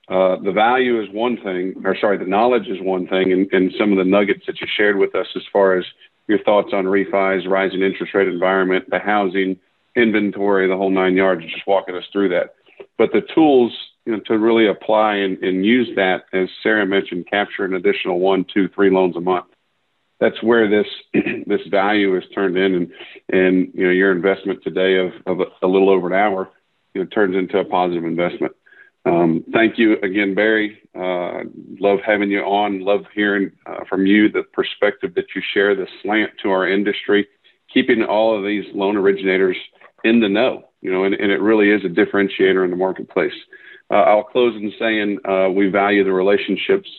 Uh, 0.09 0.37
the 0.41 0.51
value 0.51 1.01
is 1.01 1.09
one 1.11 1.37
thing, 1.37 1.75
or 1.83 1.95
sorry, 1.99 2.17
the 2.17 2.25
knowledge 2.25 2.67
is 2.67 2.81
one 2.81 3.07
thing, 3.07 3.31
and, 3.31 3.51
and 3.51 3.73
some 3.77 3.91
of 3.91 3.97
the 3.97 4.05
nuggets 4.05 4.45
that 4.47 4.59
you 4.61 4.67
shared 4.75 4.97
with 4.97 5.13
us 5.15 5.27
as 5.35 5.43
far 5.51 5.77
as 5.77 5.85
your 6.27 6.41
thoughts 6.43 6.69
on 6.73 6.85
refis, 6.85 7.47
rising 7.47 7.81
interest 7.81 8.13
rate 8.13 8.27
environment, 8.27 8.89
the 8.89 8.99
housing 8.99 9.57
inventory, 9.95 10.67
the 10.67 10.77
whole 10.77 10.89
nine 10.89 11.15
yards, 11.15 11.43
just 11.43 11.67
walking 11.67 11.95
us 11.95 12.05
through 12.11 12.29
that. 12.29 12.55
But 12.97 13.11
the 13.11 13.21
tools 13.35 13.75
you 14.07 14.13
know, 14.13 14.21
to 14.27 14.39
really 14.39 14.67
apply 14.67 15.15
and, 15.15 15.37
and 15.43 15.65
use 15.65 15.89
that, 15.97 16.23
as 16.31 16.47
Sarah 16.63 16.85
mentioned, 16.85 17.27
capture 17.29 17.65
an 17.65 17.73
additional 17.73 18.21
one, 18.21 18.45
two, 18.51 18.69
three 18.69 18.89
loans 18.89 19.17
a 19.17 19.19
month. 19.19 19.47
That's 20.21 20.41
where 20.41 20.69
this 20.69 20.87
this 21.45 21.59
value 21.69 22.15
is 22.17 22.23
turned 22.33 22.57
in, 22.57 22.73
and 22.73 22.91
and 23.29 23.71
you 23.73 23.83
know 23.83 23.91
your 23.91 24.13
investment 24.13 24.63
today 24.63 24.95
of, 24.95 25.11
of 25.25 25.41
a, 25.41 25.65
a 25.65 25.67
little 25.67 25.89
over 25.89 26.07
an 26.07 26.13
hour, 26.13 26.49
you 26.93 27.03
know, 27.03 27.07
turns 27.07 27.35
into 27.35 27.59
a 27.59 27.65
positive 27.65 28.05
investment. 28.05 28.53
Um, 29.05 29.43
thank 29.51 29.77
you 29.77 29.97
again, 30.01 30.33
Barry. 30.33 30.81
Uh, 30.95 31.43
love 31.77 31.99
having 32.05 32.31
you 32.31 32.39
on. 32.39 32.79
Love 32.79 33.01
hearing 33.13 33.51
uh, 33.65 33.83
from 33.89 34.05
you 34.05 34.31
the 34.31 34.43
perspective 34.53 35.15
that 35.15 35.25
you 35.35 35.41
share, 35.53 35.75
the 35.75 35.87
slant 36.01 36.31
to 36.43 36.49
our 36.49 36.65
industry, 36.67 37.27
keeping 37.73 38.03
all 38.03 38.37
of 38.37 38.45
these 38.45 38.65
loan 38.73 38.95
originators 38.95 39.57
in 40.05 40.21
the 40.21 40.29
know, 40.29 40.63
you 40.81 40.91
know, 40.91 41.03
and, 41.03 41.13
and 41.13 41.29
it 41.29 41.41
really 41.41 41.71
is 41.71 41.83
a 41.83 41.89
differentiator 41.89 42.63
in 42.63 42.71
the 42.71 42.77
marketplace. 42.77 43.33
Uh, 43.89 43.95
I'll 43.95 44.23
close 44.23 44.55
in 44.55 44.71
saying 44.79 45.19
uh, 45.27 45.49
we 45.49 45.69
value 45.69 46.03
the 46.03 46.11
relationships. 46.11 46.89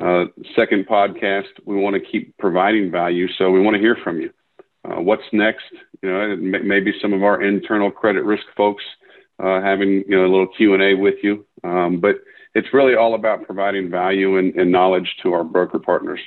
Uh, 0.00 0.24
second 0.56 0.86
podcast, 0.86 1.48
we 1.64 1.76
want 1.76 1.94
to 1.94 2.00
keep 2.00 2.36
providing 2.38 2.90
value, 2.90 3.28
so 3.38 3.50
we 3.50 3.60
want 3.60 3.74
to 3.74 3.80
hear 3.80 3.96
from 4.02 4.20
you. 4.20 4.30
Uh, 4.84 5.00
what's 5.00 5.22
next? 5.32 5.64
You 6.02 6.10
know, 6.10 6.36
maybe 6.36 6.92
some 7.00 7.12
of 7.12 7.22
our 7.22 7.42
internal 7.42 7.90
credit 7.90 8.24
risk 8.24 8.44
folks 8.56 8.82
uh, 9.42 9.60
having 9.60 10.04
you 10.08 10.16
know 10.16 10.22
a 10.22 10.30
little 10.30 10.48
Q 10.48 10.74
and 10.74 10.82
A 10.82 10.94
with 10.94 11.16
you, 11.22 11.46
um, 11.62 12.00
but 12.00 12.16
it's 12.54 12.68
really 12.72 12.94
all 12.94 13.14
about 13.14 13.46
providing 13.46 13.90
value 13.90 14.36
and, 14.38 14.54
and 14.54 14.70
knowledge 14.70 15.16
to 15.22 15.32
our 15.32 15.44
broker 15.44 15.78
partners. 15.78 16.20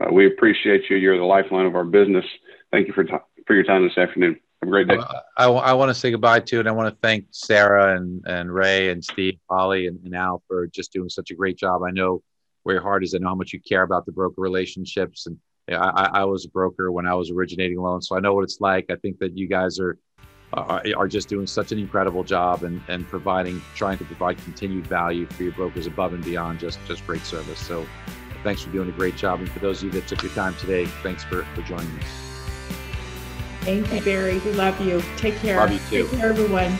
Uh, 0.00 0.12
we 0.12 0.26
appreciate 0.26 0.82
you. 0.90 0.96
You're 0.96 1.18
the 1.18 1.24
lifeline 1.24 1.66
of 1.66 1.74
our 1.74 1.84
business. 1.84 2.24
Thank 2.70 2.88
you 2.88 2.92
for 2.92 3.04
t- 3.04 3.12
for 3.46 3.54
your 3.54 3.64
time 3.64 3.86
this 3.86 3.98
afternoon. 3.98 4.38
Have 4.62 4.68
a 4.68 4.70
great 4.70 4.88
day. 4.88 4.98
I, 5.38 5.46
I 5.46 5.72
want 5.72 5.88
to 5.88 5.94
say 5.94 6.10
goodbye 6.10 6.40
to, 6.40 6.60
and 6.60 6.68
I 6.68 6.72
want 6.72 6.92
to 6.92 6.98
thank 7.00 7.26
Sarah 7.30 7.96
and, 7.96 8.22
and 8.26 8.52
Ray 8.52 8.90
and 8.90 9.02
Steve, 9.02 9.38
Holly, 9.48 9.86
and, 9.86 9.98
and 10.04 10.14
Al 10.14 10.42
for 10.46 10.66
just 10.66 10.92
doing 10.92 11.08
such 11.08 11.30
a 11.30 11.34
great 11.34 11.56
job. 11.56 11.82
I 11.82 11.90
know 11.90 12.22
where 12.64 12.74
your 12.74 12.82
heart 12.82 13.02
is. 13.02 13.14
I 13.14 13.18
know 13.18 13.28
how 13.28 13.34
much 13.34 13.52
you 13.52 13.60
care 13.60 13.82
about 13.82 14.04
the 14.04 14.12
broker 14.12 14.40
relationships. 14.40 15.26
And 15.26 15.38
I, 15.70 16.10
I 16.12 16.24
was 16.24 16.44
a 16.44 16.50
broker 16.50 16.92
when 16.92 17.06
I 17.06 17.14
was 17.14 17.30
originating 17.30 17.80
loans, 17.80 18.08
so 18.08 18.16
I 18.16 18.20
know 18.20 18.34
what 18.34 18.44
it's 18.44 18.60
like. 18.60 18.86
I 18.90 18.96
think 18.96 19.18
that 19.20 19.36
you 19.36 19.48
guys 19.48 19.78
are 19.78 19.98
are, 20.52 20.82
are 20.96 21.08
just 21.08 21.28
doing 21.28 21.46
such 21.46 21.70
an 21.70 21.78
incredible 21.78 22.24
job 22.24 22.64
and, 22.64 22.82
and 22.88 23.06
providing, 23.06 23.62
trying 23.76 23.98
to 23.98 24.04
provide 24.04 24.36
continued 24.38 24.84
value 24.86 25.24
for 25.26 25.44
your 25.44 25.52
brokers 25.52 25.86
above 25.86 26.12
and 26.12 26.24
beyond 26.24 26.58
just 26.58 26.80
just 26.86 27.06
great 27.06 27.22
service. 27.22 27.60
So 27.60 27.86
thanks 28.42 28.62
for 28.62 28.70
doing 28.72 28.88
a 28.88 28.92
great 28.92 29.16
job. 29.16 29.38
And 29.38 29.48
for 29.48 29.60
those 29.60 29.78
of 29.78 29.84
you 29.84 30.00
that 30.00 30.08
took 30.08 30.22
your 30.22 30.32
time 30.32 30.54
today, 30.56 30.86
thanks 31.04 31.22
for, 31.22 31.44
for 31.54 31.62
joining 31.62 31.96
us. 32.00 32.29
Thank 33.62 33.92
you, 33.92 34.00
Barry. 34.00 34.38
We 34.38 34.52
love 34.52 34.80
you. 34.80 35.02
Take 35.16 35.36
care. 35.38 35.58
Love 35.58 35.72
you 35.72 35.78
too. 35.90 36.08
Take 36.08 36.18
care, 36.18 36.30
everyone. 36.30 36.76